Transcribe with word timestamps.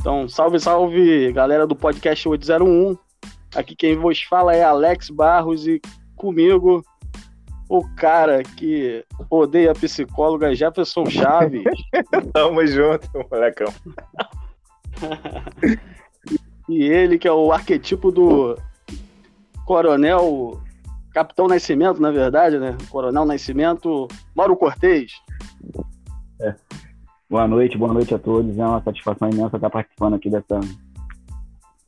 Então, 0.00 0.26
salve, 0.26 0.58
salve, 0.58 1.30
galera 1.30 1.66
do 1.66 1.76
podcast 1.76 2.26
801. 2.26 2.96
Aqui 3.54 3.76
quem 3.76 3.96
vos 3.96 4.22
fala 4.22 4.56
é 4.56 4.62
Alex 4.62 5.10
Barros 5.10 5.66
e 5.66 5.78
comigo 6.16 6.82
o 7.68 7.86
cara 7.96 8.42
que 8.42 9.04
odeia 9.28 9.74
psicóloga 9.74 10.54
Jefferson 10.54 11.04
Chaves. 11.04 11.64
Tamo 12.32 12.66
junto, 12.66 13.06
molecão. 13.30 13.70
e 16.66 16.82
ele 16.82 17.18
que 17.18 17.28
é 17.28 17.32
o 17.32 17.52
arquetipo 17.52 18.10
do 18.10 18.56
coronel, 19.66 20.62
capitão 21.12 21.46
Nascimento, 21.46 22.00
na 22.00 22.10
verdade, 22.10 22.58
né? 22.58 22.74
Coronel 22.88 23.26
Nascimento, 23.26 24.08
Mauro 24.34 24.56
Cortez. 24.56 25.12
É. 26.40 26.54
Boa 27.30 27.46
noite, 27.46 27.78
boa 27.78 27.94
noite 27.94 28.12
a 28.12 28.18
todos. 28.18 28.58
É 28.58 28.66
uma 28.66 28.82
satisfação 28.82 29.30
imensa 29.30 29.56
estar 29.56 29.70
participando 29.70 30.14
aqui 30.14 30.28
dessa, 30.28 30.58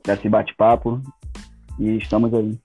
desse 0.05 0.29
bate-papo. 0.29 1.03
E 1.81 1.97
estamos 1.97 2.33
aí. 2.33 2.57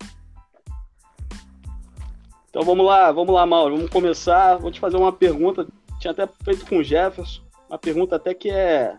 Então 2.51 2.61
vamos 2.61 2.85
lá, 2.85 3.11
vamos 3.11 3.33
lá, 3.33 3.47
Mauro. 3.47 3.77
Vamos 3.77 3.89
começar. 3.89 4.57
Vou 4.57 4.69
te 4.69 4.79
fazer 4.79 4.95
uma 4.95 5.11
pergunta. 5.11 5.65
Tinha 5.99 6.11
até 6.11 6.29
feito 6.43 6.67
com 6.67 6.77
o 6.77 6.83
Jefferson. 6.83 7.41
Uma 7.67 7.79
pergunta 7.79 8.15
até 8.15 8.35
que 8.35 8.51
é 8.51 8.95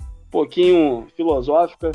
um 0.00 0.30
pouquinho 0.30 1.06
filosófica. 1.14 1.92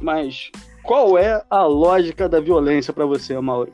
Mas 0.00 0.50
qual 0.82 1.16
é 1.16 1.40
a 1.48 1.62
lógica 1.66 2.28
da 2.28 2.40
violência 2.40 2.92
para 2.92 3.06
você, 3.06 3.38
Mauro? 3.38 3.72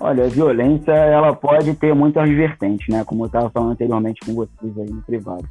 Olha, 0.00 0.24
a 0.24 0.28
violência 0.28 0.92
ela 0.92 1.36
pode 1.36 1.74
ter 1.74 1.94
muitas 1.94 2.26
vertentes, 2.30 2.88
né? 2.88 3.04
Como 3.04 3.24
eu 3.24 3.26
estava 3.26 3.50
falando 3.50 3.72
anteriormente 3.72 4.24
com 4.24 4.34
vocês 4.34 4.78
aí 4.78 4.90
no 4.90 5.02
privado. 5.02 5.46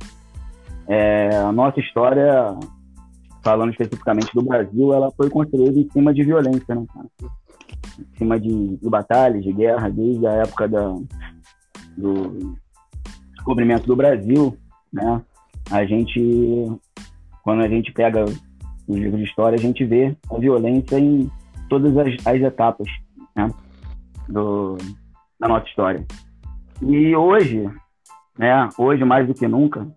É, 0.87 1.35
a 1.35 1.51
nossa 1.51 1.79
história, 1.79 2.57
falando 3.43 3.69
especificamente 3.69 4.33
do 4.33 4.41
Brasil, 4.41 4.91
ela 4.91 5.11
foi 5.11 5.29
construída 5.29 5.79
em 5.79 5.87
cima 5.91 6.11
de 6.11 6.23
violência, 6.23 6.73
né, 6.73 6.83
cara? 6.91 7.07
Em 7.99 8.17
cima 8.17 8.39
de, 8.39 8.77
de 8.77 8.89
batalhas, 8.89 9.43
de 9.43 9.53
guerra, 9.53 9.87
desde 9.87 10.25
a 10.25 10.31
época 10.31 10.67
da, 10.67 10.95
do 11.95 12.57
descobrimento 13.35 13.85
do 13.85 13.95
Brasil, 13.95 14.57
né? 14.91 15.21
A 15.69 15.85
gente, 15.85 16.65
quando 17.43 17.61
a 17.61 17.67
gente 17.67 17.91
pega 17.91 18.25
os 18.25 18.97
livros 18.97 19.19
de 19.19 19.27
história, 19.27 19.55
a 19.55 19.61
gente 19.61 19.85
vê 19.85 20.17
a 20.31 20.39
violência 20.39 20.99
em 20.99 21.29
todas 21.69 21.95
as, 21.95 22.15
as 22.25 22.41
etapas, 22.41 22.87
né? 23.35 23.53
Do, 24.30 24.77
da 25.39 25.47
nossa 25.47 25.66
história. 25.67 26.05
E 26.81 27.16
hoje, 27.16 27.69
né, 28.38 28.69
hoje 28.77 29.03
mais 29.03 29.27
do 29.27 29.33
que 29.33 29.47
nunca, 29.47 29.88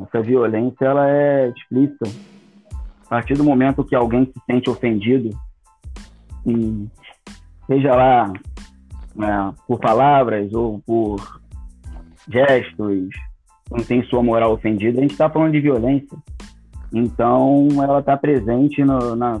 essa 0.00 0.22
violência 0.22 0.84
ela 0.84 1.10
é 1.10 1.48
explícita. 1.48 2.04
A 3.06 3.08
partir 3.08 3.34
do 3.34 3.44
momento 3.44 3.84
que 3.84 3.94
alguém 3.94 4.26
se 4.26 4.40
sente 4.46 4.70
ofendido, 4.70 5.30
e 6.46 6.88
seja 7.66 7.94
lá 7.94 8.32
né, 9.14 9.54
por 9.66 9.78
palavras 9.78 10.52
ou 10.54 10.80
por 10.80 11.40
gestos, 12.28 13.08
não 13.70 13.84
tem 13.84 14.02
sua 14.04 14.22
moral 14.22 14.52
ofendida, 14.52 14.98
a 14.98 15.02
gente 15.02 15.12
está 15.12 15.28
falando 15.28 15.52
de 15.52 15.60
violência. 15.60 16.16
Então, 16.92 17.68
ela 17.82 18.00
está 18.00 18.16
presente 18.16 18.84
no, 18.84 19.16
na, 19.16 19.40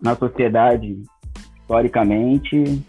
na 0.00 0.14
sociedade 0.16 1.00
historicamente 1.60 2.84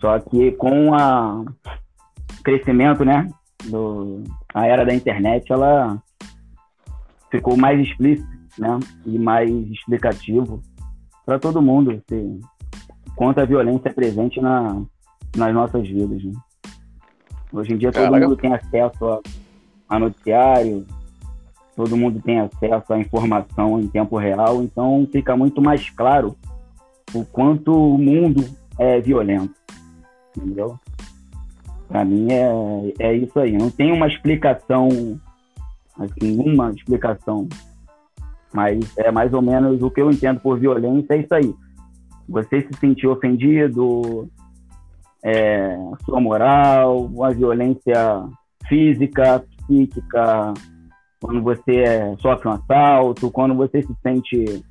só 0.00 0.18
que 0.18 0.52
com 0.52 0.90
o 0.90 1.46
crescimento, 2.42 3.04
né, 3.04 3.28
do, 3.64 4.22
a 4.54 4.66
era 4.66 4.84
da 4.84 4.94
internet, 4.94 5.52
ela 5.52 6.00
ficou 7.30 7.56
mais 7.56 7.80
explícito, 7.80 8.28
né, 8.58 8.78
e 9.04 9.18
mais 9.18 9.50
explicativo 9.50 10.62
para 11.26 11.38
todo 11.38 11.62
mundo, 11.62 11.90
assim, 11.90 12.40
quanto 13.14 13.40
a 13.40 13.44
violência 13.44 13.88
é 13.88 13.92
presente 13.92 14.40
na, 14.40 14.82
nas 15.36 15.52
nossas 15.52 15.86
vidas. 15.86 16.22
Né? 16.22 16.32
Hoje 17.52 17.74
em 17.74 17.76
dia 17.76 17.92
Caraca. 17.92 18.12
todo 18.12 18.22
mundo 18.22 18.36
tem 18.36 18.54
acesso 18.54 19.04
a, 19.06 19.20
a 19.88 19.98
noticiário, 19.98 20.86
todo 21.76 21.96
mundo 21.96 22.20
tem 22.22 22.40
acesso 22.40 22.92
à 22.92 22.98
informação 22.98 23.78
em 23.80 23.88
tempo 23.88 24.16
real, 24.16 24.62
então 24.62 25.06
fica 25.10 25.36
muito 25.36 25.60
mais 25.60 25.90
claro 25.90 26.36
o 27.14 27.24
quanto 27.24 27.72
o 27.72 27.98
mundo 27.98 28.44
é 28.78 29.00
violento 29.00 29.58
entendeu? 30.38 30.78
Para 31.88 32.04
mim 32.04 32.28
é, 32.30 32.48
é 32.98 33.14
isso 33.14 33.38
aí. 33.38 33.56
Não 33.56 33.70
tem 33.70 33.92
uma 33.92 34.06
explicação, 34.06 34.88
assim, 35.98 36.38
uma 36.38 36.70
explicação. 36.70 37.48
Mas 38.52 38.96
é 38.98 39.10
mais 39.10 39.32
ou 39.32 39.42
menos 39.42 39.82
o 39.82 39.90
que 39.90 40.00
eu 40.00 40.10
entendo 40.10 40.40
por 40.40 40.58
violência, 40.58 41.14
é 41.14 41.18
isso 41.18 41.34
aí. 41.34 41.54
Você 42.28 42.60
se 42.60 42.78
sentir 42.78 43.06
ofendido, 43.06 44.28
é, 45.22 45.76
sua 46.04 46.20
moral, 46.20 47.06
uma 47.06 47.30
violência 47.32 48.24
física, 48.68 49.44
psíquica, 49.66 50.54
quando 51.20 51.42
você 51.42 51.80
é, 51.80 52.16
sofre 52.18 52.48
um 52.48 52.52
assalto, 52.52 53.30
quando 53.30 53.54
você 53.54 53.82
se 53.82 53.94
sente, 54.02 54.64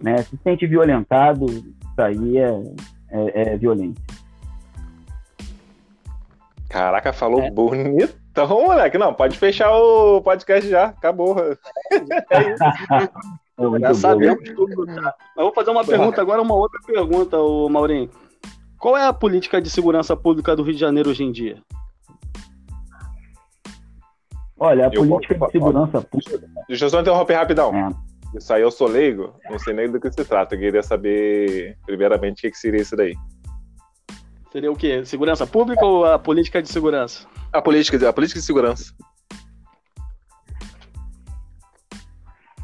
né, 0.00 0.18
se 0.18 0.36
sente 0.44 0.66
violentado, 0.66 1.46
isso 1.46 2.00
aí 2.02 2.38
é, 2.38 2.62
é, 3.10 3.52
é 3.54 3.56
violência. 3.56 4.02
Caraca, 6.68 7.12
falou 7.12 7.42
é. 7.42 7.50
bonitão, 7.50 8.48
moleque. 8.48 8.98
Não, 8.98 9.14
pode 9.14 9.38
fechar 9.38 9.74
o 9.74 10.20
podcast 10.20 10.68
já. 10.68 10.86
Acabou. 10.86 11.36
É 11.40 11.56
já 13.80 13.94
sabemos 13.94 14.50
tudo. 14.54 14.86
Tá? 14.86 15.14
Eu 15.36 15.44
vou 15.44 15.54
fazer 15.54 15.70
uma 15.70 15.84
pergunta 15.84 16.20
agora, 16.20 16.42
uma 16.42 16.54
outra 16.54 16.78
pergunta, 16.86 17.38
o 17.38 17.68
Maurinho. 17.68 18.10
Qual 18.78 18.96
é 18.96 19.06
a 19.06 19.12
política 19.12 19.60
de 19.60 19.68
segurança 19.68 20.16
pública 20.16 20.54
do 20.54 20.62
Rio 20.62 20.74
de 20.74 20.80
Janeiro 20.80 21.10
hoje 21.10 21.24
em 21.24 21.32
dia? 21.32 21.60
Olha, 24.60 24.84
a 24.84 24.90
eu 24.92 25.06
política 25.06 25.36
vou... 25.36 25.48
de 25.48 25.52
segurança 25.52 26.02
pública. 26.02 26.40
Deixa 26.68 26.84
eu 26.84 26.90
só 26.90 27.00
interromper 27.00 27.34
rapidão. 27.34 27.74
É. 27.74 27.90
Isso 28.36 28.52
aí 28.52 28.62
eu 28.62 28.70
sou 28.70 28.86
leigo, 28.86 29.34
não 29.50 29.58
sei 29.58 29.72
nem 29.72 29.90
do 29.90 29.98
que 29.98 30.12
se 30.12 30.24
trata. 30.24 30.54
Eu 30.54 30.60
queria 30.60 30.82
saber, 30.82 31.76
primeiramente, 31.86 32.46
o 32.46 32.50
que 32.50 32.58
seria 32.58 32.82
isso 32.82 32.94
daí. 32.94 33.14
Seria 34.50 34.72
o 34.72 34.76
quê? 34.76 35.04
Segurança 35.04 35.46
pública 35.46 35.84
ou 35.84 36.06
a 36.06 36.18
política 36.18 36.62
de 36.62 36.68
segurança? 36.68 37.26
A 37.52 37.60
política, 37.60 38.08
a 38.08 38.12
política 38.12 38.40
de 38.40 38.46
segurança. 38.46 38.94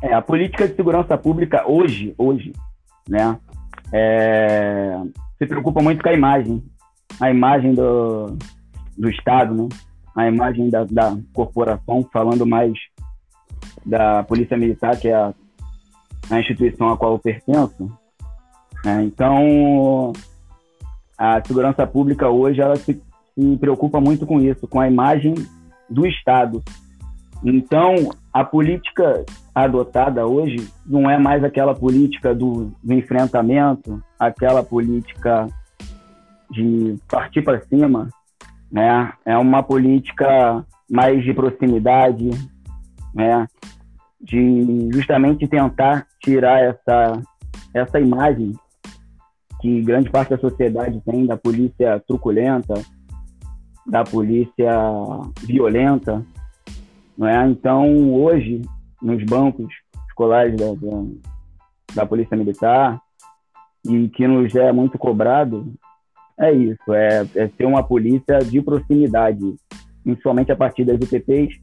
É, 0.02 0.14
a 0.14 0.22
política 0.22 0.66
de 0.66 0.76
segurança 0.76 1.16
pública 1.16 1.64
hoje, 1.66 2.14
hoje, 2.18 2.52
né, 3.08 3.38
é, 3.92 4.98
se 5.38 5.46
preocupa 5.46 5.82
muito 5.82 6.02
com 6.02 6.08
a 6.08 6.12
imagem, 6.12 6.62
a 7.20 7.30
imagem 7.30 7.74
do, 7.74 8.36
do 8.96 9.08
Estado, 9.08 9.54
né, 9.54 9.68
a 10.14 10.26
imagem 10.26 10.68
da, 10.68 10.84
da 10.84 11.16
corporação, 11.32 12.06
falando 12.12 12.46
mais 12.46 12.72
da 13.84 14.22
Polícia 14.24 14.56
Militar, 14.56 14.98
que 14.98 15.08
é 15.08 15.14
a, 15.14 15.34
a 16.30 16.40
instituição 16.40 16.90
a 16.90 16.96
qual 16.96 17.12
eu 17.12 17.18
pertenço. 17.18 17.90
Né, 18.84 19.04
então, 19.04 20.12
a 21.18 21.42
segurança 21.44 21.86
pública 21.86 22.28
hoje 22.28 22.60
ela 22.60 22.76
se, 22.76 23.00
se 23.34 23.56
preocupa 23.58 24.00
muito 24.00 24.26
com 24.26 24.40
isso, 24.40 24.66
com 24.66 24.80
a 24.80 24.88
imagem 24.88 25.34
do 25.88 26.06
Estado. 26.06 26.62
Então, 27.44 27.94
a 28.32 28.42
política 28.44 29.24
adotada 29.54 30.26
hoje 30.26 30.68
não 30.86 31.08
é 31.08 31.18
mais 31.18 31.44
aquela 31.44 31.74
política 31.74 32.34
do, 32.34 32.72
do 32.82 32.92
enfrentamento, 32.92 34.02
aquela 34.18 34.62
política 34.62 35.46
de 36.50 36.96
partir 37.08 37.42
para 37.42 37.60
cima, 37.60 38.08
né? 38.70 39.12
É 39.24 39.36
uma 39.36 39.62
política 39.62 40.64
mais 40.90 41.22
de 41.22 41.32
proximidade, 41.32 42.30
né? 43.14 43.46
De 44.20 44.88
justamente 44.92 45.46
tentar 45.46 46.06
tirar 46.20 46.60
essa 46.60 47.22
essa 47.74 48.00
imagem 48.00 48.52
que 49.64 49.80
grande 49.80 50.10
parte 50.10 50.28
da 50.28 50.36
sociedade 50.36 51.00
tem 51.06 51.24
da 51.24 51.38
polícia 51.38 51.98
truculenta, 52.06 52.74
da 53.86 54.04
polícia 54.04 54.78
violenta, 55.42 56.22
não 57.16 57.26
é? 57.26 57.48
Então, 57.48 58.12
hoje, 58.12 58.60
nos 59.00 59.24
bancos 59.24 59.72
escolares 60.06 60.54
da, 60.54 60.66
da, 60.66 61.04
da 61.94 62.06
Polícia 62.06 62.36
Militar, 62.36 63.00
e 63.86 64.06
que 64.10 64.28
nos 64.28 64.54
é 64.54 64.70
muito 64.70 64.98
cobrado, 64.98 65.72
é 66.38 66.52
isso, 66.52 66.92
é, 66.92 67.26
é 67.34 67.66
uma 67.66 67.82
polícia 67.82 68.40
de 68.40 68.60
proximidade. 68.60 69.54
Principalmente 70.02 70.52
a 70.52 70.56
partir 70.56 70.84
das 70.84 70.96
UPPs, 70.96 71.58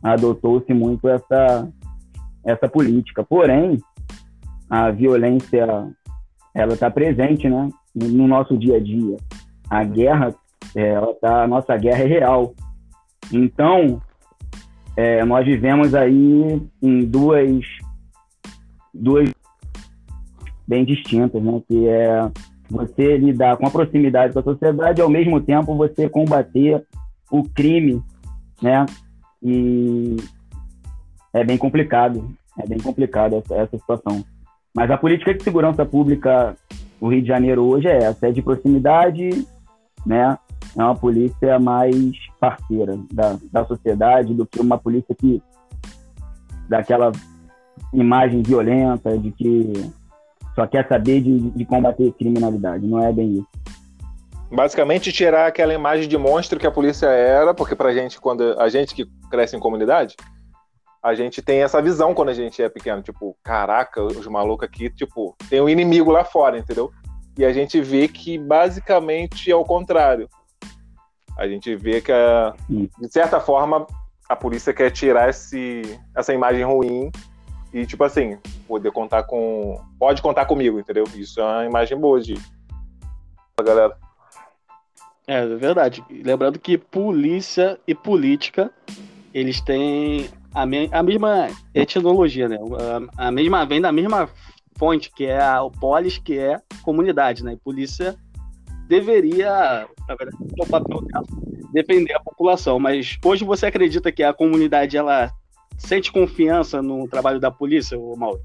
adotou-se 0.00 0.72
muito 0.72 1.08
essa, 1.08 1.68
essa 2.44 2.68
política. 2.68 3.24
Porém, 3.24 3.76
a 4.68 4.92
violência 4.92 5.90
ela 6.54 6.74
está 6.74 6.90
presente, 6.90 7.48
né, 7.48 7.68
no 7.94 8.26
nosso 8.26 8.56
dia 8.56 8.76
a 8.76 8.80
dia. 8.80 9.16
A 9.68 9.84
guerra, 9.84 10.34
é, 10.74 10.88
ela 10.90 11.14
tá, 11.14 11.44
a 11.44 11.46
nossa 11.46 11.76
guerra 11.76 12.02
é 12.02 12.06
real. 12.06 12.54
Então, 13.32 14.00
é, 14.96 15.24
nós 15.24 15.44
vivemos 15.44 15.94
aí 15.94 16.60
em 16.82 17.04
duas, 17.04 17.64
duas 18.92 19.30
bem 20.66 20.84
distintas, 20.84 21.42
né? 21.42 21.62
Que 21.68 21.88
é 21.88 22.30
você 22.68 23.16
lidar 23.16 23.56
com 23.56 23.66
a 23.66 23.70
proximidade 23.70 24.32
com 24.32 24.40
a 24.40 24.44
sociedade 24.44 25.00
e, 25.00 25.02
ao 25.02 25.08
mesmo 25.08 25.40
tempo, 25.40 25.76
você 25.76 26.08
combater 26.08 26.84
o 27.30 27.42
crime, 27.42 28.02
né? 28.62 28.86
E 29.42 30.16
é 31.32 31.44
bem 31.44 31.56
complicado, 31.56 32.28
é 32.58 32.66
bem 32.66 32.78
complicado 32.78 33.36
essa, 33.36 33.54
essa 33.54 33.78
situação. 33.78 34.24
Mas 34.74 34.90
a 34.90 34.96
política 34.96 35.34
de 35.34 35.42
segurança 35.42 35.84
pública 35.84 36.56
do 37.00 37.08
Rio 37.08 37.22
de 37.22 37.28
Janeiro 37.28 37.64
hoje 37.64 37.88
é 37.88 38.04
essa, 38.04 38.28
é 38.28 38.32
de 38.32 38.42
proximidade, 38.42 39.46
né? 40.06 40.38
É 40.76 40.82
uma 40.82 40.94
polícia 40.94 41.58
mais 41.58 42.12
parceira 42.38 42.98
da, 43.12 43.36
da 43.50 43.64
sociedade 43.64 44.34
do 44.34 44.46
que 44.46 44.60
uma 44.60 44.78
polícia 44.78 45.14
que 45.14 45.42
daquela 46.68 47.10
imagem 47.92 48.42
violenta 48.42 49.18
de 49.18 49.32
que 49.32 49.72
só 50.54 50.66
quer 50.66 50.86
saber 50.86 51.20
de, 51.20 51.50
de 51.50 51.64
combater 51.64 52.12
criminalidade. 52.12 52.86
Não 52.86 53.04
é 53.04 53.12
bem 53.12 53.38
isso. 53.38 53.48
Basicamente 54.52 55.12
tirar 55.12 55.46
aquela 55.46 55.72
imagem 55.72 56.08
de 56.08 56.18
monstro 56.18 56.58
que 56.58 56.66
a 56.66 56.70
polícia 56.70 57.06
era, 57.06 57.54
porque 57.54 57.74
pra 57.74 57.92
gente, 57.92 58.20
quando 58.20 58.58
a 58.58 58.68
gente 58.68 58.94
que 58.94 59.06
cresce 59.30 59.56
em 59.56 59.60
comunidade, 59.60 60.16
a 61.02 61.14
gente 61.14 61.40
tem 61.40 61.62
essa 61.62 61.80
visão 61.80 62.14
quando 62.14 62.28
a 62.28 62.34
gente 62.34 62.62
é 62.62 62.68
pequeno, 62.68 63.02
tipo, 63.02 63.36
caraca, 63.42 64.02
os 64.02 64.26
malucos 64.26 64.68
aqui, 64.68 64.90
tipo, 64.90 65.34
tem 65.48 65.60
um 65.60 65.68
inimigo 65.68 66.10
lá 66.10 66.24
fora, 66.24 66.58
entendeu? 66.58 66.92
E 67.38 67.44
a 67.44 67.52
gente 67.52 67.80
vê 67.80 68.06
que 68.06 68.36
basicamente 68.36 69.50
é 69.50 69.56
o 69.56 69.64
contrário. 69.64 70.28
A 71.38 71.48
gente 71.48 71.74
vê 71.74 72.02
que, 72.02 72.12
a, 72.12 72.54
de 72.68 73.10
certa 73.10 73.40
forma, 73.40 73.86
a 74.28 74.36
polícia 74.36 74.74
quer 74.74 74.90
tirar 74.90 75.30
esse, 75.30 75.98
essa 76.14 76.34
imagem 76.34 76.64
ruim 76.64 77.10
e, 77.72 77.86
tipo 77.86 78.04
assim, 78.04 78.38
poder 78.68 78.92
contar 78.92 79.22
com. 79.22 79.80
Pode 79.98 80.20
contar 80.20 80.44
comigo, 80.44 80.78
entendeu? 80.78 81.04
Isso 81.14 81.40
é 81.40 81.44
uma 81.44 81.64
imagem 81.64 81.98
boa 81.98 82.20
de. 82.20 82.34
galera. 83.64 83.96
É, 85.26 85.38
é 85.38 85.46
verdade. 85.46 86.04
Lembrando 86.10 86.58
que 86.58 86.76
polícia 86.76 87.80
e 87.86 87.94
política, 87.94 88.70
eles 89.32 89.60
têm 89.62 90.28
a, 90.54 90.66
me 90.66 90.88
a 90.92 91.02
mesma 91.02 91.48
etnologia, 91.74 92.48
né? 92.48 92.58
A, 93.16 93.28
a, 93.28 93.30
mesma, 93.30 93.64
vem 93.64 93.80
da 93.80 93.92
mesma 93.92 94.28
fonte, 94.78 95.10
que 95.14 95.26
é 95.26 95.40
a, 95.40 95.62
o 95.62 95.70
polis, 95.70 96.18
que 96.18 96.38
é 96.38 96.60
comunidade, 96.82 97.44
né? 97.44 97.52
E 97.52 97.56
polícia 97.56 98.16
deveria, 98.88 99.86
na 100.08 100.14
verdade, 100.16 100.36
papel 100.68 101.00
dela, 101.02 101.24
defender 101.72 102.14
a 102.14 102.20
população. 102.20 102.78
Mas 102.80 103.18
hoje 103.24 103.44
você 103.44 103.66
acredita 103.66 104.10
que 104.10 104.22
a 104.22 104.32
comunidade, 104.32 104.96
ela 104.96 105.30
sente 105.78 106.10
confiança 106.10 106.82
no 106.82 107.08
trabalho 107.08 107.38
da 107.38 107.50
polícia, 107.50 107.96
Mauro? 108.16 108.40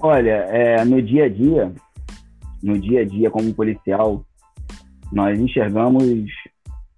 Olha, 0.00 0.46
é, 0.50 0.84
no 0.84 1.00
dia 1.00 1.24
a 1.24 1.28
dia, 1.28 1.72
no 2.62 2.78
dia 2.78 3.00
a 3.00 3.04
dia 3.04 3.30
como 3.30 3.52
policial, 3.54 4.24
nós 5.10 5.38
enxergamos 5.38 6.04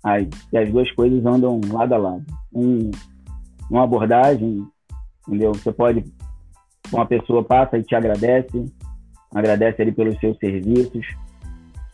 as, 0.05 0.27
as 0.55 0.71
duas 0.71 0.91
coisas 0.93 1.25
andam 1.25 1.59
lado 1.73 1.95
a 1.95 1.97
lado. 1.97 2.25
Um, 2.55 2.91
uma 3.71 3.85
abordagem, 3.85 4.67
entendeu? 5.27 5.53
Você 5.55 5.73
pode, 5.73 6.05
uma 6.93 7.07
pessoa 7.07 7.43
passa 7.43 7.79
e 7.79 7.83
te 7.83 7.95
agradece, 7.95 8.67
agradece 9.35 9.81
ali 9.81 9.93
pelos 9.93 10.19
seus 10.21 10.37
serviços, 10.37 11.07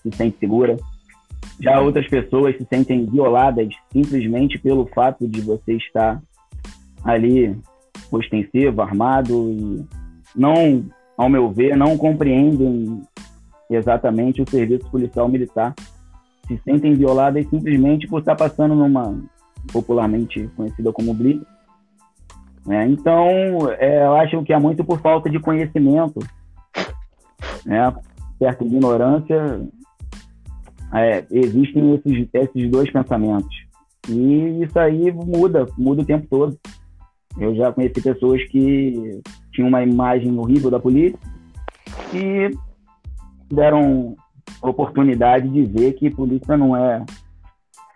se 0.02 0.10
sente 0.16 0.36
segura. 0.38 0.76
Já 1.60 1.80
outras 1.80 2.08
pessoas 2.08 2.56
se 2.56 2.64
sentem 2.64 3.06
violadas 3.06 3.68
simplesmente 3.92 4.58
pelo 4.58 4.86
fato 4.86 5.28
de 5.28 5.40
você 5.42 5.74
estar 5.74 6.20
ali 7.04 7.56
ostensivo, 8.10 8.82
armado 8.82 9.50
e 9.50 9.86
não, 10.34 10.84
ao 11.16 11.28
meu 11.28 11.50
ver, 11.50 11.76
não 11.76 11.96
compreendem 11.96 13.02
exatamente 13.70 14.42
o 14.42 14.50
serviço 14.50 14.90
policial 14.90 15.28
militar 15.28 15.74
se 16.50 16.60
sentem 16.64 16.94
violadas 16.94 17.48
simplesmente 17.48 18.08
por 18.08 18.18
estar 18.18 18.34
passando 18.34 18.74
numa 18.74 19.16
popularmente 19.72 20.48
conhecida 20.56 20.92
como 20.92 21.14
blitz. 21.14 21.46
Né? 22.66 22.88
Então, 22.88 23.24
é, 23.78 24.04
eu 24.04 24.14
acho 24.16 24.42
que 24.42 24.52
é 24.52 24.58
muito 24.58 24.84
por 24.84 25.00
falta 25.00 25.30
de 25.30 25.38
conhecimento, 25.38 26.18
né? 27.64 27.94
certa 28.38 28.64
ignorância, 28.64 29.60
é, 30.92 31.24
existem 31.30 31.94
esses, 31.94 32.28
esses 32.32 32.70
dois 32.70 32.90
pensamentos. 32.90 33.54
E 34.08 34.64
isso 34.64 34.78
aí 34.78 35.12
muda, 35.12 35.66
muda 35.78 36.02
o 36.02 36.06
tempo 36.06 36.26
todo. 36.28 36.58
Eu 37.38 37.54
já 37.54 37.72
conheci 37.72 38.02
pessoas 38.02 38.42
que 38.48 39.20
tinham 39.52 39.68
uma 39.68 39.82
imagem 39.82 40.36
horrível 40.36 40.70
da 40.70 40.80
polícia 40.80 41.18
e 42.12 42.50
deram 43.52 44.16
oportunidade 44.62 45.48
de 45.48 45.62
ver 45.64 45.92
que 45.92 46.10
polícia 46.10 46.56
não 46.56 46.76
é 46.76 47.04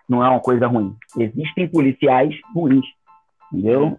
não 0.07 0.23
é 0.23 0.29
uma 0.29 0.39
coisa 0.39 0.67
ruim. 0.67 0.95
Existem 1.17 1.67
policiais 1.67 2.35
ruins, 2.53 2.85
entendeu? 3.51 3.97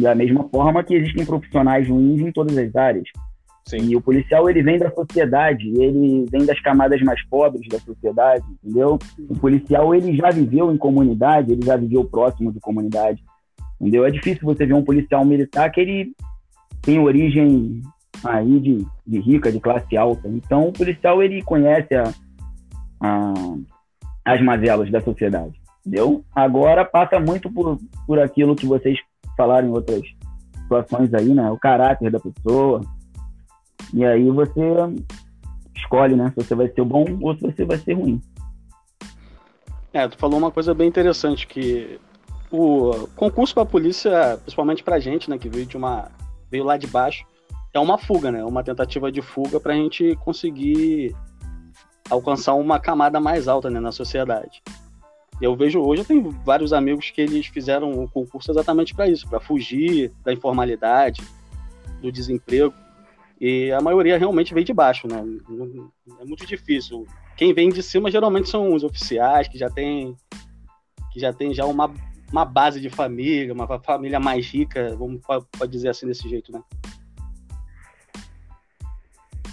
Da 0.00 0.14
mesma 0.14 0.48
forma 0.48 0.84
que 0.84 0.94
existem 0.94 1.26
profissionais 1.26 1.88
ruins 1.88 2.20
em 2.20 2.30
todas 2.30 2.56
as 2.56 2.74
áreas. 2.76 3.08
Sim. 3.68 3.90
E 3.90 3.96
o 3.96 4.00
policial 4.00 4.48
ele 4.48 4.62
vem 4.62 4.78
da 4.78 4.90
sociedade, 4.90 5.68
ele 5.78 6.24
vem 6.30 6.46
das 6.46 6.58
camadas 6.60 7.02
mais 7.02 7.22
pobres 7.26 7.68
da 7.68 7.78
sociedade, 7.78 8.44
entendeu? 8.62 8.98
O 9.28 9.38
policial 9.38 9.94
ele 9.94 10.16
já 10.16 10.30
viveu 10.30 10.72
em 10.72 10.78
comunidade, 10.78 11.52
ele 11.52 11.66
já 11.66 11.76
viveu 11.76 12.02
próximo 12.04 12.50
de 12.50 12.60
comunidade, 12.60 13.22
entendeu? 13.78 14.06
É 14.06 14.10
difícil 14.10 14.44
você 14.44 14.64
ver 14.64 14.72
um 14.72 14.84
policial 14.84 15.22
militar 15.24 15.70
que 15.70 15.80
ele 15.80 16.12
tem 16.80 16.98
origem 16.98 17.82
aí 18.24 18.60
de, 18.60 18.86
de 19.06 19.20
rica, 19.20 19.52
de 19.52 19.60
classe 19.60 19.96
alta. 19.96 20.28
Então, 20.28 20.68
o 20.68 20.72
policial 20.72 21.22
ele 21.22 21.42
conhece 21.42 21.94
a, 21.94 22.12
a, 23.00 23.34
as 24.24 24.42
mazelas 24.42 24.90
da 24.90 25.00
sociedade, 25.00 25.60
entendeu? 25.80 26.24
Agora 26.34 26.84
passa 26.84 27.18
muito 27.20 27.50
por, 27.50 27.78
por 28.06 28.18
aquilo 28.18 28.56
que 28.56 28.66
vocês 28.66 28.98
falaram 29.36 29.68
em 29.68 29.72
outras 29.72 30.02
situações 30.62 31.12
aí, 31.14 31.32
né? 31.32 31.50
O 31.50 31.58
caráter 31.58 32.10
da 32.10 32.20
pessoa. 32.20 32.80
E 33.94 34.04
aí 34.04 34.28
você 34.30 34.60
escolhe, 35.76 36.14
né? 36.14 36.30
Se 36.30 36.44
você 36.44 36.54
vai 36.54 36.68
ser 36.68 36.84
bom 36.84 37.04
ou 37.20 37.34
se 37.34 37.42
você 37.42 37.64
vai 37.64 37.78
ser 37.78 37.94
ruim. 37.94 38.20
É, 39.92 40.06
tu 40.06 40.18
falou 40.18 40.38
uma 40.38 40.50
coisa 40.50 40.74
bem 40.74 40.86
interessante 40.86 41.46
que 41.46 41.98
o 42.50 43.08
concurso 43.16 43.54
para 43.54 43.64
polícia, 43.64 44.38
principalmente 44.42 44.82
pra 44.82 44.98
gente, 44.98 45.28
né, 45.30 45.38
que 45.38 45.48
veio 45.48 45.66
de 45.66 45.76
uma 45.76 46.10
veio 46.50 46.64
lá 46.64 46.76
de 46.76 46.86
baixo, 46.86 47.24
é 47.72 47.78
uma 47.78 47.98
fuga, 47.98 48.30
né? 48.30 48.44
Uma 48.44 48.62
tentativa 48.62 49.10
de 49.10 49.22
fuga 49.22 49.60
para 49.60 49.72
a 49.72 49.76
gente 49.76 50.16
conseguir 50.16 51.14
alcançar 52.10 52.54
uma 52.54 52.78
camada 52.80 53.20
mais 53.20 53.48
alta 53.48 53.68
né, 53.68 53.80
na 53.80 53.92
sociedade. 53.92 54.62
Eu 55.40 55.54
vejo 55.54 55.80
hoje, 55.80 56.02
eu 56.02 56.06
tenho 56.06 56.30
vários 56.44 56.72
amigos 56.72 57.10
que 57.10 57.20
eles 57.20 57.46
fizeram 57.46 57.92
o 57.92 58.08
concurso 58.08 58.50
exatamente 58.50 58.94
para 58.94 59.08
isso, 59.08 59.28
para 59.28 59.38
fugir 59.38 60.12
da 60.24 60.32
informalidade, 60.32 61.22
do 62.00 62.10
desemprego. 62.10 62.74
E 63.40 63.70
a 63.70 63.80
maioria 63.80 64.18
realmente 64.18 64.52
vem 64.52 64.64
de 64.64 64.72
baixo, 64.72 65.06
né? 65.06 65.22
É 66.20 66.24
muito 66.24 66.44
difícil. 66.44 67.06
Quem 67.36 67.54
vem 67.54 67.68
de 67.68 67.82
cima 67.84 68.10
geralmente 68.10 68.48
são 68.48 68.74
os 68.74 68.82
oficiais 68.82 69.46
que 69.46 69.56
já 69.56 69.70
tem 69.70 70.16
que 71.12 71.20
já 71.20 71.32
tem 71.32 71.54
já 71.54 71.64
uma, 71.64 71.92
uma 72.32 72.44
base 72.44 72.80
de 72.80 72.90
família, 72.90 73.54
uma 73.54 73.78
família 73.78 74.18
mais 74.18 74.46
rica, 74.46 74.94
vamos 74.96 75.20
pode 75.22 75.70
dizer 75.70 75.88
assim 75.88 76.06
desse 76.06 76.28
jeito, 76.28 76.50
né? 76.50 76.60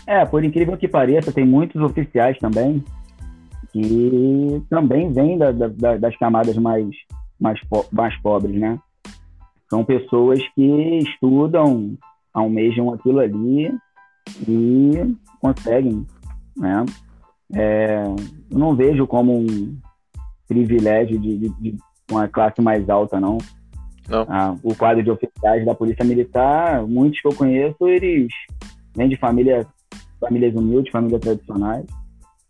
É, 0.07 0.25
por 0.25 0.43
incrível 0.43 0.77
que 0.77 0.87
pareça, 0.87 1.31
tem 1.31 1.45
muitos 1.45 1.81
oficiais 1.81 2.37
também 2.37 2.83
que 3.75 4.63
também 4.69 5.11
vêm 5.11 5.37
da, 5.37 5.51
da, 5.51 5.97
das 5.97 6.15
camadas 6.17 6.55
mais, 6.57 6.87
mais, 7.37 7.59
mais 7.91 8.15
pobres, 8.21 8.55
né? 8.57 8.79
São 9.69 9.83
pessoas 9.83 10.39
que 10.53 10.99
estudam, 10.99 11.97
almejam 12.33 12.93
aquilo 12.93 13.19
ali 13.19 13.73
e 14.47 15.15
conseguem, 15.41 16.05
né? 16.55 16.85
É, 17.53 18.03
eu 18.49 18.57
não 18.57 18.75
vejo 18.75 19.05
como 19.05 19.39
um 19.39 19.77
privilégio 20.47 21.19
de, 21.19 21.37
de, 21.37 21.49
de 21.49 21.77
uma 22.09 22.29
classe 22.29 22.61
mais 22.61 22.89
alta, 22.89 23.19
não. 23.19 23.37
não. 24.07 24.25
Ah, 24.29 24.55
o 24.63 24.73
quadro 24.73 25.03
de 25.03 25.11
oficiais 25.11 25.65
da 25.65 25.75
Polícia 25.75 26.05
Militar, 26.05 26.87
muitos 26.87 27.19
que 27.19 27.27
eu 27.27 27.35
conheço, 27.35 27.87
eles 27.87 28.29
vêm 28.95 29.09
de 29.09 29.17
família 29.17 29.67
famílias 30.27 30.55
humildes, 30.55 30.91
famílias 30.91 31.21
tradicionais, 31.21 31.85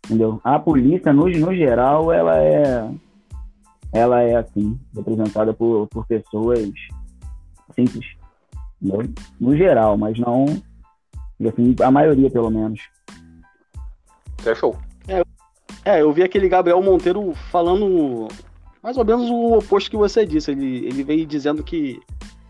entendeu? 0.04 0.40
A 0.44 0.58
polícia, 0.58 1.12
no, 1.12 1.28
no 1.28 1.54
geral, 1.54 2.12
ela 2.12 2.42
é, 2.42 2.90
ela 3.92 4.22
é 4.22 4.36
assim, 4.36 4.78
representada 4.94 5.52
por, 5.52 5.86
por 5.88 6.06
pessoas 6.06 6.70
simples, 7.74 8.06
entendeu? 8.80 9.12
No 9.40 9.56
geral, 9.56 9.96
mas 9.96 10.18
não, 10.18 10.46
assim, 11.46 11.74
a 11.82 11.90
maioria, 11.90 12.30
pelo 12.30 12.50
menos. 12.50 12.80
É 14.44 14.54
show. 14.54 14.76
É, 15.08 15.22
é, 15.84 16.02
eu 16.02 16.12
vi 16.12 16.22
aquele 16.22 16.48
Gabriel 16.48 16.82
Monteiro 16.82 17.34
falando 17.50 18.28
mais 18.86 18.96
ou 18.96 19.04
menos 19.04 19.28
o 19.28 19.58
oposto 19.58 19.90
que 19.90 19.96
você 19.96 20.24
disse. 20.24 20.52
Ele, 20.52 20.86
ele 20.86 21.02
veio 21.02 21.26
dizendo 21.26 21.64
que 21.64 22.00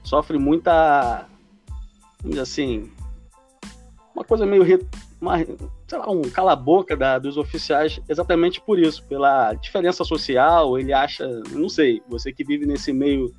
sofre 0.04 0.38
muita. 0.38 1.26
assim. 2.38 2.90
Uma 4.14 4.23
coisa 4.23 4.45
meio. 4.45 4.62
Uma, 5.20 5.38
sei 5.38 5.99
lá, 5.99 6.11
um 6.11 6.23
cala-boca 6.23 6.96
dos 7.18 7.37
oficiais, 7.37 8.00
exatamente 8.08 8.61
por 8.61 8.78
isso, 8.78 9.02
pela 9.04 9.54
diferença 9.54 10.04
social. 10.04 10.78
Ele 10.78 10.92
acha. 10.92 11.26
Não 11.50 11.68
sei, 11.68 12.02
você 12.08 12.32
que 12.32 12.44
vive 12.44 12.66
nesse 12.66 12.92
meio 12.92 13.32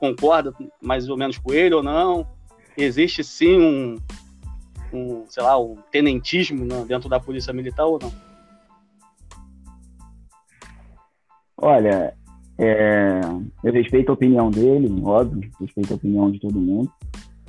concorda 0.00 0.54
mais 0.80 1.08
ou 1.08 1.16
menos 1.16 1.38
com 1.38 1.52
ele 1.52 1.74
ou 1.74 1.82
não? 1.82 2.26
Existe 2.76 3.24
sim 3.24 3.60
um, 3.60 3.96
um 4.92 5.24
sei 5.28 5.42
lá, 5.42 5.58
um 5.58 5.76
tenentismo 5.90 6.64
né, 6.64 6.84
dentro 6.86 7.08
da 7.08 7.20
polícia 7.20 7.52
militar 7.52 7.86
ou 7.86 7.98
não? 8.00 8.12
Olha, 11.60 12.14
é, 12.56 13.20
eu 13.64 13.72
respeito 13.72 14.10
a 14.10 14.14
opinião 14.14 14.50
dele, 14.50 14.88
óbvio, 15.02 15.50
respeito 15.60 15.92
a 15.92 15.96
opinião 15.96 16.30
de 16.30 16.38
todo 16.38 16.60
mundo, 16.60 16.90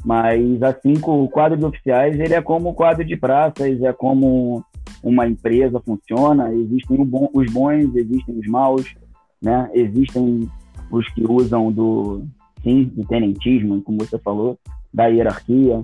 mas 0.04 0.62
assim, 0.64 0.94
o 1.02 1.28
quadro 1.28 1.58
de 1.58 1.66
oficiais, 1.66 2.20
ele 2.20 2.34
é 2.34 2.42
como 2.42 2.70
o 2.70 2.74
quadro 2.74 3.04
de 3.04 3.16
praças, 3.16 3.82
é 3.82 3.92
como 3.94 4.64
uma 5.04 5.28
empresa 5.28 5.80
funciona, 5.80 6.54
existem 6.54 7.02
os 7.02 7.52
bons, 7.52 7.96
existem 7.96 8.38
os 8.38 8.48
maus, 8.48 8.96
né? 9.42 9.70
Existem 9.74 10.50
os 10.92 11.08
que 11.14 11.24
usam 11.30 11.72
do, 11.72 12.24
sim, 12.64 12.86
do 12.86 13.06
tenentismo, 13.06 13.82
como 13.82 14.00
você 14.00 14.18
falou, 14.18 14.58
da 14.94 15.06
hierarquia, 15.06 15.84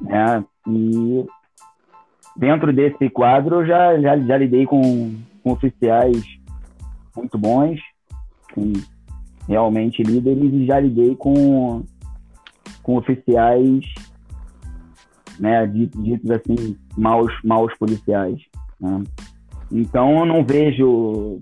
né? 0.00 0.44
E 0.68 1.26
dentro 2.36 2.72
desse 2.72 3.10
quadro 3.10 3.56
eu 3.56 3.66
já, 3.66 4.00
já, 4.00 4.18
já 4.18 4.36
lidei 4.36 4.66
com, 4.66 5.14
com 5.42 5.52
oficiais 5.52 6.22
muito 7.16 7.36
bons, 7.36 7.80
com 8.54 8.72
realmente 9.48 10.02
líderes, 10.02 10.52
e 10.52 10.66
já 10.66 10.78
lidei 10.78 11.14
com, 11.16 11.82
com 12.82 12.96
oficiais, 12.96 13.84
né, 15.38 15.66
ditos, 15.66 16.02
ditos 16.02 16.30
assim, 16.30 16.76
maus, 16.96 17.32
maus 17.44 17.72
policiais. 17.78 18.40
Né? 18.80 19.02
Então 19.70 20.20
eu 20.20 20.26
não 20.26 20.44
vejo, 20.44 21.40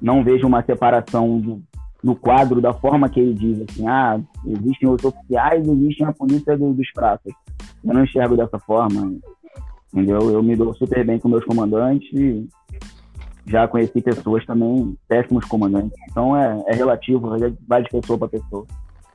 não 0.00 0.24
vejo 0.24 0.46
uma 0.46 0.62
separação 0.62 1.38
do, 1.38 1.62
no 2.02 2.16
quadro 2.16 2.60
da 2.60 2.72
forma 2.72 3.08
que 3.08 3.20
ele 3.20 3.34
diz, 3.34 3.62
assim, 3.62 3.86
ah, 3.86 4.20
existem 4.46 4.88
os 4.88 5.04
oficiais, 5.04 5.66
existem 5.66 6.06
a 6.06 6.12
polícia 6.12 6.56
do, 6.56 6.72
dos 6.72 6.90
praças. 6.92 7.32
Eu 7.84 7.94
não 7.94 8.04
enxergo 8.04 8.36
dessa 8.36 8.58
forma, 8.58 9.14
entendeu? 9.92 10.30
Eu 10.30 10.42
me 10.42 10.56
dou 10.56 10.74
super 10.74 11.04
bem 11.04 11.18
com 11.18 11.28
meus 11.28 11.44
comandantes 11.44 12.08
e 12.12 12.48
já 13.46 13.66
conheci 13.66 14.00
pessoas 14.00 14.44
também 14.44 14.96
péssimos 15.08 15.44
comandantes. 15.46 15.96
Então 16.10 16.36
é, 16.36 16.62
é 16.66 16.74
relativo, 16.74 17.30
vai 17.66 17.82
de 17.82 17.88
pessoa 17.88 18.18
para 18.18 18.28
pessoa. 18.28 18.66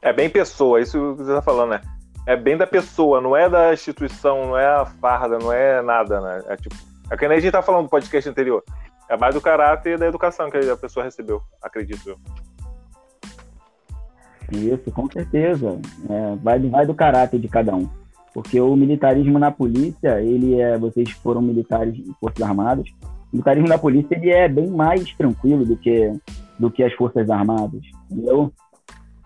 É 0.03 0.11
bem 0.11 0.29
pessoa, 0.29 0.81
isso 0.81 1.15
que 1.15 1.23
você 1.23 1.31
está 1.31 1.41
falando, 1.41 1.69
né? 1.69 1.81
É 2.27 2.35
bem 2.35 2.57
da 2.57 2.67
pessoa, 2.67 3.21
não 3.21 3.35
é 3.35 3.49
da 3.49 3.73
instituição, 3.73 4.47
não 4.47 4.57
é 4.57 4.67
a 4.67 4.85
farda, 4.85 5.39
não 5.39 5.51
é 5.51 5.81
nada, 5.81 6.19
né? 6.19 6.43
É 6.49 6.57
tipo, 6.57 6.75
é 7.09 7.15
que 7.15 7.25
nem 7.25 7.37
a 7.37 7.39
gente 7.39 7.53
tá 7.53 7.61
falando 7.61 7.85
do 7.85 7.89
podcast 7.89 8.29
anterior. 8.29 8.61
É 9.09 9.15
mais 9.15 9.33
do 9.33 9.39
caráter 9.39 9.93
e 9.93 9.97
da 9.97 10.05
educação 10.05 10.51
que 10.51 10.57
a 10.57 10.75
pessoa 10.75 11.05
recebeu, 11.05 11.41
acredito 11.61 12.09
eu. 12.09 12.19
Isso, 14.51 14.91
com 14.91 15.09
certeza. 15.09 15.79
É, 16.09 16.35
vai, 16.35 16.59
vai 16.59 16.85
do 16.85 16.93
caráter 16.93 17.39
de 17.39 17.47
cada 17.47 17.73
um. 17.73 17.89
Porque 18.33 18.59
o 18.59 18.75
militarismo 18.75 19.39
na 19.39 19.51
polícia, 19.51 20.21
ele 20.21 20.59
é. 20.59 20.77
Vocês 20.77 21.11
foram 21.11 21.41
militares 21.41 21.95
de 21.95 22.13
Forças 22.19 22.41
Armadas. 22.41 22.89
O 23.31 23.37
militarismo 23.37 23.69
na 23.69 23.77
polícia 23.77 24.15
ele 24.15 24.31
é 24.31 24.49
bem 24.49 24.67
mais 24.67 25.13
tranquilo 25.13 25.65
do 25.65 25.77
que, 25.77 26.11
do 26.59 26.69
que 26.69 26.83
as 26.83 26.93
Forças 26.93 27.29
Armadas. 27.29 27.81
Entendeu? 28.11 28.51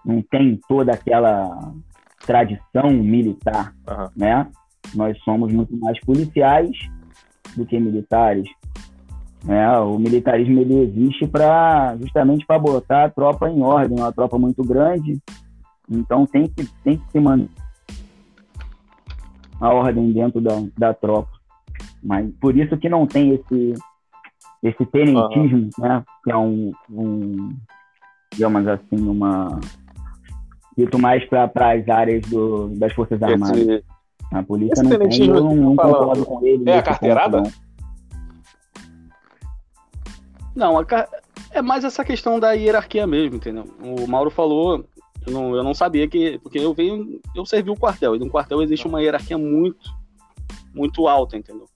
Não 0.07 0.21
tem 0.21 0.57
toda 0.67 0.93
aquela 0.93 1.73
tradição 2.25 2.89
militar, 2.91 3.73
uhum. 3.89 4.07
né? 4.15 4.49
Nós 4.95 5.17
somos 5.23 5.51
muito 5.51 5.75
mais 5.77 5.99
policiais 5.99 6.71
do 7.55 7.65
que 7.65 7.77
militares. 7.77 8.47
Né? 9.43 9.69
O 9.79 9.99
militarismo 9.99 10.59
ele 10.61 10.79
existe 10.79 11.27
para 11.27 11.95
justamente 11.97 12.45
para 12.45 12.57
botar 12.57 13.05
a 13.05 13.09
tropa 13.09 13.49
em 13.49 13.61
ordem, 13.61 13.99
uma 13.99 14.11
tropa 14.11 14.37
muito 14.37 14.63
grande. 14.63 15.19
Então 15.89 16.25
tem 16.25 16.47
que 16.47 16.65
tem 16.83 16.97
que 16.97 17.11
se 17.11 17.19
manter 17.19 17.49
a 19.59 19.73
ordem 19.73 20.11
dentro 20.11 20.39
da, 20.39 20.63
da 20.77 20.93
tropa. 20.93 21.31
Mas 22.03 22.29
por 22.39 22.55
isso 22.55 22.77
que 22.77 22.89
não 22.89 23.05
tem 23.05 23.33
esse 23.33 23.73
esse 24.63 24.85
tenentismo, 24.87 25.69
uhum. 25.77 25.85
né? 25.85 26.03
Que 26.23 26.31
é 26.31 26.37
um, 26.37 26.71
um 26.89 27.55
digamos 28.33 28.67
assim, 28.67 29.07
uma 29.07 29.59
dito 30.77 30.99
mais 30.99 31.25
para 31.25 31.73
as 31.73 31.89
áreas 31.89 32.21
do, 32.27 32.69
das 32.77 32.93
Forças 32.93 33.21
Armadas. 33.21 33.57
Esse, 33.57 33.83
a 34.31 34.43
polícia 34.43 34.83
não 34.83 35.07
tem, 35.09 35.27
eu 35.27 35.43
não, 35.43 35.55
não 35.55 35.75
concordo 35.75 36.25
com 36.25 36.45
ele. 36.45 36.69
É 36.69 36.77
a 36.77 36.83
carteirada? 36.83 37.43
Ponto, 37.43 37.67
não, 40.57 40.75
é 41.51 41.61
mais 41.61 41.83
essa 41.83 42.03
questão 42.03 42.39
da 42.39 42.53
hierarquia 42.53 43.05
mesmo, 43.05 43.35
entendeu? 43.35 43.65
O 43.79 44.07
Mauro 44.07 44.31
falou, 44.31 44.83
eu 45.25 45.31
não, 45.31 45.55
eu 45.55 45.63
não 45.63 45.75
sabia 45.75 46.07
que. 46.07 46.39
Porque 46.39 46.57
eu 46.57 46.73
venho. 46.73 47.21
Eu 47.35 47.45
servi 47.45 47.69
o 47.69 47.75
quartel, 47.75 48.15
e 48.15 48.19
no 48.19 48.29
quartel 48.29 48.63
existe 48.63 48.87
uma 48.87 48.99
hierarquia 48.99 49.37
muito, 49.37 49.87
muito 50.73 51.07
alta, 51.07 51.37
entendeu? 51.37 51.67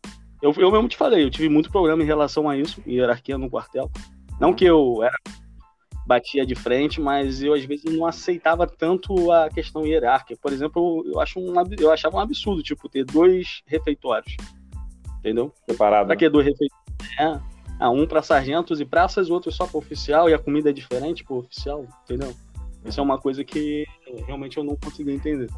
Eu, 0.42 0.52
eu 0.58 0.72
mesmo 0.72 0.88
te 0.88 0.98
falei, 0.98 1.24
eu 1.24 1.30
tive 1.30 1.48
muito 1.48 1.72
problema 1.72 2.02
em 2.02 2.08
relação 2.08 2.50
a 2.50 2.58
isso, 2.58 2.82
hierarquia 2.88 3.38
no 3.38 3.52
quartel. 3.52 3.90
Não 4.40 4.52
que 4.52 4.66
eu 4.66 5.04
era, 5.04 5.16
batia 6.06 6.46
de 6.46 6.56
frente, 6.56 7.00
mas 7.00 7.42
eu 7.42 7.54
às 7.54 7.64
vezes 7.64 7.86
não 7.86 8.06
aceitava 8.06 8.66
tanto 8.68 9.32
a 9.32 9.50
questão 9.50 9.86
hierárquica. 9.86 10.40
Por 10.42 10.52
exemplo, 10.52 11.04
eu, 11.06 11.20
acho 11.20 11.40
um, 11.40 11.54
eu 11.80 11.92
achava 11.92 12.18
um 12.18 12.20
absurdo, 12.20 12.64
tipo, 12.64 12.90
ter 12.90 13.06
dois 13.06 13.62
refeitórios. 13.66 14.36
Entendeu? 15.20 15.54
Separado. 15.70 16.08
Pra 16.08 16.16
que 16.16 16.30
dois 16.30 16.46
refeitórios? 16.46 16.82
É, 17.20 17.40
ah, 17.80 17.90
um 17.90 18.06
para 18.06 18.22
sargentos 18.22 18.80
e 18.80 18.86
praças, 18.86 19.30
outro 19.30 19.52
só 19.52 19.66
para 19.66 19.78
oficial, 19.78 20.30
e 20.30 20.34
a 20.34 20.40
comida 20.40 20.70
é 20.70 20.74
diferente 20.74 21.24
para 21.24 21.36
oficial, 21.36 21.86
entendeu? 22.04 22.34
Isso 22.86 23.00
é 23.00 23.04
uma 23.04 23.18
coisa 23.18 23.44
que 23.44 23.86
realmente 24.26 24.58
eu 24.58 24.64
não 24.64 24.76
consegui 24.76 25.12
entender. 25.12 25.50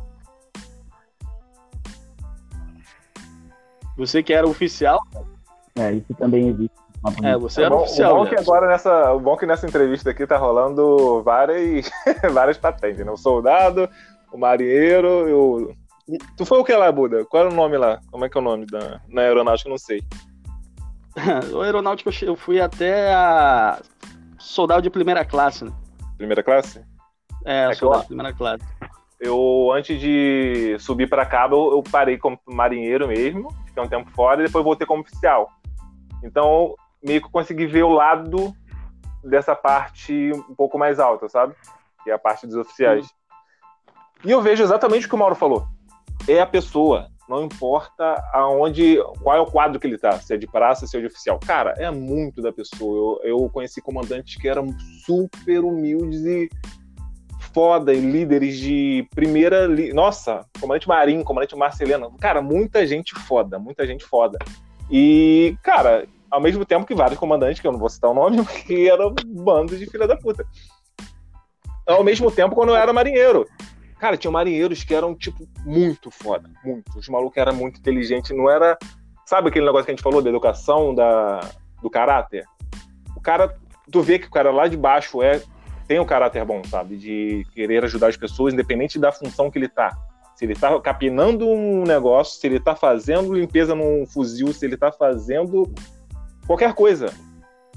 Você 3.97 4.23
que 4.23 4.33
era 4.33 4.47
oficial? 4.47 4.99
É, 5.75 5.93
isso 5.93 6.13
também 6.15 6.49
existe. 6.49 6.82
É, 7.23 7.37
você 7.37 7.61
é 7.61 7.65
era 7.65 7.75
bom, 7.75 7.81
oficial. 7.81 8.13
O 8.13 8.23
bom, 8.23 8.29
que 8.29 8.35
agora 8.35 8.67
nessa, 8.67 9.11
o 9.11 9.19
bom 9.19 9.35
que 9.35 9.45
nessa 9.45 9.67
entrevista 9.67 10.11
aqui 10.11 10.25
tá 10.25 10.37
rolando 10.37 11.21
várias, 11.21 11.89
várias 12.31 12.57
patentes, 12.57 13.05
né? 13.05 13.11
O 13.11 13.17
soldado, 13.17 13.89
o 14.31 14.37
marinheiro, 14.37 15.37
o... 15.37 15.75
Tu 16.37 16.45
foi 16.45 16.59
o 16.59 16.63
que 16.63 16.73
lá, 16.73 16.91
Buda? 16.91 17.25
Qual 17.25 17.43
era 17.43 17.51
o 17.51 17.55
nome 17.55 17.77
lá? 17.77 17.99
Como 18.11 18.25
é 18.25 18.29
que 18.29 18.37
é 18.37 18.41
o 18.41 18.43
nome 18.43 18.65
da, 18.65 19.01
na 19.07 19.21
aeronáutica? 19.21 19.69
Eu 19.69 19.71
não 19.71 19.77
sei. 19.77 20.01
o 21.53 21.61
aeronáutico 21.61 22.09
eu 22.23 22.35
fui 22.35 22.59
até 22.59 23.13
a 23.13 23.79
soldado 24.37 24.81
de 24.81 24.89
primeira 24.89 25.23
classe, 25.23 25.63
né? 25.63 25.71
Primeira 26.17 26.43
classe? 26.43 26.81
É, 27.45 27.69
é 27.69 27.73
soldado 27.73 28.03
de 28.03 28.07
primeira 28.07 28.33
classe. 28.33 28.63
Eu, 29.19 29.71
antes 29.73 29.99
de 29.99 30.75
subir 30.79 31.07
para 31.07 31.25
cabo, 31.25 31.55
eu, 31.55 31.77
eu 31.77 31.83
parei 31.83 32.17
como 32.17 32.37
marinheiro 32.45 33.07
mesmo, 33.07 33.49
fiquei 33.65 33.81
um 33.81 33.87
tempo 33.87 34.09
fora 34.11 34.41
e 34.41 34.45
depois 34.45 34.65
voltei 34.65 34.85
como 34.85 35.01
oficial. 35.01 35.49
Então, 36.21 36.75
meio 37.03 37.21
que 37.21 37.29
consegui 37.29 37.65
ver 37.65 37.83
o 37.83 37.89
lado 37.89 38.53
dessa 39.23 39.55
parte 39.55 40.31
um 40.33 40.55
pouco 40.55 40.77
mais 40.77 40.99
alta, 40.99 41.29
sabe? 41.29 41.55
Que 42.03 42.11
é 42.11 42.13
a 42.13 42.19
parte 42.19 42.45
dos 42.45 42.55
oficiais. 42.55 43.07
E 44.23 44.31
eu 44.31 44.41
vejo 44.41 44.63
exatamente 44.63 45.05
o 45.05 45.09
que 45.09 45.15
o 45.15 45.17
Mauro 45.17 45.35
falou. 45.35 45.67
É 46.27 46.39
a 46.39 46.45
pessoa, 46.45 47.09
não 47.27 47.43
importa 47.43 48.23
aonde, 48.33 48.97
qual 49.21 49.35
é 49.35 49.39
o 49.41 49.45
quadro 49.45 49.79
que 49.79 49.87
ele 49.87 49.97
tá, 49.97 50.13
se 50.19 50.33
é 50.33 50.37
de 50.37 50.47
praça, 50.47 50.87
se 50.87 50.95
é 50.95 50.99
de 50.99 51.07
oficial. 51.07 51.39
Cara, 51.45 51.73
é 51.77 51.89
muito 51.91 52.41
da 52.41 52.51
pessoa. 52.51 53.19
Eu, 53.23 53.41
eu 53.41 53.49
conheci 53.49 53.81
comandantes 53.81 54.35
que 54.37 54.47
eram 54.47 54.67
super 55.05 55.63
humildes 55.63 56.21
e 56.21 56.49
foda, 57.53 57.93
e 57.93 57.99
líderes 57.99 58.57
de 58.57 59.07
primeira. 59.13 59.67
Li... 59.67 59.93
Nossa, 59.93 60.45
comandante 60.59 60.87
Marinho, 60.87 61.23
comandante 61.23 61.55
Marcelino. 61.55 62.15
Cara, 62.19 62.41
muita 62.41 62.85
gente 62.87 63.13
foda, 63.13 63.59
muita 63.59 63.85
gente 63.85 64.03
foda. 64.05 64.37
E, 64.89 65.55
cara, 65.63 66.05
ao 66.33 66.41
mesmo 66.41 66.65
tempo 66.65 66.85
que 66.85 66.95
vários 66.95 67.19
comandantes, 67.19 67.61
que 67.61 67.67
eu 67.67 67.71
não 67.71 67.77
vou 67.77 67.89
citar 67.89 68.09
o 68.09 68.13
nome, 68.13 68.43
que 68.65 68.89
eram 68.89 69.13
bandos 69.23 69.77
de 69.77 69.85
filha 69.85 70.07
da 70.07 70.17
puta. 70.17 70.43
Ao 71.87 72.03
mesmo 72.03 72.31
tempo, 72.31 72.55
quando 72.55 72.69
eu 72.69 72.75
era 72.75 72.91
marinheiro. 72.91 73.47
Cara, 73.99 74.17
tinha 74.17 74.31
marinheiros 74.31 74.83
que 74.83 74.95
eram, 74.95 75.15
tipo, 75.15 75.47
muito 75.63 76.09
foda. 76.09 76.49
Muito. 76.63 76.97
Os 76.97 77.07
malucos 77.07 77.37
eram 77.37 77.53
muito 77.53 77.79
inteligentes. 77.79 78.35
Não 78.35 78.49
era. 78.49 78.77
Sabe 79.25 79.49
aquele 79.49 79.65
negócio 79.65 79.85
que 79.85 79.91
a 79.91 79.93
gente 79.93 80.03
falou 80.03 80.21
da 80.21 80.29
educação, 80.29 80.93
da, 80.95 81.39
do 81.81 81.89
caráter? 81.89 82.45
O 83.15 83.21
cara. 83.21 83.55
Tu 83.91 84.01
vê 84.01 84.17
que 84.17 84.27
o 84.27 84.31
cara 84.31 84.49
lá 84.49 84.67
de 84.67 84.77
baixo 84.77 85.21
é 85.21 85.41
tem 85.87 85.99
um 85.99 86.05
caráter 86.05 86.43
bom, 86.45 86.63
sabe? 86.63 86.97
De 86.97 87.45
querer 87.53 87.83
ajudar 87.83 88.07
as 88.07 88.17
pessoas, 88.17 88.53
independente 88.53 88.97
da 88.97 89.11
função 89.11 89.51
que 89.51 89.59
ele 89.59 89.67
tá. 89.67 89.95
Se 90.35 90.45
ele 90.45 90.55
tá 90.55 90.79
capinando 90.79 91.47
um 91.47 91.83
negócio, 91.83 92.39
se 92.39 92.47
ele 92.47 92.59
tá 92.59 92.75
fazendo 92.75 93.33
limpeza 93.33 93.75
num 93.75 94.05
fuzil, 94.05 94.51
se 94.53 94.65
ele 94.65 94.77
tá 94.77 94.91
fazendo 94.91 95.71
qualquer 96.45 96.73
coisa. 96.73 97.13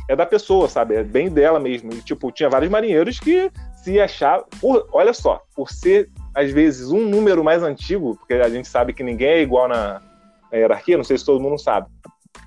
é 0.09 0.15
da 0.15 0.25
pessoa, 0.25 0.69
sabe? 0.69 0.95
É 0.95 1.03
bem 1.03 1.29
dela 1.29 1.59
mesmo. 1.59 1.93
E, 1.93 2.01
tipo, 2.01 2.31
tinha 2.31 2.49
vários 2.49 2.71
marinheiros 2.71 3.19
que 3.19 3.51
se 3.83 4.01
achavam. 4.01 4.47
olha 4.93 5.13
só, 5.13 5.43
por 5.55 5.71
ser, 5.71 6.11
às 6.35 6.51
vezes, 6.51 6.91
um 6.91 7.09
número 7.09 7.43
mais 7.43 7.63
antigo, 7.63 8.17
porque 8.17 8.35
a 8.35 8.49
gente 8.49 8.69
sabe 8.69 8.93
que 8.93 9.03
ninguém 9.03 9.29
é 9.29 9.43
igual 9.43 9.69
na, 9.69 10.01
na 10.51 10.59
hierarquia, 10.59 10.97
não 10.97 11.05
sei 11.05 11.19
se 11.19 11.25
todo 11.25 11.41
mundo 11.41 11.59
sabe. 11.59 11.89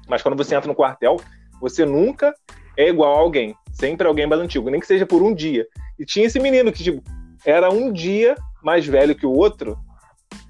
Mas 0.07 0.21
quando 0.21 0.37
você 0.37 0.55
entra 0.55 0.67
no 0.67 0.75
quartel, 0.75 1.17
você 1.59 1.85
nunca 1.85 2.33
é 2.77 2.87
igual 2.87 3.15
a 3.15 3.19
alguém. 3.19 3.55
Sempre 3.73 4.07
alguém 4.07 4.25
mais 4.25 4.41
antigo, 4.41 4.69
nem 4.69 4.79
que 4.79 4.87
seja 4.87 5.05
por 5.05 5.21
um 5.21 5.33
dia. 5.33 5.67
E 5.97 6.05
tinha 6.05 6.25
esse 6.25 6.39
menino 6.39 6.71
que, 6.71 6.83
tipo, 6.83 7.03
era 7.45 7.69
um 7.69 7.91
dia 7.91 8.35
mais 8.63 8.85
velho 8.85 9.15
que 9.15 9.25
o 9.25 9.31
outro, 9.31 9.77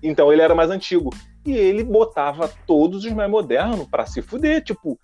então 0.01 0.31
ele 0.31 0.41
era 0.41 0.55
mais 0.55 0.69
antigo. 0.69 1.09
E 1.45 1.53
ele 1.53 1.83
botava 1.83 2.49
todos 2.67 3.05
os 3.05 3.11
mais 3.13 3.29
modernos 3.29 3.87
para 3.87 4.05
se 4.05 4.21
fuder, 4.21 4.63
tipo, 4.63 4.99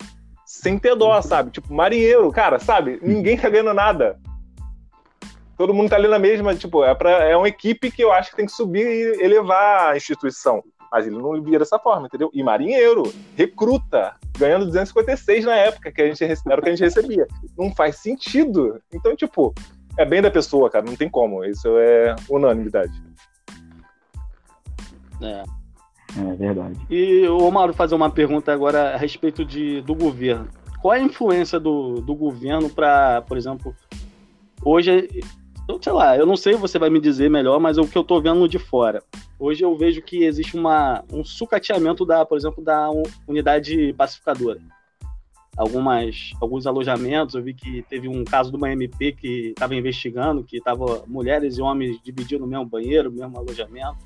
sem 0.46 0.78
ter 0.78 0.94
dó, 0.94 1.20
sabe? 1.20 1.50
Tipo, 1.50 1.74
marinheiro, 1.74 2.30
cara, 2.30 2.60
sabe? 2.60 3.00
Ninguém 3.02 3.36
tá 3.36 3.50
ganhando 3.50 3.74
nada. 3.74 4.18
Todo 5.58 5.74
mundo 5.74 5.90
tá 5.90 5.96
ali 5.96 6.06
na 6.06 6.18
mesma, 6.18 6.54
tipo, 6.54 6.84
é, 6.84 6.94
pra, 6.94 7.10
é 7.24 7.36
uma 7.36 7.48
equipe 7.48 7.90
que 7.90 8.02
eu 8.02 8.12
acho 8.12 8.30
que 8.30 8.36
tem 8.36 8.46
que 8.46 8.52
subir 8.52 8.86
e 8.86 9.24
elevar 9.24 9.90
a 9.90 9.96
instituição. 9.96 10.62
Mas 10.92 11.06
ele 11.06 11.18
não 11.18 11.42
via 11.42 11.58
dessa 11.58 11.78
forma, 11.78 12.06
entendeu? 12.06 12.30
E 12.32 12.42
marinheiro, 12.44 13.12
recruta, 13.34 14.14
ganhando 14.38 14.66
256 14.66 15.44
na 15.44 15.56
época, 15.56 15.90
que 15.90 16.00
a 16.00 16.06
gente 16.06 16.22
era 16.22 16.60
o 16.60 16.62
que 16.62 16.68
a 16.68 16.76
gente 16.76 16.84
recebia. 16.84 17.26
Não 17.58 17.74
faz 17.74 17.96
sentido. 17.96 18.80
Então, 18.92 19.16
tipo, 19.16 19.52
é 19.98 20.04
bem 20.04 20.22
da 20.22 20.30
pessoa, 20.30 20.70
cara, 20.70 20.84
não 20.84 20.94
tem 20.94 21.08
como. 21.08 21.44
Isso 21.44 21.68
é 21.78 22.14
unanimidade. 22.28 23.02
É. 25.20 25.42
É 26.18 26.34
verdade. 26.34 26.78
E 26.88 27.26
o 27.28 27.50
Mauro 27.50 27.74
fazer 27.74 27.94
uma 27.94 28.10
pergunta 28.10 28.52
agora 28.52 28.94
a 28.94 28.96
respeito 28.96 29.44
de, 29.44 29.82
do 29.82 29.94
governo. 29.94 30.48
Qual 30.80 30.94
é 30.94 30.98
a 30.98 31.02
influência 31.02 31.60
do, 31.60 32.00
do 32.00 32.14
governo 32.14 32.70
para, 32.70 33.22
por 33.22 33.36
exemplo, 33.36 33.74
hoje, 34.64 35.08
sei 35.82 35.92
lá, 35.92 36.16
eu 36.16 36.24
não 36.24 36.36
sei, 36.36 36.54
você 36.54 36.78
vai 36.78 36.88
me 36.88 37.00
dizer 37.00 37.28
melhor, 37.28 37.58
mas 37.60 37.76
é 37.76 37.80
o 37.80 37.88
que 37.88 37.98
eu 37.98 38.02
estou 38.02 38.22
vendo 38.22 38.48
de 38.48 38.58
fora. 38.58 39.02
Hoje 39.38 39.62
eu 39.62 39.76
vejo 39.76 40.00
que 40.00 40.24
existe 40.24 40.56
uma, 40.56 41.04
um 41.12 41.24
sucateamento 41.24 42.06
da, 42.06 42.24
por 42.24 42.38
exemplo, 42.38 42.64
da 42.64 42.88
unidade 43.26 43.92
pacificadora. 43.94 44.60
Algumas, 45.56 46.32
alguns 46.40 46.66
alojamentos, 46.66 47.34
eu 47.34 47.42
vi 47.42 47.54
que 47.54 47.82
teve 47.88 48.08
um 48.08 48.24
caso 48.24 48.50
de 48.50 48.56
uma 48.56 48.70
MP 48.70 49.12
que 49.12 49.48
estava 49.48 49.74
investigando, 49.74 50.44
que 50.44 50.60
tava 50.60 51.02
mulheres 51.06 51.56
e 51.56 51.62
homens 51.62 51.98
dividindo 52.02 52.44
o 52.44 52.48
mesmo 52.48 52.66
banheiro, 52.66 53.08
o 53.08 53.12
mesmo 53.12 53.38
alojamento 53.38 53.96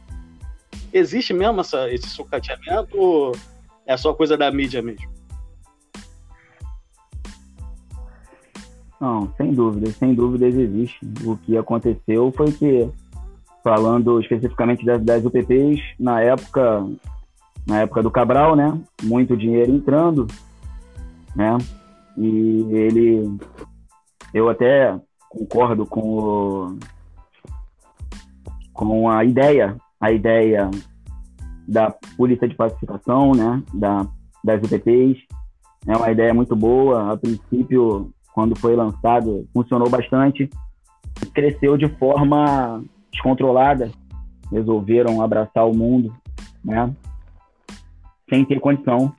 Existe 0.93 1.33
mesmo 1.33 1.61
essa, 1.61 1.91
esse 1.93 2.09
sucateamento 2.09 2.97
ou 2.99 3.33
é 3.87 3.97
só 3.97 4.13
coisa 4.13 4.37
da 4.37 4.51
mídia 4.51 4.83
mesmo? 4.83 5.09
Não, 9.01 9.33
sem 9.37 9.53
dúvidas, 9.53 9.97
sem 9.97 10.15
dúvidas 10.15 10.55
existe. 10.55 10.99
O 11.25 11.37
que 11.39 11.57
aconteceu 11.57 12.31
foi 12.37 12.53
que, 12.53 12.91
falando 13.65 14.21
especificamente 14.21 14.85
das, 14.85 15.03
das 15.03 15.25
UPPs, 15.25 15.81
na 15.99 16.21
época, 16.21 16.87
na 17.67 17.81
época 17.81 18.03
do 18.03 18.11
Cabral, 18.11 18.55
né, 18.55 18.79
muito 19.03 19.37
dinheiro 19.37 19.73
entrando, 19.73 20.27
né, 21.35 21.57
e 22.17 22.67
ele, 22.73 23.39
eu 24.35 24.51
até 24.51 25.01
concordo 25.31 25.87
com 25.87 26.01
o, 26.01 26.79
com 28.75 29.09
a 29.09 29.25
ideia 29.25 29.77
a 30.01 30.11
ideia 30.11 30.71
da 31.69 31.95
polícia 32.17 32.49
de 32.49 32.55
pacificação, 32.55 33.33
né, 33.33 33.63
da, 33.75 34.07
das 34.43 34.61
UPPs. 34.63 35.23
É 35.87 35.97
uma 35.97 36.11
ideia 36.11 36.35
muito 36.35 36.57
boa. 36.57 37.13
A 37.13 37.17
princípio, 37.17 38.11
quando 38.35 38.59
foi 38.59 38.75
lançado, 38.75 39.47
funcionou 39.53 39.89
bastante. 39.89 40.49
Cresceu 41.35 41.77
de 41.77 41.89
forma 41.97 42.83
descontrolada. 43.13 43.91
Resolveram 44.51 45.23
abraçar 45.23 45.69
o 45.69 45.77
mundo, 45.77 46.13
né, 46.65 46.93
sem 48.29 48.45
ter 48.45 48.59
condição. 48.59 49.15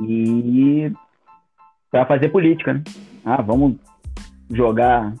E 0.00 0.92
para 1.90 2.06
fazer 2.06 2.28
política, 2.28 2.74
né? 2.74 2.84
Ah, 3.24 3.42
vamos 3.42 3.76
jogar, 4.50 5.14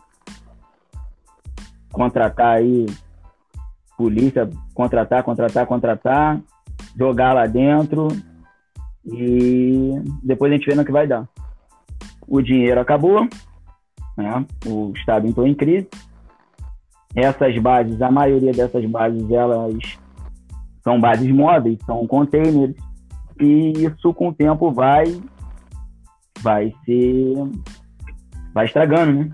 contratar 1.90 2.58
aí 2.58 2.86
polícia 3.96 4.48
contratar, 4.74 5.22
contratar, 5.22 5.66
contratar, 5.66 6.40
jogar 6.96 7.32
lá 7.32 7.46
dentro 7.46 8.08
e 9.04 10.02
depois 10.22 10.52
a 10.52 10.56
gente 10.56 10.66
vê 10.66 10.74
no 10.74 10.84
que 10.84 10.92
vai 10.92 11.06
dar. 11.06 11.28
O 12.26 12.42
dinheiro 12.42 12.80
acabou, 12.80 13.26
né? 14.16 14.44
o 14.66 14.92
Estado 14.94 15.26
entrou 15.26 15.46
em 15.46 15.54
crise. 15.54 15.88
Essas 17.14 17.56
bases, 17.58 18.02
a 18.02 18.10
maioria 18.10 18.52
dessas 18.52 18.84
bases, 18.84 19.30
elas 19.30 19.98
são 20.82 21.00
bases 21.00 21.30
móveis, 21.30 21.78
são 21.86 22.06
containers, 22.06 22.74
e 23.40 23.72
isso 23.72 24.12
com 24.12 24.28
o 24.28 24.34
tempo 24.34 24.70
vai 24.70 25.20
vai 26.40 26.72
ser 26.84 27.34
vai 28.52 28.66
estragando, 28.66 29.12
né? 29.12 29.30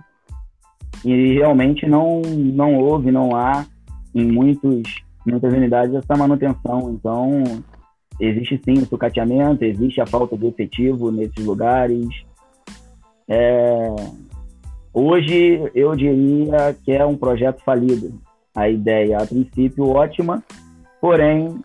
E 1.04 1.34
realmente 1.34 1.86
não 1.86 2.22
não 2.22 2.76
houve, 2.76 3.10
não 3.10 3.34
há 3.34 3.64
em 4.14 4.30
muitos, 4.30 4.82
muitas 5.26 5.52
unidades 5.52 5.94
essa 5.94 6.16
manutenção. 6.16 6.90
Então, 6.90 7.42
existe 8.20 8.60
sim 8.64 8.74
o 8.82 8.86
sucateamento, 8.86 9.64
existe 9.64 10.00
a 10.00 10.06
falta 10.06 10.36
de 10.36 10.46
efetivo 10.46 11.10
nesses 11.10 11.44
lugares. 11.44 12.08
É... 13.28 13.94
Hoje, 14.92 15.70
eu 15.74 15.94
diria 15.96 16.76
que 16.84 16.92
é 16.92 17.04
um 17.04 17.16
projeto 17.16 17.62
falido. 17.64 18.12
A 18.54 18.68
ideia, 18.68 19.16
a 19.16 19.26
princípio, 19.26 19.88
ótima, 19.88 20.42
porém, 21.00 21.58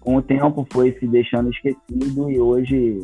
com 0.00 0.16
o 0.16 0.22
tempo 0.22 0.66
foi 0.70 0.92
se 0.98 1.06
deixando 1.06 1.48
esquecido 1.48 2.30
e 2.30 2.38
hoje 2.38 3.00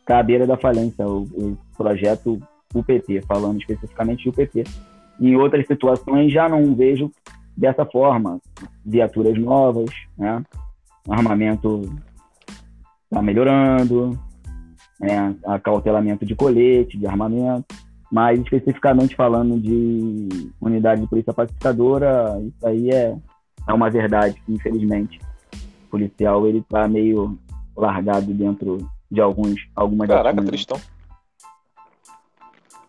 está 0.00 0.22
da 0.22 0.56
falência 0.56 1.06
o, 1.06 1.22
o 1.22 1.58
projeto 1.76 2.40
UPT, 2.74 3.22
falando 3.26 3.60
especificamente 3.60 4.22
de 4.22 4.28
UPT. 4.30 4.64
Em 5.20 5.36
outras 5.36 5.66
situações 5.66 6.32
já 6.32 6.48
não 6.48 6.74
vejo 6.74 7.10
dessa 7.56 7.84
forma. 7.84 8.40
Viaturas 8.84 9.38
novas, 9.38 9.90
né? 10.16 10.42
O 11.06 11.12
armamento 11.12 11.82
está 13.04 13.22
melhorando, 13.22 14.18
né? 14.98 15.34
acautelamento 15.44 16.24
de 16.24 16.34
colete, 16.34 16.98
de 16.98 17.06
armamento. 17.06 17.66
Mas 18.10 18.40
especificamente 18.40 19.16
falando 19.16 19.58
de 19.58 20.28
unidade 20.60 21.00
de 21.00 21.08
polícia 21.08 21.32
pacificadora, 21.32 22.40
isso 22.40 22.66
aí 22.66 22.90
é, 22.90 23.16
é 23.66 23.72
uma 23.72 23.90
verdade, 23.90 24.40
infelizmente. 24.48 25.18
O 25.86 25.90
policial 25.90 26.46
ele 26.46 26.58
está 26.58 26.86
meio 26.86 27.38
largado 27.76 28.32
dentro 28.32 28.78
de 29.10 29.20
alguns 29.20 29.68
algumas 29.74 30.08
Caraca, 30.08 30.42
Tristão. 30.42 30.80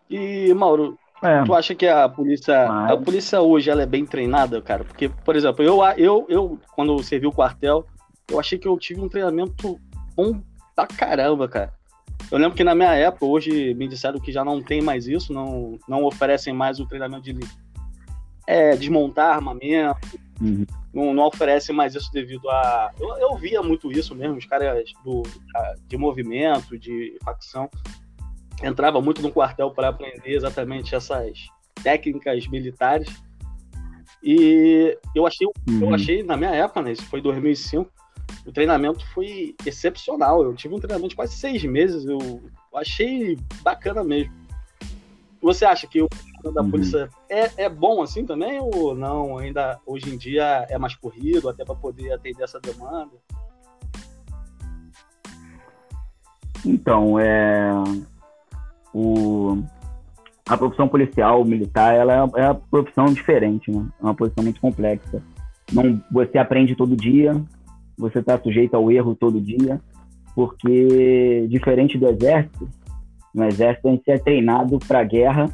E 0.09 0.53
Mauro, 0.53 0.97
é. 1.25 1.43
Tu 1.43 1.53
acha 1.53 1.75
que 1.75 1.87
a 1.87 2.07
polícia, 2.07 2.67
Mas... 2.67 2.91
a 2.91 2.97
polícia 2.97 3.41
hoje 3.41 3.69
ela 3.69 3.83
é 3.83 3.85
bem 3.85 4.05
treinada, 4.05 4.61
cara? 4.61 4.83
Porque, 4.83 5.09
por 5.09 5.35
exemplo, 5.35 5.63
eu, 5.63 5.81
eu, 5.97 6.25
eu 6.29 6.59
quando 6.73 7.01
servi 7.03 7.27
o 7.27 7.31
quartel, 7.31 7.85
eu 8.29 8.39
achei 8.39 8.57
que 8.57 8.67
eu 8.67 8.77
tive 8.77 9.01
um 9.01 9.09
treinamento 9.09 9.79
bom 10.15 10.41
pra 10.75 10.87
caramba, 10.87 11.47
cara. 11.47 11.73
Eu 12.31 12.37
lembro 12.37 12.55
que 12.55 12.63
na 12.63 12.73
minha 12.73 12.93
época, 12.93 13.25
hoje 13.25 13.73
me 13.75 13.87
disseram 13.87 14.19
que 14.19 14.31
já 14.31 14.43
não 14.43 14.61
tem 14.61 14.81
mais 14.81 15.07
isso, 15.07 15.33
não, 15.33 15.77
não 15.87 16.03
oferecem 16.05 16.53
mais 16.53 16.79
o 16.79 16.87
treinamento 16.87 17.23
de 17.23 17.37
é, 18.47 18.75
desmontar 18.75 19.35
armamento, 19.35 20.19
uhum. 20.41 20.65
não, 20.93 21.13
não 21.13 21.23
oferecem 21.25 21.75
mais 21.75 21.95
isso 21.95 22.11
devido 22.11 22.49
a. 22.49 22.91
Eu, 22.99 23.17
eu 23.17 23.35
via 23.35 23.61
muito 23.61 23.91
isso 23.91 24.15
mesmo, 24.15 24.37
os 24.37 24.45
caras 24.45 24.91
do, 25.03 25.23
de 25.87 25.97
movimento, 25.97 26.77
de 26.77 27.17
facção 27.23 27.69
entrava 28.63 29.01
muito 29.01 29.21
no 29.21 29.31
quartel 29.31 29.71
para 29.71 29.89
aprender 29.89 30.35
exatamente 30.35 30.95
essas 30.95 31.47
técnicas 31.83 32.47
militares. 32.47 33.09
E 34.23 34.97
eu 35.15 35.27
achei, 35.27 35.47
uhum. 35.69 35.81
eu 35.81 35.93
achei 35.93 36.23
na 36.23 36.35
minha 36.35 36.51
época, 36.51 36.81
né, 36.81 36.91
isso 36.93 37.05
foi 37.05 37.21
2005, 37.21 37.89
o 38.45 38.51
treinamento 38.51 39.05
foi 39.13 39.55
excepcional. 39.65 40.43
Eu 40.43 40.55
tive 40.55 40.73
um 40.73 40.79
treinamento 40.79 41.09
de 41.09 41.15
quase 41.15 41.35
seis 41.35 41.63
meses, 41.63 42.05
eu 42.05 42.41
achei 42.73 43.37
bacana 43.61 44.03
mesmo. 44.03 44.33
Você 45.41 45.63
acha 45.63 45.85
que 45.85 46.01
o 46.01 46.09
da 46.51 46.61
uhum. 46.61 46.71
polícia 46.71 47.09
é, 47.29 47.65
é 47.65 47.69
bom 47.69 48.01
assim 48.01 48.25
também 48.25 48.59
ou 48.59 48.95
não? 48.95 49.37
Ainda 49.37 49.79
hoje 49.85 50.13
em 50.13 50.17
dia 50.17 50.65
é 50.69 50.77
mais 50.77 50.95
corrido 50.95 51.49
até 51.49 51.63
para 51.63 51.75
poder 51.75 52.11
atender 52.11 52.43
essa 52.43 52.59
demanda? 52.59 53.11
Então, 56.65 57.19
é, 57.19 57.71
o, 58.95 59.61
a 60.47 60.55
profissão 60.55 60.87
policial, 60.87 61.43
militar, 61.43 61.93
ela 61.93 62.13
é, 62.13 62.41
é 62.41 62.45
uma 62.45 62.55
profissão 62.55 63.05
diferente, 63.07 63.69
né? 63.69 63.85
É 63.99 64.03
uma 64.03 64.15
profissão 64.15 64.41
muito 64.41 64.61
complexa. 64.61 65.21
Não, 65.73 66.01
você 66.09 66.37
aprende 66.37 66.77
todo 66.77 66.95
dia, 66.95 67.33
você 67.97 68.19
está 68.19 68.39
sujeito 68.39 68.73
ao 68.73 68.89
erro 68.89 69.13
todo 69.13 69.41
dia, 69.41 69.81
porque 70.33 71.45
diferente 71.49 71.97
do 71.97 72.07
exército, 72.07 72.69
No 73.33 73.43
exército 73.43 73.89
a 73.89 73.91
gente 73.91 74.09
é 74.09 74.17
treinado 74.17 74.79
para 74.87 75.03
guerra, 75.03 75.49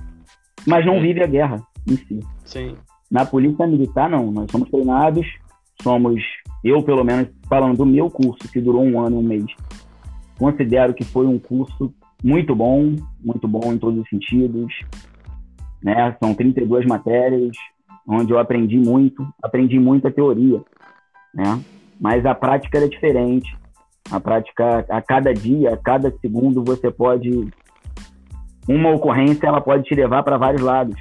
mas 0.68 0.86
não 0.86 1.02
vive 1.02 1.24
a 1.24 1.28
guerra 1.28 1.64
em 1.90 1.96
si. 1.96 2.20
Sim. 2.46 2.76
Na 3.10 3.26
polícia 3.26 3.66
militar, 3.66 4.08
não. 4.08 4.32
Nós 4.32 4.52
somos 4.52 4.70
treinados, 4.70 5.26
somos, 5.82 6.22
eu 6.64 6.84
pelo 6.84 7.04
menos, 7.04 7.28
falando 7.50 7.78
do 7.78 7.86
meu 7.88 8.08
curso, 8.08 8.48
que 8.52 8.62
durou 8.62 8.84
um 8.84 9.00
ano 9.00 9.16
e 9.16 9.20
um 9.20 9.28
mês, 9.28 9.46
considero 10.38 10.94
que 10.94 11.04
foi 11.04 11.26
um 11.26 11.40
curso 11.40 11.92
muito 12.24 12.56
bom, 12.56 12.96
muito 13.20 13.48
bom 13.48 13.74
em 13.74 13.78
todos 13.78 14.00
os 14.02 14.10
sentidos. 14.10 14.74
Né? 15.84 16.16
São 16.20 16.34
32 16.34 16.86
matérias, 16.86 17.56
onde 18.08 18.32
eu 18.32 18.40
aprendi 18.40 18.78
muito, 18.78 19.26
aprendi 19.42 19.80
muita 19.80 20.12
teoria, 20.12 20.62
né? 21.34 21.60
Mas 22.00 22.26
a 22.26 22.34
prática 22.34 22.78
era 22.78 22.90
diferente. 22.90 23.56
A 24.10 24.20
prática, 24.20 24.86
a 24.90 25.02
cada 25.02 25.34
dia, 25.34 25.74
a 25.74 25.78
cada 25.78 26.12
segundo, 26.20 26.64
você 26.64 26.90
pode. 26.92 27.48
Uma 28.68 28.92
ocorrência, 28.92 29.48
ela 29.48 29.62
pode 29.62 29.84
te 29.84 29.96
levar 29.96 30.24
para 30.24 30.38
vários 30.38 30.62
lados. 30.62 31.00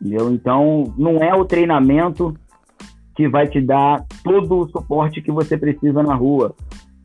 Entendeu? 0.00 0.32
Então, 0.32 0.94
não 0.96 1.18
é 1.18 1.34
o 1.34 1.44
treinamento 1.44 2.34
que 3.14 3.28
vai 3.28 3.46
te 3.46 3.60
dar 3.60 4.04
todo 4.24 4.60
o 4.60 4.68
suporte 4.68 5.20
que 5.20 5.30
você 5.30 5.56
precisa 5.56 6.02
na 6.02 6.14
rua. 6.14 6.54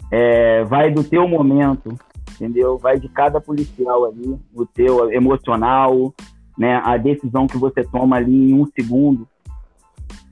É, 0.09 0.63
vai 0.63 0.89
do 0.89 1.03
teu 1.03 1.27
momento, 1.27 1.93
entendeu? 2.37 2.77
Vai 2.77 2.99
de 2.99 3.09
cada 3.09 3.41
policial 3.41 4.05
ali, 4.05 4.39
o 4.53 4.65
teu 4.65 5.11
emocional, 5.11 6.13
né? 6.57 6.81
A 6.83 6.95
decisão 6.97 7.47
que 7.47 7.57
você 7.57 7.83
toma 7.83 8.17
ali 8.17 8.51
em 8.51 8.53
um 8.53 8.65
segundo, 8.67 9.27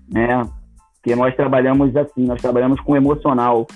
né? 0.08 0.48
Porque 0.96 1.16
nós 1.16 1.36
trabalhamos 1.36 1.96
assim, 1.96 2.26
nós 2.26 2.42
trabalhamos 2.42 2.80
com 2.80 2.96
emocional, 2.96 3.68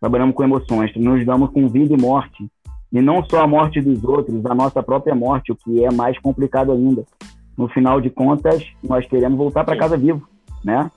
trabalhamos 0.00 0.34
com 0.34 0.42
emoções, 0.42 0.94
nos 0.96 1.24
damos 1.24 1.50
com 1.50 1.68
vida 1.68 1.94
e 1.94 2.00
morte. 2.00 2.48
E 2.92 3.00
não 3.00 3.24
só 3.24 3.42
a 3.42 3.46
morte 3.46 3.80
dos 3.80 4.02
outros, 4.04 4.44
a 4.46 4.54
nossa 4.54 4.82
própria 4.82 5.14
morte, 5.14 5.50
o 5.50 5.56
que 5.56 5.84
é 5.84 5.92
mais 5.92 6.18
complicado 6.18 6.72
ainda. 6.72 7.04
No 7.56 7.68
final 7.68 8.00
de 8.00 8.10
contas, 8.10 8.64
nós 8.82 9.06
queremos 9.06 9.36
voltar 9.36 9.64
para 9.64 9.76
casa 9.76 9.96
vivo, 9.96 10.28
né? 10.64 10.90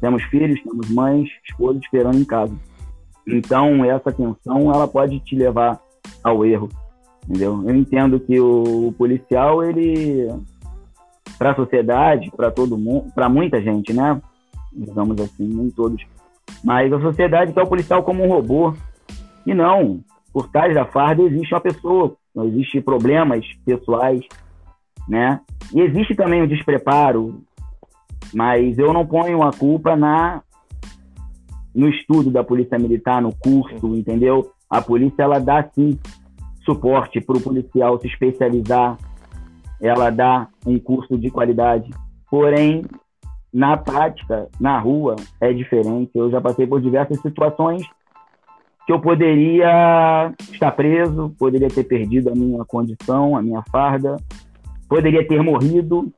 Temos 0.00 0.22
filhos, 0.24 0.60
temos 0.62 0.90
mães, 0.90 1.28
esposas 1.48 1.82
esperando 1.82 2.18
em 2.18 2.24
casa. 2.24 2.54
Então, 3.26 3.84
essa 3.84 4.12
tensão, 4.12 4.72
ela 4.72 4.86
pode 4.86 5.18
te 5.20 5.34
levar 5.34 5.80
ao 6.22 6.44
erro, 6.44 6.68
entendeu? 7.28 7.62
Eu 7.66 7.74
entendo 7.74 8.20
que 8.20 8.38
o 8.40 8.94
policial, 8.96 9.62
ele 9.62 10.28
para 11.38 11.52
a 11.52 11.56
sociedade, 11.56 12.30
para 12.36 12.50
todo 12.50 12.78
mundo, 12.78 13.12
para 13.14 13.28
muita 13.28 13.60
gente, 13.60 13.92
né? 13.92 14.20
digamos 14.74 15.20
assim, 15.20 15.46
nem 15.46 15.70
todos. 15.70 16.04
Mas 16.62 16.92
a 16.92 17.00
sociedade 17.00 17.52
quer 17.52 17.62
o 17.62 17.68
policial 17.68 18.02
como 18.02 18.24
um 18.24 18.28
robô. 18.28 18.74
E 19.46 19.54
não, 19.54 20.00
por 20.32 20.48
trás 20.48 20.74
da 20.74 20.84
farda 20.84 21.22
existe 21.22 21.54
uma 21.54 21.60
pessoa, 21.60 22.16
existe 22.44 22.80
problemas 22.80 23.46
pessoais, 23.64 24.20
né? 25.08 25.40
E 25.72 25.80
existe 25.80 26.14
também 26.14 26.42
o 26.42 26.48
despreparo, 26.48 27.42
mas 28.32 28.78
eu 28.78 28.92
não 28.92 29.06
ponho 29.06 29.42
a 29.42 29.52
culpa 29.52 29.94
na 29.94 30.42
no 31.74 31.88
estudo 31.88 32.30
da 32.30 32.44
polícia 32.44 32.78
militar, 32.78 33.20
no 33.20 33.34
curso, 33.34 33.96
entendeu? 33.96 34.52
A 34.68 34.80
polícia 34.80 35.22
ela 35.22 35.38
dá 35.38 35.62
sim 35.74 35.98
suporte 36.64 37.20
para 37.20 37.36
o 37.36 37.40
policial 37.40 38.00
se 38.00 38.06
especializar, 38.06 38.96
ela 39.80 40.10
dá 40.10 40.48
um 40.66 40.78
curso 40.78 41.18
de 41.18 41.30
qualidade. 41.30 41.90
Porém, 42.30 42.82
na 43.52 43.76
prática, 43.76 44.48
na 44.58 44.78
rua, 44.78 45.16
é 45.40 45.52
diferente. 45.52 46.10
Eu 46.14 46.30
já 46.30 46.40
passei 46.40 46.66
por 46.66 46.80
diversas 46.80 47.20
situações 47.20 47.82
que 48.86 48.92
eu 48.92 49.00
poderia 49.00 50.34
estar 50.50 50.72
preso, 50.72 51.34
poderia 51.38 51.68
ter 51.68 51.84
perdido 51.84 52.30
a 52.30 52.34
minha 52.34 52.64
condição, 52.64 53.36
a 53.36 53.42
minha 53.42 53.62
farda, 53.70 54.16
poderia 54.88 55.26
ter 55.26 55.42
morrido, 55.42 56.12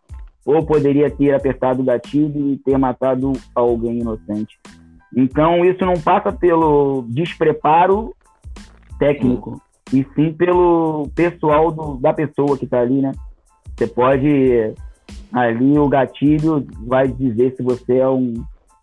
ou 0.45 0.65
poderia 0.65 1.11
ter 1.11 1.35
apertado 1.35 1.83
o 1.83 1.85
gatilho 1.85 2.53
e 2.53 2.57
ter 2.57 2.79
matado 2.79 3.33
alguém 3.55 3.99
inocente. 3.99 4.59
Então, 5.15 5.65
isso 5.65 5.85
não 5.85 5.95
passa 5.95 6.33
pelo 6.33 7.05
despreparo 7.09 8.15
técnico, 8.99 9.61
e 9.93 10.05
sim 10.15 10.33
pelo 10.33 11.09
pessoal 11.15 11.71
do, 11.71 11.97
da 11.97 12.13
pessoa 12.13 12.57
que 12.57 12.65
está 12.65 12.81
ali, 12.81 13.01
né? 13.01 13.13
Você 13.77 13.87
pode 13.87 14.75
ali 15.33 15.79
o 15.79 15.89
gatilho 15.89 16.67
vai 16.87 17.09
dizer 17.09 17.55
se 17.57 17.63
você 17.63 17.99
é 17.99 18.09
um, 18.09 18.35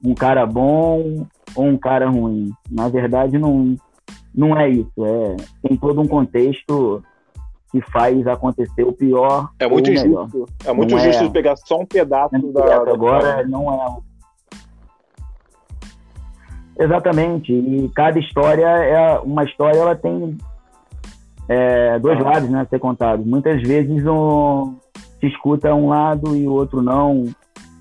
um 0.04 0.14
cara 0.14 0.46
bom 0.46 1.26
ou 1.56 1.66
um 1.66 1.78
cara 1.78 2.10
ruim. 2.10 2.52
Na 2.70 2.88
verdade, 2.90 3.38
não, 3.38 3.76
não 4.34 4.58
é 4.58 4.70
isso. 4.70 5.06
É, 5.06 5.36
tem 5.68 5.78
todo 5.78 6.02
um 6.02 6.08
contexto 6.08 7.04
que 7.72 7.82
faz 7.92 8.26
acontecer 8.28 8.84
o 8.84 8.94
pior. 8.94 9.50
É 9.60 9.68
muito 9.68 9.92
injusto. 9.92 10.46
É 10.64 10.72
muito 10.72 10.92
não 10.92 11.02
injusto 11.02 11.24
é, 11.24 11.30
pegar 11.30 11.56
só 11.56 11.80
um 11.80 11.86
pedaço 11.86 12.36
é 12.36 12.40
da, 12.40 12.76
Agora 12.92 13.46
não 13.48 13.74
é. 13.74 14.13
Exatamente. 16.78 17.54
E 17.54 17.90
cada 17.90 18.20
história 18.20 18.66
é 18.66 19.20
uma 19.20 19.44
história, 19.44 19.78
ela 19.78 19.96
tem 19.96 20.38
é, 21.48 22.00
dois 22.00 22.20
ah. 22.20 22.24
lados, 22.24 22.50
né, 22.50 22.62
a 22.62 22.66
ser 22.66 22.80
contado. 22.80 23.24
Muitas 23.26 23.62
vezes 23.62 24.06
um, 24.06 24.76
se 25.20 25.28
escuta 25.28 25.74
um 25.74 25.90
lado 25.90 26.36
e 26.36 26.48
o 26.48 26.52
outro 26.52 26.82
não, 26.82 27.26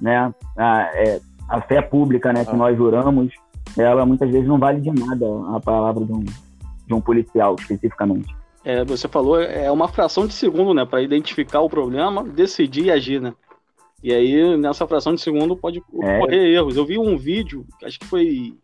né? 0.01 0.33
A, 0.57 0.91
é, 0.95 1.21
a 1.49 1.61
fé 1.61 1.83
pública, 1.83 2.33
né, 2.33 2.45
que 2.45 2.53
ah. 2.53 2.57
nós 2.57 2.77
juramos, 2.77 3.33
ela 3.77 4.05
muitas 4.07 4.31
vezes 4.31 4.47
não 4.47 4.59
vale 4.59 4.81
de 4.81 4.91
nada 4.91 5.27
a 5.55 5.61
palavra 5.61 6.05
de 6.05 6.13
um, 6.13 6.25
de 6.87 6.95
um 6.95 7.01
policial, 7.01 7.57
especificamente. 7.59 8.35
É, 8.65 8.85
você 8.85 9.09
falou, 9.09 9.41
é 9.41 9.71
uma 9.71 9.89
fração 9.89 10.27
de 10.27 10.35
segundo, 10.35 10.73
né, 10.73 10.85
para 10.85 11.03
identificar 11.03 11.61
o 11.61 11.69
problema, 11.69 12.23
decidir 12.23 12.87
e 12.87 12.91
agir, 12.91 13.21
né? 13.21 13.33
E 14.03 14.13
aí, 14.13 14.57
nessa 14.57 14.87
fração 14.87 15.15
de 15.15 15.21
segundo, 15.21 15.57
pode 15.57 15.79
é. 15.79 16.19
ocorrer 16.19 16.41
é. 16.41 16.55
erros. 16.55 16.77
Eu 16.77 16.85
vi 16.85 16.99
um 16.99 17.17
vídeo, 17.17 17.65
acho 17.85 18.01
que 18.01 18.07
foi. 18.07 18.55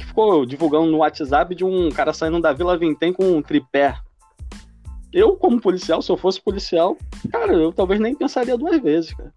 Que 0.00 0.06
ficou 0.06 0.44
divulgando 0.44 0.90
no 0.90 0.98
WhatsApp 0.98 1.54
de 1.54 1.64
um 1.64 1.90
cara 1.90 2.12
saindo 2.12 2.40
da 2.40 2.52
Vila 2.52 2.76
Vintém 2.76 3.12
com 3.12 3.24
um 3.36 3.42
tripé 3.42 3.96
eu, 5.12 5.36
como 5.36 5.60
policial, 5.60 6.00
se 6.00 6.10
eu 6.10 6.16
fosse 6.16 6.40
policial, 6.40 6.96
cara, 7.30 7.52
eu 7.52 7.72
talvez 7.72 8.00
nem 8.00 8.14
pensaria 8.14 8.56
duas 8.56 8.80
vezes, 8.80 9.12
cara. 9.12 9.32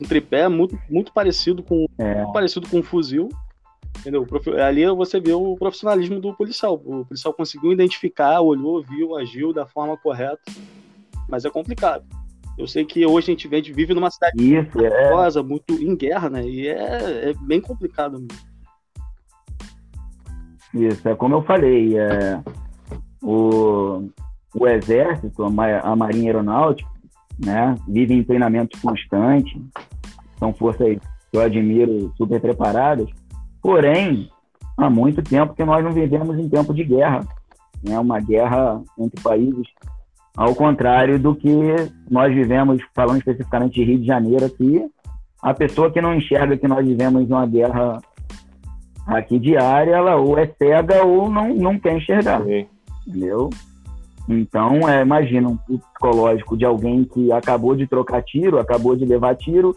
Um 0.00 0.06
tripé 0.06 0.48
muito, 0.48 0.78
muito 0.88 1.12
parecido 1.12 1.62
com 1.62 1.86
é. 1.98 2.16
muito 2.16 2.32
parecido 2.32 2.68
com 2.68 2.78
um 2.78 2.82
fuzil. 2.82 3.28
Entendeu? 3.98 4.26
Ali 4.64 4.86
você 4.86 5.20
vê 5.20 5.32
o 5.32 5.56
profissionalismo 5.56 6.20
do 6.20 6.34
policial. 6.34 6.80
O 6.84 7.04
policial 7.04 7.34
conseguiu 7.34 7.70
identificar, 7.70 8.40
olhou, 8.40 8.82
viu, 8.82 9.16
agiu 9.16 9.52
da 9.52 9.66
forma 9.66 9.96
correta. 9.96 10.40
Mas 11.28 11.44
é 11.44 11.50
complicado. 11.50 12.04
Eu 12.56 12.66
sei 12.66 12.84
que 12.84 13.04
hoje 13.04 13.30
a 13.30 13.36
gente 13.36 13.72
vive 13.72 13.92
numa 13.92 14.10
cidade 14.10 14.36
Isso, 14.42 14.78
muito 14.78 15.38
é. 15.38 15.42
muito 15.42 15.74
em 15.74 15.94
guerra, 15.94 16.30
né? 16.30 16.46
E 16.46 16.66
é, 16.66 17.30
é 17.30 17.34
bem 17.42 17.60
complicado 17.60 18.18
mesmo. 18.18 18.49
Isso, 20.72 21.08
é 21.08 21.14
como 21.14 21.34
eu 21.34 21.42
falei, 21.42 21.98
é, 21.98 22.40
o, 23.22 24.08
o 24.54 24.66
Exército, 24.66 25.44
a, 25.44 25.96
Marinha 25.96 26.30
Aeronáutica, 26.30 26.88
né, 27.38 27.74
vive 27.88 28.14
em 28.14 28.22
treinamento 28.22 28.78
constante, 28.80 29.60
são 30.38 30.52
forças 30.54 30.98
que 31.30 31.36
eu 31.36 31.40
admiro 31.40 32.12
super 32.16 32.40
preparadas, 32.40 33.08
porém, 33.60 34.30
há 34.76 34.88
muito 34.88 35.22
tempo 35.22 35.54
que 35.54 35.64
nós 35.64 35.84
não 35.84 35.92
vivemos 35.92 36.38
em 36.38 36.48
tempo 36.48 36.72
de 36.72 36.84
guerra, 36.84 37.26
né, 37.82 37.98
uma 37.98 38.20
guerra 38.20 38.80
entre 38.98 39.20
países, 39.22 39.66
ao 40.36 40.54
contrário 40.54 41.18
do 41.18 41.34
que 41.34 41.50
nós 42.08 42.32
vivemos, 42.32 42.80
falando 42.94 43.18
especificamente 43.18 43.74
de 43.74 43.84
Rio 43.84 43.98
de 43.98 44.06
Janeiro 44.06 44.44
aqui, 44.46 44.84
a 45.42 45.52
pessoa 45.52 45.90
que 45.90 46.00
não 46.00 46.14
enxerga 46.14 46.56
que 46.56 46.68
nós 46.68 46.86
vivemos 46.86 47.28
uma 47.28 47.46
guerra 47.46 48.00
aqui 49.06 49.38
diária, 49.38 49.92
ela 49.92 50.16
ou 50.16 50.38
é 50.38 50.46
cega 50.58 51.04
ou 51.04 51.30
não, 51.30 51.54
não 51.54 51.78
quer 51.78 51.96
enxergar. 51.96 52.42
Sim 52.44 52.66
entendeu? 53.06 53.50
Então, 54.28 54.88
é, 54.88 55.02
imagina 55.02 55.48
um 55.48 55.56
psicológico 55.56 56.56
de 56.56 56.64
alguém 56.64 57.04
que 57.04 57.32
acabou 57.32 57.74
de 57.74 57.86
trocar 57.86 58.22
tiro, 58.22 58.58
acabou 58.58 58.94
de 58.94 59.04
levar 59.04 59.34
tiro 59.34 59.76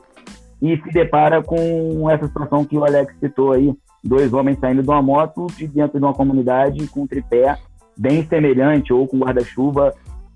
e 0.62 0.78
se 0.78 0.92
depara 0.92 1.42
com 1.42 2.10
essa 2.10 2.28
situação 2.28 2.64
que 2.64 2.78
o 2.78 2.86
Alex 2.86 3.14
citou 3.20 3.52
aí, 3.52 3.74
dois 4.04 4.32
homens 4.32 4.60
saindo 4.60 4.84
de 4.84 4.90
uma 4.90 5.02
moto 5.02 5.48
de 5.58 5.68
dentro 5.68 6.00
de 6.00 6.06
uma 6.06 6.14
comunidade 6.14 6.88
com 6.88 7.02
um 7.02 7.08
tripé 7.08 7.58
bem 7.98 8.26
semelhante 8.28 8.94
ou 8.94 9.08
com 9.08 9.20
guarda-chuva, 9.20 9.94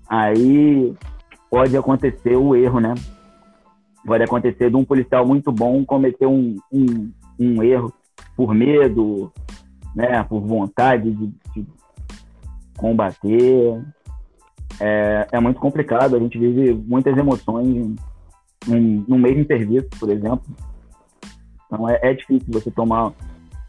aí 0.08 0.92
pode 1.50 1.76
acontecer 1.76 2.36
o 2.36 2.56
erro, 2.56 2.80
né? 2.80 2.94
Pode 4.04 4.22
acontecer 4.24 4.70
de 4.70 4.76
um 4.76 4.84
policial 4.84 5.26
muito 5.26 5.52
bom 5.52 5.84
cometer 5.84 6.26
um, 6.26 6.56
um, 6.72 7.10
um 7.38 7.62
erro 7.62 7.92
por 8.38 8.54
medo, 8.54 9.32
né, 9.96 10.22
por 10.22 10.40
vontade 10.40 11.10
de, 11.10 11.26
de 11.56 11.66
combater. 12.76 13.82
É, 14.80 15.26
é 15.32 15.40
muito 15.40 15.58
complicado, 15.58 16.14
a 16.14 16.20
gente 16.20 16.38
vive 16.38 16.72
muitas 16.72 17.16
emoções 17.16 17.96
no 18.64 19.18
mesmo 19.18 19.44
serviço, 19.44 19.88
por 19.98 20.08
exemplo. 20.08 20.44
Então 21.66 21.88
é, 21.88 21.98
é 22.00 22.14
difícil 22.14 22.46
você 22.48 22.70
tomar. 22.70 23.12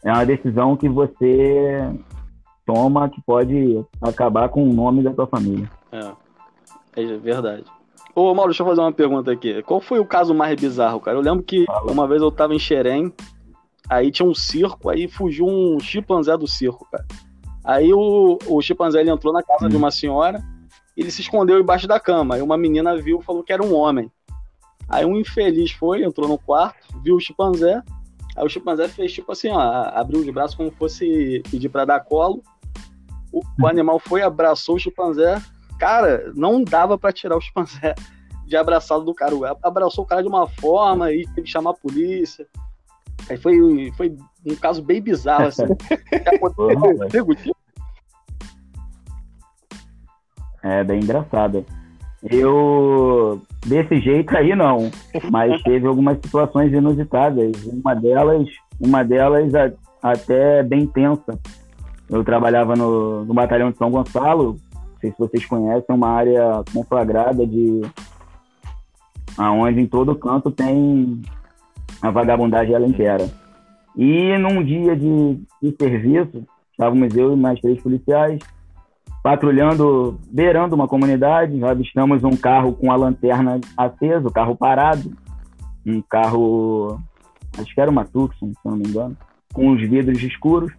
É 0.03 0.13
uma 0.13 0.23
decisão 0.23 0.77
que 0.77 0.87
você 0.87 1.79
toma 2.63 3.09
que 3.09 3.19
pode 3.21 3.83
acabar 3.99 4.49
com 4.49 4.63
o 4.63 4.71
nome 4.71 5.01
da 5.01 5.11
tua 5.11 5.25
família. 5.25 5.67
É, 5.91 6.11
é 7.01 7.17
verdade. 7.17 7.63
Ô, 8.13 8.35
Mauro, 8.35 8.51
deixa 8.51 8.61
eu 8.61 8.67
fazer 8.67 8.81
uma 8.81 8.93
pergunta 8.93 9.31
aqui. 9.31 9.63
Qual 9.63 9.81
foi 9.81 9.99
o 9.99 10.05
caso 10.05 10.35
mais 10.35 10.59
bizarro, 10.59 10.99
cara? 10.99 11.17
Eu 11.17 11.21
lembro 11.21 11.43
que 11.43 11.65
Fala. 11.65 11.91
uma 11.91 12.07
vez 12.07 12.21
eu 12.21 12.31
tava 12.31 12.53
em 12.53 12.59
Xerém, 12.59 13.11
aí 13.89 14.11
tinha 14.11 14.27
um 14.27 14.35
circo, 14.35 14.89
aí 14.89 15.07
fugiu 15.07 15.47
um 15.47 15.79
chimpanzé 15.79 16.37
do 16.37 16.47
circo, 16.47 16.87
cara. 16.91 17.05
Aí 17.65 17.91
o, 17.91 18.37
o 18.47 18.61
chimpanzé 18.61 19.01
ele 19.01 19.09
entrou 19.09 19.33
na 19.33 19.43
casa 19.43 19.65
hum. 19.65 19.69
de 19.69 19.75
uma 19.75 19.91
senhora, 19.91 20.41
ele 20.95 21.11
se 21.11 21.21
escondeu 21.21 21.59
embaixo 21.59 21.87
da 21.87 21.99
cama. 21.99 22.35
Aí 22.35 22.41
uma 22.41 22.57
menina 22.57 22.95
viu 22.95 23.21
falou 23.21 23.43
que 23.43 23.51
era 23.51 23.63
um 23.63 23.73
homem. 23.73 24.11
Aí 24.87 25.05
um 25.05 25.17
infeliz 25.17 25.71
foi, 25.71 26.03
entrou 26.03 26.27
no 26.27 26.37
quarto, 26.37 26.99
viu 27.03 27.15
o 27.15 27.19
chimpanzé. 27.19 27.81
Aí 28.35 28.45
o 28.45 28.49
chimpanzé 28.49 28.87
fez 28.87 29.11
tipo 29.11 29.31
assim, 29.31 29.49
ó, 29.49 29.59
abriu 29.59 30.19
os 30.19 30.29
braços 30.29 30.55
como 30.55 30.71
fosse 30.71 31.41
pedir 31.49 31.69
para 31.69 31.85
dar 31.85 31.99
colo. 31.99 32.41
O, 33.31 33.41
o, 33.61 33.67
animal 33.67 33.99
foi, 33.99 34.21
abraçou 34.21 34.75
o 34.75 34.79
chimpanzé. 34.79 35.41
Cara, 35.77 36.31
não 36.35 36.63
dava 36.63 36.97
para 36.97 37.13
tirar 37.13 37.37
o 37.37 37.41
chimpanzé 37.41 37.93
de 38.45 38.57
abraçado 38.57 39.03
do 39.03 39.13
cara. 39.13 39.35
Abraçou 39.61 40.03
o 40.03 40.07
cara 40.07 40.21
de 40.21 40.27
uma 40.27 40.47
forma 40.47 41.11
e 41.11 41.25
teve 41.27 41.43
que 41.43 41.51
chamar 41.51 41.71
a 41.71 41.75
polícia. 41.75 42.47
Aí 43.29 43.37
foi, 43.37 43.91
foi 43.95 44.15
um 44.45 44.55
caso 44.55 44.81
bem 44.83 45.01
bizarro, 45.01 45.47
assim. 45.47 45.63
é 50.63 50.83
bem 50.83 50.99
engraçado. 51.01 51.65
Eu 52.23 53.41
desse 53.65 53.99
jeito 53.99 54.35
aí 54.35 54.53
não, 54.55 54.91
mas 55.31 55.61
teve 55.63 55.87
algumas 55.87 56.17
situações 56.17 56.73
inusitadas. 56.73 57.65
Uma 57.65 57.93
delas, 57.93 58.47
uma 58.79 59.03
delas 59.03 59.53
até 60.01 60.63
bem 60.63 60.85
tensa. 60.85 61.39
Eu 62.09 62.23
trabalhava 62.23 62.75
no, 62.75 63.23
no 63.23 63.33
batalhão 63.33 63.71
de 63.71 63.77
São 63.77 63.91
Gonçalo, 63.91 64.57
não 64.73 64.99
sei 64.99 65.11
se 65.11 65.17
vocês 65.17 65.45
conhecem, 65.45 65.95
uma 65.95 66.09
área 66.09 66.63
conflagrada 66.73 67.45
de 67.45 67.81
aonde 69.37 69.79
em 69.79 69.87
todo 69.87 70.15
canto 70.15 70.51
tem 70.51 71.21
a 72.01 72.09
vagabundagem 72.09 72.73
ela 72.73 72.87
inteira. 72.87 73.29
E 73.95 74.37
num 74.37 74.63
dia 74.63 74.95
de, 74.95 75.39
de 75.61 75.75
serviço, 75.77 76.43
estávamos 76.71 77.15
eu 77.15 77.33
e 77.33 77.35
mais 77.35 77.59
três 77.59 77.81
policiais 77.81 78.39
patrulhando, 79.23 80.17
beirando 80.31 80.75
uma 80.75 80.87
comunidade, 80.87 81.63
avistamos 81.63 82.23
um 82.23 82.35
carro 82.35 82.73
com 82.73 82.91
a 82.91 82.95
lanterna 82.95 83.59
acesa, 83.75 84.27
o 84.27 84.31
carro 84.31 84.55
parado, 84.55 85.11
um 85.85 86.01
carro, 86.01 86.99
acho 87.57 87.73
que 87.73 87.81
era 87.81 87.91
uma 87.91 88.05
Tucson, 88.05 88.47
se 88.47 88.59
não 88.65 88.77
me 88.77 88.87
engano, 88.87 89.17
com 89.53 89.71
os 89.71 89.81
vidros 89.81 90.21
escuros. 90.23 90.71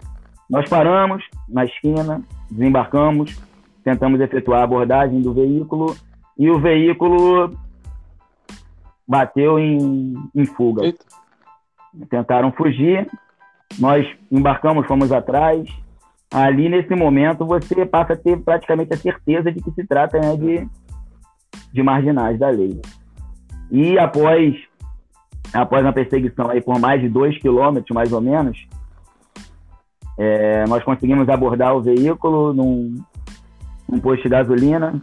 Nós 0.49 0.69
paramos 0.69 1.23
na 1.49 1.65
esquina, 1.65 2.23
desembarcamos, 2.51 3.39
tentamos 3.85 4.21
efetuar 4.21 4.61
a 4.61 4.65
abordagem 4.65 5.21
do 5.21 5.33
veículo 5.33 5.95
e 6.39 6.51
o 6.51 6.59
veículo 6.59 7.55
bateu 9.11 9.59
em, 9.59 10.15
em 10.33 10.47
fuga. 10.47 10.85
Eita. 10.85 11.05
Tentaram 12.09 12.53
fugir, 12.53 13.11
nós 13.77 14.07
embarcamos, 14.31 14.87
fomos 14.87 15.11
atrás, 15.11 15.69
ali 16.33 16.69
nesse 16.69 16.95
momento 16.95 17.45
você 17.45 17.85
passa 17.85 18.13
a 18.13 18.17
ter 18.17 18.39
praticamente 18.39 18.95
a 18.95 18.97
certeza 18.97 19.51
de 19.51 19.61
que 19.61 19.73
se 19.73 19.85
trata 19.85 20.21
né, 20.21 20.37
de, 20.37 20.69
de 21.73 21.83
marginais 21.83 22.39
da 22.39 22.51
lei. 22.51 22.81
E 23.73 23.99
após, 23.99 24.55
após 25.53 25.83
uma 25.83 25.93
perseguição 25.93 26.49
aí 26.49 26.61
por 26.61 26.79
mais 26.79 27.01
de 27.01 27.09
dois 27.09 27.37
quilômetros, 27.37 27.93
mais 27.93 28.13
ou 28.13 28.21
menos, 28.21 28.65
é, 30.17 30.65
nós 30.69 30.85
conseguimos 30.85 31.29
abordar 31.29 31.75
o 31.75 31.83
veículo 31.83 32.55
num, 32.55 32.95
num 33.89 33.99
posto 33.99 34.23
de 34.23 34.29
gasolina 34.29 35.03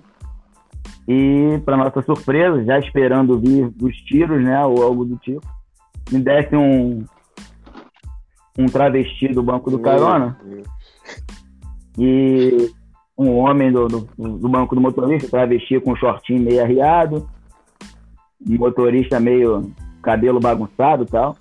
e, 1.08 1.60
para 1.64 1.78
nossa 1.78 2.02
surpresa, 2.02 2.64
já 2.66 2.78
esperando 2.80 3.40
vir 3.40 3.72
os 3.82 3.96
tiros, 3.98 4.44
né, 4.44 4.64
ou 4.66 4.84
algo 4.84 5.06
do 5.06 5.16
tipo, 5.18 5.46
me 6.12 6.20
desce 6.20 6.56
um, 6.56 7.06
um 8.58 8.66
travesti 8.66 9.30
do 9.30 9.42
banco 9.42 9.72
do 9.72 9.80
carona. 9.80 10.38
E 11.98 12.72
um 13.18 13.38
homem 13.38 13.72
do, 13.72 13.88
do, 13.88 14.00
do 14.18 14.50
banco 14.50 14.76
do 14.76 14.82
motorista, 14.82 15.30
travesti 15.30 15.80
com 15.80 15.94
um 15.94 15.96
shortinho 15.96 16.42
meio 16.42 16.62
arriado, 16.62 17.28
um 18.48 18.58
motorista 18.58 19.20
meio 19.20 19.72
cabelo 20.02 20.40
bagunçado 20.40 21.04
e 21.04 21.08
tal. 21.08 21.36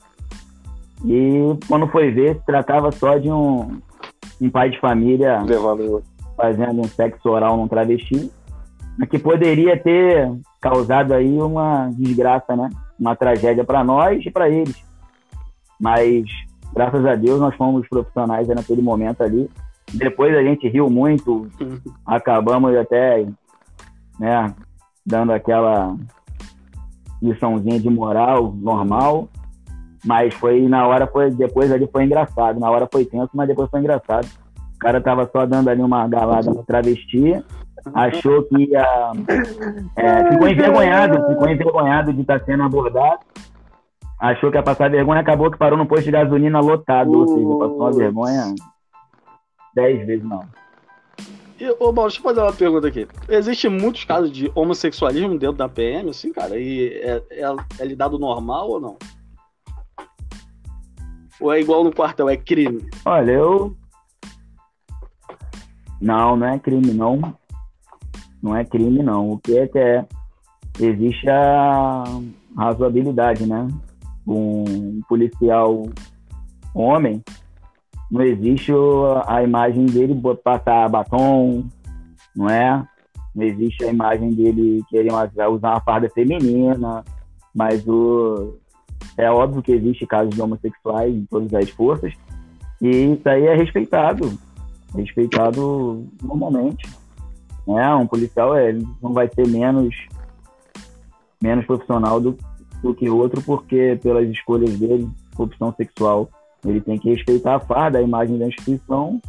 E 1.05 1.59
quando 1.69 1.89
foi 1.89 2.11
ver, 2.11 2.37
se 2.37 2.47
tratava 2.47 2.91
só 2.93 3.19
de 3.19 3.31
um, 3.31 3.81
um 4.41 4.49
pai 4.49 4.71
de 4.71 4.81
família 4.81 5.43
Levando. 5.43 6.03
fazendo 6.37 6.81
um 6.81 6.89
sexo 6.89 7.29
oral 7.29 7.57
num 7.57 7.69
travesti, 7.69 8.31
que 9.11 9.19
poderia 9.19 9.77
ter 9.77 10.31
causado 10.61 11.13
aí 11.13 11.39
uma 11.39 11.91
desgraça, 11.91 12.57
né? 12.57 12.71
Uma 12.99 13.15
tragédia 13.15 13.65
para 13.65 13.85
nós 13.85 14.25
e 14.25 14.31
para 14.31 14.49
eles. 14.49 14.83
Mas, 15.79 16.25
graças 16.73 17.05
a 17.05 17.15
Deus, 17.15 17.41
nós 17.41 17.55
fomos 17.57 17.87
profissionais 17.89 18.49
naquele 18.49 18.81
momento 18.81 19.23
ali 19.23 19.51
depois 19.93 20.37
a 20.37 20.43
gente 20.43 20.69
riu 20.69 20.91
muito, 20.91 21.49
acabamos 22.05 22.75
até 22.77 23.27
né, 24.19 24.55
dando 25.05 25.33
aquela 25.33 25.97
liçãozinha 27.23 27.81
de 27.81 27.89
moral 27.89 28.53
normal, 28.53 29.29
mas 30.05 30.35
foi 30.35 30.69
na 30.69 30.87
hora 30.87 31.07
foi 31.07 31.31
depois 31.31 31.73
ali 31.73 31.89
foi 31.91 32.05
engraçado, 32.05 32.61
na 32.61 32.71
hora 32.71 32.89
foi 32.91 33.05
tenso, 33.05 33.31
mas 33.35 33.49
depois 33.49 33.71
foi 33.71 33.81
engraçado. 33.81 34.27
O 34.75 34.79
cara 34.79 35.01
tava 35.01 35.29
só 35.33 35.47
dando 35.47 35.69
ali 35.69 35.81
uma 35.81 36.07
galada 36.07 36.51
no 36.51 36.63
travesti, 36.63 37.43
achou 37.95 38.43
que 38.45 38.65
ia 38.65 39.13
é, 39.97 40.33
ficou 40.33 40.49
envergonhado, 40.49 41.29
ficou 41.29 41.49
envergonhado 41.49 42.13
de 42.13 42.21
estar 42.21 42.41
tá 42.41 42.45
sendo 42.45 42.63
abordado. 42.63 43.21
Achou 44.19 44.51
que 44.51 44.57
ia 44.57 44.63
passar 44.63 44.91
vergonha, 44.91 45.21
acabou 45.21 45.51
que 45.51 45.59
parou 45.59 45.77
no 45.77 45.87
posto 45.87 46.05
de 46.05 46.11
gasolina 46.11 46.59
lotado, 46.61 47.13
ou 47.13 47.29
seja, 47.29 47.59
passou 47.59 47.81
uma 47.81 47.93
vergonha 47.93 48.55
dez 49.75 50.07
vezes 50.07 50.25
não. 50.25 50.49
E, 51.59 51.71
ô, 51.79 51.93
Mauro, 51.93 52.11
deixa 52.11 52.19
eu 52.19 52.23
fazer 52.23 52.41
uma 52.41 52.53
pergunta 52.53 52.89
aqui. 52.89 53.09
Existem 53.29 53.71
muitos 53.71 54.05
casos 54.05 54.31
de 54.31 54.51
homossexualismo 54.55 55.39
dentro 55.39 55.57
da 55.57 55.69
PM, 55.69 56.11
assim, 56.11 56.33
cara? 56.33 56.59
E 56.59 56.89
é, 56.89 57.23
é, 57.31 57.57
é 57.79 57.85
lidado 57.85 58.19
normal 58.19 58.71
ou 58.71 58.81
não? 58.81 58.97
Ou 61.41 61.53
é 61.53 61.61
igual 61.61 61.85
no 61.85 61.93
quartel, 61.93 62.29
é 62.29 62.37
crime? 62.37 62.89
Olha, 63.05 63.31
eu. 63.31 63.77
Não, 66.01 66.37
não 66.37 66.47
é 66.47 66.59
crime, 66.59 66.93
não. 66.93 67.35
Não 68.47 68.55
é 68.55 68.65
crime, 68.65 69.03
não. 69.03 69.33
O 69.33 69.39
que 69.39 69.59
é 69.59 69.67
que 69.67 69.77
é? 69.77 70.07
Existe 70.79 71.29
a 71.29 72.05
razoabilidade, 72.57 73.45
né? 73.45 73.67
Um 74.25 75.01
policial 75.09 75.83
homem 76.73 77.25
não 78.09 78.23
existe 78.23 78.71
a 79.27 79.43
imagem 79.43 79.87
dele 79.87 80.17
passar 80.45 80.89
batom, 80.89 81.65
não 82.37 82.49
é? 82.49 82.87
Não 83.35 83.45
existe 83.45 83.85
a 83.85 83.89
imagem 83.89 84.33
dele 84.33 84.81
querer 84.89 85.13
usar 85.13 85.73
uma 85.73 85.81
farda 85.81 86.09
feminina, 86.11 87.03
mas 87.53 87.85
o, 87.89 88.59
é 89.17 89.29
óbvio 89.29 89.61
que 89.61 89.73
existe 89.73 90.07
casos 90.07 90.33
de 90.33 90.41
homossexuais 90.41 91.13
em 91.13 91.27
todas 91.27 91.53
as 91.53 91.69
forças, 91.71 92.13
e 92.81 92.89
isso 92.89 93.29
aí 93.29 93.45
é 93.45 93.57
respeitado, 93.57 94.39
respeitado 94.95 96.07
normalmente. 96.23 96.87
Né? 97.67 97.95
Um 97.95 98.07
policial 98.07 98.55
é, 98.55 98.73
não 99.03 99.13
vai 99.13 99.29
ser 99.29 99.47
menos, 99.49 99.95
menos 101.43 101.67
profissional 101.67 102.21
do, 102.21 102.39
do 102.83 102.95
que 102.95 103.09
outro, 103.09 103.43
porque 103.43 103.99
pelas 104.03 104.29
escolhas 104.29 104.79
dele, 104.79 105.09
opção 105.37 105.75
sexual, 105.77 106.29
ele 106.65 106.81
tem 106.81 106.99
que 106.99 107.11
respeitar 107.11 107.57
a 107.57 107.61
farda, 107.61 107.99
a 107.99 108.03
imagem 108.03 108.39
da 108.39 108.47
instituição, 108.47 109.21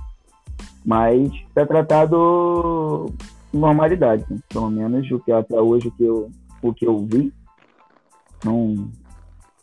mas 0.86 1.32
é 1.56 1.66
tratado 1.66 3.12
com 3.52 3.58
normalidade. 3.58 4.26
Né? 4.30 4.38
Pelo 4.50 4.70
menos 4.70 5.10
o 5.12 5.20
que 5.20 5.32
até 5.32 5.60
hoje 5.60 5.88
o 5.88 5.92
que 5.92 6.04
eu, 6.04 6.32
o 6.62 6.74
que 6.74 6.88
eu 6.88 7.06
vi, 7.06 7.34
não 8.44 8.90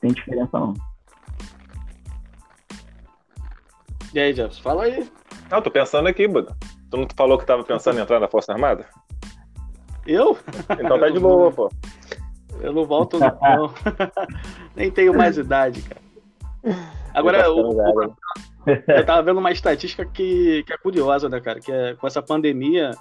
tem 0.00 0.12
diferença 0.12 0.58
não. 0.58 0.74
E 4.12 4.20
aí, 4.20 4.32
Jefferson, 4.32 4.62
fala 4.62 4.84
aí. 4.84 5.08
Não, 5.50 5.60
tô 5.60 5.70
pensando 5.70 6.06
aqui, 6.06 6.28
Buda. 6.28 6.56
Tu 6.94 6.96
não 6.96 7.08
falou 7.16 7.36
que 7.36 7.44
tava 7.44 7.64
pensando 7.64 7.98
em 7.98 8.02
entrar 8.02 8.20
na 8.20 8.28
Força 8.28 8.52
Armada? 8.52 8.86
Eu? 10.06 10.38
Então 10.78 10.96
tá 10.96 11.08
de 11.08 11.18
boa, 11.18 11.50
pô. 11.50 11.68
Eu 12.60 12.72
não 12.72 12.84
volto, 12.84 13.18
não. 13.18 13.74
Nem 14.76 14.92
tenho 14.92 15.12
mais 15.12 15.36
idade, 15.36 15.82
cara. 15.82 16.00
Agora, 17.12 17.50
o, 17.50 17.72
o, 17.72 18.16
eu 18.86 19.04
tava 19.04 19.22
vendo 19.24 19.40
uma 19.40 19.50
estatística 19.50 20.06
que, 20.06 20.62
que 20.62 20.72
é 20.72 20.78
curiosa, 20.78 21.28
né, 21.28 21.40
cara? 21.40 21.58
Que 21.58 21.72
é 21.72 21.94
com 21.94 22.06
essa 22.06 22.22
pandemia, 22.22 22.92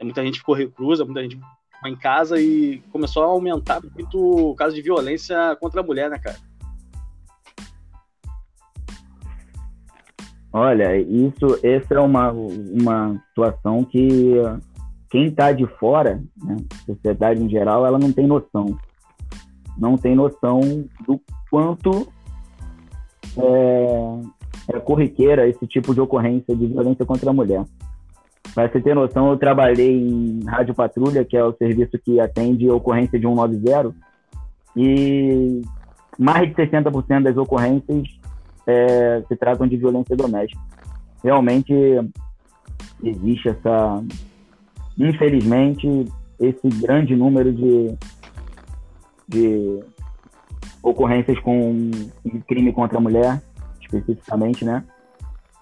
muita 0.00 0.22
gente 0.22 0.38
ficou 0.38 0.54
reclusa, 0.54 1.04
muita 1.04 1.20
gente 1.22 1.36
ficou 1.36 1.90
em 1.90 1.96
casa 1.96 2.40
e 2.40 2.78
começou 2.90 3.24
a 3.24 3.26
aumentar 3.26 3.82
muito 3.94 4.52
o 4.52 4.54
caso 4.54 4.74
de 4.74 4.80
violência 4.80 5.54
contra 5.60 5.82
a 5.82 5.84
mulher, 5.84 6.08
né, 6.08 6.18
cara? 6.18 6.38
Olha, 10.52 10.98
isso, 11.00 11.58
essa 11.62 11.94
é 11.94 12.00
uma, 12.00 12.30
uma 12.30 13.18
situação 13.28 13.82
que 13.84 14.34
quem 15.08 15.26
está 15.26 15.50
de 15.50 15.66
fora, 15.78 16.22
né, 16.42 16.56
sociedade 16.84 17.42
em 17.42 17.48
geral, 17.48 17.86
ela 17.86 17.98
não 17.98 18.12
tem 18.12 18.26
noção. 18.26 18.78
Não 19.78 19.96
tem 19.96 20.14
noção 20.14 20.60
do 21.06 21.18
quanto 21.50 22.06
é, 23.36 24.74
é 24.74 24.80
corriqueira 24.80 25.48
esse 25.48 25.66
tipo 25.66 25.94
de 25.94 26.00
ocorrência 26.00 26.54
de 26.54 26.66
violência 26.66 27.06
contra 27.06 27.30
a 27.30 27.32
mulher. 27.32 27.64
Para 28.54 28.68
você 28.68 28.80
ter 28.80 28.94
noção, 28.94 29.30
eu 29.30 29.38
trabalhei 29.38 29.98
em 29.98 30.44
Rádio 30.44 30.74
Patrulha, 30.74 31.24
que 31.24 31.36
é 31.36 31.42
o 31.42 31.54
serviço 31.54 31.98
que 31.98 32.20
atende 32.20 32.68
ocorrência 32.70 33.18
de 33.18 33.26
190, 33.26 33.94
e 34.76 35.62
mais 36.18 36.48
de 36.48 36.54
60% 36.54 37.22
das 37.22 37.36
ocorrências 37.36 38.21
é, 38.66 39.22
se 39.28 39.36
tratam 39.36 39.66
de 39.66 39.76
violência 39.76 40.16
doméstica. 40.16 40.60
Realmente 41.22 41.72
existe 43.02 43.48
essa, 43.48 44.02
infelizmente, 44.98 46.06
esse 46.38 46.68
grande 46.80 47.14
número 47.14 47.52
de, 47.52 47.96
de 49.28 49.80
ocorrências 50.82 51.38
com 51.40 51.90
crime 52.48 52.72
contra 52.72 52.98
a 52.98 53.00
mulher, 53.00 53.42
especificamente, 53.80 54.64
né? 54.64 54.84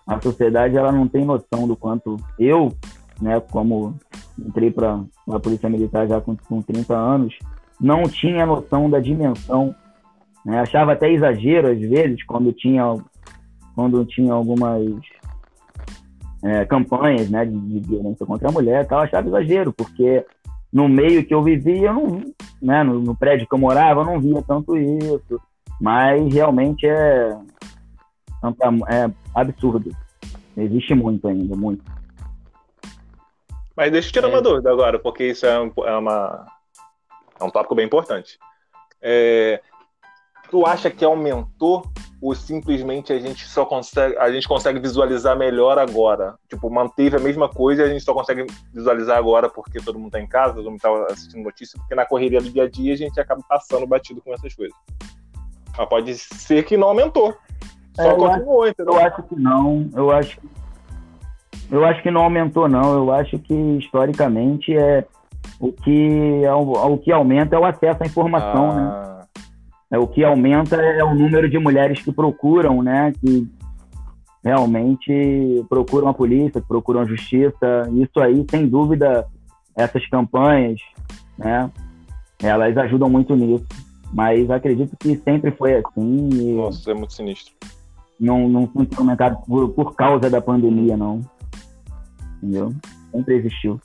A 0.06 0.20
sociedade 0.20 0.76
ela 0.76 0.90
não 0.90 1.06
tem 1.06 1.24
noção 1.24 1.68
do 1.68 1.76
quanto 1.76 2.16
eu, 2.38 2.74
né, 3.20 3.38
como 3.38 3.94
entrei 4.38 4.70
para 4.70 5.00
a 5.28 5.38
Polícia 5.38 5.68
Militar 5.68 6.08
já 6.08 6.20
com, 6.20 6.34
com 6.36 6.62
30 6.62 6.96
anos, 6.96 7.38
não 7.80 8.02
tinha 8.04 8.46
noção 8.46 8.88
da 8.88 8.98
dimensão 8.98 9.74
né? 10.44 10.61
Achava 10.61 10.92
até 10.92 11.11
exagero, 11.11 11.70
às 11.70 11.81
vezes, 11.81 12.24
quando 12.24 12.53
tinha, 12.53 12.96
quando 13.74 14.05
tinha 14.05 14.33
algumas 14.33 14.83
é, 16.42 16.64
campanhas 16.64 17.29
né, 17.31 17.44
de, 17.44 17.59
de, 17.59 17.81
violência 17.81 18.26
contra 18.26 18.48
a 18.48 18.53
mulher, 18.53 18.87
tal, 18.87 19.00
achava 19.00 19.29
exagero, 19.29 19.72
porque 19.72 20.24
no 20.72 20.88
meio 20.88 21.24
que 21.24 21.35
eu 21.35 21.42
vivia, 21.42 21.88
eu 21.88 21.94
não, 21.94 22.35
né, 22.62 22.83
no, 22.83 23.00
no, 23.00 23.14
prédio 23.14 23.46
que 23.46 23.55
eu 23.55 23.59
morava, 23.59 24.00
eu 24.00 24.05
não 24.05 24.20
via 24.20 24.42
tanto 24.42 24.76
isso. 24.76 25.40
Mas 25.81 26.33
realmente 26.33 26.87
é, 26.87 27.37
é 28.88 29.11
absurdo. 29.35 29.90
Existe 30.57 30.94
muito 30.94 31.26
ainda, 31.26 31.57
muito. 31.57 31.83
Mas 33.74 33.90
deixa 33.90 34.09
eu 34.09 34.12
tirar 34.12 34.29
é. 34.29 34.31
uma 34.31 34.42
dúvida 34.42 34.70
agora, 34.70 34.98
porque 34.98 35.29
isso 35.29 35.46
é, 35.46 35.59
um, 35.59 35.72
é, 35.85 35.96
uma, 35.96 36.46
é 37.40 37.44
um 37.44 37.50
tópico 37.50 37.74
bem 37.74 37.87
importante. 37.87 38.38
É, 39.00 39.62
tu 40.50 40.66
acha 40.66 40.90
que 40.90 41.04
aumentou 41.04 41.84
ou 42.20 42.34
simplesmente 42.34 43.12
a 43.12 43.18
gente 43.18 43.46
só 43.46 43.64
consegue 43.64 44.16
a 44.18 44.30
gente 44.30 44.46
consegue 44.46 44.78
visualizar 44.78 45.36
melhor 45.36 45.78
agora? 45.78 46.34
Tipo, 46.48 46.68
manteve 46.68 47.16
a 47.16 47.20
mesma 47.20 47.48
coisa 47.48 47.82
e 47.82 47.84
a 47.86 47.88
gente 47.88 48.04
só 48.04 48.12
consegue 48.12 48.46
visualizar 48.74 49.16
agora 49.16 49.48
porque 49.48 49.80
todo 49.80 49.98
mundo 49.98 50.12
tá 50.12 50.20
em 50.20 50.26
casa, 50.26 50.54
todo 50.54 50.70
mundo 50.70 50.80
tá 50.80 50.90
assistindo 51.10 51.44
notícia, 51.44 51.78
porque 51.78 51.94
na 51.94 52.04
correria 52.04 52.40
do 52.40 52.50
dia 52.50 52.64
a 52.64 52.68
dia 52.68 52.92
a 52.92 52.96
gente 52.96 53.18
acaba 53.20 53.42
passando 53.48 53.86
batido 53.86 54.20
com 54.20 54.34
essas 54.34 54.54
coisas. 54.54 54.76
Mas 55.78 55.88
pode 55.88 56.14
ser 56.14 56.64
que 56.64 56.76
não 56.76 56.88
aumentou. 56.88 57.34
Só 57.94 58.02
é, 58.02 58.14
continuou, 58.14 58.62
acho, 58.62 58.70
entendeu? 58.72 58.94
Eu 58.94 59.00
acho 59.00 59.22
que 59.22 59.36
não. 59.36 59.90
Eu 59.94 60.10
acho 60.10 60.40
eu 61.70 61.84
acho 61.84 62.02
que 62.02 62.10
não 62.10 62.22
aumentou, 62.22 62.68
não. 62.68 62.94
Eu 62.94 63.12
acho 63.12 63.38
que 63.38 63.54
historicamente 63.54 64.76
é 64.76 65.06
o 65.60 65.72
que, 65.72 66.44
é 66.44 66.52
o, 66.52 66.98
que 66.98 67.12
aumenta 67.12 67.54
é 67.54 67.58
o 67.58 67.64
acesso 67.64 68.02
à 68.02 68.06
informação, 68.06 68.70
ah. 68.70 68.74
né? 68.74 69.19
É, 69.90 69.98
o 69.98 70.07
que 70.07 70.22
aumenta 70.22 70.76
é 70.76 71.03
o 71.03 71.14
número 71.14 71.50
de 71.50 71.59
mulheres 71.59 72.00
que 72.00 72.12
procuram, 72.12 72.83
né? 72.83 73.12
Que 73.20 73.48
realmente 74.42 75.64
procuram 75.68 76.09
a 76.09 76.14
polícia, 76.14 76.61
que 76.61 76.68
procuram 76.68 77.00
a 77.00 77.07
justiça. 77.07 77.90
Isso 77.92 78.20
aí, 78.20 78.46
sem 78.48 78.68
dúvida, 78.68 79.26
essas 79.76 80.07
campanhas, 80.09 80.81
né? 81.37 81.70
Elas 82.42 82.76
ajudam 82.76 83.11
muito 83.11 83.35
nisso. 83.35 83.66
Mas 84.12 84.50
acredito 84.50 84.96
que 84.96 85.16
sempre 85.16 85.50
foi 85.53 85.74
assim. 85.74 86.55
Nossa, 86.55 86.90
é 86.90 86.94
muito 86.94 87.12
sinistro. 87.12 87.55
Não, 88.18 88.48
não 88.48 88.66
foi 88.66 88.83
implementado 88.83 89.38
por, 89.46 89.70
por 89.70 89.94
causa 89.94 90.29
da 90.29 90.40
pandemia, 90.40 90.96
não. 90.96 91.20
Entendeu? 92.42 92.72
Sempre 93.12 93.37
existiu. 93.37 93.81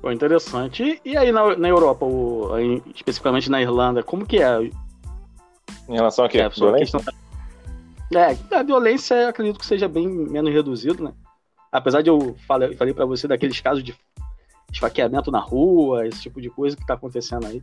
Pô, 0.00 0.10
interessante. 0.10 1.00
E, 1.04 1.10
e 1.10 1.16
aí 1.16 1.30
na, 1.30 1.56
na 1.56 1.68
Europa, 1.68 2.04
ou, 2.04 2.52
aí, 2.54 2.82
especificamente 2.94 3.50
na 3.50 3.62
Irlanda, 3.62 4.02
como 4.02 4.26
que 4.26 4.42
é? 4.42 4.70
Em 5.88 5.94
relação 5.94 6.24
a 6.24 6.28
quê? 6.28 6.38
É, 6.38 6.48
violência? 6.48 6.98
É, 8.14 8.56
a 8.56 8.62
violência 8.62 9.28
acredito 9.28 9.58
que 9.58 9.66
seja 9.66 9.88
bem 9.88 10.06
menos 10.06 10.52
reduzido, 10.52 11.02
né? 11.02 11.12
Apesar 11.70 12.02
de 12.02 12.10
eu 12.10 12.36
falei, 12.46 12.76
falei 12.76 12.92
para 12.92 13.06
você 13.06 13.26
daqueles 13.26 13.60
casos 13.60 13.82
de 13.82 13.94
esfaqueamento 14.70 15.30
na 15.30 15.38
rua, 15.38 16.06
esse 16.06 16.22
tipo 16.22 16.40
de 16.40 16.50
coisa 16.50 16.76
que 16.76 16.86
tá 16.86 16.94
acontecendo 16.94 17.46
aí. 17.46 17.62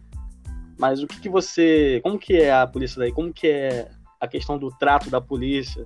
Mas 0.77 1.03
o 1.03 1.07
que, 1.07 1.19
que 1.19 1.29
você. 1.29 1.99
Como 2.03 2.17
que 2.17 2.37
é 2.37 2.51
a 2.51 2.65
polícia 2.65 2.99
daí? 2.99 3.11
Como 3.11 3.33
que 3.33 3.47
é 3.47 3.89
a 4.19 4.27
questão 4.27 4.57
do 4.57 4.69
trato 4.71 5.09
da 5.09 5.19
polícia? 5.19 5.85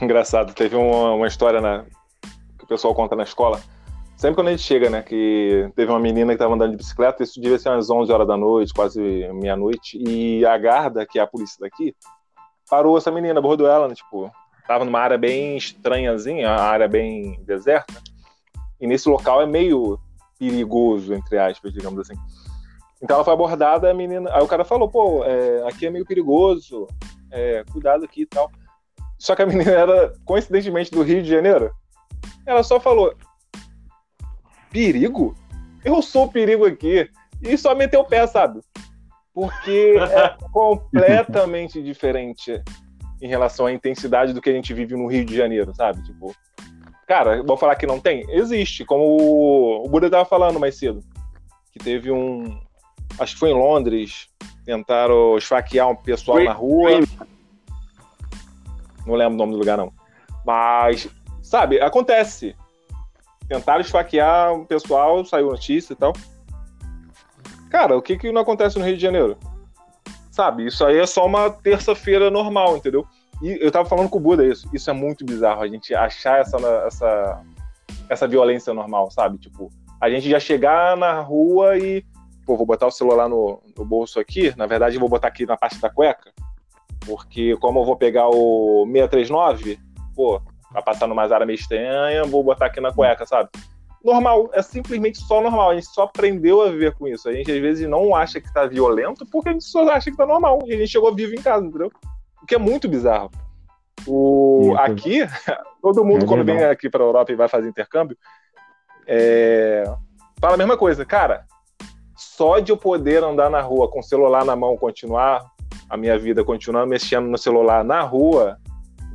Engraçado, 0.00 0.52
teve 0.52 0.76
uma, 0.76 1.14
uma 1.14 1.26
história 1.26 1.60
na, 1.60 1.84
que 2.58 2.64
o 2.64 2.66
pessoal 2.66 2.94
conta 2.94 3.14
na 3.14 3.22
escola 3.22 3.60
sempre 4.20 4.34
quando 4.34 4.48
a 4.48 4.50
gente 4.50 4.62
chega, 4.62 4.90
né, 4.90 5.00
que 5.00 5.72
teve 5.74 5.90
uma 5.90 5.98
menina 5.98 6.32
que 6.32 6.34
estava 6.34 6.54
andando 6.54 6.72
de 6.72 6.76
bicicleta, 6.76 7.22
isso 7.22 7.40
devia 7.40 7.58
ser 7.58 7.70
umas 7.70 7.88
11 7.88 8.12
horas 8.12 8.28
da 8.28 8.36
noite, 8.36 8.74
quase 8.74 9.00
meia-noite, 9.32 9.96
e 9.96 10.44
a 10.44 10.58
guarda, 10.58 11.06
que 11.06 11.18
é 11.18 11.22
a 11.22 11.26
polícia 11.26 11.56
daqui, 11.58 11.96
parou 12.68 12.98
essa 12.98 13.10
menina, 13.10 13.38
abordou 13.38 13.66
ela, 13.66 13.88
né, 13.88 13.94
tipo, 13.94 14.30
tava 14.68 14.84
numa 14.84 15.00
área 15.00 15.16
bem 15.16 15.56
estranhazinha, 15.56 16.50
a 16.50 16.62
área 16.62 16.86
bem 16.86 17.40
deserta, 17.44 17.94
e 18.78 18.86
nesse 18.86 19.08
local 19.08 19.40
é 19.40 19.46
meio 19.46 19.98
perigoso, 20.38 21.14
entre 21.14 21.38
aspas, 21.38 21.72
digamos 21.72 21.98
assim. 21.98 22.14
Então 23.02 23.16
ela 23.16 23.24
foi 23.24 23.32
abordada, 23.32 23.90
a 23.90 23.94
menina, 23.94 24.30
aí 24.34 24.42
o 24.42 24.48
cara 24.48 24.66
falou, 24.66 24.90
pô, 24.90 25.24
é, 25.24 25.66
aqui 25.66 25.86
é 25.86 25.90
meio 25.90 26.04
perigoso, 26.04 26.86
é, 27.30 27.64
cuidado 27.72 28.04
aqui 28.04 28.22
e 28.22 28.26
tal. 28.26 28.50
Só 29.18 29.34
que 29.34 29.40
a 29.40 29.46
menina 29.48 29.70
era, 29.70 30.12
coincidentemente, 30.26 30.90
do 30.90 31.02
Rio 31.02 31.22
de 31.22 31.30
Janeiro. 31.30 31.72
Ela 32.46 32.62
só 32.62 32.78
falou, 32.78 33.14
perigo? 34.70 35.34
Eu 35.84 36.00
sou 36.02 36.24
o 36.24 36.30
perigo 36.30 36.66
aqui. 36.66 37.08
E 37.42 37.56
só 37.56 37.74
meteu 37.74 38.00
o 38.00 38.04
pé, 38.04 38.26
sabe? 38.26 38.60
Porque 39.32 39.96
é 39.98 40.36
completamente 40.52 41.82
diferente 41.82 42.62
em 43.20 43.28
relação 43.28 43.66
à 43.66 43.72
intensidade 43.72 44.32
do 44.32 44.40
que 44.40 44.50
a 44.50 44.52
gente 44.52 44.72
vive 44.72 44.94
no 44.94 45.06
Rio 45.06 45.24
de 45.24 45.36
Janeiro, 45.36 45.74
sabe? 45.74 46.02
Tipo, 46.02 46.34
cara, 47.06 47.42
vou 47.42 47.56
falar 47.56 47.76
que 47.76 47.86
não 47.86 48.00
tem? 48.00 48.24
Existe, 48.30 48.84
como 48.84 49.82
o 49.84 49.88
Buda 49.88 50.10
tava 50.10 50.24
falando 50.24 50.60
mais 50.60 50.76
cedo, 50.76 51.02
que 51.72 51.78
teve 51.78 52.10
um, 52.10 52.58
acho 53.18 53.34
que 53.34 53.40
foi 53.40 53.50
em 53.50 53.54
Londres, 53.54 54.28
tentaram 54.64 55.36
esfaquear 55.36 55.88
um 55.88 55.96
pessoal 55.96 56.42
na 56.42 56.52
rua. 56.52 57.00
Não 59.06 59.14
lembro 59.14 59.34
o 59.34 59.38
nome 59.38 59.52
do 59.52 59.58
lugar 59.58 59.76
não. 59.76 59.92
Mas, 60.44 61.08
sabe, 61.42 61.80
acontece 61.80 62.54
tentaram 63.50 63.80
esfaquear 63.80 64.54
o 64.54 64.64
pessoal, 64.64 65.24
saiu 65.24 65.48
notícia 65.48 65.92
e 65.92 65.96
tal. 65.96 66.12
Cara, 67.68 67.96
o 67.96 68.02
que 68.02 68.16
que 68.16 68.30
não 68.30 68.42
acontece 68.42 68.78
no 68.78 68.84
Rio 68.84 68.94
de 68.94 69.02
Janeiro? 69.02 69.36
Sabe, 70.30 70.66
isso 70.66 70.84
aí 70.84 70.98
é 70.98 71.06
só 71.06 71.26
uma 71.26 71.50
terça-feira 71.50 72.30
normal, 72.30 72.76
entendeu? 72.76 73.04
E 73.42 73.58
eu 73.60 73.72
tava 73.72 73.88
falando 73.88 74.08
com 74.08 74.18
o 74.18 74.20
Buda 74.20 74.46
isso. 74.46 74.68
Isso 74.72 74.88
é 74.88 74.92
muito 74.92 75.24
bizarro, 75.24 75.62
a 75.62 75.66
gente 75.68 75.92
achar 75.92 76.38
essa, 76.38 76.56
essa, 76.86 77.42
essa 78.08 78.28
violência 78.28 78.72
normal, 78.72 79.10
sabe? 79.10 79.36
Tipo, 79.38 79.68
a 80.00 80.08
gente 80.08 80.30
já 80.30 80.38
chegar 80.38 80.96
na 80.96 81.20
rua 81.20 81.76
e, 81.76 82.04
pô, 82.46 82.56
vou 82.56 82.64
botar 82.64 82.86
o 82.86 82.92
celular 82.92 83.28
no, 83.28 83.60
no 83.76 83.84
bolso 83.84 84.20
aqui, 84.20 84.56
na 84.56 84.66
verdade 84.66 84.96
vou 84.96 85.08
botar 85.08 85.26
aqui 85.26 85.44
na 85.44 85.56
parte 85.56 85.80
da 85.80 85.90
cueca, 85.90 86.32
porque 87.04 87.56
como 87.56 87.80
eu 87.80 87.84
vou 87.84 87.96
pegar 87.96 88.28
o 88.28 88.86
639, 88.86 89.80
pô, 90.14 90.40
vai 90.72 90.82
passar 90.82 91.06
numa 91.06 91.22
área 91.22 91.46
meio 91.46 91.58
estranha, 91.58 92.24
vou 92.24 92.42
botar 92.42 92.66
aqui 92.66 92.80
na 92.80 92.92
cueca, 92.92 93.26
sabe? 93.26 93.48
Normal, 94.02 94.48
é 94.54 94.62
simplesmente 94.62 95.18
só 95.18 95.42
normal. 95.42 95.70
A 95.70 95.74
gente 95.74 95.88
só 95.88 96.04
aprendeu 96.04 96.62
a 96.62 96.70
viver 96.70 96.94
com 96.94 97.06
isso. 97.06 97.28
A 97.28 97.32
gente 97.32 97.52
às 97.52 97.60
vezes 97.60 97.88
não 97.88 98.14
acha 98.14 98.40
que 98.40 98.52
tá 98.52 98.66
violento 98.66 99.26
porque 99.26 99.50
a 99.50 99.52
gente 99.52 99.64
só 99.64 99.86
acha 99.90 100.10
que 100.10 100.16
tá 100.16 100.26
normal. 100.26 100.60
E 100.64 100.72
a 100.72 100.78
gente 100.78 100.90
chegou 100.90 101.14
vivo 101.14 101.34
em 101.34 101.42
casa, 101.42 101.66
entendeu? 101.66 101.90
O 102.42 102.46
que 102.46 102.54
é 102.54 102.58
muito 102.58 102.88
bizarro. 102.88 103.30
O... 104.06 104.74
Aqui, 104.78 105.20
todo 105.82 106.04
mundo, 106.04 106.24
é 106.24 106.28
quando 106.28 106.44
vem 106.44 106.64
aqui 106.64 106.88
pra 106.88 107.04
Europa 107.04 107.30
e 107.30 107.36
vai 107.36 107.48
fazer 107.48 107.68
intercâmbio, 107.68 108.16
é... 109.06 109.84
fala 110.40 110.54
a 110.54 110.58
mesma 110.58 110.78
coisa. 110.78 111.04
Cara, 111.04 111.44
só 112.16 112.58
de 112.58 112.72
eu 112.72 112.78
poder 112.78 113.22
andar 113.22 113.50
na 113.50 113.60
rua 113.60 113.90
com 113.90 114.00
o 114.00 114.02
celular 114.02 114.46
na 114.46 114.56
mão, 114.56 114.78
continuar 114.78 115.44
a 115.90 115.96
minha 115.96 116.18
vida, 116.18 116.42
continuar 116.42 116.86
mexendo 116.86 117.28
no 117.28 117.36
celular 117.36 117.84
na 117.84 118.00
rua, 118.00 118.56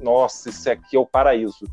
nossa, 0.01 0.49
isso 0.49 0.69
aqui 0.69 0.95
é 0.95 0.99
o 0.99 1.05
paraíso. 1.05 1.65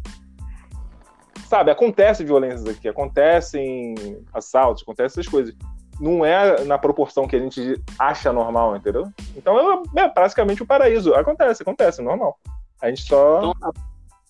Sabe, 1.49 1.71
acontece 1.71 2.25
violências 2.25 2.67
aqui, 2.67 2.89
acontecem 2.89 3.95
assaltos, 4.33 4.83
acontecem 4.83 5.21
essas 5.21 5.29
coisas. 5.29 5.55
Não 6.01 6.25
é 6.25 6.65
na 6.65 6.79
proporção 6.79 7.29
que 7.29 7.37
a 7.37 7.39
gente 7.39 7.81
acha 7.99 8.33
normal, 8.33 8.75
entendeu? 8.75 9.13
Então 9.37 9.85
é, 9.97 10.05
é 10.05 10.09
praticamente 10.09 10.63
o 10.63 10.67
paraíso. 10.67 11.15
Acontece, 11.15 11.63
acontece, 11.63 12.01
normal. 12.01 12.39
A 12.81 12.89
gente 12.89 13.03
só. 13.03 13.53
Então, 13.55 13.73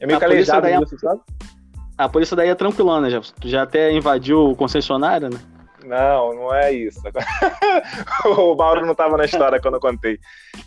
É 0.00 0.06
meio 0.06 0.18
calejado 0.18 0.62
daí 0.62 0.74
é- 0.74 0.80
isso, 0.80 0.98
sabe? 0.98 1.20
A 1.96 2.08
polícia 2.08 2.36
daí 2.36 2.48
é 2.48 2.54
tranquilona, 2.54 3.08
já. 3.08 3.20
Tu 3.20 3.48
já 3.48 3.62
até 3.62 3.92
invadiu 3.92 4.50
o 4.50 4.56
concessionário, 4.56 5.30
né? 5.30 5.38
Não, 5.84 6.34
não 6.34 6.54
é 6.54 6.72
isso. 6.72 7.00
o 8.24 8.54
Mauro 8.54 8.84
não 8.84 8.92
estava 8.92 9.16
na 9.16 9.24
história 9.24 9.60
quando 9.60 9.74
eu 9.74 9.80
contei. 9.80 10.18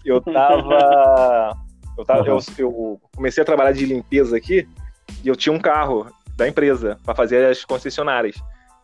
Eu 0.04 0.22
tava. 0.22 1.58
Eu, 1.98 2.06
tava 2.06 2.28
eu, 2.28 2.40
eu 2.58 3.02
comecei 3.16 3.42
a 3.42 3.46
trabalhar 3.46 3.72
de 3.72 3.86
limpeza 3.86 4.36
aqui 4.36 4.68
e 5.24 5.28
eu 5.28 5.36
tinha 5.36 5.54
um 5.54 5.60
carro 5.60 6.08
da 6.36 6.48
empresa 6.48 7.00
para 7.04 7.16
fazer 7.16 7.46
as 7.46 7.64
concessionárias. 7.64 8.36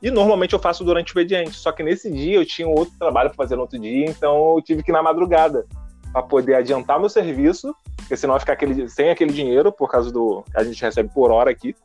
E 0.02 0.10
normalmente 0.10 0.54
eu 0.54 0.60
faço 0.60 0.84
durante 0.84 1.08
o 1.08 1.10
expediente. 1.10 1.56
Só 1.56 1.72
que 1.72 1.84
nesse 1.84 2.12
dia 2.12 2.38
eu 2.38 2.46
tinha 2.46 2.68
outro 2.68 2.94
trabalho 2.98 3.30
para 3.30 3.38
fazer 3.38 3.56
no 3.56 3.62
outro 3.62 3.80
dia, 3.80 4.06
então 4.06 4.56
eu 4.56 4.62
tive 4.62 4.82
que 4.82 4.92
ir 4.92 4.94
na 4.94 5.04
madrugada 5.04 5.66
para 6.12 6.24
poder 6.24 6.56
adiantar 6.56 7.00
meu 7.00 7.10
serviço, 7.10 7.74
porque 7.96 8.18
senão 8.18 8.38
ficar 8.40 8.54
aquele, 8.54 8.90
sem 8.90 9.10
aquele 9.10 9.32
dinheiro 9.32 9.72
por 9.72 9.90
causa 9.90 10.12
do 10.12 10.44
a 10.56 10.64
gente 10.64 10.82
recebe 10.82 11.10
por 11.14 11.32
hora 11.32 11.52
aqui. 11.52 11.76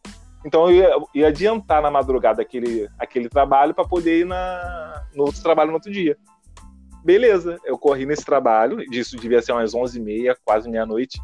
Então 0.45 0.71
eu 0.71 0.77
ia, 0.77 0.91
ia 1.15 1.29
adiantar 1.29 1.83
na 1.83 1.91
madrugada 1.91 2.41
aquele, 2.41 2.89
aquele 2.99 3.29
trabalho 3.29 3.75
para 3.75 3.85
poder 3.85 4.21
ir 4.21 4.25
na, 4.25 5.05
no 5.15 5.25
outro 5.25 5.43
trabalho 5.43 5.69
no 5.69 5.75
outro 5.75 5.93
dia. 5.93 6.17
Beleza, 7.07 7.57
eu 7.65 7.79
corri 7.79 8.05
nesse 8.05 8.25
trabalho, 8.25 8.79
disso 8.91 9.17
devia 9.17 9.41
ser 9.41 9.53
umas 9.53 9.73
11h30, 9.73 10.35
quase 10.45 10.69
meia-noite. 10.69 11.21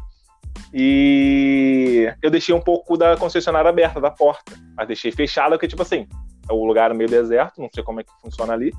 E 0.73 2.09
eu 2.21 2.31
deixei 2.31 2.55
um 2.55 2.61
pouco 2.61 2.95
da 2.95 3.17
concessionária 3.17 3.69
aberta, 3.69 3.99
da 3.99 4.09
porta. 4.09 4.53
Mas 4.77 4.87
deixei 4.87 5.11
fechada, 5.11 5.57
porque, 5.57 5.67
tipo 5.67 5.81
assim, 5.81 6.07
é 6.49 6.53
o 6.53 6.63
lugar 6.63 6.93
meio 6.93 7.09
deserto, 7.09 7.59
não 7.59 7.69
sei 7.75 7.83
como 7.83 7.99
é 7.99 8.03
que 8.05 8.11
funciona 8.21 8.53
ali. 8.53 8.71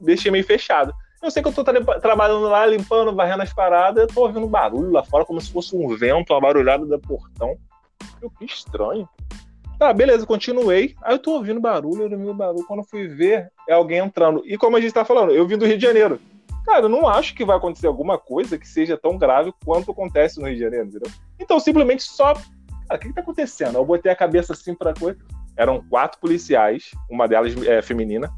Deixei 0.00 0.30
meio 0.30 0.42
fechado. 0.42 0.94
Eu 1.22 1.30
sei 1.30 1.42
que 1.42 1.50
eu 1.50 1.52
tô 1.52 1.62
tra 1.62 2.00
trabalhando 2.00 2.48
lá, 2.48 2.64
limpando, 2.64 3.14
varrendo 3.14 3.42
as 3.42 3.52
paradas, 3.52 4.02
eu 4.02 4.08
tô 4.08 4.22
ouvindo 4.22 4.46
barulho 4.48 4.90
lá 4.90 5.04
fora, 5.04 5.26
como 5.26 5.38
se 5.38 5.52
fosse 5.52 5.76
um 5.76 5.94
vento, 5.94 6.32
uma 6.32 6.40
barulhada 6.40 6.86
do 6.86 6.98
portão. 6.98 7.58
Eu, 8.22 8.30
que 8.30 8.46
estranho. 8.46 9.06
Tá, 9.82 9.92
beleza, 9.92 10.24
continuei. 10.24 10.94
Aí 11.02 11.12
eu 11.12 11.18
tô 11.18 11.32
ouvindo 11.32 11.60
barulho, 11.60 12.02
eu 12.02 12.12
ouvindo 12.12 12.32
barulho. 12.32 12.64
Quando 12.68 12.82
eu 12.82 12.86
fui 12.88 13.08
ver, 13.08 13.50
é 13.68 13.74
alguém 13.74 13.98
entrando. 13.98 14.40
E 14.46 14.56
como 14.56 14.76
a 14.76 14.80
gente 14.80 14.94
tá 14.94 15.04
falando, 15.04 15.32
eu 15.32 15.44
vim 15.44 15.58
do 15.58 15.66
Rio 15.66 15.76
de 15.76 15.84
Janeiro. 15.84 16.20
Cara, 16.64 16.84
eu 16.84 16.88
não 16.88 17.08
acho 17.08 17.34
que 17.34 17.44
vai 17.44 17.56
acontecer 17.56 17.88
alguma 17.88 18.16
coisa 18.16 18.56
que 18.56 18.68
seja 18.68 18.96
tão 18.96 19.18
grave 19.18 19.52
quanto 19.64 19.90
acontece 19.90 20.38
no 20.38 20.46
Rio 20.46 20.54
de 20.54 20.62
Janeiro, 20.62 20.86
entendeu? 20.86 21.10
Então, 21.36 21.58
simplesmente 21.58 22.04
só. 22.04 22.32
Cara, 22.32 22.94
o 22.94 22.98
que, 23.00 23.08
que 23.08 23.12
tá 23.12 23.22
acontecendo? 23.22 23.76
Eu 23.76 23.84
botei 23.84 24.12
a 24.12 24.14
cabeça 24.14 24.52
assim 24.52 24.72
pra 24.72 24.94
coisa. 24.94 25.18
Eram 25.56 25.82
quatro 25.90 26.20
policiais, 26.20 26.92
uma 27.10 27.26
delas 27.26 27.52
é 27.66 27.82
feminina. 27.82 28.30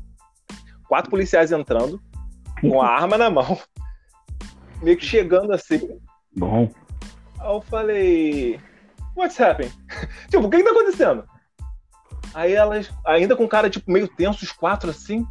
Quatro 0.88 1.11
policiais 1.11 1.53
entrando, 1.53 2.01
com 2.59 2.80
a 2.80 2.88
arma 2.88 3.18
na 3.18 3.28
mão, 3.28 3.59
meio 4.82 4.97
que 4.97 5.05
chegando 5.05 5.53
assim. 5.53 6.01
Bom. 6.34 6.70
Aí 7.38 7.53
eu 7.53 7.61
falei. 7.61 8.59
What's 9.14 9.38
happening? 9.38 9.70
tipo, 10.30 10.47
o 10.47 10.49
que, 10.49 10.57
que 10.57 10.64
tá 10.64 10.70
acontecendo? 10.70 11.34
Aí 12.35 12.53
elas, 12.53 12.91
ainda 13.07 13.37
com 13.37 13.47
cara, 13.47 13.70
tipo, 13.70 13.91
meio 13.91 14.09
tenso, 14.09 14.45
os 14.45 14.53
quatro 14.53 14.91
assim. 14.91 15.24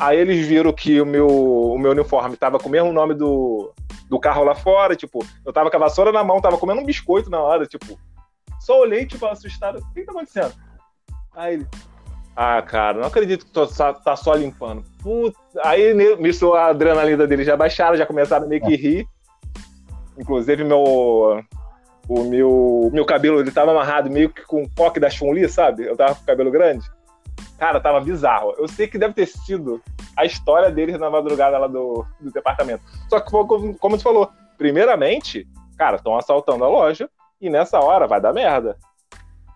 Aí 0.00 0.18
eles 0.18 0.46
viram 0.46 0.72
que 0.72 1.00
o 1.00 1.06
meu, 1.06 1.26
o 1.26 1.78
meu 1.78 1.92
uniforme 1.92 2.36
tava 2.36 2.58
com 2.58 2.68
o 2.68 2.72
mesmo 2.72 2.92
nome 2.92 3.14
do, 3.14 3.72
do 4.08 4.18
carro 4.18 4.44
lá 4.44 4.54
fora, 4.54 4.94
tipo, 4.94 5.24
eu 5.44 5.52
tava 5.52 5.70
com 5.70 5.76
a 5.76 5.80
vassoura 5.80 6.12
na 6.12 6.22
mão, 6.22 6.40
tava 6.40 6.58
comendo 6.58 6.80
um 6.80 6.86
biscoito 6.86 7.30
na 7.30 7.40
hora, 7.40 7.66
tipo. 7.66 7.98
Só 8.60 8.80
olhei, 8.80 9.06
tipo, 9.06 9.26
assustado. 9.26 9.78
O 9.78 9.94
que, 9.94 10.02
tá 10.02 10.12
acontecendo? 10.12 10.52
Aí 11.34 11.54
ele. 11.54 11.66
Ah, 12.34 12.62
cara, 12.62 12.98
não 12.98 13.06
acredito 13.06 13.46
que 13.46 13.52
tu 13.52 13.66
só- 13.66 13.92
tá 13.92 14.14
só 14.14 14.34
limpando. 14.34 14.84
Puta. 15.02 15.38
Aí 15.64 15.92
nisso 15.94 16.54
a 16.54 16.66
adrenalina 16.66 17.26
deles 17.26 17.46
já 17.46 17.56
baixaram, 17.56 17.96
já 17.96 18.06
começaram 18.06 18.48
meio 18.48 18.62
que 18.62 18.76
rir. 18.76 19.06
Inclusive, 20.16 20.64
meu. 20.64 21.42
O 22.08 22.24
meu, 22.24 22.90
meu 22.92 23.04
cabelo 23.04 23.40
ele 23.40 23.50
tava 23.50 23.70
amarrado 23.70 24.10
meio 24.10 24.30
que 24.30 24.42
com 24.46 24.62
o 24.62 24.70
coque 24.74 24.98
da 24.98 25.10
Chun-Li, 25.10 25.48
sabe? 25.48 25.84
Eu 25.84 25.96
tava 25.96 26.14
com 26.14 26.22
o 26.22 26.26
cabelo 26.26 26.50
grande. 26.50 26.88
Cara, 27.58 27.80
tava 27.80 28.00
bizarro. 28.00 28.54
Eu 28.56 28.66
sei 28.66 28.86
que 28.86 28.98
deve 28.98 29.14
ter 29.14 29.26
sido 29.26 29.82
a 30.16 30.24
história 30.24 30.70
deles 30.70 30.98
na 30.98 31.10
madrugada 31.10 31.58
lá 31.58 31.66
do, 31.66 32.04
do 32.20 32.30
departamento. 32.30 32.82
Só 33.08 33.20
que, 33.20 33.30
como, 33.30 33.76
como 33.76 33.96
você 33.96 34.02
falou, 34.02 34.30
primeiramente, 34.56 35.46
cara, 35.76 35.96
estão 35.96 36.16
assaltando 36.16 36.64
a 36.64 36.68
loja 36.68 37.10
e 37.40 37.50
nessa 37.50 37.78
hora 37.78 38.06
vai 38.06 38.20
dar 38.20 38.32
merda. 38.32 38.76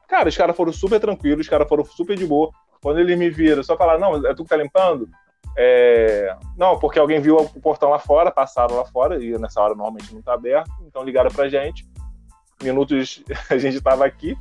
Cara, 0.09 0.29
os 0.29 0.37
caras 0.37 0.55
foram 0.55 0.73
super 0.73 1.01
tranquilos, 1.01 1.47
os 1.47 1.51
caras 1.51 1.69
foram 1.69 1.85
super 1.85 2.17
de 2.17 2.27
boa. 2.27 2.51
Quando 2.83 3.01
eles 3.01 3.17
me 3.17 3.31
viram, 3.31 3.63
só 3.63 3.77
falaram, 3.77 4.01
não, 4.01 4.27
é 4.27 4.35
tu 4.35 4.43
que 4.43 4.51
tá 4.51 4.57
limpando? 4.57 5.09
É, 5.57 6.37
Não, 6.57 6.79
porque 6.79 6.99
alguém 6.99 7.21
viu 7.21 7.37
o 7.37 7.61
portão 7.61 7.91
lá 7.91 7.99
fora, 7.99 8.31
passaram 8.31 8.77
lá 8.77 8.85
fora, 8.87 9.23
e 9.23 9.39
nessa 9.39 9.61
hora 9.61 9.75
normalmente 9.75 10.15
não 10.15 10.23
tá 10.23 10.35
aberto, 10.35 10.71
então 10.87 11.05
ligaram 11.05 11.31
pra 11.31 11.49
gente. 11.49 11.87
Minutos 12.63 13.23
a 13.51 13.59
gente 13.59 13.81
tava 13.81 14.05
aqui. 14.05 14.37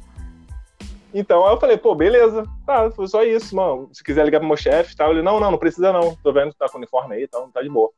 Então 1.14 1.46
aí 1.46 1.54
eu 1.54 1.60
falei, 1.60 1.78
pô, 1.78 1.94
beleza, 1.94 2.46
tá, 2.66 2.90
foi 2.92 3.08
só 3.08 3.24
isso, 3.24 3.56
mano. 3.56 3.90
Se 3.92 4.04
quiser 4.04 4.24
ligar 4.24 4.40
pro 4.40 4.48
meu 4.48 4.56
chefe 4.56 4.96
tal, 4.96 5.12
ele, 5.12 5.22
não, 5.22 5.40
não, 5.40 5.52
não 5.52 5.58
precisa 5.58 5.92
não. 5.92 6.16
Tô 6.24 6.32
vendo 6.32 6.52
que 6.52 6.58
tá 6.58 6.70
com 6.70 6.78
uniforme 6.78 7.16
aí 7.16 7.24
e 7.24 7.28
tal, 7.28 7.50
tá 7.50 7.62
de 7.62 7.70
boa. 7.70 7.90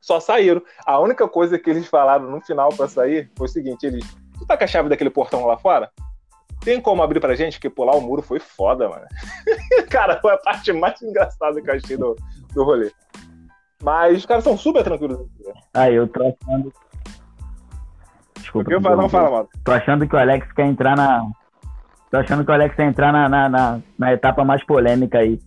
Só 0.00 0.18
saíram. 0.20 0.62
A 0.84 0.98
única 0.98 1.28
coisa 1.28 1.58
que 1.58 1.70
eles 1.70 1.86
falaram 1.86 2.30
no 2.30 2.40
final 2.40 2.70
pra 2.70 2.88
sair 2.88 3.30
foi 3.36 3.46
o 3.46 3.50
seguinte: 3.50 3.86
eles, 3.86 4.04
tu 4.38 4.46
tá 4.46 4.56
com 4.56 4.64
a 4.64 4.66
chave 4.66 4.88
daquele 4.88 5.10
portão 5.10 5.46
lá 5.46 5.56
fora? 5.56 5.90
Tem 6.60 6.80
como 6.80 7.02
abrir 7.02 7.20
pra 7.20 7.36
gente? 7.36 7.54
Porque 7.54 7.70
pular 7.70 7.96
o 7.96 8.00
muro 8.00 8.22
foi 8.22 8.40
foda, 8.40 8.88
mano. 8.88 9.06
Cara, 9.88 10.20
foi 10.20 10.32
a 10.32 10.38
parte 10.38 10.72
mais 10.72 11.00
engraçada 11.00 11.62
que 11.62 11.70
eu 11.70 11.74
achei 11.74 11.96
do, 11.96 12.16
do 12.52 12.64
rolê. 12.64 12.90
Mas 13.82 14.18
os 14.18 14.26
caras 14.26 14.42
são 14.42 14.56
super 14.58 14.82
tranquilos. 14.82 15.28
Aí 15.72 15.94
eu 15.94 16.08
tô 16.08 16.20
achando. 16.22 16.72
Desculpa. 18.48 18.70
Porque 18.70 18.96
não 18.96 19.08
fala. 19.08 19.46
Tô 19.62 19.72
achando 19.72 20.06
que 20.08 20.14
o 20.16 20.18
Alex 20.18 20.50
quer 20.52 20.66
entrar 20.66 20.96
na. 20.96 21.22
Tô 22.10 22.16
achando 22.16 22.44
que 22.44 22.50
o 22.50 22.54
Alex 22.54 22.74
quer 22.74 22.86
entrar 22.86 23.12
na, 23.12 23.28
na, 23.28 23.48
na, 23.48 23.78
na 23.98 24.12
etapa 24.14 24.42
mais 24.44 24.64
polêmica 24.64 25.18
aí. 25.18 25.38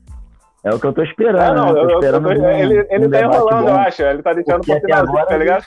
É 0.64 0.70
o 0.72 0.80
que 0.80 0.86
eu 0.86 0.94
tô 0.94 1.02
esperando. 1.02 1.40
Ah, 1.42 1.54
não, 1.56 1.66
né? 1.66 1.70
eu, 1.72 1.74
Tô 1.74 1.90
eu, 1.90 2.00
esperando 2.00 2.32
eu, 2.32 2.42
um- 2.42 2.50
ele, 2.52 2.88
ele 2.92 3.08
um 3.08 3.10
tá 3.10 3.22
enrolando, 3.22 3.64
bom. 3.64 3.70
eu 3.70 3.76
acho. 3.78 4.02
Ele 4.04 4.22
tá 4.22 4.34
deixando 4.34 4.62
pro 4.64 4.80
final, 4.80 5.00
agora 5.00 5.26
tá 5.26 5.34
ele- 5.34 5.44
ligado? 5.44 5.66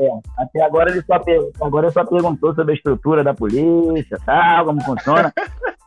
É, 0.00 0.08
até 0.38 0.62
agora 0.62 0.90
ele 0.90 1.02
só, 1.02 1.20
agora 1.64 1.86
ele 1.86 1.92
só 1.92 2.04
perguntou 2.04 2.52
sobre 2.52 2.72
a 2.72 2.74
estrutura 2.76 3.22
da 3.22 3.32
polícia, 3.32 4.18
tal, 4.26 4.64
como 4.64 4.82
funciona. 4.82 5.32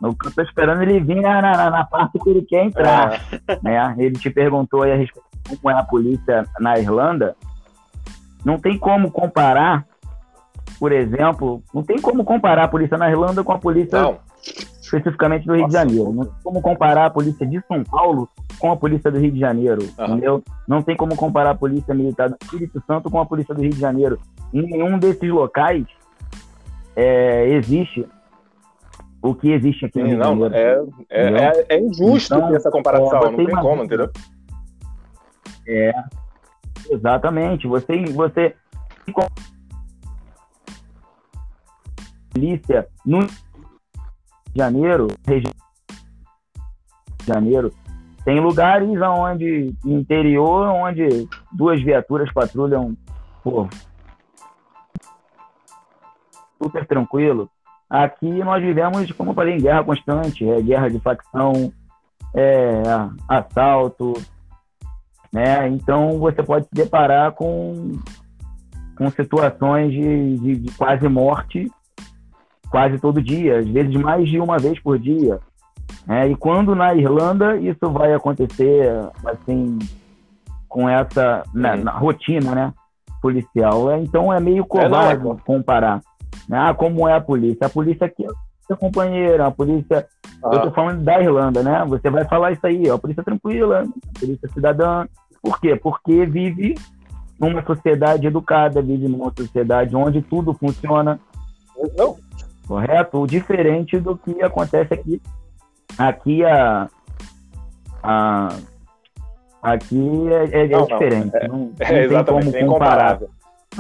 O 0.02 0.16
que 0.16 0.28
eu 0.28 0.32
tô 0.32 0.42
esperando 0.42 0.82
ele 0.84 1.02
vir 1.02 1.20
na, 1.22 1.42
na, 1.42 1.70
na 1.70 1.84
parte 1.84 2.18
que 2.18 2.30
ele 2.30 2.42
quer 2.44 2.64
entrar. 2.64 3.20
É. 3.46 3.60
né? 3.62 3.96
Ele 3.98 4.16
te 4.18 4.30
perguntou 4.30 4.84
aí 4.84 4.94
a 4.94 4.96
respeito 4.96 5.28
de 5.50 5.58
como 5.58 5.76
é 5.76 5.78
a 5.78 5.84
polícia 5.84 6.46
na 6.62 6.80
Irlanda. 6.80 7.36
Não 8.46 8.58
tem 8.58 8.78
como 8.80 9.12
comparar, 9.12 9.84
por 10.80 10.92
exemplo, 10.92 11.62
não 11.74 11.84
tem 11.84 12.00
como 12.00 12.24
comparar 12.24 12.64
a 12.64 12.68
polícia 12.68 12.98
na 12.98 13.10
Irlanda 13.10 13.44
com 13.44 13.52
a 13.52 13.58
polícia 13.60 14.02
Não, 14.02 14.18
especificamente 14.82 15.46
do 15.46 15.54
Rio 15.54 15.68
de 15.68 15.74
Nossa. 15.74 15.86
Janeiro. 15.88 16.14
Não 16.14 16.24
tem 16.26 16.34
como 16.44 16.62
comparar 16.62 17.06
a 17.06 17.10
polícia 17.10 17.46
de 17.46 17.62
São 17.68 17.84
Paulo 17.84 18.30
com 18.58 18.72
a 18.72 18.78
polícia 18.78 19.12
do 19.12 19.20
Rio 19.20 19.32
de 19.32 19.40
Janeiro, 19.40 19.82
Aham. 19.98 20.14
entendeu? 20.14 20.44
Não 20.68 20.82
tem 20.82 20.96
como 20.96 21.16
comparar 21.16 21.52
a 21.52 21.56
polícia 21.56 21.94
militar 21.94 22.30
do 22.30 22.38
Espírito 22.42 22.82
Santo 22.88 23.10
com 23.10 23.20
a 23.20 23.26
polícia 23.26 23.54
do 23.54 23.62
Rio 23.62 23.72
de 23.72 23.80
Janeiro. 23.80 24.18
Em 24.54 24.62
nenhum 24.64 24.98
desses 24.98 25.30
locais 25.30 25.86
é, 26.96 27.48
existe 27.50 28.08
o 29.22 29.36
que 29.36 29.52
existe 29.52 29.86
aqui 29.86 30.00
no 30.00 30.06
sim, 30.06 30.12
Rio 30.14 30.22
de 30.22 30.28
não, 30.30 30.40
Janeiro. 30.40 30.94
é, 31.10 31.24
é, 31.24 31.46
é, 31.46 31.66
é 31.76 31.80
injusto 31.80 32.36
Então, 32.36 32.56
essa 32.56 32.72
comparação, 32.72 33.20
não 33.20 33.36
tem 33.36 33.46
imagina- 33.46 33.62
como, 33.62 33.84
entendeu? 33.84 34.10
É, 35.68 35.92
exatamente. 36.90 37.68
Você, 37.68 38.06
você 38.06 38.56
polícia 42.32 42.88
no 43.06 43.20
Rio 43.20 43.28
de 43.28 44.58
Janeiro, 44.58 45.08
região 45.26 45.54
de 47.20 47.26
Janeiro, 47.26 47.74
tem 48.26 48.40
lugares 48.40 48.90
onde 49.02 49.74
interior, 49.86 50.68
onde 50.68 51.28
duas 51.52 51.82
viaturas 51.82 52.32
patrulham 52.32 52.96
pô, 53.44 53.68
super 56.62 56.86
tranquilo. 56.86 57.50
Aqui 57.90 58.30
nós 58.44 58.62
vivemos, 58.62 59.12
como 59.14 59.32
eu 59.32 59.36
falei, 59.36 59.56
em 59.56 59.62
guerra 59.62 59.84
constante, 59.84 60.48
é 60.48 60.62
guerra 60.62 60.90
de 60.90 61.00
facção, 61.00 61.74
é 62.36 62.84
assalto, 63.28 64.14
né? 65.34 65.68
Então 65.70 66.20
você 66.20 66.44
pode 66.44 66.66
se 66.66 66.74
deparar 66.74 67.32
com, 67.32 67.94
com 68.96 69.10
situações 69.10 69.92
de, 69.92 70.38
de, 70.38 70.56
de 70.58 70.72
quase 70.74 71.08
morte 71.08 71.72
quase 72.70 72.98
todo 73.00 73.22
dia, 73.22 73.60
às 73.60 73.68
vezes 73.68 73.96
mais 73.96 74.28
de 74.28 74.40
uma 74.40 74.58
vez 74.58 74.80
por 74.80 74.98
dia. 75.00 75.40
né? 76.06 76.30
E 76.30 76.36
quando 76.36 76.76
na 76.76 76.94
Irlanda 76.94 77.58
isso 77.58 77.90
vai 77.92 78.14
acontecer 78.14 78.90
assim 79.26 79.80
com 80.68 80.88
essa 80.88 81.44
na, 81.54 81.76
Uhum. 81.76 81.84
na 81.84 81.92
rotina, 81.92 82.54
né? 82.54 82.74
Policial, 83.22 83.92
é, 83.92 84.00
então 84.00 84.32
é 84.32 84.40
meio 84.40 84.60
não, 84.60 84.66
covarde 84.66 85.28
é. 85.28 85.36
comparar. 85.46 86.02
né? 86.48 86.58
Ah, 86.58 86.74
como 86.74 87.08
é 87.08 87.14
a 87.16 87.20
polícia? 87.22 87.68
A 87.68 87.70
polícia 87.70 88.06
aqui 88.06 88.24
é 88.26 88.74
a 88.74 88.76
companheira, 88.78 89.48
a 89.48 89.52
polícia 89.52 90.08
eu 90.44 90.62
tô 90.62 90.68
Ah, 90.70 90.72
falando 90.72 91.04
da 91.04 91.20
Irlanda, 91.22 91.62
né? 91.64 91.84
Você 91.90 92.10
vai 92.10 92.24
falar 92.26 92.52
isso 92.54 92.66
aí, 92.66 92.90
ó, 92.90 92.96
a 92.96 93.00
polícia 93.00 93.24
tranquila, 93.24 93.84
a 93.84 94.20
polícia 94.20 94.48
cidadã. 94.54 95.06
Por 95.42 95.60
quê? 95.60 95.76
Porque 95.76 96.26
vive 96.26 96.76
numa 97.40 97.62
sociedade 97.66 98.28
educada, 98.28 98.82
vive 98.82 99.08
numa 99.08 99.34
sociedade 99.38 99.96
onde 99.96 100.22
tudo 100.22 100.54
funciona. 100.54 101.20
não, 101.98 102.16
correto? 102.70 103.26
Diferente 103.26 104.00
do 104.00 104.16
que 104.16 104.44
acontece 104.44 104.94
aqui. 104.94 105.20
Aqui 105.98 106.46
a, 106.46 106.88
a 108.04 108.56
aqui 109.62 110.28
é, 110.30 110.62
é, 110.62 110.68
não, 110.68 110.86
diferente. 110.86 111.32
Não, 111.48 111.58
não, 111.58 111.74
é, 111.80 111.94
é 111.94 112.04
exatamente, 112.06 112.56
é 112.56 112.62
incomparável. 112.62 113.30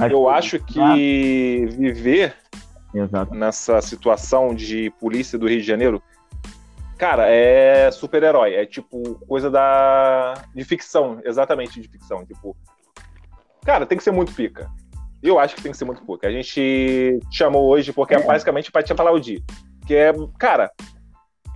Eu 0.09 0.27
acho 0.27 0.59
que 0.59 1.67
viver 1.77 2.33
Exato. 2.93 3.35
nessa 3.35 3.79
situação 3.81 4.55
de 4.55 4.91
polícia 4.99 5.37
do 5.37 5.47
Rio 5.47 5.61
de 5.61 5.67
Janeiro, 5.67 6.01
cara, 6.97 7.27
é 7.29 7.91
super-herói. 7.91 8.55
É 8.55 8.65
tipo 8.65 9.15
coisa 9.27 9.51
da 9.51 10.33
de 10.55 10.63
ficção, 10.63 11.21
exatamente 11.23 11.79
de 11.79 11.87
ficção. 11.87 12.25
Tipo, 12.25 12.57
cara, 13.63 13.85
tem 13.85 13.97
que 13.97 14.03
ser 14.03 14.11
muito 14.11 14.33
pica. 14.33 14.69
Eu 15.21 15.37
acho 15.37 15.55
que 15.55 15.61
tem 15.61 15.71
que 15.71 15.77
ser 15.77 15.85
muito 15.85 16.05
pica. 16.05 16.27
A 16.27 16.31
gente 16.31 17.19
chamou 17.31 17.67
hoje 17.67 17.91
porque 17.91 18.15
é, 18.15 18.19
é 18.19 18.23
basicamente 18.23 18.71
para 18.71 18.83
te 18.83 18.93
aplaudir. 18.93 19.43
Que 19.85 19.95
é, 19.95 20.13
cara, 20.37 20.71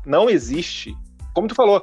não 0.06 0.30
existe. 0.30 0.96
Como 1.34 1.48
tu 1.48 1.56
falou, 1.56 1.82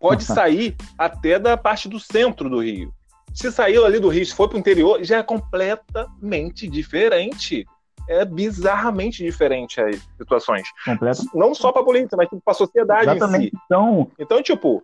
pode 0.00 0.24
sair 0.24 0.76
até 0.96 1.38
da 1.38 1.56
parte 1.56 1.88
do 1.88 2.00
centro 2.00 2.48
do 2.48 2.62
Rio. 2.62 2.92
Se 3.34 3.52
saiu 3.52 3.84
ali 3.84 4.00
do 4.00 4.08
Rio, 4.08 4.24
se 4.24 4.34
for 4.34 4.48
para 4.48 4.56
o 4.56 4.58
interior, 4.58 5.02
já 5.04 5.18
é 5.18 5.22
completamente 5.22 6.66
diferente 6.66 7.66
é 8.08 8.24
bizarramente 8.24 9.22
diferente 9.22 9.80
as 9.80 9.96
situações. 10.16 10.66
Completo. 10.84 11.22
Não 11.34 11.54
só 11.54 11.70
para 11.70 11.82
a 11.82 11.84
polícia, 11.84 12.16
mas 12.16 12.28
para 12.28 12.38
a 12.46 12.54
sociedade 12.54 13.10
Exatamente. 13.10 13.48
em 13.48 13.50
si. 13.50 13.62
Então, 13.66 14.10
então 14.18 14.42
tipo, 14.42 14.82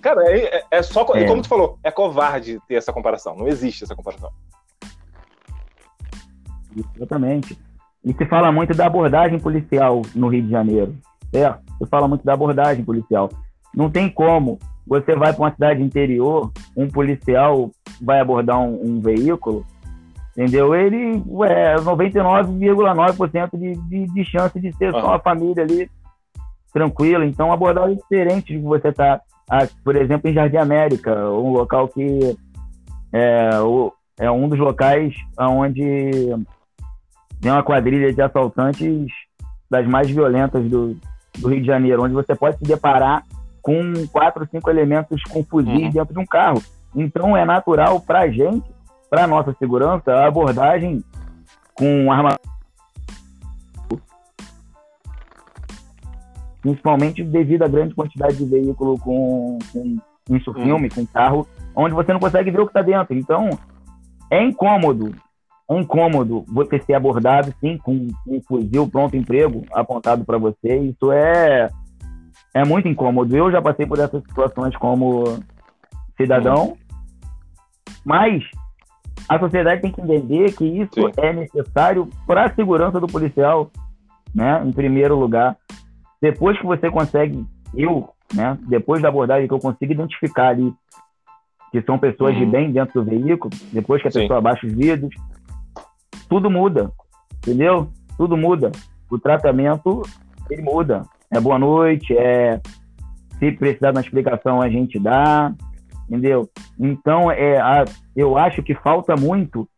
cara, 0.00 0.22
é, 0.30 0.58
é, 0.58 0.64
é 0.70 0.82
só. 0.82 1.02
É. 1.14 1.24
Como 1.26 1.42
tu 1.42 1.48
falou, 1.48 1.78
é 1.82 1.90
covarde 1.90 2.60
ter 2.68 2.76
essa 2.76 2.92
comparação. 2.92 3.36
Não 3.36 3.48
existe 3.48 3.82
essa 3.82 3.96
comparação. 3.96 4.30
Exatamente. 6.96 7.58
E 8.04 8.12
se 8.12 8.26
fala 8.26 8.52
muito 8.52 8.74
da 8.74 8.86
abordagem 8.86 9.38
policial 9.38 10.02
no 10.14 10.28
Rio 10.28 10.42
de 10.42 10.50
Janeiro. 10.50 10.94
Certo? 11.32 11.60
Se 11.78 11.86
fala 11.88 12.06
muito 12.06 12.24
da 12.24 12.34
abordagem 12.34 12.84
policial. 12.84 13.28
Não 13.74 13.90
tem 13.90 14.08
como 14.08 14.58
você 14.86 15.16
vai 15.16 15.32
para 15.32 15.42
uma 15.42 15.52
cidade 15.52 15.82
interior, 15.82 16.52
um 16.76 16.88
policial 16.88 17.70
vai 18.02 18.20
abordar 18.20 18.60
um, 18.60 18.78
um 18.82 19.00
veículo 19.00 19.64
Entendeu? 20.36 20.74
Ele 20.74 21.22
é 21.44 21.76
99,9% 21.76 23.56
de, 23.56 23.76
de, 23.88 24.12
de 24.12 24.24
chance 24.24 24.58
de 24.58 24.72
ser 24.76 24.90
só 24.90 25.06
uma 25.06 25.20
família 25.20 25.62
ali 25.62 25.88
tranquila. 26.72 27.24
Então, 27.24 27.46
uma 27.46 27.54
abordagem 27.54 27.96
diferente 27.96 28.52
de 28.52 28.58
você 28.58 28.88
estar, 28.88 29.20
tá, 29.46 29.68
por 29.84 29.94
exemplo, 29.94 30.28
em 30.28 30.34
Jardim 30.34 30.56
América, 30.56 31.30
um 31.30 31.52
local 31.52 31.86
que 31.86 32.36
é, 33.12 33.50
é 34.18 34.28
um 34.28 34.48
dos 34.48 34.58
locais 34.58 35.14
onde 35.38 36.34
tem 37.44 37.52
uma 37.52 37.62
quadrilha 37.62 38.10
de 38.10 38.22
assaltantes 38.22 39.06
das 39.70 39.86
mais 39.86 40.10
violentas 40.10 40.64
do, 40.64 40.96
do 41.38 41.48
Rio 41.48 41.60
de 41.60 41.66
Janeiro, 41.66 42.02
onde 42.02 42.14
você 42.14 42.34
pode 42.34 42.56
se 42.56 42.64
deparar 42.64 43.22
com 43.60 43.92
quatro, 44.10 44.48
cinco 44.50 44.70
elementos 44.70 45.22
com 45.24 45.44
fuzis 45.44 45.68
uhum. 45.68 45.90
dentro 45.90 46.14
de 46.14 46.18
um 46.18 46.24
carro. 46.24 46.62
Então, 46.96 47.36
é 47.36 47.44
natural 47.44 48.00
para 48.00 48.20
a 48.20 48.30
gente 48.30 48.64
para 49.10 49.26
nossa 49.26 49.54
segurança, 49.58 50.10
a 50.10 50.26
abordagem 50.26 51.04
com 51.74 52.10
arma 52.10 52.34
principalmente 56.62 57.22
devido 57.22 57.62
à 57.62 57.68
grande 57.68 57.94
quantidade 57.94 58.38
de 58.38 58.46
veículo 58.46 58.98
com, 58.98 59.58
com 59.70 59.98
isso 60.30 60.50
filme, 60.54 60.86
hum. 60.86 60.90
com 60.94 61.06
carro, 61.06 61.46
onde 61.76 61.94
você 61.94 62.10
não 62.10 62.20
consegue 62.20 62.50
ver 62.50 62.60
o 62.60 62.66
que 62.66 62.70
está 62.70 62.80
dentro. 62.80 63.14
Então, 63.14 63.50
é 64.30 64.42
incômodo, 64.42 65.14
é 65.70 65.80
incômodo 65.80 66.44
você 66.46 66.78
ser 66.80 66.94
abordado, 66.94 67.54
sim, 67.60 67.78
com 67.78 68.08
um 68.26 68.40
fuzil 68.42 68.88
pronto 68.88 69.16
emprego 69.16 69.64
apontado 69.72 70.24
para 70.24 70.36
você. 70.36 70.76
Isso 70.78 71.10
é, 71.10 71.68
é 72.52 72.64
muito 72.64 72.86
incômodo. 72.86 73.34
Eu 73.34 73.50
já 73.50 73.62
passei 73.62 73.86
por 73.86 73.98
essas 73.98 74.22
situações 74.22 74.76
como 74.76 75.38
cidadão, 76.16 76.76
mas 78.04 78.42
a 79.28 79.38
sociedade 79.38 79.80
tem 79.80 79.90
que 79.90 80.02
entender 80.02 80.52
que 80.52 80.64
isso 80.64 80.94
Sim. 80.94 81.12
é 81.16 81.32
necessário 81.32 82.08
para 82.26 82.44
a 82.44 82.54
segurança 82.54 83.00
do 83.00 83.06
policial, 83.06 83.70
né? 84.34 84.62
Em 84.66 84.72
primeiro 84.72 85.18
lugar. 85.18 85.56
Depois 86.20 86.58
que 86.58 86.66
você 86.66 86.90
consegue, 86.90 87.44
eu, 87.74 88.10
né? 88.34 88.58
Depois 88.68 89.00
da 89.00 89.08
abordagem 89.08 89.48
que 89.48 89.54
eu 89.54 89.58
consigo 89.58 89.92
identificar 89.92 90.48
ali 90.48 90.74
que 91.72 91.82
são 91.82 91.98
pessoas 91.98 92.34
uhum. 92.34 92.44
de 92.44 92.46
bem 92.46 92.70
dentro 92.70 93.02
do 93.02 93.10
veículo, 93.10 93.50
depois 93.72 94.00
que 94.00 94.06
a 94.06 94.10
Sim. 94.10 94.20
pessoa 94.20 94.38
abaixa 94.38 94.64
os 94.64 94.72
vidros, 94.72 95.12
tudo 96.28 96.50
muda, 96.50 96.90
entendeu? 97.38 97.88
Tudo 98.16 98.36
muda. 98.36 98.70
O 99.10 99.18
tratamento, 99.18 100.02
ele 100.50 100.62
muda. 100.62 101.02
É 101.30 101.40
boa 101.40 101.58
noite, 101.58 102.16
é 102.16 102.60
se 103.38 103.52
precisar 103.52 103.90
de 103.90 103.98
uma 103.98 104.00
explicação 104.00 104.62
a 104.62 104.68
gente 104.68 104.98
dá, 104.98 105.52
entendeu? 106.08 106.48
Então, 106.78 107.30
é, 107.30 107.60
a, 107.60 107.84
eu 108.14 108.38
acho 108.38 108.62
que 108.62 108.74
falta 108.74 109.16
muito 109.16 109.68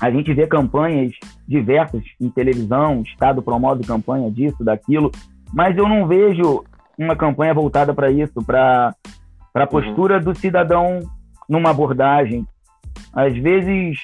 a 0.00 0.10
gente 0.10 0.32
ver 0.32 0.48
campanhas 0.48 1.12
diversas 1.46 2.02
em 2.20 2.30
televisão, 2.30 3.00
o 3.00 3.02
Estado 3.02 3.42
promove 3.42 3.84
campanha 3.84 4.30
disso, 4.30 4.62
daquilo, 4.62 5.10
mas 5.52 5.76
eu 5.76 5.88
não 5.88 6.06
vejo 6.06 6.64
uma 6.96 7.16
campanha 7.16 7.54
voltada 7.54 7.92
para 7.94 8.10
isso, 8.10 8.44
para 8.44 8.94
a 9.54 9.60
uhum. 9.60 9.66
postura 9.66 10.18
uhum. 10.18 10.24
do 10.24 10.34
cidadão 10.34 11.00
numa 11.48 11.70
abordagem. 11.70 12.46
Às 13.12 13.36
vezes 13.36 13.98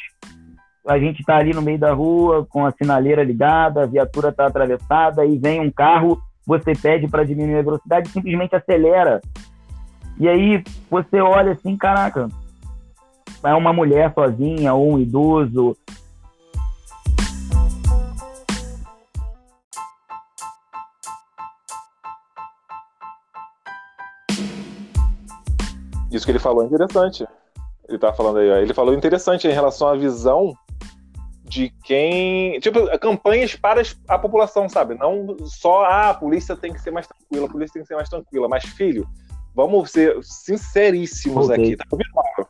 a 0.86 0.98
gente 0.98 1.20
está 1.20 1.36
ali 1.36 1.52
no 1.52 1.62
meio 1.62 1.78
da 1.78 1.92
rua 1.92 2.46
com 2.48 2.64
a 2.66 2.72
sinaleira 2.72 3.22
ligada, 3.22 3.82
a 3.82 3.86
viatura 3.86 4.28
está 4.28 4.46
atravessada 4.46 5.24
e 5.24 5.38
vem 5.38 5.60
um 5.60 5.70
carro, 5.70 6.20
você 6.46 6.72
pede 6.72 7.08
para 7.08 7.24
diminuir 7.24 7.58
a 7.58 7.62
velocidade, 7.62 8.08
simplesmente 8.10 8.54
acelera 8.54 9.20
e 10.18 10.28
aí 10.28 10.62
você 10.88 11.20
olha 11.20 11.52
assim, 11.52 11.76
caraca, 11.76 12.28
é 13.42 13.54
uma 13.54 13.72
mulher 13.72 14.12
sozinha 14.14 14.72
ou 14.72 14.92
um 14.92 14.98
idoso. 14.98 15.76
Isso 26.12 26.24
que 26.24 26.30
ele 26.30 26.38
falou 26.38 26.62
é 26.62 26.66
interessante. 26.66 27.26
Ele 27.88 27.98
tá 27.98 28.12
falando 28.12 28.38
aí, 28.38 28.48
ó. 28.48 28.56
Ele 28.58 28.72
falou 28.72 28.94
interessante 28.94 29.48
em 29.48 29.52
relação 29.52 29.88
à 29.88 29.96
visão 29.96 30.56
de 31.44 31.70
quem. 31.84 32.58
Tipo, 32.60 32.98
campanhas 32.98 33.54
para 33.54 33.82
a 34.08 34.18
população, 34.18 34.68
sabe? 34.68 34.94
Não 34.94 35.36
só 35.44 35.84
ah, 35.84 36.10
a 36.10 36.14
polícia 36.14 36.56
tem 36.56 36.72
que 36.72 36.80
ser 36.80 36.90
mais 36.90 37.06
tranquila, 37.06 37.46
a 37.46 37.50
polícia 37.50 37.74
tem 37.74 37.82
que 37.82 37.88
ser 37.88 37.96
mais 37.96 38.08
tranquila, 38.08 38.48
mas, 38.48 38.64
filho, 38.64 39.06
Vamos 39.54 39.92
ser 39.92 40.18
sinceríssimos 40.22 41.48
okay. 41.48 41.64
aqui. 41.64 41.76
Tá 41.76 41.84
ouvindo, 41.90 42.10
Mauro? 42.12 42.48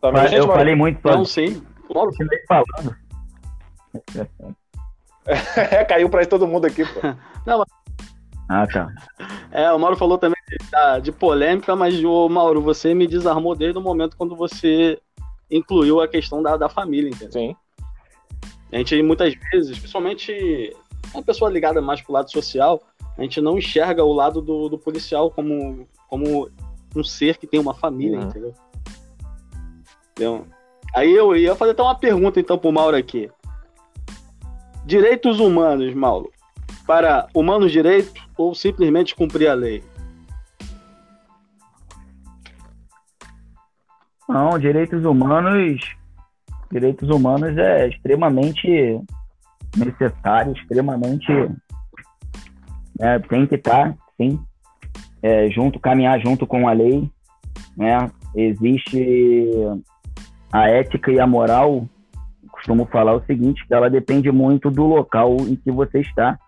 Tá 0.00 0.08
eu 0.08 0.28
gente, 0.28 0.46
falei 0.46 0.74
muito 0.74 1.00
só. 1.00 1.16
Não, 1.16 1.24
sim. 1.24 1.66
Mauro, 1.92 2.12
falando. 2.46 2.96
é, 5.26 5.84
caiu 5.86 6.10
pra 6.10 6.26
todo 6.26 6.46
mundo 6.46 6.66
aqui, 6.66 6.84
pô. 6.84 7.00
Não, 7.46 7.58
mas... 7.58 7.83
Ah, 8.48 8.66
tá. 8.66 8.92
É, 9.50 9.70
o 9.72 9.78
Mauro 9.78 9.96
falou 9.96 10.18
também 10.18 10.40
de, 10.48 11.00
de 11.02 11.12
polêmica, 11.12 11.74
mas, 11.74 12.02
o 12.04 12.28
Mauro, 12.28 12.60
você 12.60 12.94
me 12.94 13.06
desarmou 13.06 13.54
desde 13.54 13.78
o 13.78 13.82
momento 13.82 14.16
quando 14.16 14.36
você 14.36 15.00
incluiu 15.50 16.00
a 16.00 16.08
questão 16.08 16.42
da, 16.42 16.56
da 16.56 16.68
família, 16.68 17.08
entendeu? 17.08 17.32
Sim. 17.32 17.56
A 18.72 18.78
gente 18.78 19.00
muitas 19.02 19.34
vezes, 19.52 19.78
principalmente 19.78 20.74
uma 21.12 21.22
pessoa 21.22 21.50
ligada 21.50 21.80
mais 21.80 22.00
pro 22.02 22.12
lado 22.12 22.30
social, 22.30 22.82
a 23.16 23.22
gente 23.22 23.40
não 23.40 23.56
enxerga 23.56 24.04
o 24.04 24.12
lado 24.12 24.42
do, 24.42 24.68
do 24.68 24.78
policial 24.78 25.30
como, 25.30 25.86
como 26.08 26.50
um 26.96 27.04
ser 27.04 27.36
que 27.36 27.46
tem 27.46 27.60
uma 27.60 27.74
família, 27.74 28.18
uhum. 28.18 28.24
entendeu? 28.24 28.54
Então, 30.12 30.46
aí 30.94 31.12
eu 31.12 31.36
ia 31.36 31.54
fazer 31.54 31.72
até 31.72 31.82
uma 31.82 31.94
pergunta 31.94 32.40
então 32.40 32.58
pro 32.58 32.72
Mauro 32.72 32.96
aqui. 32.96 33.30
Direitos 34.84 35.38
humanos, 35.38 35.94
Mauro, 35.94 36.30
para 36.86 37.28
humanos 37.32 37.70
direitos 37.70 38.23
ou 38.36 38.54
simplesmente 38.54 39.14
cumprir 39.14 39.48
a 39.48 39.54
lei? 39.54 39.82
Não, 44.28 44.58
direitos 44.58 45.04
humanos, 45.04 45.80
direitos 46.70 47.08
humanos 47.08 47.56
é 47.58 47.88
extremamente 47.88 49.00
necessário, 49.76 50.52
extremamente 50.52 51.30
né, 52.98 53.18
tem 53.28 53.46
que 53.46 53.56
estar, 53.56 53.94
sim, 54.16 54.38
é, 55.22 55.50
junto, 55.50 55.78
caminhar 55.78 56.20
junto 56.20 56.46
com 56.46 56.68
a 56.68 56.72
lei, 56.72 57.10
né? 57.76 58.10
Existe 58.34 59.54
a 60.52 60.68
ética 60.68 61.10
e 61.10 61.18
a 61.18 61.26
moral, 61.26 61.88
costumo 62.50 62.86
falar 62.86 63.14
o 63.14 63.24
seguinte, 63.24 63.66
que 63.66 63.74
ela 63.74 63.88
depende 63.88 64.30
muito 64.30 64.70
do 64.70 64.84
local 64.84 65.36
em 65.40 65.56
que 65.56 65.70
você 65.70 66.00
está. 66.00 66.38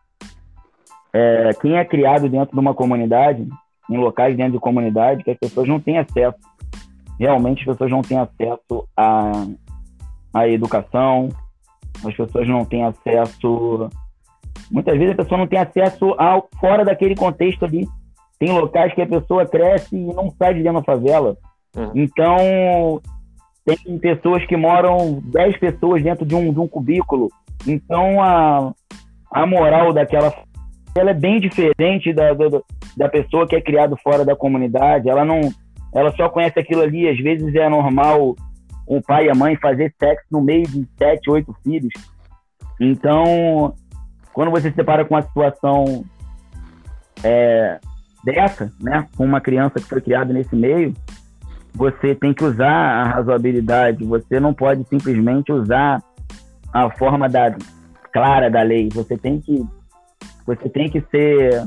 É, 1.18 1.50
quem 1.54 1.78
é 1.78 1.84
criado 1.84 2.28
dentro 2.28 2.54
de 2.54 2.60
uma 2.60 2.74
comunidade, 2.74 3.48
em 3.90 3.96
locais 3.96 4.36
dentro 4.36 4.52
de 4.52 4.58
comunidade, 4.58 5.24
que 5.24 5.30
as 5.30 5.38
pessoas 5.38 5.66
não 5.66 5.80
têm 5.80 5.96
acesso, 5.96 6.36
realmente 7.18 7.60
as 7.60 7.64
pessoas 7.64 7.90
não 7.90 8.02
têm 8.02 8.18
acesso 8.18 8.86
à, 8.94 9.32
à 10.34 10.46
educação, 10.46 11.30
As 12.04 12.14
pessoas 12.14 12.46
não 12.46 12.66
têm 12.66 12.84
acesso. 12.84 13.88
Muitas 14.70 14.98
vezes 14.98 15.14
a 15.14 15.16
pessoa 15.16 15.38
não 15.38 15.46
tem 15.46 15.58
acesso 15.58 16.14
ao 16.18 16.50
fora 16.60 16.84
daquele 16.84 17.14
contexto 17.14 17.64
ali. 17.64 17.88
Tem 18.38 18.52
locais 18.52 18.92
que 18.92 19.00
a 19.00 19.06
pessoa 19.06 19.46
cresce 19.46 19.96
e 19.96 20.14
não 20.14 20.30
sai 20.32 20.52
de 20.52 20.62
dentro 20.62 20.80
da 20.80 20.84
favela. 20.84 21.38
Uhum. 21.74 21.92
Então, 21.94 23.00
tem 23.64 23.98
pessoas 23.98 24.44
que 24.44 24.54
moram 24.54 25.22
10 25.24 25.56
pessoas 25.56 26.02
dentro 26.02 26.26
de 26.26 26.34
um, 26.34 26.52
de 26.52 26.60
um 26.60 26.68
cubículo. 26.68 27.30
Então, 27.66 28.22
a, 28.22 28.74
a 29.32 29.46
moral 29.46 29.94
daquela 29.94 30.30
ela 30.98 31.10
é 31.10 31.14
bem 31.14 31.40
diferente 31.40 32.12
da, 32.12 32.32
da, 32.32 32.60
da 32.96 33.08
pessoa 33.08 33.46
que 33.46 33.56
é 33.56 33.60
criado 33.60 33.96
fora 33.96 34.24
da 34.24 34.36
comunidade. 34.36 35.08
Ela 35.08 35.24
não, 35.24 35.40
ela 35.94 36.12
só 36.12 36.28
conhece 36.28 36.58
aquilo 36.58 36.82
ali. 36.82 37.08
Às 37.08 37.18
vezes 37.18 37.54
é 37.54 37.68
normal 37.68 38.34
um 38.88 39.00
pai 39.00 39.26
e 39.26 39.30
a 39.30 39.34
mãe 39.34 39.56
fazer 39.56 39.94
sexo 39.98 40.26
no 40.30 40.40
meio 40.40 40.66
de 40.66 40.86
sete, 40.96 41.30
oito 41.30 41.54
filhos. 41.62 41.92
Então, 42.80 43.74
quando 44.32 44.50
você 44.50 44.70
se 44.70 44.76
depara 44.76 45.04
com 45.04 45.14
uma 45.14 45.22
situação 45.22 46.04
é, 47.24 47.80
dessa, 48.24 48.72
né, 48.80 49.06
com 49.16 49.24
uma 49.24 49.40
criança 49.40 49.80
que 49.80 49.86
foi 49.86 50.00
criada 50.00 50.32
nesse 50.32 50.54
meio, 50.54 50.92
você 51.74 52.14
tem 52.14 52.32
que 52.32 52.44
usar 52.44 52.70
a 52.70 53.04
razoabilidade. 53.04 54.04
Você 54.04 54.40
não 54.40 54.54
pode 54.54 54.84
simplesmente 54.88 55.52
usar 55.52 56.02
a 56.72 56.90
forma 56.96 57.28
da 57.28 57.56
clara 58.12 58.50
da 58.50 58.62
lei. 58.62 58.88
Você 58.92 59.16
tem 59.16 59.40
que 59.40 59.64
você 60.46 60.68
tem 60.68 60.88
que 60.88 61.00
ser 61.10 61.66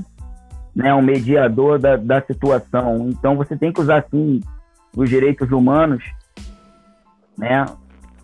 né, 0.75 0.93
um 0.93 1.01
mediador 1.01 1.77
da, 1.77 1.95
da 1.97 2.21
situação. 2.21 3.09
Então 3.09 3.35
você 3.35 3.57
tem 3.57 3.71
que 3.71 3.81
usar 3.81 4.05
sim 4.09 4.39
os 4.95 5.09
direitos 5.09 5.51
humanos, 5.51 6.03
né? 7.37 7.65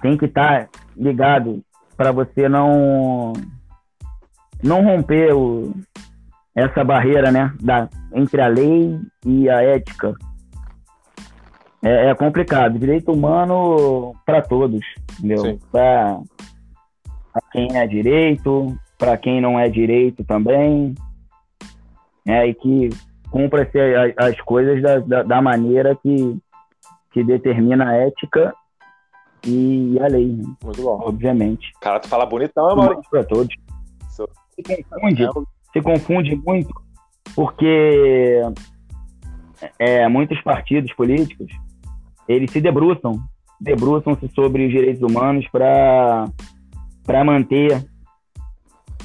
Tem 0.02 0.18
que 0.18 0.26
estar 0.26 0.66
tá 0.66 0.80
ligado 0.96 1.64
para 1.98 2.12
você 2.12 2.48
não 2.48 3.34
não 4.64 4.84
romper 4.84 5.34
o, 5.34 5.74
essa 6.56 6.84
barreira, 6.84 7.32
né, 7.32 7.54
da, 7.62 7.90
entre 8.14 8.42
a 8.42 8.48
lei 8.48 8.98
e 9.26 9.50
a 9.50 9.62
ética. 9.62 10.14
É, 11.84 12.10
é 12.10 12.16
complicado. 12.16 12.80
Direito 12.80 13.12
humano 13.12 14.16
para 14.26 14.42
todos, 14.42 14.84
entendeu? 15.20 15.60
Para 15.72 16.22
quem 17.52 17.78
é 17.78 17.86
direito, 17.86 18.76
para 18.98 19.18
quem 19.18 19.42
não 19.42 19.60
é 19.60 19.70
direito 19.70 20.24
também, 20.24 20.96
né? 22.26 22.48
E 22.48 22.54
que 22.54 22.90
cumpra-se 23.30 23.78
as 24.18 24.40
coisas 24.42 24.82
da, 24.82 25.00
da, 25.00 25.24
da, 25.24 25.42
maneira 25.42 25.96
que, 25.96 26.38
que 27.12 27.24
determina 27.24 27.90
a 27.90 27.96
ética 27.96 28.54
e 29.46 29.98
a 30.00 30.08
lei, 30.08 30.28
né? 30.28 30.44
Muito 30.64 30.82
bom. 30.82 31.00
Obviamente. 31.04 31.72
Cara, 31.82 32.00
tu 32.00 32.08
fala 32.08 32.26
bonitão, 32.26 32.70
é 32.70 32.76
Maurício? 32.76 33.10
Para 33.10 33.24
todos. 33.24 33.54
Se 34.10 34.64
confunde, 34.64 35.28
se 35.74 35.82
confunde 35.82 36.36
muito, 36.38 36.74
porque 37.36 38.42
é, 39.78 40.08
muitos 40.08 40.40
partidos 40.42 40.94
políticos 40.94 41.52
eles 42.28 42.50
se 42.52 42.62
debruçam, 42.62 43.20
debruçam-se 43.60 44.30
sobre 44.30 44.66
os 44.66 44.72
direitos 44.72 45.02
humanos 45.02 45.46
para 45.50 46.26
para 47.06 47.24
manter 47.24 47.86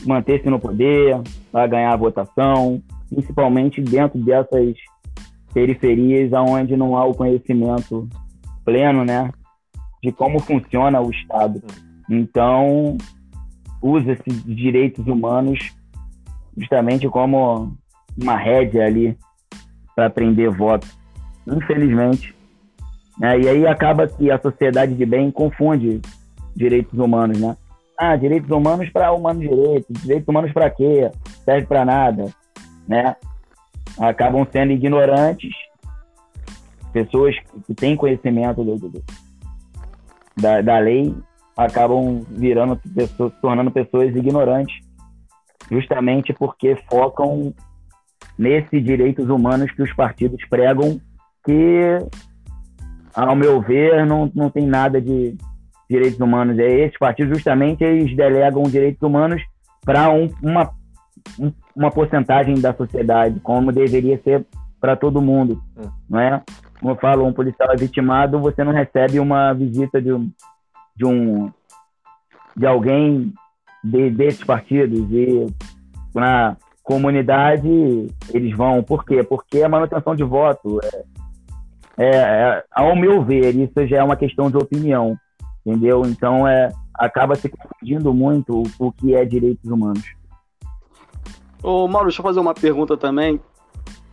manter-se 0.05 0.49
no 0.49 0.59
poder, 0.59 1.21
para 1.51 1.67
ganhar 1.67 1.93
a 1.93 1.97
votação, 1.97 2.83
principalmente 3.09 3.81
dentro 3.81 4.19
dessas 4.19 4.75
periferias 5.53 6.33
onde 6.33 6.77
não 6.77 6.97
há 6.97 7.05
o 7.05 7.15
conhecimento 7.15 8.09
pleno, 8.65 9.05
né, 9.05 9.31
de 10.03 10.13
como 10.13 10.39
funciona 10.39 11.01
o 11.01 11.11
Estado. 11.11 11.63
Então, 12.09 12.97
usa-se 13.83 14.31
direitos 14.31 15.07
humanos 15.07 15.73
justamente 16.57 17.09
como 17.09 17.77
uma 18.21 18.37
rédea 18.37 18.87
ali 18.87 19.17
para 19.95 20.11
prender 20.11 20.51
voto. 20.51 20.87
Infelizmente. 21.47 22.35
Né? 23.19 23.41
E 23.41 23.49
aí 23.49 23.67
acaba 23.67 24.07
que 24.07 24.31
a 24.31 24.41
sociedade 24.41 24.95
de 24.95 25.07
bem 25.07 25.31
confunde 25.31 26.01
direitos 26.55 26.99
humanos, 26.99 27.39
né? 27.39 27.57
Ah, 28.03 28.17
direitos 28.17 28.51
humanos 28.51 28.89
para 28.89 29.13
humanos 29.13 29.43
direitos, 29.43 30.03
direitos 30.03 30.27
humanos 30.27 30.51
para 30.53 30.71
quê? 30.71 31.11
Serve 31.45 31.67
para 31.67 31.85
nada, 31.85 32.35
né? 32.89 33.15
Acabam 33.99 34.47
sendo 34.51 34.73
ignorantes, 34.73 35.51
pessoas 36.95 37.37
que 37.67 37.75
têm 37.75 37.95
conhecimento 37.97 38.65
do, 38.65 38.77
do, 38.77 39.05
da, 40.35 40.63
da 40.63 40.79
lei 40.79 41.15
acabam 41.55 42.25
virando 42.31 42.81
pessoas, 42.95 43.35
tornando 43.43 43.71
pessoas 43.71 44.17
ignorantes, 44.17 44.83
justamente 45.71 46.33
porque 46.33 46.77
focam 46.91 47.53
nesses 48.39 48.83
direitos 48.83 49.29
humanos 49.29 49.71
que 49.73 49.83
os 49.83 49.93
partidos 49.93 50.43
pregam, 50.49 50.99
que, 51.45 51.99
ao 53.15 53.37
meu 53.37 53.61
ver, 53.61 54.07
não, 54.07 54.33
não 54.35 54.49
tem 54.49 54.67
nada 54.67 55.03
de 55.03 55.37
direitos 55.91 56.21
humanos. 56.21 56.59
É 56.59 56.85
esses 56.85 56.99
partidos 56.99 57.37
justamente 57.37 57.83
eles 57.83 58.17
delegam 58.17 58.63
direitos 58.63 59.03
humanos 59.03 59.43
para 59.85 60.11
um, 60.11 60.31
uma 60.43 60.71
uma 61.77 61.91
porcentagem 61.91 62.55
da 62.61 62.73
sociedade, 62.75 63.41
como 63.41 63.73
deveria 63.73 64.19
ser 64.23 64.47
para 64.81 64.97
todo 64.97 65.21
mundo, 65.21 65.63
hum. 65.77 65.91
não 66.09 66.21
é? 66.21 66.43
Como 66.79 66.93
eu 66.93 66.97
falo, 66.97 67.27
um 67.27 67.33
policial 67.33 67.71
é 67.73 67.77
vitimado, 67.77 68.41
você 68.41 68.65
não 68.65 68.73
recebe 68.73 69.21
uma 69.21 69.53
visita 69.53 70.01
de 70.01 70.13
um, 70.13 70.31
de 70.97 71.05
um 71.05 71.53
de 72.57 72.67
alguém 72.67 73.33
de, 73.85 74.11
desses 74.11 74.43
partidos 74.43 75.11
e 75.11 75.47
na 76.15 76.57
comunidade 76.83 78.07
eles 78.33 78.57
vão. 78.57 78.83
Por 78.83 79.05
quê? 79.05 79.23
Porque 79.23 79.59
é 79.59 79.69
manutenção 79.69 80.15
de 80.17 80.25
voto. 80.25 80.81
É, 80.83 81.05
é, 81.99 82.09
é, 82.09 82.65
ao 82.73 82.97
meu 82.97 83.23
ver, 83.23 83.55
isso 83.55 83.87
já 83.87 83.99
é 83.99 84.03
uma 84.03 84.17
questão 84.17 84.51
de 84.51 84.57
opinião, 84.57 85.17
entendeu? 85.65 86.03
Então 86.07 86.47
é, 86.47 86.73
acaba 86.95 87.35
se 87.35 87.49
confundindo 87.49 88.13
muito 88.13 88.63
o, 88.63 88.87
o 88.87 88.93
que 88.93 89.15
é 89.15 89.25
direitos 89.25 89.71
humanos. 89.71 90.05
Ô, 91.63 91.87
Mauro, 91.87 92.09
deixa 92.09 92.21
eu 92.21 92.25
fazer 92.25 92.41
uma 92.41 92.55
pergunta 92.55 92.97
também. 92.97 93.41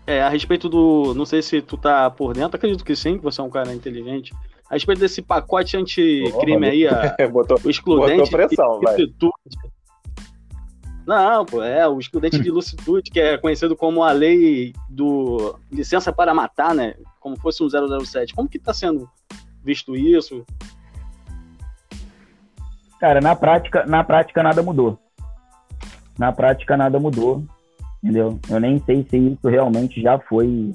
É, 0.06 0.22
a 0.22 0.30
respeito 0.30 0.70
do. 0.70 1.14
Não 1.14 1.26
sei 1.26 1.41
se 1.41 1.62
tu 1.62 1.78
tá 1.78 2.10
por 2.10 2.34
dentro, 2.34 2.56
acredito 2.56 2.84
que 2.84 2.95
sim, 2.95 3.18
que 3.18 3.24
você 3.24 3.41
é 3.41 3.43
um 3.43 3.50
cara 3.50 3.74
inteligente 3.74 4.34
a 4.70 4.76
respeito 4.76 5.00
desse 5.00 5.22
pacote 5.22 5.78
anticrime 5.78 6.68
aí, 6.68 6.88
a, 6.88 7.16
botou, 7.32 7.60
o 7.64 7.70
excludente 7.70 8.30
botou 8.30 8.48
pressão, 8.48 8.80
de. 8.95 9.14
Não, 11.06 11.45
pô, 11.45 11.64
é 11.64 11.88
o 11.88 12.00
excludente 12.00 12.38
de 12.39 12.52
licitude, 12.52 13.10
que 13.10 13.20
é 13.20 13.38
conhecido 13.38 13.78
como 13.78 14.04
a 14.04 14.12
lei 14.12 14.74
do 14.89 15.58
licença 15.72 16.12
para 16.12 16.34
matar, 16.34 16.76
né? 16.76 16.95
Como 17.22 17.39
fosse 17.39 17.64
um 17.64 17.70
007. 17.70 18.34
Como 18.34 18.50
que 18.50 18.60
tá 18.60 18.74
sendo 18.74 19.10
visto 19.64 19.95
isso? 19.95 20.45
Cara, 23.00 23.22
na 23.22 23.36
prática, 23.36 23.86
na 23.86 24.04
prática 24.04 24.41
nada 24.41 24.64
mudou. 24.64 24.98
Na 26.18 26.32
prática 26.32 26.76
nada 26.76 27.00
mudou, 27.00 27.43
entendeu? 28.04 28.39
Eu 28.50 28.60
nem 28.60 28.80
sei 28.80 29.06
se 29.08 29.18
isso 29.18 29.48
realmente 29.48 30.02
já 30.02 30.18
foi 30.18 30.74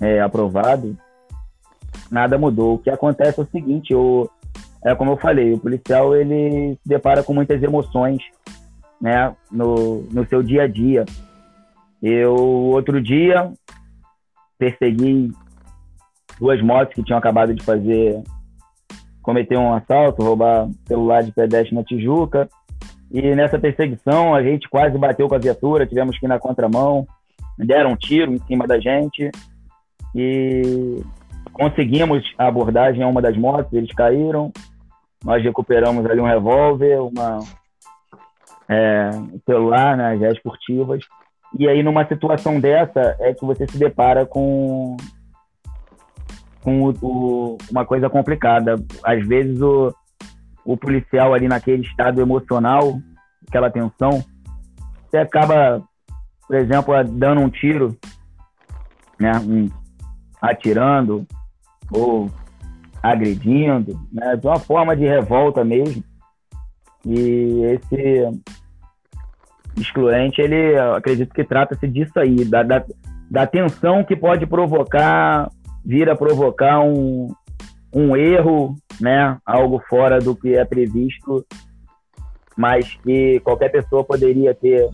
é, 0.00 0.20
aprovado, 0.20 0.96
nada 2.10 2.38
mudou. 2.38 2.74
O 2.74 2.78
que 2.78 2.90
acontece 2.90 3.40
é 3.40 3.42
o 3.42 3.46
seguinte, 3.46 3.94
o, 3.94 4.30
é 4.84 4.94
como 4.94 5.12
eu 5.12 5.16
falei, 5.16 5.52
o 5.52 5.58
policial 5.58 6.14
ele 6.14 6.74
se 6.74 6.88
depara 6.88 7.22
com 7.22 7.34
muitas 7.34 7.60
emoções, 7.60 8.22
né, 9.00 9.34
no, 9.50 10.02
no 10.12 10.26
seu 10.28 10.42
dia 10.42 10.62
a 10.62 10.68
dia. 10.68 11.04
Eu 12.02 12.34
outro 12.36 13.00
dia 13.00 13.52
persegui 14.58 15.32
duas 16.38 16.62
motos 16.62 16.94
que 16.94 17.02
tinham 17.02 17.18
acabado 17.18 17.52
de 17.54 17.64
fazer 17.64 18.22
cometer 19.26 19.58
um 19.58 19.74
assalto, 19.74 20.22
roubar 20.22 20.68
celular 20.86 21.22
de 21.22 21.32
pedestre 21.32 21.74
na 21.74 21.84
Tijuca. 21.84 22.48
E 23.10 23.34
nessa 23.34 23.58
perseguição 23.58 24.34
a 24.34 24.42
gente 24.42 24.68
quase 24.68 24.96
bateu 24.96 25.28
com 25.28 25.34
a 25.34 25.38
viatura, 25.38 25.86
tivemos 25.86 26.18
que 26.18 26.24
ir 26.24 26.28
na 26.28 26.38
contramão, 26.38 27.06
deram 27.58 27.90
um 27.90 27.96
tiro 27.96 28.32
em 28.32 28.38
cima 28.46 28.66
da 28.66 28.80
gente. 28.80 29.30
E 30.14 31.02
Conseguimos 31.56 32.22
a 32.36 32.48
abordagem 32.48 33.02
a 33.02 33.08
uma 33.08 33.22
das 33.22 33.34
motos, 33.34 33.72
eles 33.72 33.90
caíram. 33.94 34.52
Nós 35.24 35.42
recuperamos 35.42 36.04
ali 36.04 36.20
um 36.20 36.26
revólver, 36.26 37.00
uma 37.00 37.38
é, 38.68 39.10
celular, 39.46 39.96
né, 39.96 40.12
as 40.28 40.36
esportivas. 40.36 41.02
E 41.58 41.66
aí, 41.66 41.82
numa 41.82 42.06
situação 42.06 42.60
dessa, 42.60 43.16
é 43.20 43.32
que 43.32 43.42
você 43.42 43.66
se 43.66 43.78
depara 43.78 44.26
com, 44.26 44.98
com 46.66 46.82
o, 46.82 46.94
o, 47.00 47.58
uma 47.70 47.86
coisa 47.86 48.10
complicada. 48.10 48.74
Às 49.04 49.24
vezes, 49.24 49.60
o, 49.62 49.94
o 50.64 50.76
policial 50.76 51.32
ali 51.32 51.46
naquele 51.46 51.82
estado 51.82 52.20
emocional, 52.20 52.98
aquela 53.46 53.70
tensão, 53.70 54.24
você 55.04 55.18
acaba, 55.18 55.80
por 56.44 56.56
exemplo, 56.56 56.92
dando 57.04 57.40
um 57.40 57.48
tiro, 57.48 57.96
né, 59.16 59.30
um, 59.38 59.70
atirando, 60.42 61.24
ou 61.88 62.28
agredindo, 63.00 63.96
né, 64.12 64.34
de 64.34 64.44
uma 64.44 64.58
forma 64.58 64.96
de 64.96 65.06
revolta 65.06 65.64
mesmo. 65.64 66.02
E 67.04 67.62
esse 67.62 68.42
excluente, 69.76 70.40
ele 70.40 70.76
acredito 70.76 71.32
que 71.32 71.44
trata-se 71.44 71.86
disso 71.86 72.18
aí, 72.18 72.44
da, 72.44 72.64
da, 72.64 72.84
da 73.30 73.46
tensão 73.46 74.02
que 74.02 74.16
pode 74.16 74.44
provocar, 74.46 75.48
vir 75.86 76.10
a 76.10 76.16
provocar 76.16 76.80
um, 76.80 77.32
um 77.94 78.16
erro, 78.16 78.74
né? 79.00 79.38
Algo 79.46 79.80
fora 79.88 80.18
do 80.18 80.34
que 80.34 80.56
é 80.56 80.64
previsto, 80.64 81.46
mas 82.56 82.92
que 83.04 83.38
qualquer 83.40 83.70
pessoa 83.70 84.02
poderia 84.02 84.52
ter 84.52 84.88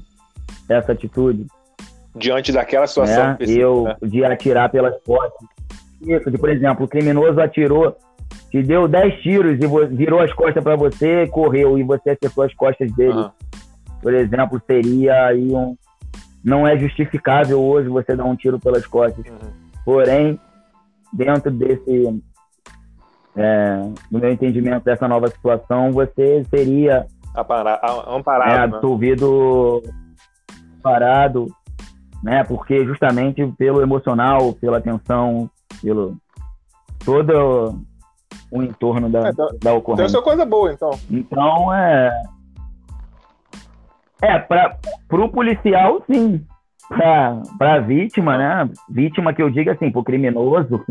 essa 0.68 0.92
atitude. 0.92 1.46
Diante 2.14 2.52
daquela 2.52 2.86
situação. 2.86 3.30
Né? 3.30 3.36
Eu, 3.40 3.84
né? 3.84 3.96
de 4.02 4.22
atirar 4.22 4.70
pelas 4.70 4.94
costas. 5.02 5.48
Isso, 6.02 6.30
de, 6.30 6.36
por 6.36 6.50
exemplo, 6.50 6.84
o 6.84 6.88
criminoso 6.88 7.40
atirou, 7.40 7.96
te 8.50 8.62
deu 8.62 8.86
10 8.86 9.22
tiros 9.22 9.58
e 9.58 9.96
virou 9.96 10.20
as 10.20 10.32
costas 10.32 10.62
para 10.62 10.76
você, 10.76 11.26
correu 11.28 11.78
e 11.78 11.82
você 11.82 12.10
acertou 12.10 12.44
as 12.44 12.52
costas 12.52 12.92
dele. 12.92 13.14
Uhum. 13.14 13.30
Por 14.02 14.12
exemplo, 14.12 14.60
seria 14.66 15.26
aí 15.26 15.48
um. 15.52 15.74
Não 16.44 16.66
é 16.66 16.76
justificável 16.76 17.62
hoje 17.62 17.88
você 17.88 18.16
dar 18.16 18.24
um 18.24 18.34
tiro 18.34 18.58
pelas 18.58 18.84
costas. 18.84 19.24
Uhum. 19.24 19.50
Porém, 19.84 20.38
dentro 21.12 21.50
desse. 21.50 22.22
É, 23.34 23.76
no 24.10 24.18
meu 24.18 24.30
entendimento 24.30 24.84
dessa 24.84 25.08
nova 25.08 25.26
situação, 25.28 25.90
você 25.90 26.44
seria 26.50 27.06
amparado, 27.34 28.50
é, 28.50 28.58
né? 28.58 28.64
absolvido 28.64 29.82
parado, 30.82 31.46
né? 32.22 32.44
Porque 32.44 32.84
justamente 32.84 33.46
pelo 33.58 33.80
emocional, 33.80 34.52
pela 34.54 34.82
tensão, 34.82 35.48
pelo 35.82 36.16
todo 37.04 37.80
o 38.50 38.62
entorno 38.62 39.08
da, 39.08 39.28
é, 39.28 39.30
então, 39.30 39.48
da 39.62 39.72
ocorrência. 39.72 40.04
Então 40.04 40.06
isso 40.06 40.18
é 40.18 40.22
coisa 40.22 40.44
boa, 40.44 40.72
então. 40.72 40.90
Então, 41.10 41.74
é... 41.74 42.22
É, 44.20 44.38
para 44.38 44.78
o 45.10 45.28
policial, 45.30 46.02
sim. 46.06 46.46
Para 46.96 47.74
a 47.74 47.80
vítima, 47.80 48.36
né? 48.36 48.70
Vítima 48.88 49.32
que 49.32 49.42
eu 49.42 49.50
digo 49.50 49.70
assim, 49.70 49.90
pro 49.90 50.04
criminoso. 50.04 50.84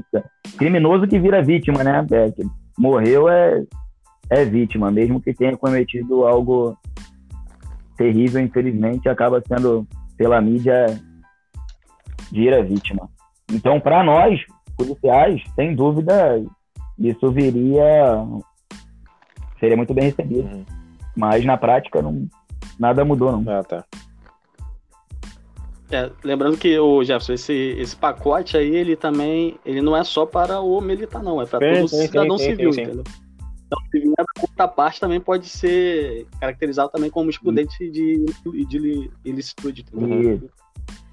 Criminoso 0.58 1.08
que 1.08 1.20
vira 1.20 1.43
vítima, 1.43 1.84
né? 1.84 2.06
É, 2.12 2.34
morreu 2.78 3.30
é, 3.30 3.64
é 4.30 4.43
vítima, 4.43 4.91
mesmo 4.91 5.22
que 5.22 5.34
tenha 5.34 5.56
cometido 5.56 6.26
algo 6.26 6.76
terrível, 7.97 8.41
infelizmente, 8.41 9.08
acaba 9.08 9.41
sendo, 9.47 9.88
pela 10.18 10.41
mídia, 10.41 10.86
vira 12.32 12.64
vítima. 12.64 13.08
Então, 13.52 13.80
para 13.80 14.04
nós, 14.04 14.39
policiais, 14.78 15.43
sem 15.56 15.76
dúvida, 15.76 16.43
isso 16.97 17.32
viria. 17.32 18.26
seria 19.60 19.78
muito 19.78 19.93
bem 19.93 20.06
recebido. 20.06 20.47
Uhum. 20.47 20.66
Mas 21.16 21.45
na 21.45 21.58
prática, 21.58 22.02
não, 22.02 22.28
nada 22.80 23.06
mudou, 23.06 23.32
não. 23.32 23.43
Ah, 23.54 23.64
tá. 23.64 23.84
É, 25.92 26.10
lembrando 26.24 26.58
que 26.58 26.80
o 26.80 27.04
Jefferson, 27.04 27.34
esse, 27.34 27.54
esse 27.78 27.96
pacote 27.96 28.56
aí, 28.56 28.76
ele 28.76 28.96
também, 28.96 29.60
ele 29.66 29.82
não 29.82 29.96
é 29.96 30.04
só 30.04 30.26
para 30.26 30.62
o 30.62 30.80
militar, 30.80 31.22
não, 31.22 31.42
é 31.42 31.46
para 31.46 31.60
todo 31.60 31.88
sim, 31.89 32.08
cidadão 32.08 32.38
sim, 32.38 32.46
civil, 32.46 32.72
sim, 32.72 32.82
entendeu? 32.84 33.04
Então, 33.66 34.14
a 34.18 34.42
outra 34.42 34.68
parte 34.68 35.00
também 35.00 35.20
pode 35.20 35.48
ser 35.48 36.28
caracterizado 36.39 36.89
também 36.92 37.10
como 37.10 37.30
excludente 37.30 37.89
de, 37.89 38.26
de 38.68 39.12
ilicitude. 39.24 39.86
Entendeu? 39.94 40.50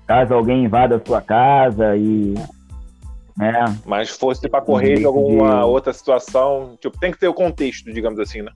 Caso 0.07 0.35
alguém 0.35 0.65
invada 0.65 0.97
a 0.97 1.05
sua 1.05 1.21
casa 1.21 1.97
e 1.97 2.35
é. 3.41 3.65
Mas 3.87 4.11
fosse 4.11 4.49
para 4.49 4.61
correr 4.61 4.97
de 4.97 5.05
alguma 5.05 5.65
outra 5.65 5.93
situação, 5.93 6.77
tipo, 6.81 6.99
tem 6.99 7.13
que 7.13 7.19
ter 7.19 7.29
o 7.29 7.35
contexto, 7.35 7.93
digamos 7.93 8.19
assim, 8.19 8.43
né? 8.43 8.53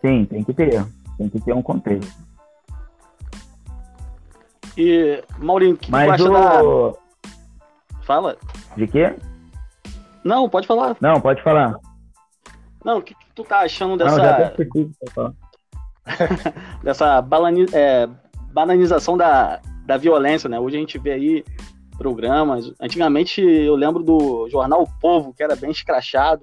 Sim, 0.00 0.24
tem 0.24 0.42
que 0.42 0.52
ter. 0.52 0.84
Tem 1.16 1.28
que 1.28 1.40
ter 1.40 1.52
um 1.52 1.62
contexto. 1.62 2.29
E, 4.76 5.22
Maurinho, 5.38 5.74
o 5.74 5.78
que 5.78 5.90
Mas 5.90 6.06
tu 6.06 6.34
acha 6.34 6.62
o... 6.62 6.90
da... 6.92 6.98
Fala. 8.02 8.36
De 8.76 8.86
quê? 8.86 9.14
Não, 10.24 10.48
pode 10.48 10.66
falar. 10.66 10.96
Não, 11.00 11.20
pode 11.20 11.42
falar. 11.42 11.74
Não, 12.84 12.98
o 12.98 13.02
que, 13.02 13.14
que 13.14 13.26
tu 13.34 13.44
tá 13.44 13.60
achando 13.60 13.96
dessa... 13.96 14.16
Não, 14.16 14.24
já 14.24 15.32
dessa 16.82 17.22
balani... 17.22 17.66
é, 17.72 18.08
bananização 18.52 19.16
da, 19.16 19.60
da 19.86 19.96
violência, 19.96 20.48
né? 20.48 20.58
Hoje 20.58 20.76
a 20.76 20.80
gente 20.80 20.98
vê 20.98 21.12
aí 21.12 21.44
programas. 21.96 22.72
Antigamente 22.80 23.42
eu 23.42 23.74
lembro 23.76 24.02
do 24.02 24.48
jornal 24.48 24.82
o 24.82 25.00
Povo, 25.00 25.34
que 25.34 25.42
era 25.42 25.54
bem 25.54 25.70
escrachado. 25.70 26.42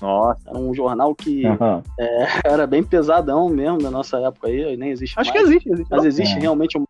Nossa. 0.00 0.48
Era 0.48 0.58
um 0.58 0.74
jornal 0.74 1.14
que 1.14 1.46
uhum. 1.46 1.82
é, 1.98 2.26
era 2.44 2.66
bem 2.66 2.82
pesadão 2.82 3.48
mesmo 3.48 3.80
na 3.80 3.90
nossa 3.90 4.18
época 4.18 4.48
aí, 4.48 4.76
nem 4.76 4.90
existe 4.90 5.18
Acho 5.18 5.30
mais. 5.30 5.40
que 5.40 5.48
existe, 5.48 5.70
existe. 5.70 5.90
Mas 5.90 6.04
existe 6.04 6.36
é. 6.36 6.40
realmente 6.40 6.78
um. 6.78 6.84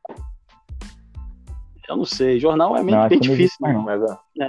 Eu 1.89 1.97
não 1.97 2.05
sei, 2.05 2.39
jornal 2.39 2.77
é 2.77 2.83
meio 2.83 2.99
não, 2.99 3.09
bem 3.09 3.19
difícil, 3.19 3.57
né? 3.61 3.73
Mas, 3.73 4.03
é. 4.03 4.45
é. 4.45 4.49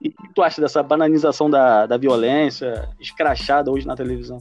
E 0.00 0.08
o 0.08 0.12
que 0.12 0.34
tu 0.34 0.42
acha 0.42 0.60
dessa 0.60 0.82
banalização 0.82 1.48
da, 1.48 1.86
da 1.86 1.96
violência 1.96 2.88
escrachada 2.98 3.70
hoje 3.70 3.86
na 3.86 3.94
televisão? 3.94 4.38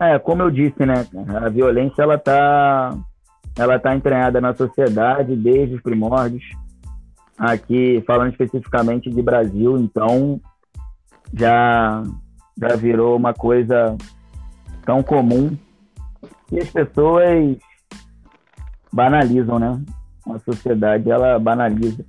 É, 0.00 0.18
como 0.18 0.42
eu 0.42 0.50
disse, 0.50 0.84
né? 0.86 1.06
A 1.44 1.48
violência 1.48 2.02
ela 2.02 2.18
tá, 2.18 2.96
ela 3.56 3.78
tá 3.78 3.94
entranhada 3.94 4.40
na 4.40 4.54
sociedade 4.54 5.34
desde 5.34 5.76
os 5.76 5.82
primórdios. 5.82 6.44
Aqui, 7.36 8.02
falando 8.06 8.32
especificamente 8.32 9.10
de 9.10 9.22
Brasil, 9.22 9.78
então 9.78 10.40
já, 11.32 12.02
já 12.56 12.76
virou 12.76 13.16
uma 13.16 13.32
coisa 13.32 13.96
tão 14.84 15.02
comum 15.02 15.56
que 16.48 16.58
as 16.58 16.70
pessoas 16.70 17.56
banalizam, 18.92 19.58
né? 19.58 19.80
A 20.28 20.38
sociedade 20.38 21.10
ela 21.10 21.38
banaliza. 21.38 22.04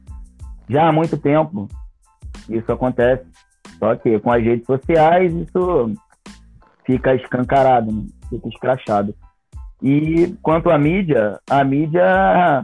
Já 0.68 0.88
há 0.88 0.92
muito 0.92 1.18
tempo 1.18 1.68
isso 2.50 2.72
acontece, 2.72 3.26
só 3.78 3.96
que 3.96 4.20
com 4.20 4.32
as 4.32 4.44
redes 4.44 4.66
sociais 4.66 5.34
isso 5.34 5.94
fica 6.86 7.14
escancarado, 7.16 7.92
né? 7.92 8.04
fica 8.30 8.48
escrachado. 8.48 9.14
E 9.82 10.36
quanto 10.42 10.70
à 10.70 10.78
mídia, 10.78 11.40
a 11.50 11.64
mídia 11.64 12.64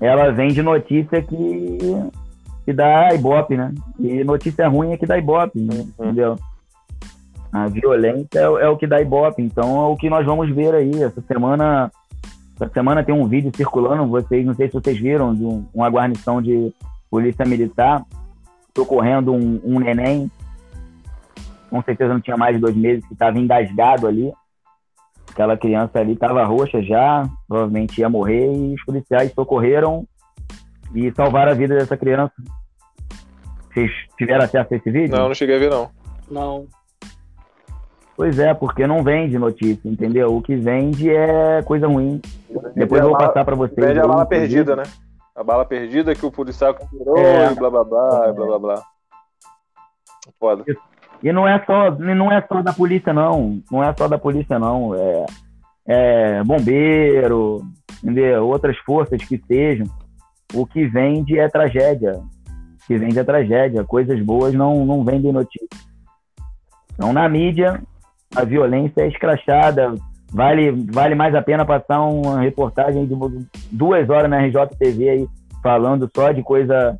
ela 0.00 0.30
vende 0.32 0.62
notícia 0.62 1.22
que, 1.22 1.78
que 2.64 2.72
dá 2.72 3.14
ibope, 3.14 3.56
né? 3.56 3.72
E 3.98 4.24
notícia 4.24 4.68
ruim 4.68 4.92
é 4.92 4.96
que 4.96 5.06
dá 5.06 5.18
ibope, 5.18 5.60
né? 5.60 5.74
uhum. 5.74 5.90
entendeu? 5.98 6.36
A 7.52 7.66
violência 7.66 8.38
é, 8.38 8.42
é, 8.42 8.68
o 8.68 8.76
que 8.76 8.86
dá 8.86 9.00
ibope, 9.00 9.42
então 9.42 9.76
é 9.76 9.88
o 9.88 9.96
que 9.96 10.08
nós 10.08 10.24
vamos 10.24 10.54
ver 10.54 10.74
aí. 10.74 11.02
Essa 11.02 11.20
semana, 11.22 11.90
essa 12.60 12.72
semana 12.72 13.04
tem 13.04 13.14
um 13.14 13.26
vídeo 13.26 13.50
circulando, 13.54 14.06
vocês, 14.06 14.44
não 14.44 14.54
sei 14.54 14.68
se 14.68 14.74
vocês 14.74 14.98
viram, 14.98 15.34
de 15.34 15.44
um, 15.44 15.66
uma 15.72 15.88
guarnição 15.88 16.42
de 16.42 16.72
polícia 17.10 17.44
militar 17.44 18.04
socorrendo 18.76 19.32
um, 19.32 19.60
um 19.64 19.80
neném 19.80 20.30
com 21.70 21.80
certeza 21.82 22.12
não 22.12 22.20
tinha 22.20 22.36
mais 22.36 22.56
de 22.56 22.60
dois 22.60 22.76
meses, 22.76 23.06
que 23.06 23.12
estava 23.12 23.38
engasgado 23.38 24.08
ali. 24.08 24.32
Aquela 25.30 25.56
criança 25.56 26.00
ali 26.00 26.12
estava 26.12 26.44
roxa 26.44 26.82
já, 26.82 27.22
provavelmente 27.46 28.00
ia 28.00 28.08
morrer, 28.08 28.52
e 28.52 28.74
os 28.74 28.84
policiais 28.84 29.32
socorreram 29.32 30.04
e 30.92 31.10
salvaram 31.12 31.52
a 31.52 31.54
vida 31.54 31.76
dessa 31.76 31.96
criança. 31.96 32.34
Vocês 33.72 33.90
tiveram 34.18 34.44
acesso 34.44 34.74
a 34.74 34.76
esse 34.76 34.90
vídeo? 34.90 35.16
Não, 35.16 35.28
não 35.28 35.34
cheguei 35.34 35.54
a 35.54 35.58
ver, 35.60 35.70
não. 35.70 35.88
Não. 36.28 36.66
Pois 38.20 38.38
é, 38.38 38.52
porque 38.52 38.86
não 38.86 39.02
vende 39.02 39.38
notícia, 39.38 39.88
entendeu? 39.88 40.36
O 40.36 40.42
que 40.42 40.54
vende 40.54 41.08
é 41.08 41.62
coisa 41.62 41.86
ruim. 41.86 42.20
Depois 42.74 43.00
eu 43.00 43.08
vou 43.08 43.16
passar 43.16 43.46
para 43.46 43.56
vocês. 43.56 43.74
Vende 43.74 43.98
a 43.98 44.06
bala 44.06 44.26
perdida, 44.26 44.76
né? 44.76 44.82
A 45.34 45.42
bala 45.42 45.64
perdida 45.64 46.14
que 46.14 46.26
o 46.26 46.30
policial 46.30 46.74
comprou 46.74 47.16
é. 47.16 47.50
e 47.50 47.54
blá 47.54 47.70
blá 47.70 47.82
blá, 47.82 48.26
é. 48.26 48.32
blá 48.34 48.46
blá 48.46 48.58
blá. 48.58 48.82
Foda. 50.38 50.64
E 51.22 51.32
não 51.32 51.48
é 51.48 51.64
só, 51.64 51.92
não 51.92 52.30
é 52.30 52.46
só 52.46 52.60
da 52.60 52.74
polícia, 52.74 53.10
não. 53.10 53.62
Não 53.72 53.82
é 53.82 53.94
só 53.96 54.06
da 54.06 54.18
polícia, 54.18 54.58
não. 54.58 54.94
É, 54.94 55.26
é 55.86 56.44
bombeiro, 56.44 57.62
entendeu? 58.04 58.46
outras 58.46 58.76
forças 58.80 59.24
que 59.24 59.42
sejam. 59.48 59.86
O 60.52 60.66
que 60.66 60.86
vende 60.86 61.38
é 61.38 61.48
tragédia. 61.48 62.18
O 62.18 62.86
que 62.86 62.98
vende 62.98 63.18
é 63.18 63.24
tragédia. 63.24 63.82
Coisas 63.82 64.20
boas 64.20 64.52
não, 64.52 64.84
não 64.84 65.02
vendem 65.06 65.32
notícia. 65.32 65.66
Então, 66.92 67.14
na 67.14 67.26
mídia, 67.26 67.82
a 68.34 68.44
violência 68.44 69.02
é 69.02 69.08
escrachada. 69.08 69.94
Vale, 70.32 70.70
vale 70.92 71.14
mais 71.14 71.34
a 71.34 71.42
pena 71.42 71.64
passar 71.64 72.02
uma 72.02 72.40
reportagem 72.40 73.04
de 73.04 73.14
duas 73.72 74.08
horas 74.08 74.30
na 74.30 74.38
RJTV 74.38 75.08
aí, 75.08 75.28
falando 75.62 76.08
só 76.14 76.30
de 76.30 76.42
coisa 76.42 76.96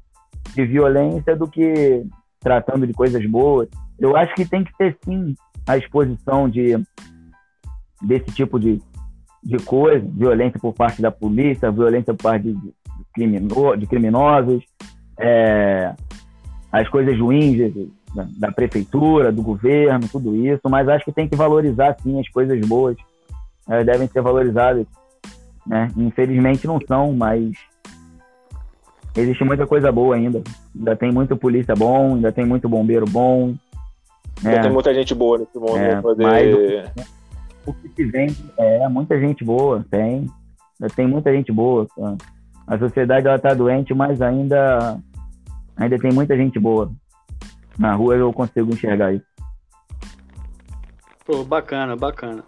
de 0.55 0.67
violência 0.67 1.37
do 1.37 1.47
que 1.47 2.05
tratando 2.41 2.87
de 2.87 2.93
coisas 2.93 3.25
boas. 3.27 3.69
Eu 3.99 4.17
acho 4.17 4.35
que 4.35 4.45
tem 4.45 4.65
que 4.65 4.77
ter 4.77 4.97
sim 5.05 5.35
a 5.67 5.77
exposição 5.77 6.49
de 6.49 6.77
desse 8.03 8.33
tipo 8.33 8.59
de, 8.59 8.81
de 9.45 9.59
coisa, 9.59 10.05
violência 10.09 10.59
por 10.59 10.73
parte 10.73 11.03
da 11.03 11.11
polícia, 11.11 11.71
violência 11.71 12.15
por 12.15 12.23
parte 12.23 12.45
de, 12.45 12.55
de, 12.55 13.77
de 13.79 13.87
criminosos, 13.87 14.65
é, 15.19 15.95
as 16.73 16.89
coisas 16.89 17.19
ruins 17.19 17.61
da, 18.15 18.27
da, 18.37 18.53
prefeitura, 18.53 19.31
do 19.31 19.43
governo, 19.43 20.09
tudo 20.09 20.35
isso, 20.35 20.63
mas 20.69 20.89
acho 20.89 21.05
que 21.05 21.13
tem 21.13 21.29
que 21.29 21.37
valorizar 21.37 21.97
sim 22.03 22.19
as 22.19 22.29
coisas 22.29 22.59
boas, 22.67 22.97
é, 23.69 23.85
devem 23.85 24.09
ser 24.09 24.21
valorizadas, 24.21 24.87
né? 25.67 25.89
Infelizmente 25.97 26.67
não 26.67 26.79
são, 26.87 27.13
mas 27.13 27.53
existe 29.17 29.45
muita 29.45 29.67
coisa 29.67 29.93
boa 29.93 30.17
ainda. 30.17 30.43
Ainda 30.77 30.97
tem 30.97 31.13
muito 31.13 31.37
polícia 31.37 31.75
bom, 31.75 32.15
ainda 32.15 32.33
tem 32.33 32.45
muito 32.45 32.69
bombeiro 32.69 33.05
bom. 33.09 33.55
Ainda 34.45 34.57
é, 34.57 34.61
tem 34.63 34.73
muita 34.73 34.95
gente 34.95 35.15
boa 35.15 35.39
nesse 35.39 35.59
mundo. 35.59 35.77
É, 35.77 36.01
poder... 36.01 36.25
mas 36.27 36.55
o, 37.67 37.71
o 37.71 37.75
que 37.75 37.89
se 37.95 38.05
vende 38.05 38.45
é 38.57 38.89
muita 38.89 39.19
gente 39.21 39.45
boa, 39.45 39.85
tem. 39.91 40.27
Ainda 40.81 40.95
tem 40.95 41.07
muita 41.07 41.33
gente 41.33 41.53
boa. 41.53 41.87
Tá? 41.97 42.17
A 42.67 42.79
sociedade 42.79 43.27
ela 43.27 43.39
tá 43.39 43.53
doente, 43.53 43.93
mas 43.95 44.23
ainda 44.23 44.99
ainda 45.77 45.99
tem 45.99 46.13
muita 46.13 46.37
gente 46.37 46.59
boa. 46.59 46.91
Na 47.79 47.95
rua 47.95 48.17
eu 48.17 48.33
consigo 48.33 48.73
enxergar 48.73 49.15
isso. 49.15 49.27
Pô, 51.25 51.45
bacana, 51.45 51.97
bacana. 51.97 52.45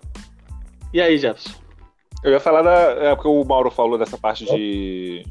E 0.93 1.01
aí, 1.01 1.17
Jefferson? 1.17 1.59
Eu 2.23 2.33
ia 2.33 2.41
falar 2.41 2.63
da. 2.63 2.71
É 2.71 3.15
porque 3.15 3.29
o 3.29 3.45
Mauro 3.45 3.71
falou 3.71 3.99
dessa 3.99 4.19
parte 4.19 4.45
de 4.45 5.25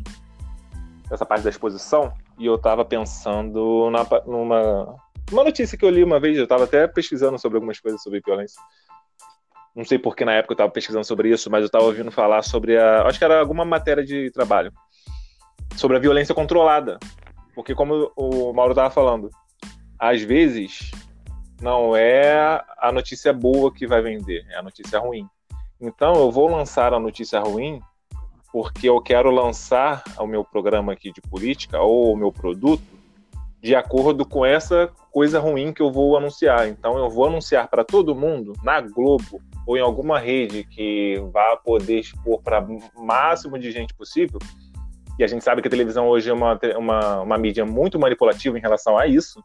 essa 1.09 1.25
parte 1.25 1.43
da 1.43 1.49
exposição, 1.49 2.13
e 2.39 2.45
eu 2.45 2.55
estava 2.55 2.85
pensando 2.85 3.89
na, 3.91 4.05
numa 4.25 4.95
uma 5.31 5.43
notícia 5.43 5.77
que 5.77 5.85
eu 5.85 5.89
li 5.89 6.03
uma 6.03 6.19
vez, 6.19 6.37
eu 6.37 6.43
estava 6.43 6.65
até 6.65 6.87
pesquisando 6.87 7.39
sobre 7.39 7.57
algumas 7.57 7.79
coisas 7.79 8.01
sobre 8.01 8.21
violência. 8.25 8.61
Não 9.73 9.85
sei 9.85 9.97
porque 9.97 10.25
na 10.25 10.33
época 10.33 10.51
eu 10.51 10.55
estava 10.55 10.71
pesquisando 10.71 11.05
sobre 11.05 11.29
isso, 11.29 11.49
mas 11.49 11.61
eu 11.61 11.67
estava 11.67 11.85
ouvindo 11.85 12.11
falar 12.11 12.41
sobre 12.43 12.77
a. 12.77 13.03
Acho 13.03 13.17
que 13.17 13.23
era 13.23 13.39
alguma 13.39 13.63
matéria 13.63 14.03
de 14.03 14.29
trabalho. 14.31 14.73
Sobre 15.77 15.95
a 15.95 15.99
violência 15.99 16.35
controlada. 16.35 16.99
Porque, 17.55 17.73
como 17.73 18.11
o 18.15 18.53
Mauro 18.53 18.71
estava 18.71 18.89
falando, 18.89 19.29
às 20.01 20.19
vezes 20.23 20.89
não 21.61 21.95
é 21.95 22.59
a 22.79 22.91
notícia 22.91 23.31
boa 23.31 23.71
que 23.71 23.85
vai 23.85 24.01
vender, 24.01 24.43
é 24.49 24.57
a 24.57 24.63
notícia 24.63 24.97
ruim. 24.97 25.27
Então 25.79 26.15
eu 26.15 26.31
vou 26.31 26.49
lançar 26.49 26.91
a 26.91 26.99
notícia 26.99 27.39
ruim 27.39 27.79
porque 28.51 28.89
eu 28.89 28.99
quero 28.99 29.29
lançar 29.29 30.03
o 30.17 30.25
meu 30.25 30.43
programa 30.43 30.91
aqui 30.91 31.11
de 31.13 31.21
política 31.21 31.79
ou 31.79 32.11
o 32.11 32.17
meu 32.17 32.31
produto 32.31 32.81
de 33.61 33.75
acordo 33.75 34.25
com 34.25 34.43
essa 34.43 34.89
coisa 35.11 35.39
ruim 35.39 35.71
que 35.71 35.83
eu 35.83 35.91
vou 35.91 36.17
anunciar. 36.17 36.67
Então 36.67 36.97
eu 36.97 37.07
vou 37.07 37.27
anunciar 37.27 37.67
para 37.67 37.83
todo 37.83 38.15
mundo 38.15 38.53
na 38.63 38.81
Globo 38.81 39.39
ou 39.67 39.77
em 39.77 39.81
alguma 39.81 40.17
rede 40.17 40.63
que 40.63 41.23
vá 41.31 41.55
poder 41.57 41.99
expor 41.99 42.41
para 42.41 42.65
máximo 42.97 43.59
de 43.59 43.69
gente 43.71 43.93
possível. 43.93 44.39
E 45.19 45.23
a 45.23 45.27
gente 45.27 45.43
sabe 45.43 45.61
que 45.61 45.67
a 45.67 45.71
televisão 45.71 46.07
hoje 46.07 46.31
é 46.31 46.33
uma, 46.33 46.59
uma, 46.75 47.21
uma 47.21 47.37
mídia 47.37 47.63
muito 47.63 47.99
manipulativa 47.99 48.57
em 48.57 48.61
relação 48.61 48.97
a 48.97 49.05
isso. 49.05 49.43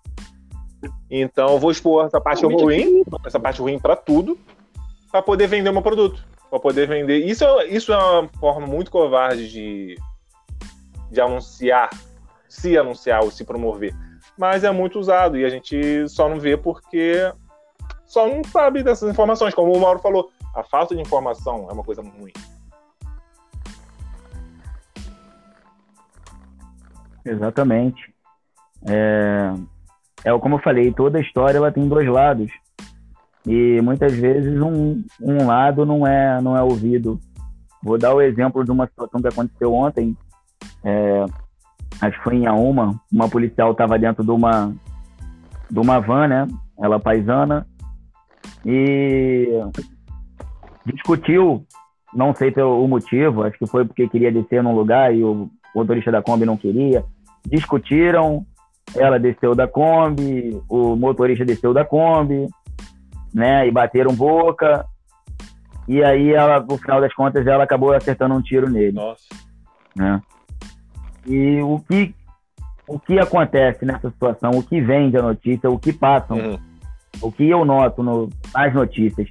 Então 1.11 1.53
eu 1.53 1.59
vou 1.59 1.70
expor 1.70 2.07
essa 2.07 2.20
parte 2.20 2.45
ruim, 2.45 3.03
essa 3.24 3.41
parte 3.41 3.61
ruim 3.61 3.79
para 3.79 3.97
tudo, 3.97 4.39
para 5.11 5.22
poder 5.22 5.47
vender 5.47 5.70
o 5.70 5.72
meu 5.72 5.83
produto 5.83 6.24
para 6.51 6.61
poder 6.61 6.89
vender. 6.89 7.24
Isso 7.24 7.45
é, 7.45 7.66
isso 7.66 7.93
é 7.93 7.97
uma 7.97 8.29
forma 8.41 8.66
muito 8.66 8.91
covarde 8.91 9.51
de, 9.51 9.97
de 11.11 11.20
anunciar, 11.20 11.91
se 12.49 12.77
anunciar 12.77 13.22
ou 13.22 13.31
se 13.31 13.45
promover. 13.45 13.95
Mas 14.39 14.64
é 14.64 14.70
muito 14.70 14.99
usado 14.99 15.37
e 15.37 15.45
a 15.45 15.49
gente 15.49 16.09
só 16.09 16.29
não 16.29 16.39
vê 16.39 16.57
porque 16.57 17.33
só 18.05 18.27
não 18.27 18.43
sabe 18.45 18.83
dessas 18.83 19.11
informações. 19.11 19.55
Como 19.55 19.72
o 19.72 19.81
Mauro 19.81 19.99
falou, 19.99 20.31
a 20.55 20.62
falta 20.62 20.95
de 20.95 21.01
informação 21.01 21.68
é 21.68 21.72
uma 21.72 21.85
coisa 21.85 22.03
ruim. 22.03 22.33
Exatamente. 27.24 28.14
É, 28.89 29.53
é 30.25 30.39
como 30.39 30.57
eu 30.57 30.61
falei, 30.61 30.93
toda 30.93 31.21
história 31.21 31.59
ela 31.59 31.73
tem 31.73 31.89
dois 31.89 32.09
lados. 32.09 32.51
E 33.47 33.81
muitas 33.81 34.12
vezes 34.12 34.61
um, 34.61 35.03
um 35.21 35.47
lado 35.47 35.87
não 35.87 36.07
é, 36.07 36.41
não 36.43 36.57
é 36.57 36.62
ouvido. 36.62 37.21
Vou 37.83 37.97
dar 37.97 38.12
o 38.12 38.21
exemplo 38.21 38.64
de 38.64 38.73
uma 38.73 38.87
situação 38.87 39.21
que 39.21 39.29
aconteceu 39.29 39.73
ontem. 39.73 40.17
É, 40.85 41.25
acho 42.01 42.19
que 42.19 42.25
foi 42.25 42.37
em 42.37 42.47
Auma. 42.47 43.01
Uma 43.12 43.29
policial 43.29 43.71
estava 43.71 43.97
dentro 43.99 44.25
de 44.25 44.31
uma, 44.33 44.75
de 45.71 45.79
uma 45.79 46.01
van, 46.01 46.27
né? 46.27 46.49
Ela 46.81 46.99
paisana. 46.99 47.64
E 48.64 49.49
discutiu, 50.85 51.64
não 52.12 52.35
sei 52.35 52.51
pelo 52.51 52.87
motivo, 52.89 53.45
acho 53.45 53.57
que 53.59 53.67
foi 53.67 53.85
porque 53.85 54.09
queria 54.09 54.33
descer 54.33 54.62
num 54.62 54.75
lugar 54.75 55.14
e 55.14 55.23
o 55.23 55.49
motorista 55.75 56.11
da 56.11 56.23
Kombi 56.23 56.45
não 56.45 56.57
queria. 56.57 57.05
Discutiram, 57.47 58.45
ela 58.99 59.18
desceu 59.18 59.55
da 59.55 59.66
Kombi, 59.66 60.61
o 60.68 60.97
motorista 60.97 61.44
desceu 61.44 61.72
da 61.72 61.84
Kombi, 61.84 62.49
né? 63.34 63.66
E 63.66 63.70
bateram 63.70 64.14
boca. 64.14 64.84
E 65.88 66.03
aí, 66.03 66.32
ela, 66.32 66.61
no 66.61 66.76
final 66.78 67.01
das 67.01 67.14
contas, 67.14 67.47
ela 67.47 67.64
acabou 67.64 67.92
acertando 67.92 68.34
um 68.34 68.42
tiro 68.42 68.68
nele. 68.68 68.92
Nossa. 68.92 69.22
Né? 69.94 70.20
E 71.26 71.61
o 71.62 71.78
que, 71.80 72.14
o 72.88 72.99
que 72.99 73.18
acontece 73.18 73.84
nessa 73.84 74.11
situação, 74.11 74.51
o 74.51 74.62
que 74.62 74.80
vem 74.80 75.11
da 75.11 75.22
notícia, 75.22 75.70
o 75.70 75.78
que 75.78 75.92
passam, 75.92 76.36
uhum. 76.36 76.59
o 77.20 77.32
que 77.32 77.49
eu 77.49 77.64
noto 77.64 78.03
no, 78.03 78.28
nas 78.53 78.74
notícias, 78.74 79.28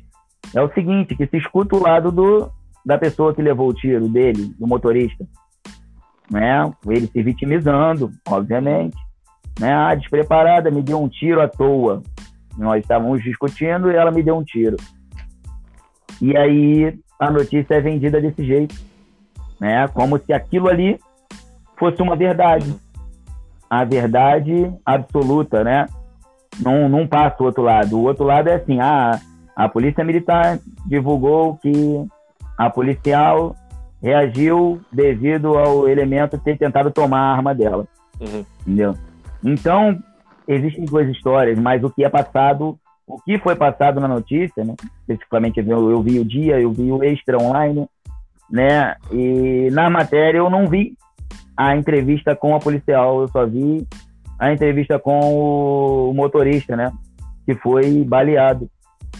é 0.53 0.61
o 0.61 0.71
seguinte, 0.73 1.15
que 1.15 1.27
se 1.27 1.37
escuta 1.37 1.75
o 1.75 1.81
lado 1.81 2.11
do, 2.11 2.49
da 2.85 2.97
pessoa 2.97 3.33
que 3.33 3.41
levou 3.41 3.69
o 3.69 3.73
tiro 3.73 4.07
dele, 4.07 4.53
do 4.57 4.67
motorista. 4.67 5.25
Né? 6.31 6.71
Ele 6.87 7.07
se 7.07 7.21
vitimizando, 7.21 8.11
obviamente. 8.27 8.97
Né? 9.59 9.73
Ah, 9.73 9.95
despreparada, 9.95 10.69
me 10.69 10.81
deu 10.81 11.01
um 11.01 11.07
tiro 11.07 11.41
à 11.41 11.47
toa. 11.47 12.03
Nós 12.57 12.81
estávamos 12.81 13.23
discutindo 13.23 13.91
e 13.91 13.95
ela 13.95 14.11
me 14.11 14.23
deu 14.23 14.37
um 14.37 14.43
tiro. 14.43 14.77
E 16.21 16.35
aí 16.37 16.97
a 17.19 17.29
notícia 17.29 17.75
é 17.75 17.81
vendida 17.81 18.21
desse 18.21 18.45
jeito, 18.45 18.75
né? 19.59 19.87
Como 19.89 20.17
se 20.17 20.33
aquilo 20.33 20.69
ali 20.69 20.99
fosse 21.77 22.01
uma 22.01 22.15
verdade. 22.15 22.73
A 23.69 23.83
verdade 23.83 24.71
absoluta, 24.85 25.63
né? 25.63 25.87
Não, 26.61 26.87
não 26.87 27.07
passa 27.07 27.41
o 27.41 27.45
outro 27.45 27.63
lado. 27.63 27.97
O 27.97 28.03
outro 28.03 28.23
lado 28.23 28.47
é 28.47 28.55
assim, 28.55 28.79
ah, 28.79 29.19
a 29.55 29.67
polícia 29.67 30.03
militar 30.03 30.59
divulgou 30.85 31.57
que 31.57 31.71
a 32.57 32.69
policial 32.69 33.55
reagiu 34.01 34.79
devido 34.91 35.57
ao 35.57 35.87
elemento 35.89 36.37
ter 36.37 36.57
tentado 36.57 36.91
tomar 36.91 37.19
a 37.19 37.35
arma 37.35 37.53
dela. 37.53 37.85
Uhum. 38.19 38.45
Entendeu? 38.61 38.95
Então, 39.45 39.99
existem 40.47 40.85
duas 40.85 41.07
histórias, 41.07 41.59
mas 41.59 41.83
o 41.83 41.89
que 41.91 42.03
é 42.03 42.09
passado, 42.09 42.79
o 43.05 43.21
que 43.21 43.37
foi 43.37 43.55
passado 43.55 43.99
na 43.99 44.07
notícia, 44.07 44.65
né? 44.65 44.73
Especificamente 45.01 45.59
eu, 45.59 45.91
eu 45.91 46.01
vi 46.01 46.19
o 46.19 46.25
dia, 46.25 46.59
eu 46.59 46.71
vi 46.71 46.91
o 46.91 47.03
extra 47.03 47.37
online, 47.37 47.87
né? 48.49 48.95
E 49.11 49.69
na 49.71 49.87
matéria 49.87 50.39
eu 50.39 50.49
não 50.49 50.67
vi 50.67 50.97
a 51.55 51.75
entrevista 51.75 52.35
com 52.35 52.55
a 52.55 52.59
policial, 52.59 53.21
eu 53.21 53.27
só 53.27 53.45
vi 53.45 53.87
a 54.39 54.51
entrevista 54.51 54.97
com 54.97 56.09
o 56.09 56.13
motorista, 56.13 56.75
né? 56.75 56.91
Que 57.45 57.53
foi 57.53 58.03
baleado. 58.03 58.67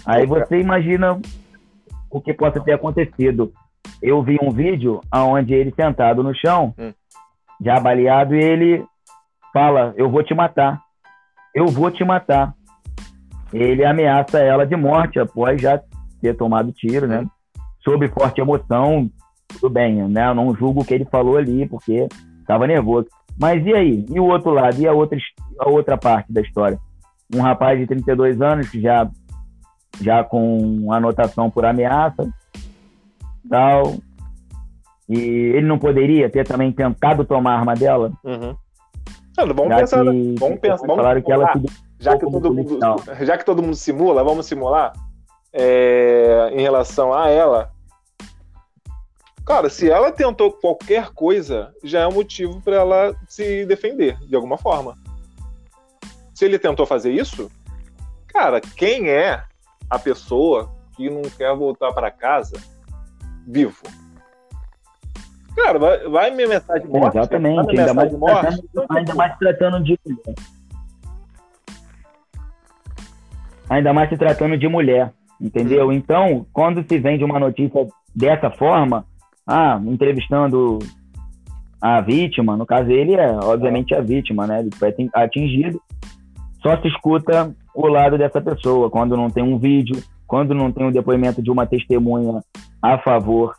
Aí 0.08 0.26
você 0.26 0.60
imagina 0.60 1.22
o 2.10 2.20
que 2.20 2.34
possa 2.34 2.60
ter 2.60 2.74
acontecido. 2.74 3.54
Eu 4.02 4.24
vi 4.24 4.38
um 4.42 4.50
vídeo 4.50 5.02
onde 5.14 5.54
ele 5.54 5.72
sentado 5.76 6.24
no 6.24 6.34
chão, 6.34 6.74
hum. 6.80 6.92
já 7.62 7.80
baleado, 7.80 8.36
e 8.36 8.44
ele 8.44 8.86
fala: 9.56 9.94
Eu 9.96 10.12
vou 10.12 10.22
te 10.22 10.34
matar 10.34 10.86
eu 11.56 11.68
vou 11.68 11.90
te 11.90 12.04
matar. 12.04 12.54
Ele 13.54 13.86
ameaça 13.86 14.40
ela 14.40 14.68
de 14.68 14.76
morte 14.76 15.18
após 15.18 15.60
já 15.62 15.82
ter 16.22 16.36
tomado 16.36 16.74
tiro, 16.74 17.08
né? 17.08 17.26
Sob 17.82 18.06
forte 18.10 18.42
emoção, 18.42 19.10
tudo 19.48 19.70
bem, 19.70 20.04
né? 20.10 20.28
Eu 20.28 20.36
não 20.36 20.54
julgo 20.54 20.82
o 20.82 20.86
que 20.86 20.94
ele 20.94 21.06
falou 21.06 21.38
ali, 21.38 21.66
porque 21.66 22.10
estava 22.42 22.68
nervoso. 22.68 23.08
Mas 23.40 23.66
e 23.66 23.74
aí? 23.74 24.06
E 24.10 24.20
o 24.20 24.26
outro 24.26 24.52
lado? 24.52 24.78
E 24.82 24.88
a 24.88 24.92
outra, 24.92 25.18
a 25.60 25.70
outra 25.70 25.98
parte 25.98 26.34
da 26.34 26.42
história? 26.42 26.78
Um 27.34 27.42
rapaz 27.42 27.80
de 27.80 27.88
32 27.88 28.42
anos 28.42 28.70
já, 28.72 29.10
já 30.02 30.24
com 30.26 30.92
anotação 30.92 31.50
por 31.50 31.66
ameaça, 31.66 32.28
tal. 33.50 33.96
E 35.08 35.18
ele 35.18 35.68
não 35.68 35.78
poderia 35.78 36.30
ter 36.30 36.46
também 36.46 36.72
tentado 36.72 37.24
tomar 37.24 37.52
a 37.52 37.60
arma 37.60 37.76
dela? 37.76 38.12
Uhum. 38.24 38.56
Não, 39.38 39.54
vamos 39.54 39.76
pensar, 39.76 40.04
que, 40.04 40.36
vamos 40.40 40.60
pensar, 40.60 40.88
vamos 40.88 40.96
falaram 40.96 41.22
que 41.22 41.32
ela 41.32 41.54
já 42.00 42.18
que 42.18 42.30
todo 42.30 42.54
mundo, 42.54 42.80
já 43.22 43.38
que 43.38 43.46
todo 43.46 43.62
mundo 43.62 43.76
simula, 43.76 44.24
vamos 44.24 44.46
simular 44.46 44.94
é, 45.52 46.52
em 46.54 46.62
relação 46.62 47.14
a 47.14 47.30
ela. 47.30 47.72
Cara, 49.46 49.70
se 49.70 49.90
ela 49.90 50.12
tentou 50.12 50.52
qualquer 50.52 51.12
coisa, 51.12 51.74
já 51.84 52.02
é 52.02 52.08
um 52.08 52.14
motivo 52.14 52.62
para 52.62 52.78
ela 52.78 53.16
se 53.28 53.66
defender 53.66 54.18
de 54.20 54.36
alguma 54.36 54.58
forma. 54.58 54.96
Se 56.34 56.46
ele 56.46 56.58
tentou 56.58 56.86
fazer 56.86 57.12
isso, 57.12 57.52
cara, 58.28 58.60
quem 58.60 59.10
é 59.10 59.44
a 59.90 60.00
pessoa 60.00 60.74
que 60.96 61.10
não 61.10 61.22
quer 61.22 61.56
voltar 61.56 61.94
para 61.94 62.10
casa 62.10 62.58
vivo? 63.48 63.84
Cara, 65.56 65.80
vai, 65.80 66.00
vai 66.10 66.32
me 66.32 66.46
mensagem 66.46 66.88
morte. 66.88 67.18
Exatamente, 67.18 67.80
ainda 67.80 67.94
mais, 67.94 68.12
morte, 68.12 68.62
tratando, 68.74 68.86
ainda 68.90 69.16
mais 69.16 69.38
tratando 69.38 69.84
de 69.84 70.00
Ainda 73.70 73.94
mais 73.94 74.10
se 74.10 74.18
tratando 74.18 74.58
de 74.58 74.68
mulher, 74.68 75.12
entendeu? 75.40 75.92
Então, 75.92 76.46
quando 76.54 76.86
se 76.88 77.00
vende 77.00 77.24
uma 77.24 77.40
notícia 77.40 77.88
dessa 78.14 78.52
forma, 78.52 79.06
ah, 79.48 79.82
entrevistando 79.86 80.80
a 81.82 82.02
vítima, 82.02 82.58
no 82.58 82.66
caso 82.66 82.92
ele 82.92 83.16
é 83.16 83.32
obviamente 83.44 83.96
a 83.96 84.02
vítima, 84.02 84.46
né? 84.46 84.60
Ele 84.60 84.70
foi 84.76 84.94
atingido, 85.14 85.82
só 86.62 86.80
se 86.82 86.88
escuta 86.88 87.56
o 87.74 87.88
lado 87.88 88.18
dessa 88.18 88.42
pessoa, 88.42 88.90
quando 88.90 89.18
não 89.18 89.30
tem 89.30 89.44
um 89.44 89.58
vídeo, 89.58 90.02
quando 90.28 90.54
não 90.54 90.72
tem 90.72 90.86
um 90.86 90.92
depoimento 90.92 91.42
de 91.42 91.50
uma 91.50 91.66
testemunha 91.66 92.42
a 92.82 92.98
favor 93.00 93.56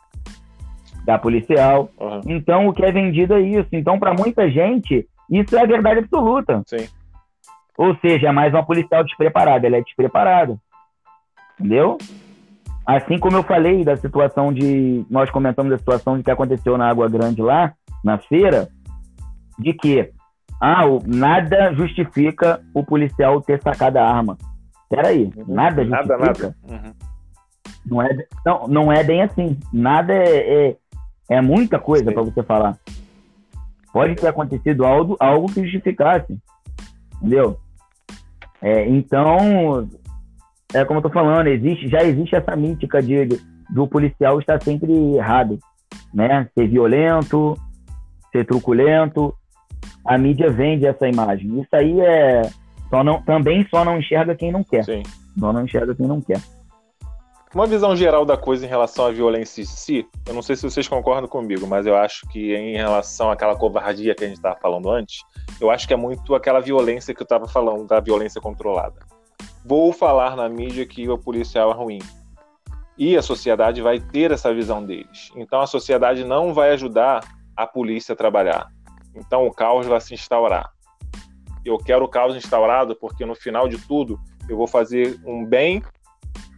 da 1.06 1.16
policial. 1.16 1.88
Uhum. 1.98 2.20
Então, 2.26 2.66
o 2.66 2.72
que 2.72 2.84
é 2.84 2.90
vendido 2.90 3.34
é 3.34 3.40
isso. 3.40 3.68
Então, 3.72 3.98
para 3.98 4.12
muita 4.12 4.50
gente, 4.50 5.08
isso 5.30 5.56
é 5.56 5.62
a 5.62 5.66
verdade 5.66 6.00
absoluta. 6.00 6.62
Sim. 6.66 6.88
Ou 7.78 7.94
seja, 7.98 8.28
é 8.28 8.32
mais 8.32 8.52
uma 8.52 8.66
policial 8.66 9.04
despreparada. 9.04 9.66
Ela 9.66 9.76
é 9.76 9.82
despreparada. 9.82 10.58
Entendeu? 11.58 11.96
Assim 12.84 13.18
como 13.18 13.36
eu 13.36 13.44
falei 13.44 13.84
da 13.84 13.96
situação 13.96 14.52
de. 14.52 15.06
Nós 15.08 15.30
comentamos 15.30 15.72
a 15.72 15.78
situação 15.78 16.18
de 16.18 16.24
que 16.24 16.30
aconteceu 16.30 16.76
na 16.76 16.88
Água 16.88 17.08
Grande 17.08 17.40
lá, 17.40 17.72
na 18.02 18.18
feira, 18.18 18.68
de 19.58 19.72
que 19.72 20.10
ah, 20.60 20.82
nada 21.04 21.72
justifica 21.72 22.60
o 22.74 22.84
policial 22.84 23.40
ter 23.40 23.60
sacado 23.62 23.98
a 23.98 24.04
arma. 24.04 24.36
Peraí, 24.88 25.30
uhum. 25.36 25.54
nada 25.54 25.84
justifica. 25.84 26.16
Nada, 26.16 26.26
nada. 26.26 26.56
Uhum. 26.68 26.92
Não, 27.86 28.02
é, 28.02 28.26
não, 28.44 28.68
não 28.68 28.92
é 28.92 29.04
bem 29.04 29.22
assim. 29.22 29.58
Nada 29.72 30.12
é, 30.12 30.68
é, 30.68 30.76
é 31.28 31.40
muita 31.40 31.78
coisa 31.78 32.12
para 32.12 32.22
você 32.22 32.42
falar. 32.42 32.78
Pode 33.92 34.14
ter 34.14 34.28
acontecido 34.28 34.84
algo, 34.84 35.16
algo 35.18 35.52
que 35.52 35.62
justificasse. 35.62 36.36
Entendeu? 37.16 37.58
É, 38.60 38.88
então, 38.88 39.88
é 40.74 40.84
como 40.84 40.98
eu 40.98 41.02
tô 41.02 41.10
falando, 41.10 41.46
existe, 41.46 41.88
já 41.88 42.02
existe 42.02 42.34
essa 42.36 42.54
mítica 42.54 43.02
de, 43.02 43.26
de, 43.26 43.40
do 43.70 43.86
policial 43.86 44.38
estar 44.38 44.62
sempre 44.62 44.92
errado, 45.16 45.58
né? 46.12 46.48
Ser 46.54 46.68
violento, 46.68 47.56
ser 48.32 48.44
truculento. 48.44 49.34
A 50.04 50.18
mídia 50.18 50.50
vende 50.50 50.86
essa 50.86 51.08
imagem. 51.08 51.60
Isso 51.60 51.74
aí 51.74 52.00
é 52.00 52.42
só 52.90 53.02
não, 53.02 53.22
também 53.22 53.66
só 53.68 53.84
não 53.84 53.98
enxerga 53.98 54.34
quem 54.34 54.52
não 54.52 54.62
quer. 54.62 54.84
Sim. 54.84 55.02
Só 55.38 55.52
não 55.52 55.64
enxerga 55.64 55.94
quem 55.94 56.06
não 56.06 56.20
quer. 56.20 56.40
Uma 57.56 57.66
visão 57.66 57.96
geral 57.96 58.26
da 58.26 58.36
coisa 58.36 58.66
em 58.66 58.68
relação 58.68 59.06
à 59.06 59.10
violência 59.10 59.62
em 59.62 59.64
si, 59.64 60.06
eu 60.26 60.34
não 60.34 60.42
sei 60.42 60.56
se 60.56 60.62
vocês 60.62 60.86
concordam 60.86 61.26
comigo, 61.26 61.66
mas 61.66 61.86
eu 61.86 61.96
acho 61.96 62.28
que 62.28 62.54
em 62.54 62.76
relação 62.76 63.30
àquela 63.30 63.56
covardia 63.56 64.14
que 64.14 64.24
a 64.24 64.26
gente 64.26 64.36
estava 64.36 64.60
falando 64.60 64.90
antes, 64.90 65.24
eu 65.58 65.70
acho 65.70 65.88
que 65.88 65.94
é 65.94 65.96
muito 65.96 66.34
aquela 66.34 66.60
violência 66.60 67.14
que 67.14 67.22
eu 67.22 67.24
estava 67.24 67.48
falando, 67.48 67.86
da 67.86 67.98
violência 67.98 68.42
controlada. 68.42 69.00
Vou 69.64 69.90
falar 69.90 70.36
na 70.36 70.50
mídia 70.50 70.84
que 70.84 71.08
o 71.08 71.16
policial 71.16 71.70
é 71.70 71.74
ruim. 71.74 71.98
E 72.98 73.16
a 73.16 73.22
sociedade 73.22 73.80
vai 73.80 74.00
ter 74.00 74.32
essa 74.32 74.52
visão 74.52 74.84
deles. 74.84 75.30
Então 75.34 75.58
a 75.58 75.66
sociedade 75.66 76.24
não 76.24 76.52
vai 76.52 76.72
ajudar 76.72 77.24
a 77.56 77.66
polícia 77.66 78.12
a 78.12 78.16
trabalhar. 78.16 78.68
Então 79.14 79.46
o 79.46 79.50
caos 79.50 79.86
vai 79.86 80.02
se 80.02 80.12
instaurar. 80.12 80.70
Eu 81.64 81.78
quero 81.78 82.04
o 82.04 82.08
caos 82.08 82.36
instaurado 82.36 82.94
porque 82.94 83.24
no 83.24 83.34
final 83.34 83.66
de 83.66 83.78
tudo 83.78 84.20
eu 84.46 84.58
vou 84.58 84.66
fazer 84.66 85.18
um 85.24 85.42
bem 85.42 85.82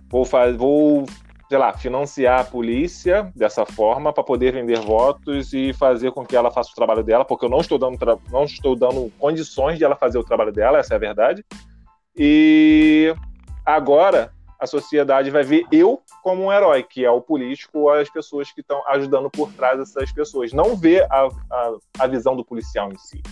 vou, 0.08 0.24
fazer, 0.24 0.56
vou 0.56 1.04
sei 1.48 1.56
lá, 1.56 1.72
financiar 1.72 2.40
a 2.40 2.44
polícia 2.44 3.32
dessa 3.34 3.64
forma 3.64 4.12
para 4.12 4.22
poder 4.22 4.52
vender 4.52 4.78
votos 4.80 5.52
e 5.54 5.72
fazer 5.72 6.12
com 6.12 6.24
que 6.24 6.36
ela 6.36 6.50
faça 6.50 6.70
o 6.70 6.74
trabalho 6.74 7.02
dela, 7.02 7.24
porque 7.24 7.46
eu 7.46 7.48
não 7.48 7.60
estou 7.60 7.78
dando, 7.78 7.98
não 8.30 8.44
estou 8.44 8.76
dando 8.76 9.10
condições 9.18 9.78
de 9.78 9.84
ela 9.84 9.96
fazer 9.96 10.18
o 10.18 10.24
trabalho 10.24 10.52
dela, 10.52 10.78
essa 10.78 10.94
é 10.94 10.96
a 10.96 11.00
verdade. 11.00 11.44
E 12.16 13.14
agora 13.64 14.30
a 14.60 14.66
sociedade 14.66 15.30
vai 15.30 15.44
ver 15.44 15.64
eu 15.70 16.02
como 16.22 16.44
um 16.44 16.52
herói, 16.52 16.82
que 16.82 17.04
é 17.04 17.10
o 17.10 17.20
político 17.20 17.78
ou 17.78 17.90
as 17.90 18.10
pessoas 18.10 18.52
que 18.52 18.60
estão 18.60 18.82
ajudando 18.88 19.30
por 19.30 19.50
trás 19.52 19.78
dessas 19.78 20.12
pessoas. 20.12 20.52
Não 20.52 20.76
ver 20.76 21.06
a, 21.10 21.28
a, 21.50 21.76
a 22.00 22.06
visão 22.08 22.34
do 22.34 22.44
policial 22.44 22.92
em 22.92 22.98
si. 22.98 23.22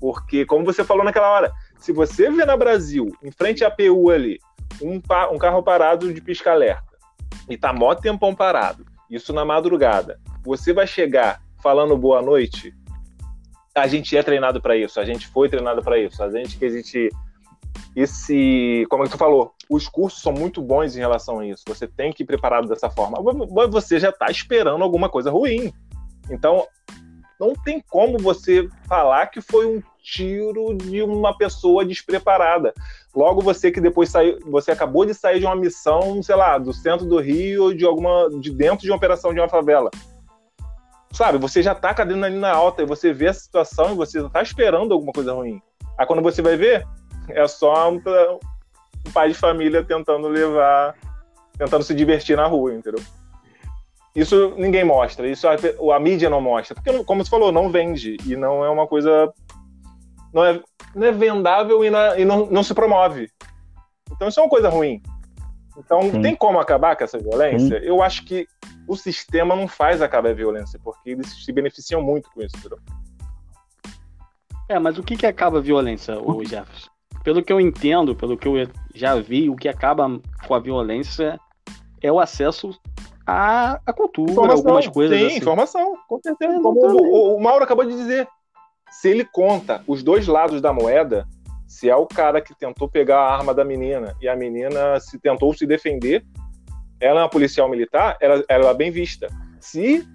Porque, 0.00 0.44
como 0.44 0.64
você 0.64 0.82
falou 0.82 1.04
naquela 1.04 1.30
hora, 1.30 1.52
se 1.78 1.92
você 1.92 2.28
vê 2.28 2.44
na 2.44 2.56
Brasil, 2.56 3.16
em 3.22 3.30
frente 3.30 3.64
à 3.64 3.70
PU 3.70 4.10
ali, 4.10 4.40
um, 4.80 5.00
um 5.32 5.38
carro 5.38 5.62
parado 5.62 6.12
de 6.12 6.20
pisca-alerta 6.20 6.92
e 7.48 7.56
tá 7.56 7.72
mó 7.72 7.94
tempão 7.94 8.34
parado, 8.34 8.86
isso 9.10 9.32
na 9.32 9.44
madrugada, 9.44 10.20
você 10.42 10.72
vai 10.72 10.86
chegar 10.86 11.40
falando 11.62 11.96
boa 11.96 12.22
noite? 12.22 12.74
A 13.74 13.86
gente 13.86 14.16
é 14.16 14.22
treinado 14.22 14.60
para 14.60 14.76
isso, 14.76 15.00
a 15.00 15.04
gente 15.04 15.26
foi 15.28 15.48
treinado 15.48 15.82
para 15.82 15.98
isso, 15.98 16.22
a 16.22 16.30
gente 16.30 16.58
que 16.58 16.64
existe 16.64 17.08
esse, 17.94 18.86
como 18.88 19.02
é 19.02 19.06
que 19.06 19.12
tu 19.12 19.18
falou, 19.18 19.54
os 19.68 19.88
cursos 19.88 20.22
são 20.22 20.32
muito 20.32 20.62
bons 20.62 20.96
em 20.96 21.00
relação 21.00 21.40
a 21.40 21.46
isso. 21.46 21.62
Você 21.66 21.86
tem 21.86 22.12
que 22.12 22.22
ir 22.22 22.26
preparado 22.26 22.68
dessa 22.68 22.90
forma. 22.90 23.18
Você 23.70 23.98
já 23.98 24.08
está 24.08 24.30
esperando 24.30 24.82
alguma 24.82 25.08
coisa 25.08 25.30
ruim. 25.30 25.72
Então, 26.30 26.66
não 27.38 27.54
tem 27.54 27.82
como 27.90 28.18
você 28.18 28.68
falar 28.86 29.26
que 29.26 29.40
foi 29.40 29.66
um 29.66 29.82
tiro 30.02 30.74
de 30.74 31.02
uma 31.02 31.36
pessoa 31.36 31.84
despreparada. 31.84 32.74
Logo 33.14 33.40
você 33.40 33.70
que 33.70 33.80
depois 33.80 34.10
saiu, 34.10 34.38
você 34.50 34.72
acabou 34.72 35.06
de 35.06 35.14
sair 35.14 35.38
de 35.38 35.46
uma 35.46 35.56
missão, 35.56 36.22
sei 36.22 36.34
lá, 36.34 36.58
do 36.58 36.72
centro 36.72 37.06
do 37.06 37.18
Rio, 37.18 37.74
de 37.74 37.84
alguma 37.84 38.28
de 38.40 38.50
dentro 38.50 38.84
de 38.84 38.90
uma 38.90 38.96
operação 38.96 39.32
de 39.32 39.40
uma 39.40 39.48
favela. 39.48 39.90
Sabe, 41.12 41.36
você 41.38 41.62
já 41.62 41.74
tá 41.74 41.94
com 41.94 42.00
a 42.00 42.04
adrenalina 42.04 42.50
alta 42.50 42.82
e 42.82 42.86
você 42.86 43.12
vê 43.12 43.28
a 43.28 43.34
situação 43.34 43.92
e 43.92 43.94
você 43.94 44.26
tá 44.30 44.42
esperando 44.42 44.92
alguma 44.92 45.12
coisa 45.12 45.32
ruim. 45.34 45.60
Aí 45.98 46.06
quando 46.06 46.22
você 46.22 46.40
vai 46.40 46.56
ver, 46.56 46.86
é 47.28 47.46
só 47.46 47.90
um, 47.90 47.96
um 47.96 49.12
pai 49.12 49.28
de 49.28 49.34
família 49.34 49.84
tentando 49.84 50.26
levar, 50.26 50.94
tentando 51.56 51.84
se 51.84 51.94
divertir 51.94 52.36
na 52.36 52.46
rua, 52.46 52.74
entendeu? 52.74 53.02
Isso 54.14 54.54
ninguém 54.56 54.84
mostra, 54.84 55.26
isso 55.26 55.46
a, 55.48 55.56
a 55.94 56.00
mídia 56.00 56.28
não 56.28 56.40
mostra, 56.40 56.74
porque 56.74 57.04
como 57.04 57.24
você 57.24 57.30
falou, 57.30 57.50
não 57.50 57.70
vende 57.70 58.16
e 58.26 58.36
não 58.36 58.64
é 58.64 58.68
uma 58.68 58.86
coisa 58.86 59.32
não 60.32 60.44
é, 60.44 60.60
não 60.94 61.06
é 61.06 61.12
vendável 61.12 61.84
e, 61.84 61.90
na, 61.90 62.18
e 62.18 62.24
não, 62.24 62.46
não, 62.46 62.62
se 62.62 62.74
promove. 62.74 63.28
Então 64.10 64.28
isso 64.28 64.40
é 64.40 64.42
uma 64.42 64.48
coisa 64.48 64.68
ruim. 64.68 65.02
Então 65.76 66.02
Sim. 66.02 66.22
tem 66.22 66.36
como 66.36 66.58
acabar 66.58 66.96
com 66.96 67.04
essa 67.04 67.18
violência? 67.18 67.80
Sim. 67.80 67.86
Eu 67.86 68.02
acho 68.02 68.24
que 68.24 68.46
o 68.86 68.96
sistema 68.96 69.56
não 69.56 69.68
faz 69.68 70.02
acabar 70.02 70.30
a 70.30 70.34
violência, 70.34 70.78
porque 70.82 71.10
eles 71.10 71.44
se 71.44 71.52
beneficiam 71.52 72.02
muito 72.02 72.30
com 72.30 72.42
isso. 72.42 72.56
Entendeu? 72.56 72.78
É, 74.68 74.78
mas 74.78 74.98
o 74.98 75.02
que, 75.02 75.16
que 75.16 75.26
acaba 75.26 75.58
a 75.58 75.60
violência, 75.60 76.18
o 76.18 76.44
Jefferson? 76.44 76.90
Pelo 77.22 77.42
que 77.42 77.52
eu 77.52 77.60
entendo, 77.60 78.16
pelo 78.16 78.36
que 78.36 78.48
eu 78.48 78.54
já 78.94 79.14
vi, 79.16 79.48
o 79.48 79.56
que 79.56 79.68
acaba 79.68 80.20
com 80.46 80.54
a 80.54 80.58
violência 80.58 81.38
é 82.00 82.10
o 82.10 82.18
acesso 82.18 82.74
à, 83.26 83.80
à 83.86 83.92
cultura, 83.92 84.32
informação, 84.32 84.56
algumas 84.56 84.88
coisas. 84.88 85.18
Sim, 85.18 85.26
assim. 85.26 85.36
informação, 85.36 85.96
com 86.08 86.18
certeza. 86.20 86.60
Como 86.60 86.80
o, 86.80 87.36
o 87.36 87.40
Mauro 87.40 87.64
acabou 87.64 87.84
de 87.84 87.94
dizer, 87.94 88.26
se 89.02 89.08
ele 89.08 89.24
conta 89.24 89.82
os 89.88 90.00
dois 90.00 90.28
lados 90.28 90.60
da 90.60 90.72
moeda, 90.72 91.26
se 91.66 91.90
é 91.90 91.96
o 91.96 92.06
cara 92.06 92.40
que 92.40 92.54
tentou 92.54 92.88
pegar 92.88 93.18
a 93.18 93.34
arma 93.34 93.52
da 93.52 93.64
menina 93.64 94.14
e 94.22 94.28
a 94.28 94.36
menina 94.36 95.00
se 95.00 95.18
tentou 95.18 95.52
se 95.52 95.66
defender, 95.66 96.24
ela 97.00 97.18
é 97.18 97.22
uma 97.24 97.28
policial 97.28 97.68
militar, 97.68 98.16
ela, 98.20 98.44
ela 98.48 98.70
é 98.70 98.74
bem 98.74 98.92
vista. 98.92 99.26
Se 99.58 100.06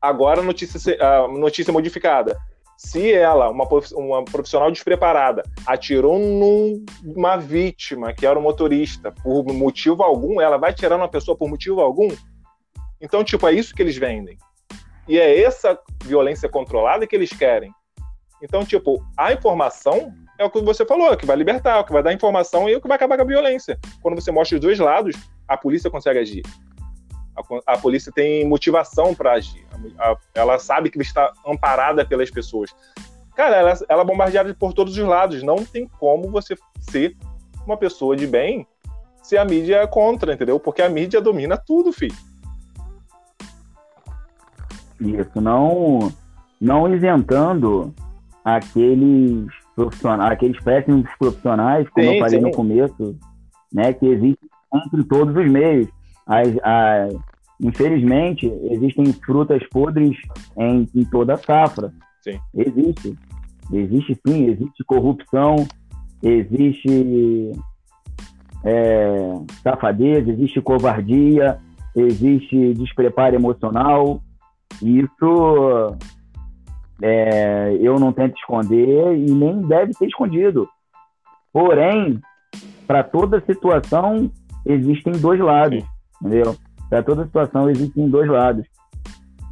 agora 0.00 0.42
notícia, 0.42 0.96
notícia 1.26 1.72
modificada, 1.72 2.38
se 2.78 3.12
ela, 3.12 3.50
uma, 3.50 3.66
uma 3.94 4.24
profissional 4.24 4.70
despreparada, 4.70 5.42
atirou 5.66 6.16
numa 6.16 7.36
vítima 7.36 8.12
que 8.12 8.24
era 8.24 8.38
um 8.38 8.42
motorista 8.42 9.10
por 9.10 9.44
motivo 9.52 10.04
algum, 10.04 10.40
ela 10.40 10.56
vai 10.56 10.72
tirar 10.72 10.94
uma 10.94 11.08
pessoa 11.08 11.36
por 11.36 11.48
motivo 11.48 11.80
algum? 11.80 12.14
Então, 13.00 13.24
tipo, 13.24 13.48
é 13.48 13.52
isso 13.52 13.74
que 13.74 13.82
eles 13.82 13.96
vendem. 13.96 14.38
E 15.08 15.18
é 15.18 15.42
essa 15.42 15.76
violência 16.04 16.48
controlada 16.48 17.08
que 17.08 17.16
eles 17.16 17.30
querem. 17.30 17.72
Então, 18.44 18.62
tipo, 18.62 19.02
a 19.16 19.32
informação 19.32 20.12
é 20.38 20.44
o 20.44 20.50
que 20.50 20.60
você 20.60 20.84
falou, 20.84 21.10
é 21.10 21.16
que 21.16 21.24
vai 21.24 21.34
libertar, 21.34 21.78
é 21.78 21.80
o 21.80 21.84
que 21.84 21.92
vai 21.94 22.02
dar 22.02 22.12
informação 22.12 22.68
e 22.68 22.74
é 22.74 22.76
o 22.76 22.80
que 22.80 22.86
vai 22.86 22.96
acabar 22.96 23.16
com 23.16 23.22
a 23.22 23.26
violência. 23.26 23.78
Quando 24.02 24.20
você 24.20 24.30
mostra 24.30 24.56
os 24.56 24.60
dois 24.60 24.78
lados, 24.78 25.16
a 25.48 25.56
polícia 25.56 25.90
consegue 25.90 26.18
agir. 26.18 26.42
A, 27.34 27.72
a 27.72 27.78
polícia 27.78 28.12
tem 28.12 28.46
motivação 28.46 29.14
para 29.14 29.32
agir. 29.32 29.64
A, 29.98 30.10
a, 30.10 30.16
ela 30.34 30.58
sabe 30.58 30.90
que 30.90 31.00
está 31.00 31.32
amparada 31.46 32.04
pelas 32.04 32.30
pessoas. 32.30 32.70
Cara, 33.34 33.56
ela, 33.56 33.72
ela 33.88 34.02
é 34.02 34.04
bombardeada 34.04 34.52
por 34.52 34.74
todos 34.74 34.96
os 34.96 35.04
lados. 35.04 35.42
Não 35.42 35.64
tem 35.64 35.88
como 35.98 36.30
você 36.30 36.54
ser 36.80 37.16
uma 37.66 37.78
pessoa 37.78 38.14
de 38.14 38.26
bem 38.26 38.66
se 39.22 39.38
a 39.38 39.44
mídia 39.44 39.76
é 39.76 39.86
contra, 39.86 40.34
entendeu? 40.34 40.60
Porque 40.60 40.82
a 40.82 40.88
mídia 40.88 41.18
domina 41.18 41.56
tudo, 41.56 41.94
filho. 41.94 42.14
Isso, 45.00 45.40
não, 45.40 46.12
não 46.60 46.94
isentando 46.94 47.92
aqueles 48.44 49.46
profissionais, 49.74 50.32
aqueles 50.32 50.62
péssimos 50.62 51.08
profissionais, 51.18 51.88
como 51.88 52.06
sim, 52.06 52.14
eu 52.14 52.20
falei 52.20 52.38
sim. 52.38 52.44
no 52.44 52.50
começo, 52.52 53.16
né, 53.72 53.92
que 53.92 54.06
existem 54.06 54.48
entre 54.74 55.04
todos 55.04 55.34
os 55.34 55.50
meios. 55.50 55.88
As, 56.26 56.48
as, 56.62 57.14
infelizmente, 57.60 58.46
existem 58.70 59.12
frutas 59.12 59.62
podres 59.70 60.16
em, 60.58 60.88
em 60.94 61.04
toda 61.04 61.34
a 61.34 61.38
safra. 61.38 61.92
Sim. 62.20 62.38
Existe. 62.54 63.16
Existe 63.72 64.20
sim, 64.26 64.46
existe 64.50 64.84
corrupção, 64.84 65.66
existe 66.22 67.52
é, 68.62 69.32
safadeza, 69.62 70.30
existe 70.30 70.60
covardia, 70.60 71.58
existe 71.96 72.74
despreparo 72.74 73.34
emocional. 73.34 74.20
Isso 74.82 75.96
é, 77.06 77.76
eu 77.82 77.98
não 77.98 78.14
tento 78.14 78.34
esconder 78.38 79.14
e 79.14 79.30
nem 79.30 79.60
deve 79.60 79.92
ser 79.92 80.06
escondido. 80.06 80.66
Porém, 81.52 82.18
para 82.86 83.04
toda 83.04 83.44
situação 83.44 84.32
existem 84.64 85.12
dois 85.12 85.38
lados, 85.38 85.84
entendeu? 86.18 86.56
Para 86.88 87.02
toda 87.02 87.26
situação 87.26 87.68
existem 87.68 88.08
dois 88.08 88.26
lados. 88.26 88.64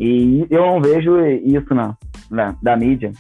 E 0.00 0.46
eu 0.48 0.64
não 0.64 0.80
vejo 0.80 1.20
isso 1.26 1.74
na, 1.74 1.94
na 2.30 2.56
da 2.62 2.74
mídia, 2.74 3.12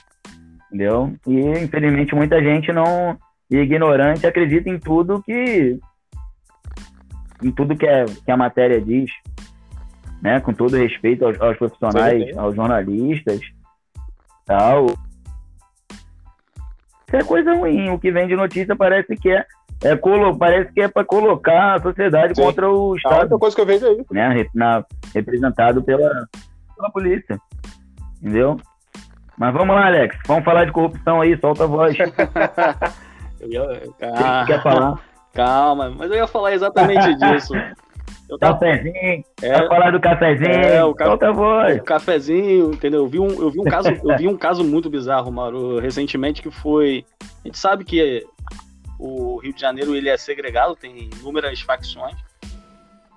entendeu? 0.68 1.12
E 1.26 1.38
infelizmente 1.62 2.14
muita 2.14 2.42
gente 2.42 2.72
não 2.72 3.18
ignorante 3.50 4.26
acredita 4.26 4.70
em 4.70 4.78
tudo 4.78 5.22
que 5.22 5.78
em 7.44 7.50
tudo 7.50 7.76
que, 7.76 7.84
é, 7.86 8.06
que 8.06 8.30
a 8.30 8.36
matéria 8.36 8.80
diz, 8.80 9.10
né? 10.22 10.40
Com 10.40 10.54
todo 10.54 10.74
respeito 10.74 11.26
aos, 11.26 11.38
aos 11.38 11.58
profissionais, 11.58 12.30
sim. 12.30 12.38
aos 12.38 12.56
jornalistas, 12.56 13.42
tal. 14.44 14.86
Isso 17.06 17.16
é 17.16 17.24
coisa 17.24 17.54
ruim. 17.54 17.90
O 17.90 17.98
que 17.98 18.10
vem 18.10 18.26
de 18.26 18.36
notícia 18.36 18.74
parece 18.74 19.16
que 19.16 19.30
é, 19.30 19.44
é 19.82 19.96
colo, 19.96 20.36
parece 20.36 20.72
que 20.72 20.80
é 20.80 20.88
para 20.88 21.04
colocar 21.04 21.74
a 21.74 21.82
sociedade 21.82 22.34
sim. 22.34 22.42
contra 22.42 22.70
o 22.70 22.96
Estado. 22.96 23.14
A 23.14 23.20
única 23.20 23.38
coisa 23.38 23.56
que 23.56 23.62
eu 23.62 23.66
vejo 23.66 23.86
é 23.86 23.92
isso. 23.92 24.06
Né? 24.12 24.46
Na, 24.54 24.84
representado 25.14 25.82
pela, 25.82 26.26
pela 26.76 26.90
polícia. 26.90 27.38
Entendeu? 28.20 28.56
Mas 29.36 29.52
vamos 29.52 29.74
lá, 29.74 29.86
Alex. 29.86 30.16
Vamos 30.26 30.44
falar 30.44 30.64
de 30.64 30.72
corrupção 30.72 31.20
aí, 31.20 31.38
solta 31.38 31.64
a 31.64 31.66
voz. 31.66 31.96
eu 33.40 33.50
ia... 33.50 33.82
ah, 34.14 34.44
quer 34.46 34.62
falar? 34.62 34.98
Calma, 35.34 35.90
mas 35.90 36.10
eu 36.10 36.16
ia 36.16 36.26
falar 36.26 36.52
exatamente 36.52 37.14
disso. 37.16 37.54
Eu 38.32 38.38
tava... 38.38 38.58
Cafezinho, 38.58 39.24
é, 39.42 39.68
falar 39.68 39.90
do 39.90 40.00
cafezinho, 40.00 40.50
é, 40.50 40.82
o, 40.82 40.94
ca... 40.94 41.12
O 41.12 41.84
cafezinho, 41.84 42.72
entendeu? 42.72 43.00
Eu 43.00 43.06
vi, 43.06 43.18
um, 43.18 43.28
eu 43.28 43.50
vi 43.50 43.60
um 43.60 43.64
caso, 43.64 43.90
eu 43.90 44.16
vi 44.16 44.26
um 44.26 44.38
caso 44.38 44.64
muito 44.64 44.88
bizarro, 44.88 45.30
Mauro, 45.30 45.78
recentemente 45.78 46.40
que 46.40 46.50
foi, 46.50 47.04
a 47.20 47.46
gente 47.46 47.58
sabe 47.58 47.84
que 47.84 48.26
o 48.98 49.36
Rio 49.36 49.52
de 49.52 49.60
Janeiro 49.60 49.94
ele 49.94 50.08
é 50.08 50.16
segregado, 50.16 50.74
tem 50.74 51.10
inúmeras 51.20 51.60
facções. 51.60 52.16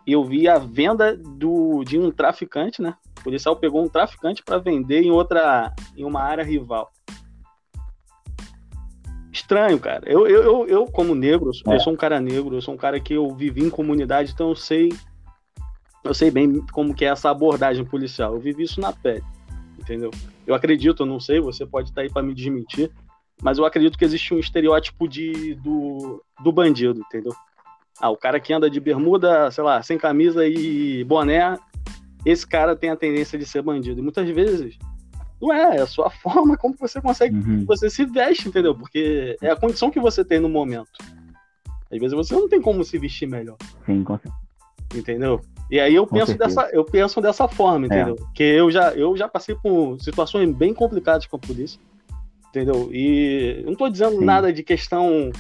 E 0.06 0.12
eu 0.12 0.22
vi 0.26 0.50
a 0.50 0.58
venda 0.58 1.16
do, 1.16 1.86
de 1.86 1.98
um 1.98 2.12
traficante, 2.12 2.82
né? 2.82 2.94
O 3.18 3.24
policial 3.24 3.56
pegou 3.56 3.82
um 3.82 3.88
traficante 3.88 4.44
para 4.44 4.58
vender 4.58 5.02
em 5.02 5.12
outra, 5.12 5.74
em 5.96 6.04
uma 6.04 6.22
área 6.22 6.44
rival 6.44 6.92
estranho, 9.36 9.78
cara. 9.80 10.04
Eu, 10.06 10.26
eu, 10.28 10.44
eu, 10.44 10.68
eu 10.68 10.86
como 10.86 11.14
negro, 11.14 11.52
é. 11.68 11.76
eu 11.76 11.80
sou 11.80 11.94
um 11.94 11.98
cara 11.98 12.20
negro, 12.20 12.56
eu 12.56 12.62
sou 12.62 12.74
um 12.74 12.78
cara 12.78 13.00
que 13.00 13.14
eu 13.14 13.30
vivi 13.36 13.64
em 13.64 13.70
comunidade, 13.70 14.32
então 14.34 14.50
eu 14.50 14.56
sei 14.56 14.90
eu 16.04 16.14
sei 16.14 16.30
bem 16.30 16.62
como 16.72 16.94
que 16.94 17.04
é 17.04 17.08
essa 17.08 17.32
abordagem 17.32 17.84
policial. 17.84 18.34
Eu 18.34 18.40
vivi 18.40 18.64
isso 18.64 18.80
na 18.80 18.94
pele, 18.94 19.24
entendeu? 19.80 20.12
Eu 20.46 20.54
acredito, 20.54 21.02
eu 21.02 21.08
não 21.08 21.20
sei, 21.20 21.40
você 21.40 21.66
pode 21.66 21.90
estar 21.90 22.02
aí 22.02 22.10
para 22.12 22.22
me 22.22 22.34
desmentir, 22.34 22.92
mas 23.42 23.58
eu 23.58 23.66
acredito 23.66 23.98
que 23.98 24.06
existe 24.06 24.34
um 24.34 24.40
estereótipo 24.40 25.08
de, 25.08 25.56
do, 25.56 26.24
do 26.44 26.52
bandido, 26.52 27.00
entendeu? 27.00 27.34
Ah, 28.00 28.12
o 28.12 28.18
cara 28.18 28.40
que 28.40 28.54
anda 28.54 28.70
de 28.70 28.80
bermuda, 28.80 29.50
sei 29.50 29.64
lá, 29.64 29.82
sem 29.82 29.98
camisa 29.98 30.48
e 30.48 31.04
boné, 31.06 31.58
esse 32.24 32.46
cara 32.46 32.76
tem 32.76 32.92
a 32.92 32.96
tendência 32.96 33.38
de 33.38 33.46
ser 33.46 33.64
bandido. 33.64 34.00
E 34.00 34.04
muitas 34.04 34.30
vezes 34.30 34.78
não 35.42 35.54
é, 35.54 35.78
é 35.78 35.82
a 35.82 35.88
sua 35.88 36.10
forma 36.22 36.58
como 36.58 36.76
você 36.80 37.02
consegue, 37.02 37.36
uhum. 37.36 37.66
você 37.66 37.90
se 37.90 38.06
veste, 38.06 38.48
entendeu? 38.48 38.76
Porque 38.76 39.38
é 39.42 39.50
a 39.50 39.56
condição 39.56 39.92
que 39.92 40.00
você 40.00 40.24
tem 40.24 40.40
no 40.40 40.50
momento. 40.50 40.92
Às 41.92 42.00
vezes 42.00 42.14
você 42.14 42.34
não 42.34 42.50
tem 42.50 42.62
como 42.62 42.84
se 42.84 42.98
vestir 42.98 43.28
melhor. 43.28 43.58
Sim, 43.86 44.04
com 44.04 44.18
certeza. 44.18 44.46
Entendeu? 44.94 45.42
E 45.70 45.80
aí 45.80 45.96
eu 45.96 46.06
penso 46.06 46.38
dessa, 46.38 46.70
eu 46.72 46.86
penso 46.86 47.20
dessa 47.20 47.48
forma, 47.48 47.88
entendeu? 47.88 48.16
É. 48.20 48.34
Que 48.34 48.44
eu 48.44 48.70
já, 48.70 48.94
eu 48.94 49.16
já 49.18 49.28
passei 49.28 49.56
por 49.56 50.00
situações 50.00 50.54
bem 50.54 50.74
complicadas 50.74 51.26
com 51.26 51.36
a 51.38 51.40
polícia, 51.40 51.80
entendeu? 52.50 52.90
E 52.92 53.62
não 53.66 53.74
estou 53.74 53.90
dizendo 53.90 54.20
Sim. 54.20 54.26
nada 54.26 54.54
de 54.54 54.62
questão 54.64 55.32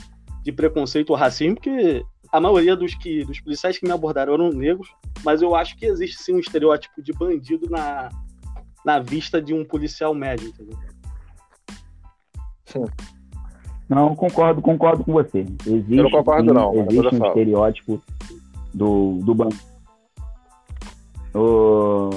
de 0.44 0.52
preconceito 0.52 1.12
ou 1.12 1.16
racismo, 1.16 1.56
porque 1.56 2.04
a 2.32 2.40
maioria 2.40 2.76
dos 2.76 2.96
que 2.96 3.24
dos 3.24 3.40
policiais 3.40 3.78
que 3.78 3.86
me 3.86 3.92
abordaram 3.92 4.34
eram 4.34 4.50
negros, 4.50 4.90
mas 5.24 5.42
eu 5.42 5.56
acho 5.56 5.78
que 5.78 5.86
existe 5.86 6.18
sim 6.18 6.36
um 6.36 6.40
estereótipo 6.40 7.02
de 7.02 7.14
bandido 7.14 7.70
na, 7.70 8.10
na 8.86 9.00
vista 9.00 9.42
de 9.42 9.54
um 9.54 9.66
policial 9.66 10.14
médio, 10.14 10.50
entendeu? 10.50 10.78
Não, 13.90 14.16
concordo, 14.16 14.62
concordo 14.62 15.04
com 15.04 15.14
você. 15.14 15.40
Existe, 15.66 15.96
eu 15.96 16.04
não 16.04 16.12
concordo, 16.12 16.54
não. 16.54 16.74
Existe 16.76 17.16
um 17.16 17.28
estereótipo 17.28 18.02
do, 18.74 19.20
do 19.24 19.36
banco. 19.36 19.56
O... 21.34 22.10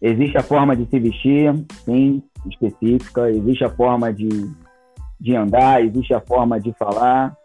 Existe 0.00 0.36
a 0.36 0.42
forma 0.42 0.76
de 0.76 0.86
se 0.86 0.98
vestir, 0.98 1.54
sim, 1.84 2.22
específica. 2.46 3.30
Existe 3.30 3.64
a 3.64 3.70
forma 3.70 4.12
de, 4.12 4.28
de 5.20 5.36
andar, 5.36 5.84
existe 5.84 6.12
a 6.12 6.20
forma 6.20 6.60
de 6.60 6.72
falar. 6.72 7.36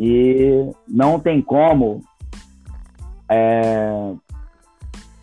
E 0.00 0.70
não 0.88 1.20
tem 1.20 1.42
como, 1.42 2.02
é, 3.28 4.14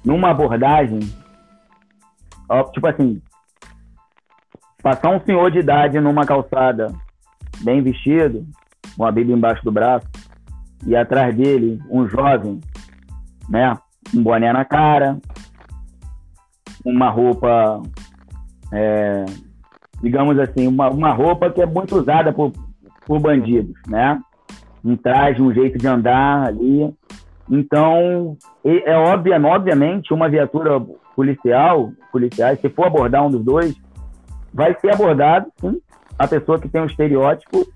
numa 0.05 0.29
abordagem, 0.29 0.99
tipo 2.71 2.87
assim, 2.87 3.21
passar 4.81 5.09
um 5.09 5.19
senhor 5.21 5.51
de 5.51 5.59
idade 5.59 5.99
numa 5.99 6.25
calçada 6.25 6.93
bem 7.61 7.81
vestido, 7.81 8.45
com 8.97 9.05
a 9.05 9.11
Bíblia 9.11 9.35
embaixo 9.35 9.63
do 9.63 9.71
braço, 9.71 10.07
e 10.85 10.95
atrás 10.95 11.35
dele 11.35 11.79
um 11.89 12.07
jovem, 12.07 12.59
né, 13.49 13.75
um 14.15 14.23
boné 14.23 14.51
na 14.51 14.65
cara, 14.65 15.17
uma 16.85 17.09
roupa, 17.09 17.81
é, 18.71 19.25
digamos 20.01 20.39
assim, 20.39 20.67
uma, 20.67 20.89
uma 20.89 21.11
roupa 21.11 21.49
que 21.49 21.61
é 21.61 21.65
muito 21.65 21.95
usada 21.97 22.31
por, 22.31 22.51
por 23.05 23.19
bandidos, 23.19 23.75
né? 23.87 24.19
Um 24.83 24.95
traje, 24.95 25.41
um 25.41 25.53
jeito 25.53 25.77
de 25.77 25.87
andar 25.87 26.47
ali. 26.47 26.93
Então, 27.49 28.37
é, 28.63 28.91
é 28.91 28.97
obviamente 28.97 30.13
uma 30.13 30.29
viatura 30.29 30.79
policial, 31.15 31.91
policiais, 32.11 32.59
se 32.61 32.69
for 32.69 32.87
abordar 32.87 33.25
um 33.25 33.31
dos 33.31 33.43
dois, 33.43 33.75
vai 34.53 34.75
ser 34.79 34.93
abordado, 34.93 35.47
sim, 35.59 35.81
a 36.17 36.27
pessoa 36.27 36.59
que 36.59 36.69
tem 36.69 36.81
um 36.81 36.85
estereótipo 36.85 37.67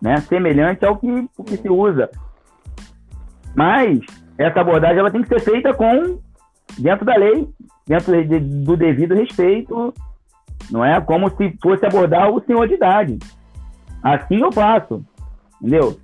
né, 0.00 0.16
semelhante 0.22 0.84
ao 0.84 0.96
que, 0.96 1.28
que 1.46 1.56
se 1.56 1.68
usa. 1.68 2.10
Mas 3.54 4.00
essa 4.36 4.60
abordagem 4.60 4.98
ela 4.98 5.10
tem 5.10 5.22
que 5.22 5.28
ser 5.28 5.40
feita 5.40 5.72
com 5.72 6.18
dentro 6.78 7.04
da 7.04 7.14
lei, 7.16 7.48
dentro 7.86 8.24
de, 8.24 8.40
do 8.40 8.76
devido 8.76 9.14
respeito, 9.14 9.94
não 10.70 10.84
é 10.84 11.00
como 11.00 11.30
se 11.36 11.56
fosse 11.62 11.84
abordar 11.84 12.30
o 12.30 12.42
senhor 12.44 12.66
de 12.66 12.74
idade. 12.74 13.18
Assim 14.02 14.40
eu 14.40 14.50
faço, 14.50 15.04
entendeu? 15.60 15.96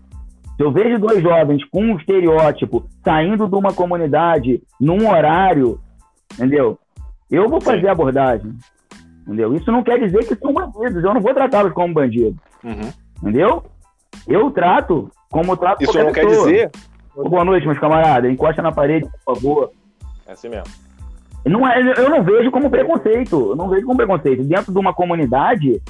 Se 0.58 0.62
eu 0.62 0.70
vejo 0.70 0.98
dois 0.98 1.22
jovens 1.22 1.64
com 1.70 1.82
um 1.82 1.96
estereótipo 1.96 2.84
saindo 3.02 3.48
de 3.48 3.54
uma 3.54 3.72
comunidade 3.72 4.60
num 4.78 5.08
horário 5.08 5.80
entendeu? 6.34 6.78
Eu 7.30 7.48
vou 7.48 7.60
fazer 7.60 7.88
abordagem, 7.88 8.54
entendeu? 9.22 9.54
Isso 9.54 9.70
não 9.70 9.82
quer 9.82 9.98
dizer 9.98 10.26
que 10.26 10.34
são 10.36 10.52
bandidos, 10.52 11.02
eu 11.02 11.14
não 11.14 11.20
vou 11.20 11.34
tratá-los 11.34 11.72
como 11.72 11.92
bandidos, 11.92 12.36
uhum. 12.64 12.90
entendeu? 13.22 13.64
Eu 14.26 14.50
trato 14.50 15.10
como 15.30 15.52
eu 15.52 15.56
trato 15.56 15.82
Isso 15.82 15.98
não 15.98 16.12
pessoa. 16.12 16.12
quer 16.12 16.26
dizer... 16.26 16.70
Boa 17.14 17.44
noite, 17.44 17.66
meus 17.66 17.80
camaradas, 17.80 18.30
encosta 18.30 18.62
na 18.62 18.70
parede, 18.70 19.08
por 19.24 19.34
favor. 19.34 19.72
É 20.24 20.32
assim 20.32 20.48
mesmo. 20.48 20.72
Não 21.44 21.66
é, 21.66 21.80
eu 21.80 22.08
não 22.08 22.22
vejo 22.22 22.48
como 22.52 22.70
preconceito, 22.70 23.50
eu 23.50 23.56
não 23.56 23.68
vejo 23.68 23.84
como 23.86 23.96
preconceito. 23.96 24.44
Dentro 24.44 24.72
de 24.72 24.78
uma 24.78 24.94
comunidade, 24.94 25.82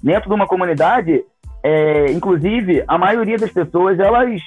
dentro 0.00 0.28
de 0.28 0.34
uma 0.34 0.46
comunidade, 0.46 1.24
é, 1.62 2.12
inclusive, 2.12 2.84
a 2.86 2.96
maioria 2.96 3.36
das 3.36 3.50
pessoas, 3.50 3.98
elas 3.98 4.40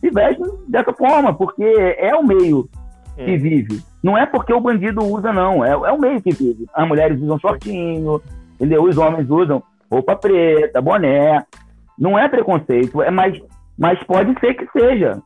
se 0.00 0.10
vestem 0.10 0.46
dessa 0.68 0.92
forma, 0.92 1.34
porque 1.34 1.64
é 1.98 2.14
o 2.14 2.24
meio 2.24 2.68
que 3.16 3.34
hum. 3.34 3.38
vive. 3.38 3.82
Não 4.02 4.16
é 4.16 4.26
porque 4.26 4.52
o 4.52 4.60
bandido 4.60 5.04
usa, 5.04 5.32
não. 5.32 5.64
É, 5.64 5.70
é 5.70 5.92
o 5.92 5.98
meio 5.98 6.22
que 6.22 6.32
vive. 6.32 6.66
As 6.72 6.86
mulheres 6.86 7.20
usam 7.20 7.38
shortinho, 7.38 8.20
entendeu? 8.54 8.84
Os 8.84 8.96
homens 8.96 9.28
usam 9.28 9.62
roupa 9.90 10.14
preta, 10.14 10.80
boné. 10.80 11.44
Não 11.98 12.18
é 12.18 12.28
preconceito, 12.28 13.02
é 13.02 13.10
mais, 13.10 13.40
mas 13.76 14.00
pode 14.04 14.38
ser 14.38 14.54
que 14.54 14.66
seja. 14.70 15.20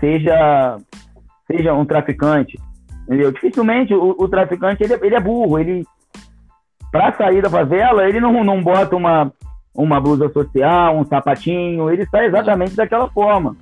Seja, 0.00 0.78
seja 1.46 1.74
um 1.74 1.84
traficante. 1.84 2.58
Entendeu? 3.02 3.30
Dificilmente 3.32 3.94
o, 3.94 4.16
o 4.18 4.28
traficante 4.28 4.82
ele, 4.82 4.94
é, 4.94 4.98
ele 5.02 5.14
é 5.14 5.20
burro. 5.20 5.58
Ele, 5.58 5.84
para 6.90 7.12
sair 7.12 7.42
da 7.42 7.50
favela, 7.50 8.08
ele 8.08 8.18
não, 8.18 8.42
não 8.42 8.62
bota 8.62 8.96
uma, 8.96 9.30
uma 9.76 10.00
blusa 10.00 10.28
social, 10.30 10.96
um 10.96 11.04
sapatinho. 11.04 11.90
Ele 11.90 12.06
sai 12.06 12.26
exatamente 12.26 12.74
daquela 12.74 13.08
forma. 13.10 13.56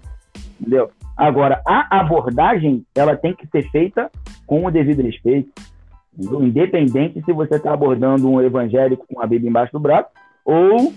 Entendeu? 0.61 0.91
Agora, 1.16 1.61
a 1.66 2.01
abordagem, 2.01 2.85
ela 2.95 3.16
tem 3.16 3.35
que 3.35 3.47
ser 3.49 3.69
feita 3.70 4.11
com 4.47 4.65
o 4.65 4.70
devido 4.70 5.03
respeito. 5.03 5.51
Independente 6.19 7.23
se 7.24 7.32
você 7.32 7.57
está 7.57 7.73
abordando 7.73 8.28
um 8.28 8.41
evangélico 8.41 9.05
com 9.12 9.20
a 9.20 9.27
Bíblia 9.27 9.51
embaixo 9.51 9.73
do 9.73 9.81
braço 9.81 10.09
ou 10.45 10.93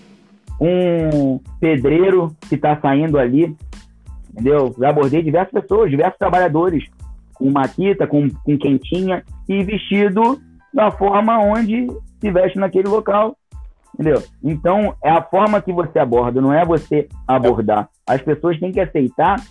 um 0.60 1.40
pedreiro 1.60 2.36
que 2.48 2.56
está 2.56 2.80
saindo 2.80 3.18
ali 3.18 3.56
entendeu? 4.38 4.74
Já 4.78 4.90
abordei 4.90 5.24
diversas 5.24 5.52
pessoas, 5.52 5.90
diversos 5.90 6.18
trabalhadores, 6.20 6.86
com 7.34 7.50
maquita, 7.50 8.06
com, 8.06 8.30
com 8.30 8.58
quentinha 8.58 9.24
e 9.50 9.64
vestido 9.64 10.40
da 10.74 10.92
forma 10.92 11.40
onde 11.40 11.88
se 12.20 12.32
veste 12.32 12.60
naquele 12.60 12.88
local, 12.88 13.36
entendeu? 13.98 14.24
Então, 14.44 14.96
é 15.04 15.10
a 15.10 15.22
forma 15.22 15.60
que 15.60 15.74
você 15.74 15.98
aborda, 15.98 16.40
não 16.40 16.54
é 16.54 16.64
você 16.64 17.10
abordar. 17.28 17.90
As 18.06 18.22
pessoas 18.22 18.60
têm 18.60 18.72
que 18.72 18.80
aceitar 18.80 19.42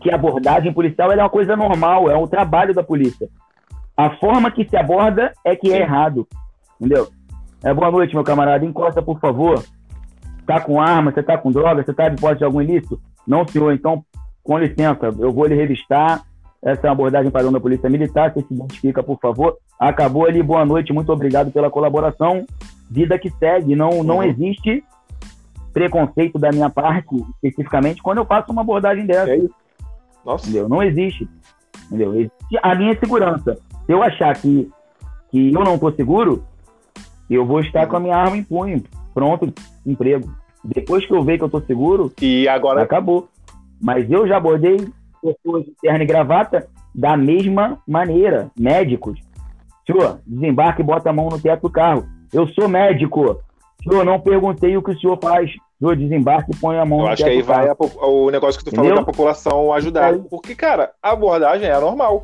que 0.00 0.10
a 0.10 0.14
abordagem 0.14 0.72
policial 0.72 1.10
é 1.10 1.16
uma 1.16 1.30
coisa 1.30 1.56
normal, 1.56 2.10
é 2.10 2.16
um 2.16 2.26
trabalho 2.26 2.74
da 2.74 2.82
polícia. 2.82 3.28
A 3.96 4.10
forma 4.16 4.50
que 4.50 4.68
se 4.68 4.76
aborda 4.76 5.32
é 5.44 5.56
que 5.56 5.72
é 5.72 5.80
errado, 5.80 6.28
entendeu? 6.78 7.08
É, 7.64 7.72
boa 7.72 7.90
noite, 7.90 8.14
meu 8.14 8.24
camarada. 8.24 8.64
Encosta, 8.64 9.00
por 9.00 9.18
favor. 9.20 9.62
Tá 10.46 10.60
com 10.60 10.80
arma, 10.80 11.12
você 11.12 11.22
tá 11.22 11.38
com 11.38 11.52
droga, 11.52 11.82
você 11.82 11.94
tá 11.94 12.08
de 12.08 12.20
posse 12.20 12.38
de 12.38 12.44
algum 12.44 12.60
ilícito? 12.60 13.00
Não, 13.26 13.46
senhor. 13.46 13.72
Então, 13.72 14.04
com 14.42 14.58
licença, 14.58 15.06
eu 15.18 15.32
vou 15.32 15.46
lhe 15.46 15.54
revistar. 15.54 16.22
Essa 16.64 16.86
é 16.86 16.90
uma 16.90 16.92
abordagem 16.92 17.30
padrão 17.30 17.50
da 17.50 17.58
Polícia 17.58 17.90
Militar. 17.90 18.32
Você 18.32 18.46
se 18.46 18.54
identifica, 18.54 19.02
por 19.02 19.18
favor. 19.18 19.58
Acabou 19.78 20.26
ali. 20.26 20.40
Boa 20.42 20.64
noite. 20.64 20.92
Muito 20.92 21.12
obrigado 21.12 21.50
pela 21.50 21.68
colaboração. 21.68 22.46
Vida 22.88 23.18
que 23.18 23.30
segue. 23.30 23.74
Não, 23.74 24.04
não 24.04 24.18
uhum. 24.18 24.22
existe 24.22 24.84
preconceito 25.72 26.38
da 26.38 26.50
minha 26.50 26.70
parte, 26.70 27.16
especificamente, 27.42 28.02
quando 28.02 28.18
eu 28.18 28.26
faço 28.26 28.52
uma 28.52 28.60
abordagem 28.60 29.06
dessa. 29.06 29.30
É 29.30 29.38
isso. 29.38 29.54
Nossa. 30.24 30.44
Entendeu? 30.44 30.68
Não 30.68 30.82
existe. 30.82 31.28
Entendeu? 31.86 32.14
Existe 32.14 32.58
a 32.62 32.74
minha 32.76 32.96
segurança. 32.98 33.58
Se 33.84 33.92
eu 33.92 34.02
achar 34.02 34.36
que, 34.36 34.70
que 35.30 35.52
eu 35.52 35.64
não 35.64 35.74
estou 35.74 35.92
seguro, 35.92 36.44
eu 37.28 37.44
vou 37.44 37.60
estar 37.60 37.86
com 37.88 37.96
a 37.96 38.00
minha 38.00 38.16
arma 38.16 38.36
em 38.36 38.44
punho, 38.44 38.84
pronto, 39.12 39.52
emprego. 39.84 40.32
Depois 40.64 41.04
que 41.04 41.12
eu 41.12 41.24
ver 41.24 41.38
que 41.38 41.42
eu 41.42 41.46
estou 41.46 41.62
seguro, 41.62 42.12
e 42.20 42.46
agora 42.46 42.82
acabou. 42.82 43.28
Mas 43.80 44.08
eu 44.08 44.28
já 44.28 44.36
abordei 44.36 44.76
pessoas 45.22 45.64
de 45.64 45.72
terno 45.80 46.02
e 46.02 46.06
gravata 46.06 46.68
da 46.94 47.16
mesma 47.16 47.78
maneira, 47.86 48.50
médicos. 48.58 49.20
Senhor, 49.86 50.20
desembarque 50.26 50.82
e 50.82 50.84
bota 50.84 51.10
a 51.10 51.12
mão 51.12 51.28
no 51.28 51.40
teto 51.40 51.62
do 51.62 51.70
carro. 51.70 52.06
Eu 52.32 52.46
sou 52.48 52.68
médico. 52.68 53.40
Senhor, 53.82 54.04
não 54.04 54.20
perguntei 54.20 54.76
o 54.76 54.82
que 54.82 54.92
o 54.92 54.98
senhor 54.98 55.18
faz. 55.20 55.50
Senhor, 55.78 55.96
desembarque 55.96 56.52
e 56.52 56.56
põe 56.56 56.78
a 56.78 56.84
mão 56.84 57.00
Eu 57.00 57.06
no 57.06 57.10
acho 57.10 57.24
que 57.24 57.30
aí 57.30 57.42
vai 57.42 57.68
a, 57.68 57.76
o 58.06 58.30
negócio 58.30 58.58
que 58.58 58.64
tu 58.64 58.68
Entendeu? 58.68 58.90
falou 58.90 59.04
da 59.04 59.12
população 59.12 59.72
ajudar. 59.72 60.16
Porque, 60.30 60.54
cara, 60.54 60.92
a 61.02 61.10
abordagem 61.10 61.68
é 61.68 61.80
normal. 61.80 62.22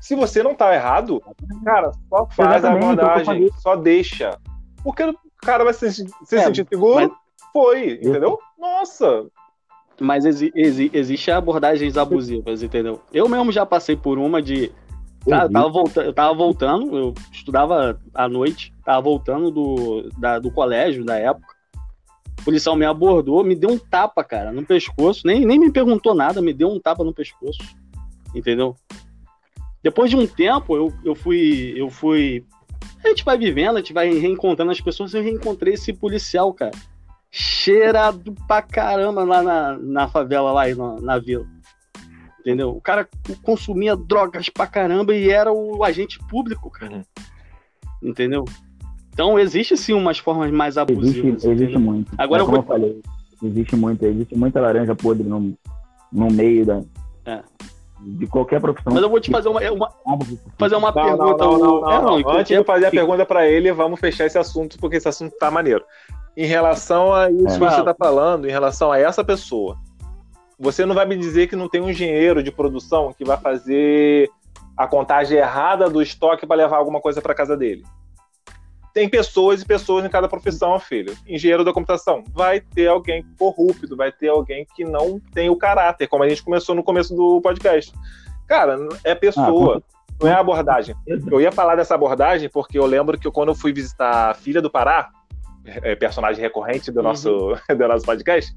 Se 0.00 0.14
você 0.16 0.42
não 0.42 0.54
tá 0.54 0.74
errado, 0.74 1.22
cara, 1.64 1.92
só 2.08 2.26
faz 2.26 2.56
Exatamente, 2.56 2.84
a 2.84 2.90
abordagem, 2.90 3.50
só 3.58 3.76
deixa. 3.76 4.38
Porque 4.82 5.04
o 5.04 5.14
cara 5.42 5.64
vai 5.64 5.74
se, 5.74 5.90
se 5.92 6.06
é, 6.32 6.44
sentir 6.44 6.66
seguro, 6.68 7.08
mas... 7.08 7.10
foi, 7.52 7.92
entendeu? 7.92 8.38
Nossa! 8.58 9.26
Mas 10.00 10.24
exi 10.24 10.52
exi 10.54 10.90
existe 10.92 11.30
abordagens 11.30 11.96
abusivas, 11.96 12.62
entendeu? 12.62 13.00
Eu 13.12 13.28
mesmo 13.28 13.50
já 13.50 13.66
passei 13.66 13.96
por 13.96 14.18
uma 14.18 14.40
de. 14.40 14.70
Eu 15.26 15.50
tava, 15.50 15.68
volta 15.68 16.00
eu 16.02 16.12
tava 16.12 16.34
voltando, 16.34 16.96
eu 16.96 17.14
estudava 17.32 18.00
à 18.14 18.28
noite, 18.28 18.72
tava 18.84 19.02
voltando 19.02 19.50
do, 19.50 20.08
da, 20.16 20.38
do 20.38 20.50
colégio 20.50 21.04
da 21.04 21.16
época. 21.16 21.54
O 22.40 22.44
policial 22.44 22.76
me 22.76 22.86
abordou, 22.86 23.42
me 23.44 23.54
deu 23.54 23.70
um 23.70 23.78
tapa, 23.78 24.22
cara, 24.22 24.52
no 24.52 24.64
pescoço. 24.64 25.26
Nem, 25.26 25.44
nem 25.44 25.58
me 25.58 25.72
perguntou 25.72 26.14
nada, 26.14 26.40
me 26.40 26.54
deu 26.54 26.68
um 26.68 26.80
tapa 26.80 27.02
no 27.02 27.12
pescoço. 27.12 27.58
Entendeu? 28.34 28.76
Depois 29.82 30.10
de 30.10 30.16
um 30.16 30.26
tempo, 30.26 30.76
eu, 30.76 30.92
eu 31.04 31.14
fui. 31.14 31.74
Eu 31.76 31.90
fui. 31.90 32.44
A 33.04 33.08
gente 33.08 33.24
vai 33.24 33.36
vivendo, 33.36 33.76
a 33.76 33.80
gente 33.80 33.92
vai 33.92 34.12
reencontrando 34.12 34.70
as 34.70 34.80
pessoas. 34.80 35.14
Eu 35.14 35.22
reencontrei 35.22 35.74
esse 35.74 35.92
policial, 35.92 36.52
cara. 36.52 36.72
Cheirado 37.30 38.34
pra 38.46 38.62
caramba 38.62 39.24
lá 39.24 39.42
na, 39.42 39.78
na 39.78 40.08
favela, 40.08 40.52
lá 40.52 40.66
na, 40.74 41.00
na 41.00 41.18
vila. 41.18 41.46
Entendeu? 42.40 42.70
O 42.70 42.80
cara 42.80 43.06
consumia 43.42 43.94
drogas 43.96 44.48
pra 44.48 44.66
caramba 44.66 45.14
e 45.14 45.28
era 45.28 45.52
o 45.52 45.84
agente 45.84 46.18
público, 46.30 46.70
cara. 46.70 46.96
Uhum. 46.96 47.02
Entendeu? 48.10 48.44
Então 49.12 49.38
existe 49.38 49.76
sim 49.76 49.92
umas 49.92 50.18
formas 50.18 50.50
mais 50.50 50.78
abusivas. 50.78 51.44
Existe, 51.44 51.48
existe 51.48 51.78
muito. 51.78 52.12
Agora 52.16 52.42
é 52.42 52.44
como 52.44 52.56
eu, 52.56 52.62
vou... 52.62 52.76
eu 52.76 52.80
falei, 52.80 53.02
existe 53.42 53.76
muito, 53.76 54.04
existe 54.04 54.36
muita 54.36 54.60
laranja 54.60 54.94
podre 54.94 55.28
no, 55.28 55.52
no 56.12 56.30
meio 56.30 56.64
da, 56.64 56.82
é 57.26 57.42
de 58.00 58.26
qualquer 58.26 58.60
profissão. 58.60 58.92
Mas 58.92 59.02
eu 59.02 59.10
vou 59.10 59.20
te 59.20 59.30
fazer 59.30 59.48
uma, 59.48 59.60
uma 59.70 59.90
fazer 60.56 60.76
uma 60.76 60.92
não, 60.92 60.94
pergunta. 60.94 61.44
Não, 61.44 61.58
não, 61.58 61.80
não, 61.80 61.90
é, 61.90 62.02
não 62.22 62.30
Antes 62.30 62.56
de 62.56 62.64
fazer 62.64 62.86
a 62.86 62.90
pergunta 62.90 63.26
para 63.26 63.48
ele, 63.48 63.72
vamos 63.72 63.98
fechar 63.98 64.26
esse 64.26 64.38
assunto, 64.38 64.78
porque 64.78 64.96
esse 64.96 65.08
assunto 65.08 65.36
tá 65.36 65.50
maneiro. 65.50 65.84
Em 66.38 66.46
relação 66.46 67.12
a 67.12 67.28
isso 67.28 67.56
é. 67.56 67.68
que 67.68 67.74
você 67.74 67.82
tá 67.82 67.92
falando, 67.92 68.48
em 68.48 68.52
relação 68.52 68.92
a 68.92 68.98
essa 68.98 69.24
pessoa, 69.24 69.76
você 70.56 70.86
não 70.86 70.94
vai 70.94 71.04
me 71.04 71.16
dizer 71.16 71.48
que 71.48 71.56
não 71.56 71.68
tem 71.68 71.80
um 71.80 71.90
engenheiro 71.90 72.44
de 72.44 72.52
produção 72.52 73.12
que 73.12 73.24
vai 73.24 73.36
fazer 73.36 74.30
a 74.76 74.86
contagem 74.86 75.36
errada 75.36 75.90
do 75.90 76.00
estoque 76.00 76.46
para 76.46 76.56
levar 76.56 76.76
alguma 76.76 77.00
coisa 77.00 77.20
para 77.20 77.34
casa 77.34 77.56
dele 77.56 77.82
tem 78.98 79.08
pessoas 79.08 79.62
e 79.62 79.64
pessoas 79.64 80.04
em 80.04 80.08
cada 80.08 80.28
profissão, 80.28 80.76
filho. 80.80 81.16
Engenheiro 81.24 81.64
da 81.64 81.72
computação, 81.72 82.24
vai 82.32 82.60
ter 82.60 82.88
alguém 82.88 83.24
corrupto, 83.38 83.96
vai 83.96 84.10
ter 84.10 84.26
alguém 84.26 84.66
que 84.74 84.84
não 84.84 85.20
tem 85.32 85.48
o 85.48 85.54
caráter, 85.54 86.08
como 86.08 86.24
a 86.24 86.28
gente 86.28 86.42
começou 86.42 86.74
no 86.74 86.82
começo 86.82 87.14
do 87.14 87.40
podcast. 87.40 87.92
Cara, 88.48 88.76
é 89.04 89.14
pessoa, 89.14 89.80
ah, 89.84 90.14
não 90.20 90.28
é 90.28 90.32
abordagem. 90.32 90.96
Eu 91.06 91.40
ia 91.40 91.52
falar 91.52 91.76
dessa 91.76 91.94
abordagem 91.94 92.48
porque 92.48 92.76
eu 92.76 92.86
lembro 92.86 93.16
que 93.16 93.30
quando 93.30 93.50
eu 93.50 93.54
fui 93.54 93.72
visitar 93.72 94.30
a 94.30 94.34
filha 94.34 94.60
do 94.60 94.68
Pará, 94.68 95.10
é, 95.82 95.94
personagem 95.94 96.40
recorrente 96.40 96.90
do 96.90 97.02
nosso, 97.02 97.30
uhum. 97.30 97.56
do 97.76 97.88
nosso 97.88 98.04
podcast, 98.04 98.52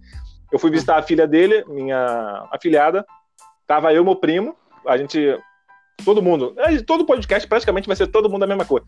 eu 0.51 0.59
fui 0.59 0.69
visitar 0.69 0.97
a 0.97 1.03
filha 1.03 1.27
dele, 1.27 1.63
minha 1.67 2.47
afilhada, 2.51 3.05
tava 3.65 3.93
eu 3.93 4.01
e 4.01 4.05
meu 4.05 4.15
primo, 4.15 4.55
a 4.85 4.97
gente 4.97 5.37
todo 6.03 6.21
mundo, 6.21 6.53
é, 6.57 6.81
todo 6.81 7.05
podcast 7.05 7.47
praticamente 7.47 7.87
vai 7.87 7.95
ser 7.95 8.07
todo 8.07 8.29
mundo 8.29 8.43
a 8.43 8.47
mesma 8.47 8.65
coisa. 8.65 8.85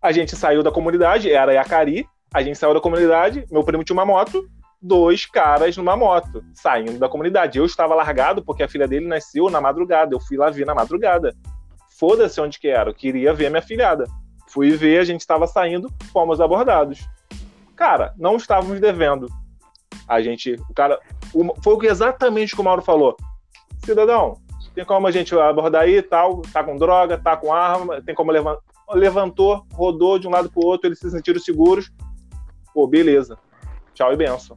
A 0.00 0.12
gente 0.12 0.36
saiu 0.36 0.62
da 0.62 0.70
comunidade, 0.70 1.30
era 1.30 1.52
Yacari, 1.52 2.06
a 2.32 2.42
gente 2.42 2.58
saiu 2.58 2.74
da 2.74 2.80
comunidade, 2.80 3.44
meu 3.50 3.64
primo 3.64 3.82
tinha 3.82 3.94
uma 3.94 4.06
moto, 4.06 4.46
dois 4.80 5.26
caras 5.26 5.76
numa 5.76 5.96
moto, 5.96 6.44
saindo 6.54 6.98
da 6.98 7.08
comunidade. 7.08 7.58
Eu 7.58 7.64
estava 7.64 7.94
largado 7.94 8.44
porque 8.44 8.62
a 8.62 8.68
filha 8.68 8.86
dele 8.86 9.06
nasceu 9.06 9.50
na 9.50 9.60
madrugada, 9.60 10.14
eu 10.14 10.20
fui 10.20 10.36
lá 10.36 10.50
ver 10.50 10.66
na 10.66 10.74
madrugada. 10.74 11.34
Foda-se 11.98 12.40
onde 12.40 12.58
que 12.58 12.68
era, 12.68 12.90
eu 12.90 12.94
queria 12.94 13.32
ver 13.32 13.50
minha 13.50 13.62
filhada. 13.62 14.04
Fui 14.48 14.70
ver, 14.70 15.00
a 15.00 15.04
gente 15.04 15.20
estava 15.20 15.46
saindo, 15.46 15.90
fomos 16.12 16.40
abordados. 16.40 17.06
Cara, 17.76 18.14
não 18.16 18.36
estávamos 18.36 18.80
devendo. 18.80 19.28
A 20.08 20.22
gente, 20.22 20.54
o 20.68 20.74
cara, 20.74 20.98
o, 21.32 21.54
foi 21.62 21.86
exatamente 21.86 22.54
o 22.54 22.56
que 22.56 22.62
o 22.62 22.64
Mauro 22.64 22.82
falou. 22.82 23.16
Cidadão, 23.84 24.38
tem 24.74 24.84
como 24.84 25.06
a 25.06 25.10
gente 25.10 25.38
abordar 25.38 25.82
aí 25.82 26.00
tal, 26.02 26.42
tá 26.52 26.64
com 26.64 26.76
droga, 26.76 27.18
tá 27.18 27.36
com 27.36 27.52
arma, 27.52 28.00
tem 28.02 28.14
como 28.14 28.32
levar, 28.32 28.56
levantou, 28.92 29.64
rodou 29.72 30.18
de 30.18 30.26
um 30.26 30.30
lado 30.30 30.50
para 30.50 30.60
o 30.60 30.66
outro, 30.66 30.88
eles 30.88 30.98
se 30.98 31.10
sentiram 31.10 31.38
seguros. 31.38 31.90
Pô, 32.72 32.86
beleza. 32.86 33.38
Tchau 33.94 34.12
e 34.12 34.16
benção. 34.16 34.56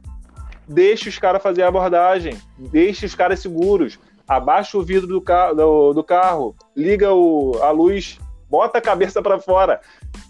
Deixa 0.66 1.08
os 1.08 1.18
caras 1.18 1.42
fazer 1.42 1.62
a 1.62 1.68
abordagem, 1.68 2.38
deixa 2.56 3.04
os 3.04 3.14
caras 3.14 3.40
seguros, 3.40 3.98
abaixa 4.28 4.78
o 4.78 4.82
vidro 4.82 5.08
do, 5.08 5.20
ca 5.20 5.52
do, 5.52 5.92
do 5.92 6.04
carro, 6.04 6.54
liga 6.76 7.12
o, 7.12 7.58
a 7.62 7.70
luz, 7.70 8.20
bota 8.48 8.78
a 8.78 8.82
cabeça 8.82 9.20
para 9.20 9.40
fora, 9.40 9.80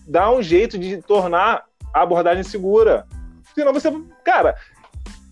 dá 0.06 0.30
um 0.30 0.42
jeito 0.42 0.78
de 0.78 1.02
tornar 1.02 1.64
a 1.92 2.02
abordagem 2.02 2.42
segura. 2.42 3.06
Senão 3.54 3.72
você. 3.72 3.90
Cara, 4.24 4.56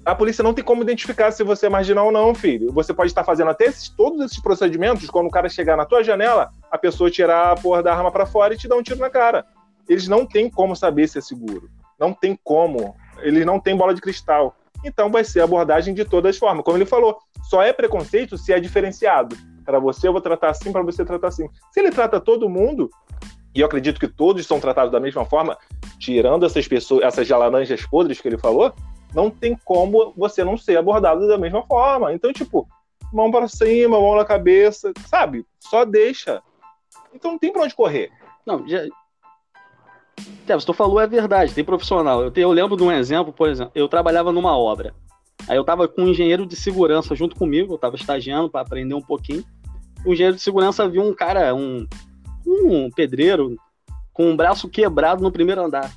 a 0.04 0.14
polícia 0.14 0.42
não 0.42 0.54
tem 0.54 0.64
como 0.64 0.82
identificar 0.82 1.30
se 1.30 1.44
você 1.44 1.66
é 1.66 1.68
marginal 1.68 2.06
ou 2.06 2.12
não, 2.12 2.34
filho. 2.34 2.72
Você 2.72 2.94
pode 2.94 3.10
estar 3.10 3.24
fazendo 3.24 3.50
até 3.50 3.66
esses, 3.66 3.88
todos 3.88 4.24
esses 4.24 4.40
procedimentos, 4.40 5.10
quando 5.10 5.26
o 5.26 5.30
cara 5.30 5.48
chegar 5.48 5.76
na 5.76 5.84
tua 5.84 6.02
janela, 6.02 6.50
a 6.70 6.78
pessoa 6.78 7.10
tirar 7.10 7.52
a 7.52 7.54
porra 7.54 7.82
da 7.82 7.94
arma 7.94 8.10
para 8.10 8.24
fora 8.24 8.54
e 8.54 8.56
te 8.56 8.66
dar 8.66 8.76
um 8.76 8.82
tiro 8.82 9.00
na 9.00 9.10
cara. 9.10 9.44
Eles 9.88 10.08
não 10.08 10.24
têm 10.24 10.50
como 10.50 10.74
saber 10.74 11.08
se 11.08 11.18
é 11.18 11.20
seguro. 11.20 11.68
Não 11.98 12.12
tem 12.12 12.38
como. 12.42 12.96
Eles 13.18 13.44
não 13.44 13.60
têm 13.60 13.76
bola 13.76 13.94
de 13.94 14.00
cristal. 14.00 14.56
Então 14.84 15.10
vai 15.10 15.24
ser 15.24 15.40
abordagem 15.40 15.92
de 15.92 16.04
todas 16.04 16.36
as 16.36 16.38
formas. 16.38 16.64
Como 16.64 16.76
ele 16.76 16.86
falou, 16.86 17.18
só 17.42 17.62
é 17.62 17.72
preconceito 17.72 18.38
se 18.38 18.52
é 18.52 18.60
diferenciado. 18.60 19.36
Para 19.64 19.78
você 19.78 20.08
eu 20.08 20.12
vou 20.12 20.20
tratar 20.20 20.50
assim, 20.50 20.72
para 20.72 20.82
você 20.82 21.04
tratar 21.04 21.28
assim. 21.28 21.48
Se 21.72 21.80
ele 21.80 21.90
trata 21.90 22.20
todo 22.20 22.48
mundo, 22.48 22.88
e 23.54 23.60
eu 23.60 23.66
acredito 23.66 23.98
que 23.98 24.08
todos 24.08 24.46
são 24.46 24.60
tratados 24.60 24.92
da 24.92 25.00
mesma 25.00 25.24
forma, 25.24 25.56
tirando 25.98 26.44
essas 26.44 26.66
pessoas, 26.68 27.02
essas 27.02 27.28
laranjas 27.28 27.84
podres 27.86 28.20
que 28.20 28.28
ele 28.28 28.38
falou, 28.38 28.72
não 29.14 29.30
tem 29.30 29.56
como 29.64 30.12
você 30.16 30.44
não 30.44 30.56
ser 30.56 30.76
abordado 30.76 31.26
da 31.26 31.38
mesma 31.38 31.62
forma. 31.66 32.12
Então, 32.12 32.32
tipo, 32.32 32.68
mão 33.12 33.30
para 33.30 33.48
cima, 33.48 34.00
mão 34.00 34.16
na 34.16 34.24
cabeça, 34.24 34.92
sabe? 35.06 35.44
Só 35.60 35.84
deixa. 35.84 36.42
Então 37.12 37.32
não 37.32 37.38
tem 37.38 37.52
pra 37.52 37.62
onde 37.62 37.74
correr. 37.74 38.10
Não, 38.46 38.66
já. 38.68 38.86
É, 40.46 40.54
você 40.54 40.72
falou 40.72 41.00
é 41.00 41.06
verdade, 41.06 41.54
tem 41.54 41.64
profissional. 41.64 42.22
Eu, 42.22 42.30
te, 42.30 42.40
eu 42.40 42.50
lembro 42.50 42.76
de 42.76 42.82
um 42.82 42.92
exemplo, 42.92 43.32
por 43.32 43.48
exemplo, 43.48 43.72
eu 43.74 43.88
trabalhava 43.88 44.32
numa 44.32 44.56
obra. 44.56 44.94
Aí 45.46 45.56
eu 45.56 45.64
tava 45.64 45.86
com 45.86 46.02
um 46.02 46.08
engenheiro 46.08 46.44
de 46.44 46.56
segurança 46.56 47.14
junto 47.14 47.36
comigo, 47.36 47.74
eu 47.74 47.78
tava 47.78 47.96
estagiando 47.96 48.50
para 48.50 48.60
aprender 48.60 48.94
um 48.94 49.02
pouquinho. 49.02 49.44
O 50.04 50.12
engenheiro 50.12 50.36
de 50.36 50.42
segurança 50.42 50.88
viu 50.88 51.02
um 51.02 51.14
cara, 51.14 51.54
um, 51.54 51.86
um 52.48 52.90
pedreiro, 52.90 53.56
com 54.12 54.30
um 54.30 54.36
braço 54.36 54.68
quebrado 54.68 55.22
no 55.22 55.30
primeiro 55.32 55.62
andar 55.62 55.90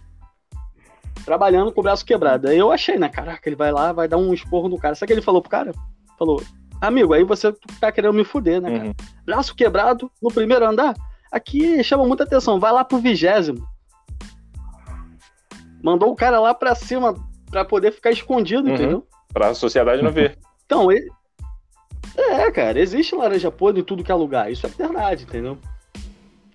trabalhando 1.26 1.72
com 1.72 1.82
o 1.82 1.84
braço 1.84 2.06
quebrado. 2.06 2.48
Aí 2.50 2.58
eu 2.58 2.72
achei, 2.72 2.98
né? 2.98 3.08
Caraca, 3.10 3.48
ele 3.48 3.56
vai 3.56 3.72
lá, 3.72 3.92
vai 3.92 4.08
dar 4.08 4.18
um 4.18 4.34
esporro 4.34 4.68
no 4.68 4.78
cara. 4.78 4.96
Sabe 4.96 5.06
o 5.06 5.08
que 5.08 5.14
ele 5.14 5.22
falou 5.22 5.42
pro 5.42 5.52
cara? 5.52 5.72
Falou, 6.18 6.42
amigo, 6.80 7.14
aí 7.14 7.24
você 7.24 7.54
tá 7.80 7.92
querendo 7.92 8.14
me 8.14 8.24
fuder, 8.24 8.62
né, 8.62 8.72
cara? 8.72 8.86
Uhum. 8.86 8.94
Braço 9.26 9.56
quebrado 9.56 10.12
no 10.22 10.32
primeiro 10.32 10.66
andar. 10.66 10.96
Aqui 11.32 11.84
chama 11.84 12.06
muita 12.06 12.24
atenção. 12.24 12.60
Vai 12.60 12.72
lá 12.72 12.84
pro 12.84 12.98
vigésimo. 12.98 13.66
Mandou 15.84 16.12
o 16.12 16.16
cara 16.16 16.40
lá 16.40 16.54
pra 16.54 16.76
cima 16.76 17.16
pra 17.50 17.66
poder 17.66 17.92
ficar 17.92 18.12
escondido, 18.12 18.68
Uhum. 18.68 18.76
entendeu? 18.76 19.08
Pra 19.34 19.54
sociedade 19.54 20.02
não 20.02 20.12
ver. 20.12 20.38
Então, 20.66 20.92
ele... 20.92 21.10
é, 22.18 22.52
cara, 22.52 22.80
existe 22.80 23.16
laranja 23.16 23.50
podre 23.52 23.82
em 23.82 23.84
tudo 23.84 24.04
que 24.04 24.12
é 24.12 24.16
lugar. 24.16 24.52
Isso 24.52 24.66
é 24.66 24.70
verdade, 24.70 25.24
entendeu? 25.24 25.58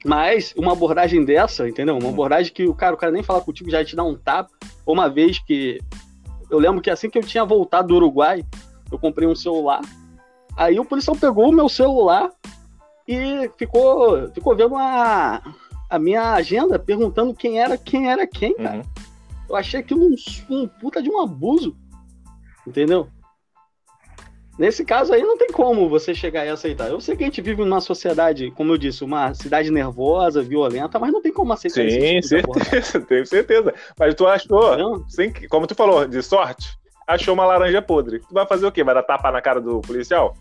Mas 0.05 0.55
uma 0.57 0.73
abordagem 0.73 1.25
dessa, 1.25 1.69
entendeu? 1.69 1.97
Uma 1.97 2.09
Hum. 2.09 2.13
abordagem 2.13 2.53
que 2.53 2.67
o 2.67 2.75
cara, 2.75 2.95
o 2.95 2.99
cara 2.99 3.13
nem 3.13 3.23
fala 3.23 3.41
contigo, 3.41 3.71
já 3.71 3.85
te 3.85 3.97
dá 3.97 4.05
um 4.05 4.15
tapa. 4.17 4.51
Uma 4.87 5.09
vez 5.09 5.39
que. 5.39 5.81
Eu 6.51 6.59
lembro 6.59 6.81
que 6.81 6.91
assim 6.91 7.11
que 7.11 7.19
eu 7.19 7.23
tinha 7.25 7.45
voltado 7.45 7.89
do 7.89 7.97
Uruguai, 7.97 8.45
eu 8.91 8.99
comprei 8.99 9.27
um 9.27 9.35
celular. 9.35 9.81
Aí 10.57 10.79
o 10.79 10.85
policial 10.85 11.17
pegou 11.17 11.49
o 11.49 11.53
meu 11.53 11.69
celular 11.69 12.31
e 13.07 13.51
ficou, 13.59 14.31
ficou 14.33 14.55
vendo 14.57 14.77
a, 14.77 15.43
a 15.91 15.99
minha 15.99 16.35
agenda, 16.35 16.79
perguntando 16.79 17.35
quem 17.35 17.61
era 17.61 17.77
quem 17.77 18.09
era 18.11 18.27
quem, 18.27 18.55
cara. 18.55 18.77
Uhum. 18.77 18.83
Eu 19.49 19.57
achei 19.57 19.81
aquilo 19.81 20.05
um, 20.05 20.15
um 20.51 20.69
puta 20.69 21.03
de 21.03 21.11
um 21.11 21.21
abuso. 21.21 21.77
Entendeu? 22.67 23.09
Nesse 24.59 24.85
caso 24.85 25.13
aí 25.13 25.23
não 25.23 25.37
tem 25.37 25.49
como 25.49 25.89
você 25.89 26.15
chegar 26.15 26.47
e 26.47 26.49
aceitar. 26.49 26.89
Eu 26.89 27.01
sei 27.01 27.15
que 27.15 27.23
a 27.23 27.27
gente 27.27 27.43
vive 27.43 27.63
numa 27.63 27.81
sociedade, 27.81 28.51
como 28.53 28.73
eu 28.73 28.79
disse, 28.79 29.05
uma 29.05 29.35
cidade 29.35 29.71
nervosa, 29.71 30.43
violenta, 30.43 30.99
mas 30.99 31.13
não 31.13 31.21
tem 31.21 31.33
como 31.33 31.53
aceitar 31.53 31.83
Sim, 31.83 32.17
esse 32.17 32.37
tipo 32.37 32.55
certeza, 32.65 33.01
tenho 33.07 33.27
certeza. 33.27 33.75
Mas 33.99 34.15
tu 34.15 34.27
achou, 34.27 35.05
sem 35.09 35.31
como 35.49 35.67
tu 35.67 35.75
falou, 35.75 36.09
de 36.09 36.23
sorte, 36.23 36.67
achou 37.07 37.35
uma 37.35 37.45
laranja 37.45 37.83
podre. 37.83 38.21
Tu 38.21 38.33
vai 38.33 38.47
fazer 38.47 38.67
o 38.67 38.73
quê? 38.73 38.83
Vai 38.83 38.95
dar 38.95 39.03
tapa 39.03 39.31
na 39.31 39.43
cara 39.43 39.61
do 39.61 39.83
policial? 39.83 40.35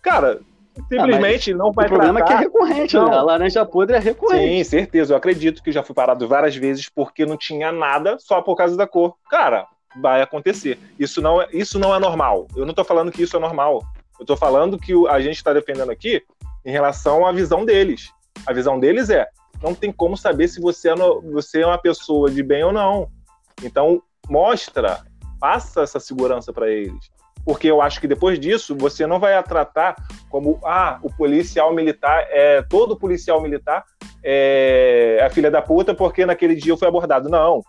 Cara, 0.00 0.40
simplesmente 0.88 1.52
não 1.52 1.72
vai 1.72 1.86
O 1.86 1.90
problema 1.90 2.20
é 2.20 2.22
que 2.22 2.32
é 2.32 2.36
tratar... 2.36 2.42
recorrente, 2.44 2.96
Não. 2.96 3.08
né? 3.08 3.16
A 3.16 3.22
laranja 3.22 3.66
podre 3.66 3.96
é 3.96 4.00
recorrente. 4.00 4.64
Sim, 4.64 4.64
certeza. 4.64 5.12
Eu 5.12 5.18
acredito 5.18 5.62
que 5.62 5.70
já 5.70 5.82
fui 5.82 5.94
parado 5.94 6.26
várias 6.26 6.56
vezes 6.56 6.88
porque 6.88 7.26
não 7.26 7.36
tinha 7.36 7.70
nada 7.70 8.16
só 8.18 8.40
por 8.40 8.56
causa 8.56 8.76
da 8.76 8.86
cor. 8.86 9.14
Cara, 9.30 9.66
vai 10.00 10.22
acontecer. 10.22 10.78
Isso 10.98 11.20
não 11.20 11.40
é, 11.42 11.48
isso 11.52 11.78
não 11.78 11.94
é 11.94 11.98
normal. 11.98 12.46
Eu 12.56 12.64
não 12.66 12.74
tô 12.74 12.84
falando 12.84 13.10
que 13.12 13.22
isso 13.22 13.36
é 13.36 13.40
normal. 13.40 13.82
Eu 14.18 14.26
tô 14.26 14.36
falando 14.36 14.78
que 14.78 14.92
a 15.08 15.20
gente 15.20 15.36
está 15.36 15.52
defendendo 15.52 15.90
aqui 15.90 16.22
em 16.64 16.70
relação 16.70 17.26
à 17.26 17.32
visão 17.32 17.64
deles. 17.64 18.10
A 18.46 18.52
visão 18.52 18.78
deles 18.78 19.10
é: 19.10 19.26
não 19.62 19.74
tem 19.74 19.90
como 19.92 20.16
saber 20.16 20.48
se 20.48 20.60
você 20.60 20.90
é, 20.90 20.94
no- 20.94 21.20
você 21.32 21.62
é 21.62 21.66
uma 21.66 21.78
pessoa 21.78 22.30
de 22.30 22.42
bem 22.42 22.62
ou 22.64 22.72
não. 22.72 23.08
Então, 23.62 24.02
mostra, 24.28 25.00
passa 25.40 25.82
essa 25.82 26.00
segurança 26.00 26.52
para 26.52 26.70
eles. 26.70 27.10
Porque 27.44 27.66
eu 27.66 27.82
acho 27.82 28.00
que 28.00 28.06
depois 28.06 28.38
disso, 28.38 28.76
você 28.76 29.04
não 29.04 29.18
vai 29.18 29.34
a 29.34 29.42
tratar 29.42 29.96
como, 30.30 30.60
ah, 30.64 31.00
o 31.02 31.12
policial 31.12 31.74
militar, 31.74 32.24
é 32.30 32.62
todo 32.62 32.96
policial 32.96 33.40
militar 33.42 33.84
é 34.24 35.20
a 35.26 35.28
filha 35.30 35.50
da 35.50 35.60
puta 35.60 35.92
porque 35.92 36.24
naquele 36.24 36.54
dia 36.54 36.72
eu 36.72 36.76
fui 36.76 36.86
abordado. 36.86 37.28
Não. 37.28 37.60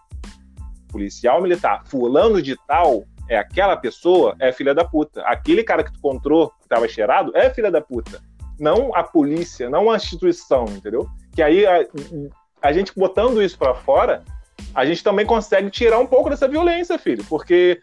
Policial 0.93 1.41
militar, 1.41 1.83
fulano 1.87 2.41
de 2.41 2.55
tal, 2.67 3.03
é 3.27 3.37
aquela 3.37 3.75
pessoa, 3.75 4.35
é 4.39 4.51
filha 4.51 4.75
da 4.75 4.85
puta. 4.85 5.21
Aquele 5.23 5.63
cara 5.63 5.83
que 5.83 5.91
tu 5.91 5.97
encontrou, 5.97 6.51
que 6.61 6.69
tava 6.69 6.87
cheirado, 6.87 7.35
é 7.35 7.49
filha 7.49 7.71
da 7.71 7.81
puta. 7.81 8.21
Não 8.59 8.95
a 8.95 9.03
polícia, 9.03 9.69
não 9.69 9.89
a 9.89 9.95
instituição, 9.95 10.65
entendeu? 10.65 11.09
Que 11.33 11.41
aí 11.41 11.65
a, 11.65 11.85
a 12.61 12.71
gente 12.71 12.93
botando 12.95 13.41
isso 13.41 13.57
pra 13.57 13.73
fora, 13.73 14.23
a 14.75 14.85
gente 14.85 15.03
também 15.03 15.25
consegue 15.25 15.69
tirar 15.71 15.99
um 15.99 16.05
pouco 16.05 16.29
dessa 16.29 16.47
violência, 16.47 16.99
filho. 16.99 17.25
Porque 17.25 17.81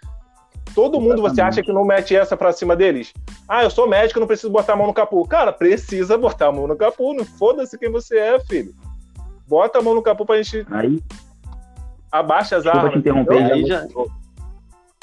todo 0.75 1.01
mundo, 1.01 1.21
você 1.21 1.35
Exatamente. 1.35 1.41
acha 1.41 1.63
que 1.63 1.73
não 1.73 1.85
mete 1.85 2.15
essa 2.15 2.37
pra 2.37 2.53
cima 2.53 2.77
deles? 2.77 3.13
Ah, 3.49 3.65
eu 3.65 3.71
sou 3.71 3.89
médico, 3.89 4.21
não 4.21 4.27
preciso 4.29 4.53
botar 4.53 4.75
a 4.75 4.77
mão 4.77 4.87
no 4.87 4.95
capô. 4.95 5.27
Cara, 5.27 5.53
precisa 5.53 6.17
botar 6.17 6.47
a 6.47 6.53
mão 6.53 6.69
no 6.69 6.77
capô. 6.77 7.13
Não 7.13 7.25
foda-se 7.25 7.77
quem 7.77 7.91
você 7.91 8.19
é, 8.19 8.41
filho. 8.41 8.73
Bota 9.49 9.81
a 9.81 9.83
mão 9.83 9.95
no 9.95 10.03
capô 10.03 10.25
pra 10.25 10.41
gente 10.41 10.65
Aí, 10.71 11.03
abaixa 12.11 12.57
as 12.57 12.63
desculpa 12.65 12.87
armas. 12.87 12.93
te 12.95 12.99
interromper? 12.99 13.53
Aí 13.53 13.65
já 13.67 13.85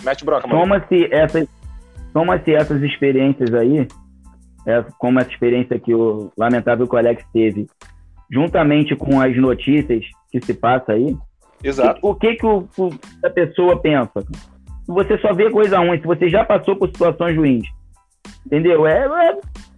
Mete 0.04 0.24
bronca, 0.24 0.48
mano. 0.48 0.62
Soma-se 0.62 1.08
essas, 1.14 1.48
soma-se 2.14 2.54
essas 2.54 2.82
experiências 2.84 3.54
aí, 3.54 3.88
é, 4.66 4.84
como 5.00 5.20
essa 5.20 5.30
experiência 5.32 5.80
que 5.80 5.94
o 5.94 6.32
lamentável 6.38 6.88
colega 6.88 7.22
teve, 7.34 7.68
juntamente 8.32 8.96
com 8.96 9.20
as 9.20 9.36
notícias 9.36 10.06
que 10.32 10.40
se 10.46 10.54
passa 10.54 10.94
aí, 10.94 11.16
Exato. 11.64 12.00
o 12.04 12.14
que 12.14 12.36
que 12.36 12.46
o, 12.46 12.68
o- 12.78 12.94
a 13.26 13.30
pessoa 13.30 13.80
pensa? 13.82 14.24
Você 14.88 15.18
só 15.18 15.34
vê 15.34 15.50
coisa 15.50 15.80
ruim, 15.80 16.00
se 16.00 16.06
você 16.06 16.30
já 16.30 16.46
passou 16.46 16.76
por 16.76 16.88
situações 16.90 17.36
ruins, 17.36 17.66
entendeu? 18.46 18.86
É, 18.86 19.06
é- 19.30 19.38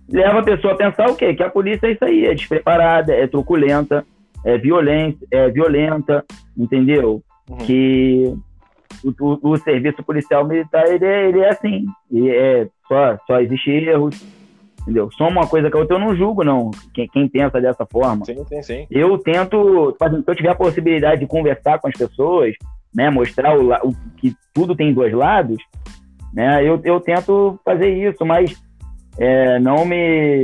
leva 0.09 0.39
a 0.39 0.43
pessoa 0.43 0.73
a 0.73 0.77
pensar 0.77 1.09
o 1.09 1.15
quê? 1.15 1.33
Que 1.33 1.43
a 1.43 1.49
polícia 1.49 1.87
é 1.87 1.91
isso 1.91 2.03
aí, 2.03 2.25
é 2.25 2.33
despreparada, 2.35 3.13
é 3.13 3.25
truculenta, 3.25 4.05
é 4.45 4.57
violência, 4.57 5.25
é 5.31 5.49
violenta, 5.49 6.23
entendeu? 6.57 7.21
Uhum. 7.49 7.57
Que 7.57 8.33
o, 9.03 9.09
o- 9.19 9.51
o 9.51 9.57
serviço 9.57 10.03
policial 10.03 10.45
militar 10.47 10.85
ele 10.87 11.05
é, 11.05 11.29
ele 11.29 11.39
é 11.39 11.49
assim, 11.49 11.85
e 12.11 12.29
é 12.29 12.67
só 12.87 13.17
só 13.27 13.39
existe 13.41 13.69
erros, 13.71 14.21
entendeu? 14.81 15.09
Só 15.13 15.27
uma 15.27 15.47
coisa 15.47 15.69
que 15.69 15.77
a 15.77 15.79
outra 15.79 15.95
eu 15.95 15.99
não 15.99 16.15
julgo 16.15 16.43
não, 16.43 16.71
quem, 16.93 17.07
quem 17.07 17.27
pensa 17.27 17.59
dessa 17.61 17.85
forma. 17.85 18.25
Sim, 18.25 18.43
sim, 18.45 18.61
sim. 18.63 18.87
Eu 18.89 19.17
tento, 19.17 19.91
tipo 19.93 20.03
assim, 20.05 20.21
se 20.23 20.29
eu 20.31 20.35
tiver 20.35 20.49
a 20.49 20.55
possibilidade 20.55 21.21
de 21.21 21.27
conversar 21.27 21.79
com 21.79 21.87
as 21.87 21.93
pessoas, 21.97 22.53
né, 22.93 23.09
mostrar 23.09 23.57
o, 23.57 23.71
o- 23.71 23.95
que 24.17 24.33
tudo 24.53 24.75
tem 24.75 24.93
dois 24.93 25.13
lados, 25.13 25.57
né, 26.33 26.63
eu, 26.67 26.79
eu 26.83 26.99
tento 26.99 27.59
fazer 27.63 27.89
isso, 27.89 28.25
mas 28.25 28.53
é, 29.17 29.59
não 29.59 29.85
me, 29.85 30.43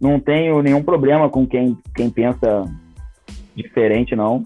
não 0.00 0.18
tenho 0.20 0.62
nenhum 0.62 0.82
problema 0.82 1.28
com 1.28 1.46
quem, 1.46 1.76
quem 1.94 2.10
pensa 2.10 2.64
diferente, 3.54 4.14
não. 4.14 4.44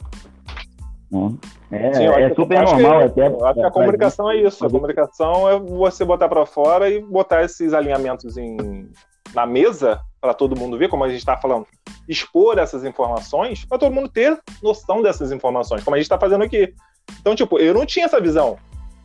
Não. 1.11 1.39
É, 1.71 1.93
Sim, 1.93 2.05
é 2.05 2.09
acho 2.09 2.29
que- 2.31 2.35
super 2.43 2.59
acho 2.59 2.77
que- 2.77 2.83
normal 2.83 3.05
até. 3.05 3.27
Eu 3.27 3.47
acho 3.47 3.61
que 3.61 3.67
a 3.67 3.71
comunicação 3.71 4.31
é 4.31 4.37
isso. 4.37 4.65
A 4.65 4.71
comunicação 4.71 5.49
é 5.49 5.59
você 5.59 6.05
botar 6.05 6.29
pra 6.29 6.47
fora 6.47 6.89
e 6.89 7.01
botar 7.03 7.43
esses 7.45 7.75
alinhamentos 7.75 8.37
em, 8.39 8.89
na 9.35 9.45
mesa 9.47 10.01
para 10.21 10.33
todo 10.33 10.59
mundo 10.59 10.79
ver, 10.79 10.89
como 10.89 11.05
a 11.05 11.09
gente 11.09 11.19
está 11.19 11.37
falando, 11.37 11.67
expor 12.09 12.59
essas 12.59 12.85
informações 12.85 13.65
para 13.65 13.79
todo 13.79 13.93
mundo 13.93 14.09
ter 14.09 14.39
noção 14.63 15.03
dessas 15.03 15.33
informações, 15.33 15.83
como 15.85 15.95
a 15.95 15.99
gente 15.99 16.07
está 16.07 16.19
fazendo 16.19 16.45
aqui. 16.45 16.73
Então, 17.21 17.35
tipo, 17.35 17.59
eu 17.59 17.75
não 17.75 17.85
tinha 17.85 18.07
essa 18.07 18.21
visão. 18.21 18.57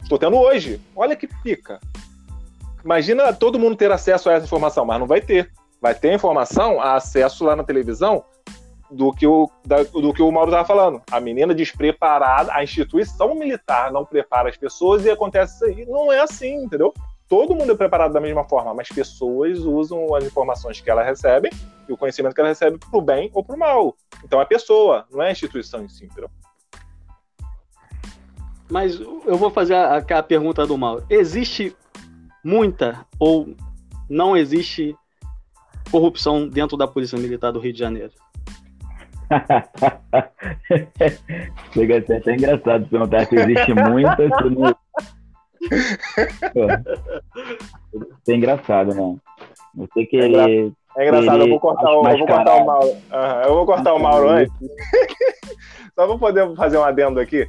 Estou 0.02 0.18
tendo 0.18 0.38
hoje. 0.38 0.80
Olha 0.96 1.16
que 1.16 1.28
pica. 1.44 1.80
Imagina 2.86 3.34
todo 3.34 3.60
mundo 3.60 3.76
ter 3.76 3.92
acesso 3.92 4.30
a 4.30 4.34
essa 4.34 4.46
informação, 4.46 4.86
mas 4.86 5.00
não 5.00 5.08
vai 5.08 5.20
ter. 5.20 5.52
Vai 5.82 5.94
ter 5.96 6.14
informação, 6.14 6.82
acesso 6.82 7.44
lá 7.46 7.56
na 7.56 7.64
televisão 7.64 8.24
do 8.90 9.12
que 9.12 9.28
o, 9.28 9.50
da- 9.66 9.84
do 9.84 10.14
que 10.14 10.22
o 10.22 10.32
Mauro 10.32 10.50
estava 10.50 10.66
falando. 10.68 11.02
A 11.12 11.20
menina 11.20 11.54
despreparada, 11.54 12.54
a 12.54 12.64
instituição 12.64 13.36
militar 13.36 13.92
não 13.92 14.06
prepara 14.06 14.50
as 14.50 14.58
pessoas 14.58 15.06
e 15.06 15.10
acontece 15.10 15.56
isso 15.56 15.66
aí. 15.66 15.86
Não 15.86 16.12
é 16.12 16.20
assim, 16.22 16.64
entendeu? 16.64 16.94
Todo 17.28 17.54
mundo 17.54 17.74
é 17.74 17.76
preparado 17.76 18.14
da 18.14 18.22
mesma 18.22 18.46
forma, 18.48 18.74
mas 18.74 18.88
pessoas 18.88 19.60
usam 19.60 20.16
as 20.16 20.24
informações 20.24 20.80
que 20.80 20.90
elas 20.90 21.06
recebem 21.06 21.52
e 21.88 21.92
o 21.92 21.98
conhecimento 21.98 22.34
que 22.34 22.40
elas 22.40 22.58
recebem 22.58 22.80
pro 22.80 23.02
bem 23.02 23.30
ou 23.34 23.44
pro 23.44 23.58
mal. 23.58 23.94
Então 24.24 24.40
é 24.40 24.46
pessoa, 24.46 25.06
não 25.12 25.22
é 25.22 25.28
a 25.28 25.32
instituição 25.32 25.84
em 25.84 25.90
si, 25.90 26.06
entendeu? 26.06 26.30
Mas 28.70 29.00
eu 29.00 29.36
vou 29.38 29.50
fazer 29.50 29.76
a, 29.76 29.98
a 29.98 30.24
pergunta 30.24 30.66
do 30.66 30.78
mal. 30.78 31.02
Existe 31.10 31.76
muita 32.44 33.06
ou 33.20 33.54
não 34.10 34.36
existe 34.36 34.96
corrupção 35.90 36.48
dentro 36.48 36.78
da 36.78 36.88
Polícia 36.88 37.18
Militar 37.18 37.52
do 37.52 37.60
Rio 37.60 37.74
de 37.74 37.80
Janeiro? 37.80 38.12
Chega 41.74 41.98
a 41.98 42.02
ser 42.06 42.18
até 42.18 42.34
engraçado 42.34 42.88
perguntar 42.88 43.26
se 43.26 43.36
existe 43.36 43.74
muita. 43.74 44.16
Se 44.16 44.50
não... 44.50 44.76
É 48.28 48.34
engraçado, 48.34 48.94
né? 48.94 49.16
Você 49.76 50.06
querer. 50.06 50.72
É 50.98 51.08
engraçado, 51.08 51.42
eu 51.44 51.50
vou 51.50 51.60
cortar, 51.60 51.92
o- 51.92 52.08
eu 52.10 52.18
vou 52.18 52.28
cortar 52.28 52.56
o. 52.56 52.66
Mauro. 52.66 52.98
Aham, 53.12 53.42
eu 53.44 53.54
vou 53.54 53.66
cortar 53.66 53.94
o 53.94 54.00
Mauro 54.00 54.30
antes. 54.30 54.54
Só 55.94 56.08
pra 56.08 56.18
poder 56.18 56.56
fazer 56.56 56.78
um 56.78 56.84
adendo 56.84 57.20
aqui. 57.20 57.46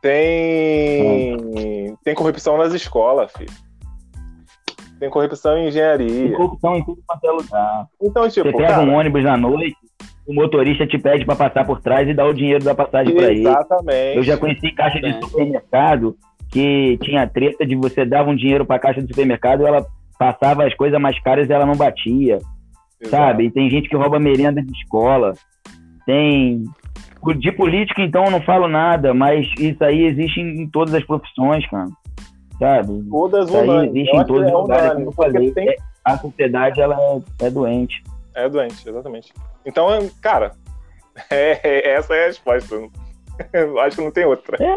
Tem. 0.00 1.36
Tem 2.02 2.14
corrupção 2.14 2.56
nas 2.56 2.72
escolas, 2.72 3.30
filho. 3.36 3.52
Tem 5.00 5.10
corrupção 5.10 5.52
em 5.52 5.60
Tem 5.60 5.68
engenharia. 5.68 6.36
corrupção 6.36 6.76
em 6.76 6.84
tudo 6.84 7.02
quanto 7.06 7.24
é 7.26 7.30
lugar. 7.30 7.86
Então, 8.00 8.22
Você 8.24 8.42
tipo, 8.42 8.56
pega 8.56 8.74
cara, 8.74 8.82
um 8.82 8.94
ônibus 8.94 9.24
à 9.26 9.36
noite, 9.36 9.74
o 10.26 10.32
motorista 10.34 10.86
te 10.86 10.98
pede 10.98 11.24
pra 11.24 11.34
passar 11.34 11.64
por 11.64 11.80
trás 11.80 12.08
e 12.08 12.14
dá 12.14 12.24
o 12.26 12.32
dinheiro 12.34 12.62
da 12.62 12.74
passagem 12.74 13.14
pra 13.14 13.30
ele. 13.30 13.40
exatamente. 13.40 14.16
Eu 14.18 14.22
já 14.22 14.36
conheci 14.36 14.70
caixa 14.72 15.00
de 15.00 15.12
supermercado 15.24 16.14
que 16.52 16.98
tinha 17.02 17.26
treta 17.26 17.64
de 17.66 17.74
você 17.74 18.04
dava 18.04 18.28
um 18.30 18.36
dinheiro 18.36 18.64
pra 18.66 18.78
caixa 18.78 19.00
do 19.00 19.08
supermercado, 19.08 19.66
ela 19.66 19.84
passava 20.18 20.64
as 20.66 20.74
coisas 20.74 21.00
mais 21.00 21.18
caras 21.22 21.48
e 21.48 21.52
ela 21.52 21.64
não 21.66 21.74
batia. 21.76 22.38
Exato. 23.00 23.10
sabe? 23.10 23.44
E 23.46 23.50
tem 23.50 23.70
gente 23.70 23.88
que 23.88 23.96
rouba 23.96 24.18
merenda 24.20 24.62
de 24.62 24.70
escola. 24.72 25.32
Tem. 26.04 26.64
De 27.38 27.52
política, 27.52 28.02
então, 28.02 28.24
eu 28.24 28.30
não 28.30 28.40
falo 28.40 28.66
nada, 28.66 29.12
mas 29.14 29.46
isso 29.58 29.82
aí 29.84 30.04
existe 30.04 30.40
em, 30.40 30.62
em 30.62 30.68
todas 30.70 30.94
as 30.94 31.04
profissões, 31.04 31.66
cara. 31.68 31.86
Sabe? 32.60 33.02
Todas 33.10 33.50
unânimes. 33.50 33.90
existe 33.96 34.14
Eu 34.14 34.20
em 34.22 34.24
todos 34.26 34.42
que 34.42 34.46
os 34.46 34.52
é 34.52 34.54
lugares, 34.56 34.92
como 34.92 35.06
eu 35.06 35.12
falei. 35.12 35.50
tem- 35.52 35.68
É- 35.70 35.76
a 36.04 36.16
sociedade, 36.16 36.80
ela 36.80 36.96
é, 36.98 37.46
é 37.46 37.50
doente. 37.50 38.02
É 38.34 38.48
doente, 38.48 38.88
exatamente. 38.88 39.32
Então, 39.66 39.88
cara, 40.22 40.52
é- 41.30 41.58
é- 41.62 41.94
essa 41.96 42.14
é 42.14 42.24
a 42.24 42.26
resposta. 42.28 42.76
Eu 43.52 43.80
acho 43.80 43.96
que 43.96 44.04
não 44.04 44.10
tem 44.12 44.24
outra. 44.24 44.56
É, 44.62 44.76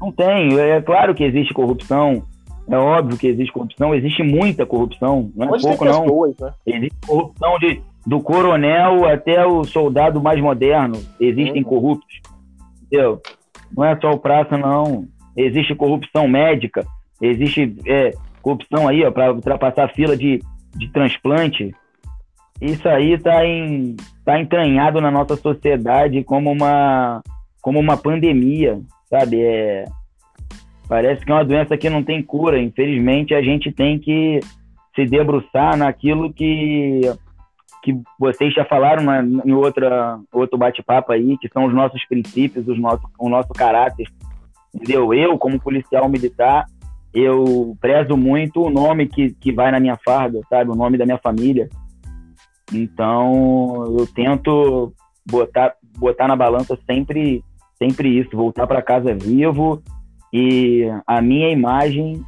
não 0.00 0.12
tem. 0.12 0.58
É 0.58 0.80
claro 0.82 1.14
que 1.14 1.24
existe 1.24 1.54
corrupção. 1.54 2.22
É 2.70 2.76
óbvio 2.76 3.16
que 3.16 3.26
existe 3.28 3.50
corrupção. 3.52 3.94
Existe 3.94 4.22
muita 4.22 4.66
corrupção. 4.66 5.30
Não 5.34 5.46
é 5.54 5.58
tem 5.58 5.60
pouco, 5.70 5.84
não. 5.86 6.02
pessoas, 6.02 6.36
né? 6.38 6.52
Existe 6.66 6.96
corrupção 7.06 7.58
de, 7.60 7.82
do 8.06 8.20
coronel 8.20 9.06
até 9.06 9.44
o 9.46 9.64
soldado 9.64 10.20
mais 10.20 10.38
moderno. 10.40 11.00
Existem 11.18 11.62
Uhum. 11.62 11.68
corruptos. 11.68 12.20
Entendeu? 12.82 13.20
Não 13.74 13.84
é 13.84 13.98
só 14.00 14.10
o 14.10 14.18
praça, 14.18 14.56
não. 14.58 15.06
Existe 15.38 15.72
corrupção 15.72 16.26
médica. 16.26 16.84
Existe 17.22 17.76
é, 17.86 18.10
corrupção 18.42 18.88
aí, 18.88 19.04
ó, 19.04 19.10
para 19.12 19.32
ultrapassar 19.32 19.84
a 19.84 19.94
fila 19.94 20.16
de, 20.16 20.40
de 20.74 20.92
transplante. 20.92 21.72
Isso 22.60 22.88
aí 22.88 23.12
está 23.12 23.46
em, 23.46 23.94
tá 24.24 24.40
entranhado 24.40 25.00
na 25.00 25.12
nossa 25.12 25.36
sociedade 25.36 26.24
como 26.24 26.50
uma, 26.50 27.22
como 27.62 27.78
uma 27.78 27.96
pandemia, 27.96 28.80
sabe? 29.08 29.40
É, 29.40 29.84
parece 30.88 31.24
que 31.24 31.30
é 31.30 31.34
uma 31.34 31.44
doença 31.44 31.76
que 31.76 31.88
não 31.88 32.02
tem 32.02 32.20
cura. 32.20 32.60
Infelizmente, 32.60 33.32
a 33.32 33.40
gente 33.40 33.70
tem 33.70 33.96
que 33.96 34.40
se 34.96 35.04
debruçar 35.04 35.76
naquilo 35.76 36.32
que, 36.32 37.02
que 37.84 37.96
vocês 38.18 38.52
já 38.52 38.64
falaram 38.64 39.04
na, 39.04 39.22
em 39.22 39.52
outra, 39.52 40.18
outro 40.32 40.58
bate-papo 40.58 41.12
aí, 41.12 41.38
que 41.38 41.48
são 41.52 41.64
os 41.66 41.72
nossos 41.72 42.04
princípios, 42.08 42.66
os 42.66 42.76
nosso, 42.76 43.08
o 43.20 43.28
nosso 43.28 43.50
caráter. 43.50 44.08
Entendeu? 44.74 45.12
Eu, 45.14 45.38
como 45.38 45.60
policial 45.60 46.08
militar, 46.08 46.66
eu 47.12 47.76
prezo 47.80 48.16
muito 48.16 48.62
o 48.62 48.70
nome 48.70 49.06
que, 49.06 49.30
que 49.34 49.52
vai 49.52 49.70
na 49.70 49.80
minha 49.80 49.98
farda, 50.04 50.40
sabe? 50.48 50.70
O 50.70 50.76
nome 50.76 50.98
da 50.98 51.04
minha 51.04 51.18
família. 51.18 51.68
Então, 52.72 53.96
eu 53.98 54.06
tento 54.06 54.92
botar, 55.26 55.74
botar 55.96 56.28
na 56.28 56.36
balança 56.36 56.78
sempre, 56.86 57.42
sempre 57.78 58.18
isso, 58.18 58.36
voltar 58.36 58.66
para 58.66 58.82
casa 58.82 59.14
vivo 59.14 59.82
e 60.32 60.84
a 61.06 61.22
minha 61.22 61.50
imagem 61.50 62.22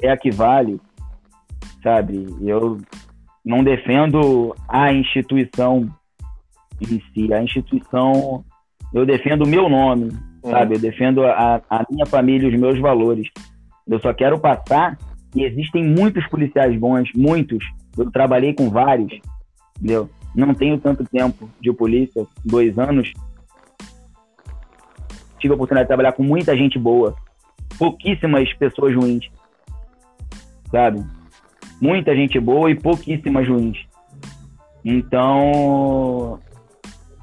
é 0.00 0.10
a 0.10 0.16
que 0.16 0.30
vale, 0.30 0.80
sabe? 1.82 2.26
Eu 2.42 2.78
não 3.44 3.64
defendo 3.64 4.54
a 4.68 4.92
instituição 4.92 5.88
em 6.80 7.02
si, 7.12 7.32
a 7.32 7.42
instituição, 7.42 8.44
eu 8.92 9.06
defendo 9.06 9.44
o 9.44 9.48
meu 9.48 9.68
nome, 9.68 10.10
sabe? 10.42 10.74
Eu 10.74 10.78
defendo 10.80 11.24
a, 11.24 11.60
a 11.68 11.86
minha 11.90 12.06
família, 12.06 12.48
os 12.48 12.58
meus 12.58 12.78
valores. 12.78 13.28
Eu 13.86 13.98
só 14.00 14.12
quero 14.12 14.38
passar 14.38 14.98
que 15.30 15.42
existem 15.42 15.84
muitos 15.84 16.26
policiais 16.26 16.78
bons, 16.78 17.10
muitos. 17.14 17.64
Eu 17.96 18.10
trabalhei 18.10 18.54
com 18.54 18.70
vários, 18.70 19.20
entendeu? 19.76 20.08
Não 20.34 20.54
tenho 20.54 20.78
tanto 20.78 21.04
tempo 21.04 21.48
de 21.60 21.72
polícia, 21.72 22.26
dois 22.44 22.78
anos. 22.78 23.12
Tive 25.38 25.52
a 25.52 25.56
oportunidade 25.56 25.84
de 25.84 25.88
trabalhar 25.88 26.12
com 26.12 26.22
muita 26.22 26.56
gente 26.56 26.78
boa, 26.78 27.14
pouquíssimas 27.78 28.52
pessoas 28.54 28.94
ruins, 28.94 29.28
sabe? 30.70 31.04
Muita 31.80 32.14
gente 32.14 32.38
boa 32.40 32.70
e 32.70 32.74
pouquíssimas 32.74 33.48
ruins. 33.48 33.78
Então, 34.84 36.40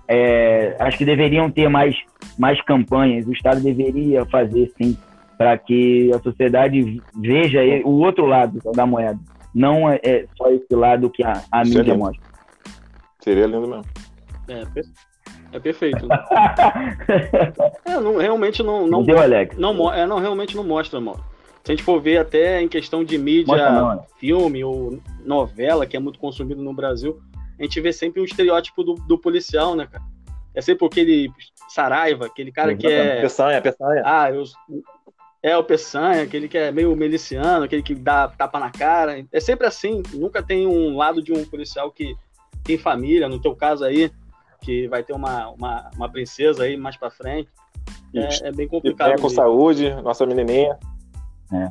é, 0.07 0.75
acho 0.79 0.97
que 0.97 1.05
deveriam 1.05 1.49
ter 1.49 1.67
mais, 1.69 1.95
mais 2.37 2.61
campanhas. 2.63 3.27
O 3.27 3.31
Estado 3.31 3.61
deveria 3.61 4.25
fazer, 4.25 4.71
sim, 4.77 4.97
para 5.37 5.57
que 5.57 6.11
a 6.13 6.19
sociedade 6.19 7.01
veja 7.15 7.59
o 7.83 7.99
outro 7.99 8.25
lado 8.25 8.59
da 8.73 8.85
moeda. 8.85 9.19
Não 9.53 9.89
é, 9.89 9.99
é 10.03 10.25
só 10.37 10.49
esse 10.49 10.75
lado 10.75 11.09
que 11.09 11.23
a, 11.23 11.41
a 11.51 11.63
mídia 11.63 11.81
lindo. 11.81 11.97
mostra. 11.97 12.21
Seria 13.19 13.45
lindo 13.45 13.67
mesmo. 13.67 13.85
É, 14.47 14.63
é 15.53 15.59
perfeito. 15.59 16.07
É, 17.85 17.99
não, 17.99 18.17
realmente 18.17 18.63
não, 18.63 18.87
não, 18.87 19.01
Entendeu, 19.01 19.21
Alex? 19.21 19.57
não, 19.57 19.93
é, 19.93 20.07
não, 20.07 20.19
realmente 20.19 20.55
não 20.55 20.63
mostra, 20.63 20.99
mano. 20.99 21.23
Se 21.63 21.71
a 21.71 21.75
gente 21.75 21.83
for 21.83 22.01
ver 22.01 22.17
até 22.17 22.61
em 22.61 22.67
questão 22.67 23.03
de 23.03 23.17
mídia, 23.17 23.71
não, 23.71 24.03
filme 24.17 24.63
ou 24.63 24.99
novela, 25.23 25.85
que 25.85 25.95
é 25.95 25.99
muito 25.99 26.19
consumido 26.19 26.61
no 26.61 26.73
Brasil, 26.73 27.19
a 27.59 27.63
gente 27.63 27.79
vê 27.79 27.93
sempre 27.93 28.21
um 28.21 28.25
estereótipo 28.25 28.83
do, 28.83 28.95
do 28.95 29.17
policial, 29.17 29.75
né, 29.75 29.87
cara? 29.89 30.03
É 30.56 30.61
sempre 30.61 30.86
aquele 30.86 31.32
Saraiva, 31.69 32.26
aquele 32.27 32.52
cara 32.52 32.76
que 32.76 32.88
é. 32.88 33.22
Peçanha, 33.22 33.61
peçanha. 33.61 34.02
Ah, 34.06 34.32
eu. 34.32 34.44
É 35.44 35.56
o 35.56 35.64
Peçanha, 35.64 36.23
aquele 36.23 36.48
que 36.48 36.57
é 36.57 36.72
meio 36.72 36.95
miliciano, 36.95 37.65
aquele 37.65 37.84
que 37.84 37.94
dá 37.94 38.27
tapa 38.27 38.60
na 38.60 38.72
cara. 38.72 39.23
É 39.32 39.40
sempre 39.40 39.68
assim. 39.68 40.02
Nunca 40.14 40.41
tem 40.41 40.65
um 40.65 40.98
lado 40.98 41.22
de 41.22 41.32
um 41.32 41.45
policial 41.45 41.91
que 41.91 42.15
tem 42.64 42.80
família, 42.80 43.30
no 43.30 43.40
teu 43.40 43.56
caso 43.56 43.86
aí, 43.86 44.11
que 44.61 44.88
vai 44.88 45.03
ter 45.03 45.14
uma, 45.14 45.49
uma, 45.49 45.91
uma 45.95 46.10
princesa 46.10 46.64
aí 46.64 46.76
mais 46.76 46.98
pra 46.98 47.11
frente. 47.11 47.48
É, 48.15 48.48
é 48.48 48.52
bem 48.52 48.65
E 48.65 48.69
complicado. 48.69 49.07
venha 49.10 49.19
com 49.19 49.30
saúde, 49.30 49.94
nossa 50.02 50.26
menininha. 50.26 50.80
É. 51.53 51.69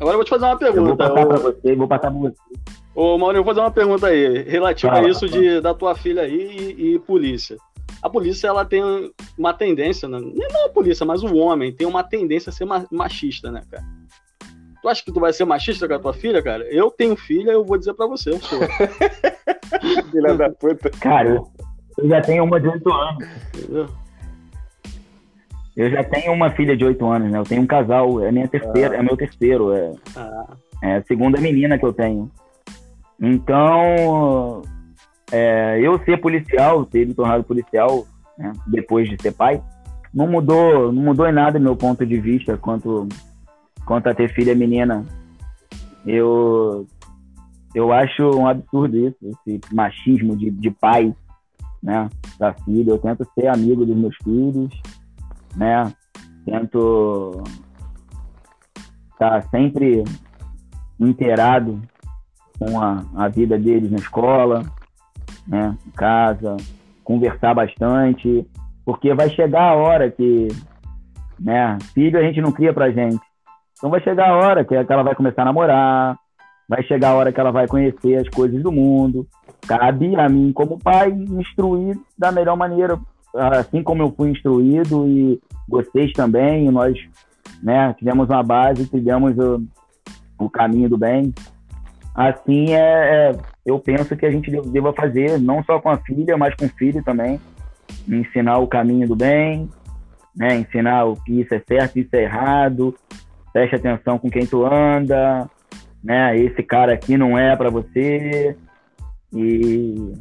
Agora 0.00 0.14
eu 0.14 0.18
vou 0.18 0.24
te 0.24 0.30
fazer 0.30 0.44
uma 0.44 0.52
Eu 0.52 0.58
vou 0.58 0.72
pergunta. 0.72 0.96
passar 1.08 1.26
pra 1.26 1.36
Ô, 1.36 1.40
você, 1.42 1.74
vou 1.76 1.88
passar 1.88 2.10
pra 2.10 2.20
você. 2.20 2.34
ô 2.94 3.18
Maurício, 3.18 3.40
eu 3.40 3.44
vou 3.44 3.54
fazer 3.54 3.60
uma 3.64 3.70
pergunta 3.70 4.06
aí, 4.08 4.42
relativa 4.42 4.94
a 4.94 5.08
isso 5.08 5.28
de, 5.28 5.60
da 5.60 5.74
tua 5.74 5.94
filha 5.94 6.22
aí 6.22 6.74
e, 6.78 6.94
e 6.94 6.98
polícia. 6.98 7.56
A 8.02 8.10
polícia, 8.10 8.48
ela 8.48 8.64
tem 8.64 8.82
uma 9.38 9.54
tendência, 9.54 10.08
né? 10.08 10.18
não 10.20 10.66
a 10.66 10.70
polícia, 10.70 11.06
mas 11.06 11.22
o 11.22 11.36
homem 11.36 11.72
tem 11.72 11.86
uma 11.86 12.02
tendência 12.02 12.50
a 12.50 12.52
ser 12.52 12.64
ma- 12.64 12.86
machista, 12.90 13.50
né, 13.50 13.62
cara? 13.70 13.84
Tu 14.82 14.88
acha 14.88 15.04
que 15.04 15.12
tu 15.12 15.20
vai 15.20 15.32
ser 15.32 15.44
machista 15.44 15.86
com 15.86 15.94
a 15.94 15.98
tua 16.00 16.12
filha, 16.12 16.42
cara? 16.42 16.64
Eu 16.64 16.90
tenho 16.90 17.14
filha, 17.14 17.52
eu 17.52 17.64
vou 17.64 17.78
dizer 17.78 17.94
pra 17.94 18.06
você, 18.08 18.30
eu 18.30 18.40
sou. 18.40 18.58
Filha 20.10 20.34
da 20.34 20.50
puta. 20.50 20.90
Cara, 20.90 21.28
eu, 21.28 21.46
eu 21.98 22.08
já 22.08 22.20
tenho 22.20 22.42
uma 22.42 22.60
de 22.60 22.66
8 22.66 22.92
anos. 22.92 23.24
Eu 25.76 25.90
já 25.90 26.04
tenho 26.04 26.32
uma 26.32 26.50
filha 26.50 26.76
de 26.76 26.84
8 26.84 27.04
anos, 27.06 27.30
né? 27.30 27.38
Eu 27.38 27.44
tenho 27.44 27.62
um 27.62 27.66
casal, 27.66 28.22
é 28.22 28.30
minha 28.30 28.46
terceira, 28.46 28.96
é 28.96 29.02
meu 29.02 29.16
terceiro, 29.16 29.72
é, 29.72 29.92
Ah, 30.14 30.46
é 30.82 30.96
a 30.96 31.02
segunda 31.04 31.40
menina 31.40 31.78
que 31.78 31.84
eu 31.84 31.92
tenho. 31.92 32.30
Então, 33.20 34.62
é, 35.30 35.78
eu 35.80 35.98
ser 36.04 36.18
policial, 36.18 36.84
ter 36.84 37.06
me 37.06 37.14
tornado 37.14 37.44
policial, 37.44 38.06
né, 38.36 38.52
depois 38.66 39.08
de 39.08 39.20
ser 39.22 39.32
pai, 39.32 39.62
não 40.12 40.26
mudou, 40.26 40.92
não 40.92 41.02
mudou 41.02 41.26
em 41.26 41.32
nada 41.32 41.58
meu 41.58 41.76
ponto 41.76 42.04
de 42.04 42.20
vista 42.20 42.58
quanto, 42.58 43.08
quanto 43.86 44.08
a 44.08 44.14
ter 44.14 44.28
filha 44.34 44.54
menina. 44.54 45.06
Eu, 46.04 46.86
eu 47.74 47.92
acho 47.92 48.28
um 48.36 48.46
absurdo 48.46 48.98
isso, 48.98 49.16
esse 49.22 49.60
machismo 49.72 50.36
de, 50.36 50.50
de 50.50 50.70
pai, 50.70 51.14
né, 51.82 52.10
da 52.38 52.52
filha. 52.52 52.90
Eu 52.90 52.98
tento 52.98 53.26
ser 53.34 53.46
amigo 53.46 53.86
dos 53.86 53.96
meus 53.96 54.16
filhos, 54.16 54.74
né, 55.56 55.92
tento 56.44 57.42
estar 59.12 59.42
sempre 59.50 60.04
inteirado 60.98 61.80
com 62.58 62.80
a, 62.80 63.04
a 63.16 63.28
vida 63.28 63.58
deles 63.58 63.90
na 63.90 63.98
escola, 63.98 64.62
né, 65.46 65.76
em 65.86 65.90
casa, 65.90 66.56
conversar 67.04 67.54
bastante, 67.54 68.46
porque 68.84 69.14
vai 69.14 69.28
chegar 69.30 69.70
a 69.70 69.74
hora 69.74 70.10
que, 70.10 70.48
né, 71.38 71.78
filho 71.94 72.18
a 72.18 72.22
gente 72.22 72.40
não 72.40 72.52
cria 72.52 72.72
pra 72.72 72.90
gente. 72.90 73.20
Então 73.76 73.90
vai 73.90 74.00
chegar 74.02 74.30
a 74.30 74.36
hora 74.36 74.64
que 74.64 74.74
ela 74.74 75.02
vai 75.02 75.14
começar 75.14 75.42
a 75.42 75.46
namorar, 75.46 76.16
vai 76.68 76.82
chegar 76.84 77.10
a 77.10 77.14
hora 77.14 77.32
que 77.32 77.40
ela 77.40 77.50
vai 77.50 77.66
conhecer 77.66 78.16
as 78.16 78.28
coisas 78.28 78.62
do 78.62 78.70
mundo. 78.70 79.26
Cabe 79.66 80.14
a 80.16 80.28
mim, 80.28 80.52
como 80.52 80.78
pai, 80.78 81.10
instruir 81.10 81.98
da 82.16 82.30
melhor 82.32 82.56
maneira, 82.56 82.98
assim 83.34 83.82
como 83.82 84.02
eu 84.02 84.12
fui 84.16 84.30
instruído 84.30 85.06
e 85.06 85.40
vocês 85.68 86.12
também, 86.12 86.70
nós, 86.70 86.96
né, 87.62 87.94
tivemos 87.98 88.28
uma 88.28 88.42
base, 88.42 88.88
tivemos 88.88 89.36
o, 89.38 89.62
o 90.38 90.50
caminho 90.50 90.88
do 90.88 90.98
bem. 90.98 91.32
Assim 92.14 92.74
é, 92.74 93.30
é, 93.30 93.38
eu 93.64 93.78
penso 93.78 94.16
que 94.16 94.26
a 94.26 94.30
gente 94.30 94.50
deva 94.50 94.92
fazer, 94.92 95.38
não 95.40 95.62
só 95.64 95.80
com 95.80 95.88
a 95.88 95.98
filha, 95.98 96.36
mas 96.36 96.54
com 96.54 96.66
o 96.66 96.70
filho 96.70 97.02
também, 97.02 97.40
ensinar 98.06 98.58
o 98.58 98.66
caminho 98.66 99.08
do 99.08 99.16
bem, 99.16 99.68
né, 100.36 100.56
ensinar 100.56 101.04
o 101.04 101.16
que 101.16 101.40
isso 101.40 101.54
é 101.54 101.62
certo, 101.66 101.98
isso 101.98 102.14
é 102.14 102.24
errado, 102.24 102.94
preste 103.52 103.76
atenção 103.76 104.18
com 104.18 104.30
quem 104.30 104.46
tu 104.46 104.66
anda, 104.66 105.48
né, 106.04 106.36
esse 106.36 106.62
cara 106.62 106.92
aqui 106.92 107.16
não 107.16 107.38
é 107.38 107.56
para 107.56 107.70
você. 107.70 108.56
E 109.34 110.12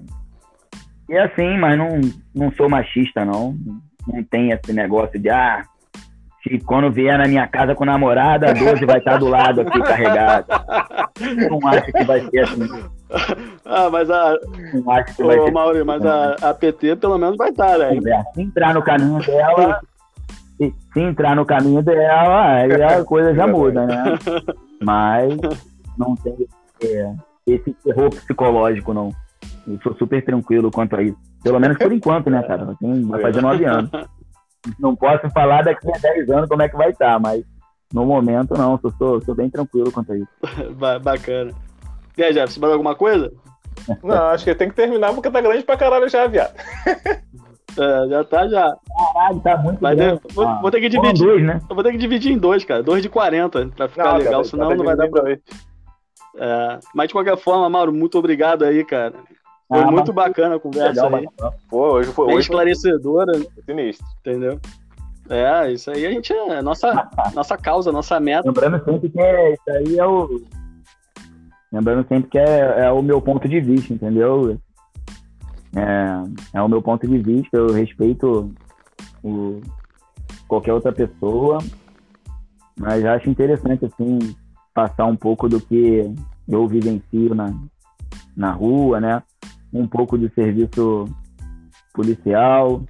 e 1.12 1.16
é 1.16 1.24
assim, 1.24 1.58
mas 1.58 1.78
não 1.78 2.00
não 2.34 2.52
sou 2.54 2.70
machista 2.70 3.26
não, 3.26 3.56
não 4.08 4.24
tem 4.24 4.52
esse 4.52 4.72
negócio 4.74 5.20
de 5.20 5.30
ah 5.30 5.64
se 6.44 6.60
quando 6.60 6.92
vier 6.92 7.18
na 7.18 7.28
minha 7.28 7.48
casa 7.48 7.76
com 7.76 7.86
namorada, 7.86 8.50
a 8.50 8.54
12 8.54 8.86
vai 8.86 8.98
estar 8.98 9.18
do 9.18 9.28
lado 9.28 9.62
aqui 9.62 9.80
carregada. 9.80 10.46
Não 11.50 11.68
acho 11.68 11.92
que 11.92 12.04
vai 12.04 12.20
ser 12.22 12.40
assim. 12.40 12.68
ah, 13.64 13.90
mas 13.92 14.10
a. 14.10 14.40
Não 14.74 14.92
acho 14.92 15.16
que 15.16 15.24
vai 15.24 15.38
Ô, 15.38 15.46
ser 15.46 15.52
Mauri, 15.52 15.84
mas 15.84 16.04
a, 16.04 16.36
a 16.42 16.54
PT 16.54 16.96
pelo 16.96 17.20
menos 17.20 17.38
vai 17.38 17.50
estar, 17.50 17.78
né? 17.78 17.92
Se 18.34 18.42
entrar 18.42 18.74
no 18.74 18.82
caminho 18.82 19.20
dela, 19.20 19.82
se, 20.58 20.74
se 20.94 21.00
entrar 21.00 21.36
no 21.36 21.46
caminho 21.46 21.84
dela, 21.84 22.56
aí 22.56 22.82
a 22.82 23.04
coisa 23.04 23.36
já 23.36 23.46
muda, 23.46 23.86
né? 23.86 24.04
Mas 24.82 25.38
não 25.96 26.16
tem 26.16 26.48
é, 26.84 27.14
esse 27.46 27.72
terror 27.84 28.10
psicológico, 28.10 28.94
não. 28.94 29.12
Eu 29.68 29.80
sou 29.84 29.96
super 29.96 30.24
tranquilo 30.24 30.72
quanto 30.72 30.96
a 30.96 31.04
isso. 31.04 31.18
Pelo 31.44 31.60
menos 31.60 31.78
por 31.78 31.92
enquanto, 31.92 32.30
né, 32.30 32.42
cara? 32.44 32.76
Tem, 32.80 33.06
vai 33.06 33.22
fazer 33.22 33.42
nove 33.42 33.66
anos. 33.66 33.90
Não 34.80 34.96
posso 34.96 35.30
falar 35.32 35.64
daqui 35.64 35.88
a 35.92 35.98
dez 35.98 36.30
anos 36.30 36.48
como 36.50 36.62
é 36.62 36.70
que 36.70 36.78
vai 36.78 36.92
estar, 36.92 37.20
mas 37.20 37.44
no 37.94 38.06
momento 38.06 38.54
não, 38.58 38.78
sou, 38.80 38.92
sou, 38.98 39.22
sou 39.22 39.36
bem 39.36 39.50
tranquilo 39.50 39.92
quanto 39.92 40.12
a 40.14 40.18
isso. 40.18 40.28
Bacana. 41.04 41.52
E 42.18 42.24
aí, 42.24 42.34
Jeff, 42.34 42.54
você 42.54 42.60
mais 42.60 42.74
alguma 42.74 42.96
coisa? 42.96 43.32
Não, 44.04 44.28
acho 44.28 44.44
que 44.46 44.54
tem 44.54 44.70
que 44.70 44.76
terminar 44.76 45.14
porque 45.14 45.32
tá 45.32 45.42
grande 45.42 45.64
pra 45.64 45.78
caralho 45.78 46.08
já, 46.10 46.28
viado. 46.28 46.54
É, 47.80 48.08
já 48.10 48.24
tá, 48.26 48.48
já. 48.48 48.76
Caralho, 49.14 49.40
tá 49.40 49.58
muito 49.58 49.80
Mas 49.82 49.96
grande. 49.96 50.22
eu 50.24 50.36
vou, 50.36 50.48
Ah, 50.48 50.60
vou 50.62 50.70
ter 50.70 50.82
que 50.82 50.90
dividir. 50.90 51.26
dois, 51.26 51.42
né? 51.44 51.62
Eu 51.70 51.76
vou 51.76 51.84
ter 51.84 51.92
que 51.94 51.98
dividir 51.98 52.32
em 52.34 52.38
dois, 52.38 52.64
cara. 52.66 52.84
Dois 52.84 53.02
de 53.02 53.08
40 53.10 53.68
pra 53.76 53.88
ficar 53.88 54.04
Não, 54.12 54.18
legal, 54.18 54.32
cara, 54.34 54.44
senão 54.44 54.70
tá 54.70 54.76
não 54.76 54.86
vai 54.86 54.96
dar 54.96 55.08
pra. 55.10 55.22
terminando 55.24 55.42
É, 56.38 56.80
mas 56.96 57.08
de 57.08 57.14
qualquer 57.14 57.38
forma, 57.38 57.70
Mauro, 57.70 57.92
muito 57.92 58.18
obrigado 58.18 58.64
aí, 58.64 58.84
cara. 58.86 59.14
Foi 59.68 59.80
Ah, 59.80 59.92
muito 59.92 60.12
bacana 60.12 60.56
a 60.56 60.60
conversa 60.60 61.08
Legal, 61.08 61.16
aí. 61.16 61.52
Pô, 61.70 61.94
hoje 61.94 62.12
foi, 62.12 62.28
Bem 62.28 62.36
hoje 62.36 62.48
foi 62.48 62.56
esclarecedora, 62.56 63.32
sinistro. 63.66 64.06
entendeu? 64.20 64.60
É, 65.30 65.72
isso 65.72 65.90
aí 65.92 66.06
a 66.06 66.12
gente 66.12 66.34
é 66.34 66.62
nossa, 66.62 67.10
nossa 67.34 67.58
causa, 67.58 67.92
nossa 67.92 68.20
meta. 68.20 68.48
Lembrando 68.48 68.84
sempre 68.84 69.10
que 69.10 69.22
é, 69.22 69.54
isso 69.54 69.72
aí 69.72 69.98
é 70.00 70.06
o. 70.06 70.42
Lembrando 71.72 72.06
sempre 72.08 72.30
que 72.30 72.38
é, 72.38 72.86
é 72.86 72.92
o 72.92 73.02
meu 73.02 73.22
ponto 73.22 73.48
de 73.48 73.62
vista, 73.62 73.94
entendeu? 73.94 74.58
É, 75.74 76.58
é 76.58 76.62
o 76.62 76.68
meu 76.68 76.82
ponto 76.82 77.08
de 77.08 77.18
vista, 77.18 77.56
eu 77.56 77.72
respeito 77.72 78.52
o, 79.24 79.62
qualquer 80.50 80.74
outra 80.74 80.92
pessoa, 80.92 81.60
mas 82.78 83.06
acho 83.06 83.30
interessante, 83.30 83.86
assim, 83.86 84.36
passar 84.74 85.06
um 85.06 85.16
pouco 85.16 85.48
do 85.50 85.60
que 85.60 86.14
eu 86.48 86.68
vivencio 86.68 87.36
na, 87.36 87.54
na 88.36 88.52
rua, 88.52 89.00
né? 89.00 89.24
Um 89.74 89.88
pouco 89.88 90.18
de 90.18 90.30
serviço 90.34 91.06
policial, 91.94 92.84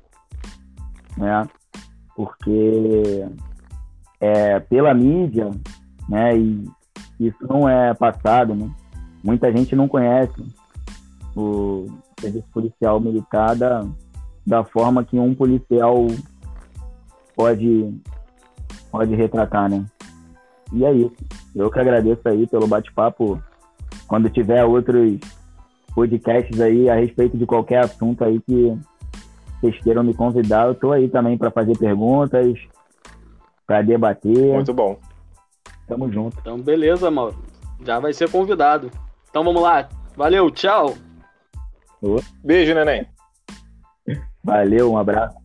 né? 1.18 1.48
Porque 2.16 3.26
é, 4.20 4.60
pela 4.60 4.94
mídia, 4.94 5.49
né? 6.08 6.38
E 6.38 6.70
isso 7.20 7.45
não 7.48 7.68
é 7.68 7.94
passado, 7.94 8.56
né? 8.56 8.70
Muita 9.24 9.52
gente 9.52 9.76
não 9.76 9.88
conhece 9.88 10.44
o 11.36 11.86
serviço 12.20 12.48
policial 12.52 12.99
militar 12.99 13.56
da, 13.56 13.86
da 14.45 14.64
forma 14.64 15.03
que 15.03 15.18
um 15.20 15.34
policial 15.34 16.08
pode 17.36 17.94
pode 18.91 19.16
retratar, 19.16 19.70
né? 19.70 19.86
E 20.72 20.85
é 20.85 20.93
isso. 20.93 21.15
Eu 21.56 21.69
que 21.69 21.80
agradeço 21.80 22.22
aí 22.26 22.48
pelo 22.48 22.68
bate-papo. 22.68 23.41
Quando 24.07 24.30
tiver 24.30 24.64
outros 24.64 25.19
podcasts 25.93 26.60
aí 26.60 26.89
a 26.89 26.95
respeito 26.95 27.38
de 27.38 27.45
qualquer 27.45 27.84
assunto 27.84 28.23
aí 28.23 28.39
que 28.41 28.77
vocês 29.60 29.77
queiram 29.84 30.03
me 30.03 30.14
convidar, 30.14 30.68
eu 30.68 30.76
tô 30.76 30.91
aí 30.91 31.10
também 31.10 31.38
para 31.38 31.52
fazer 31.52 31.77
perguntas, 31.77 32.57
para 33.68 33.81
debater. 33.81 34.53
Muito 34.53 34.73
bom. 34.73 34.98
Tamo 35.88 36.11
junto. 36.11 36.38
Então, 36.39 36.57
beleza, 36.57 37.11
Mauro. 37.11 37.35
Já 37.85 37.99
vai 37.99 38.14
ser 38.14 38.30
convidado. 38.30 38.89
Então 39.30 39.43
vamos 39.43 39.61
lá. 39.61 39.88
Valeu, 40.15 40.49
tchau. 40.52 40.95
Beijo, 42.43 42.73
neném. 42.73 43.06
Valeu, 44.43 44.91
um 44.91 44.98
abraço. 44.98 45.41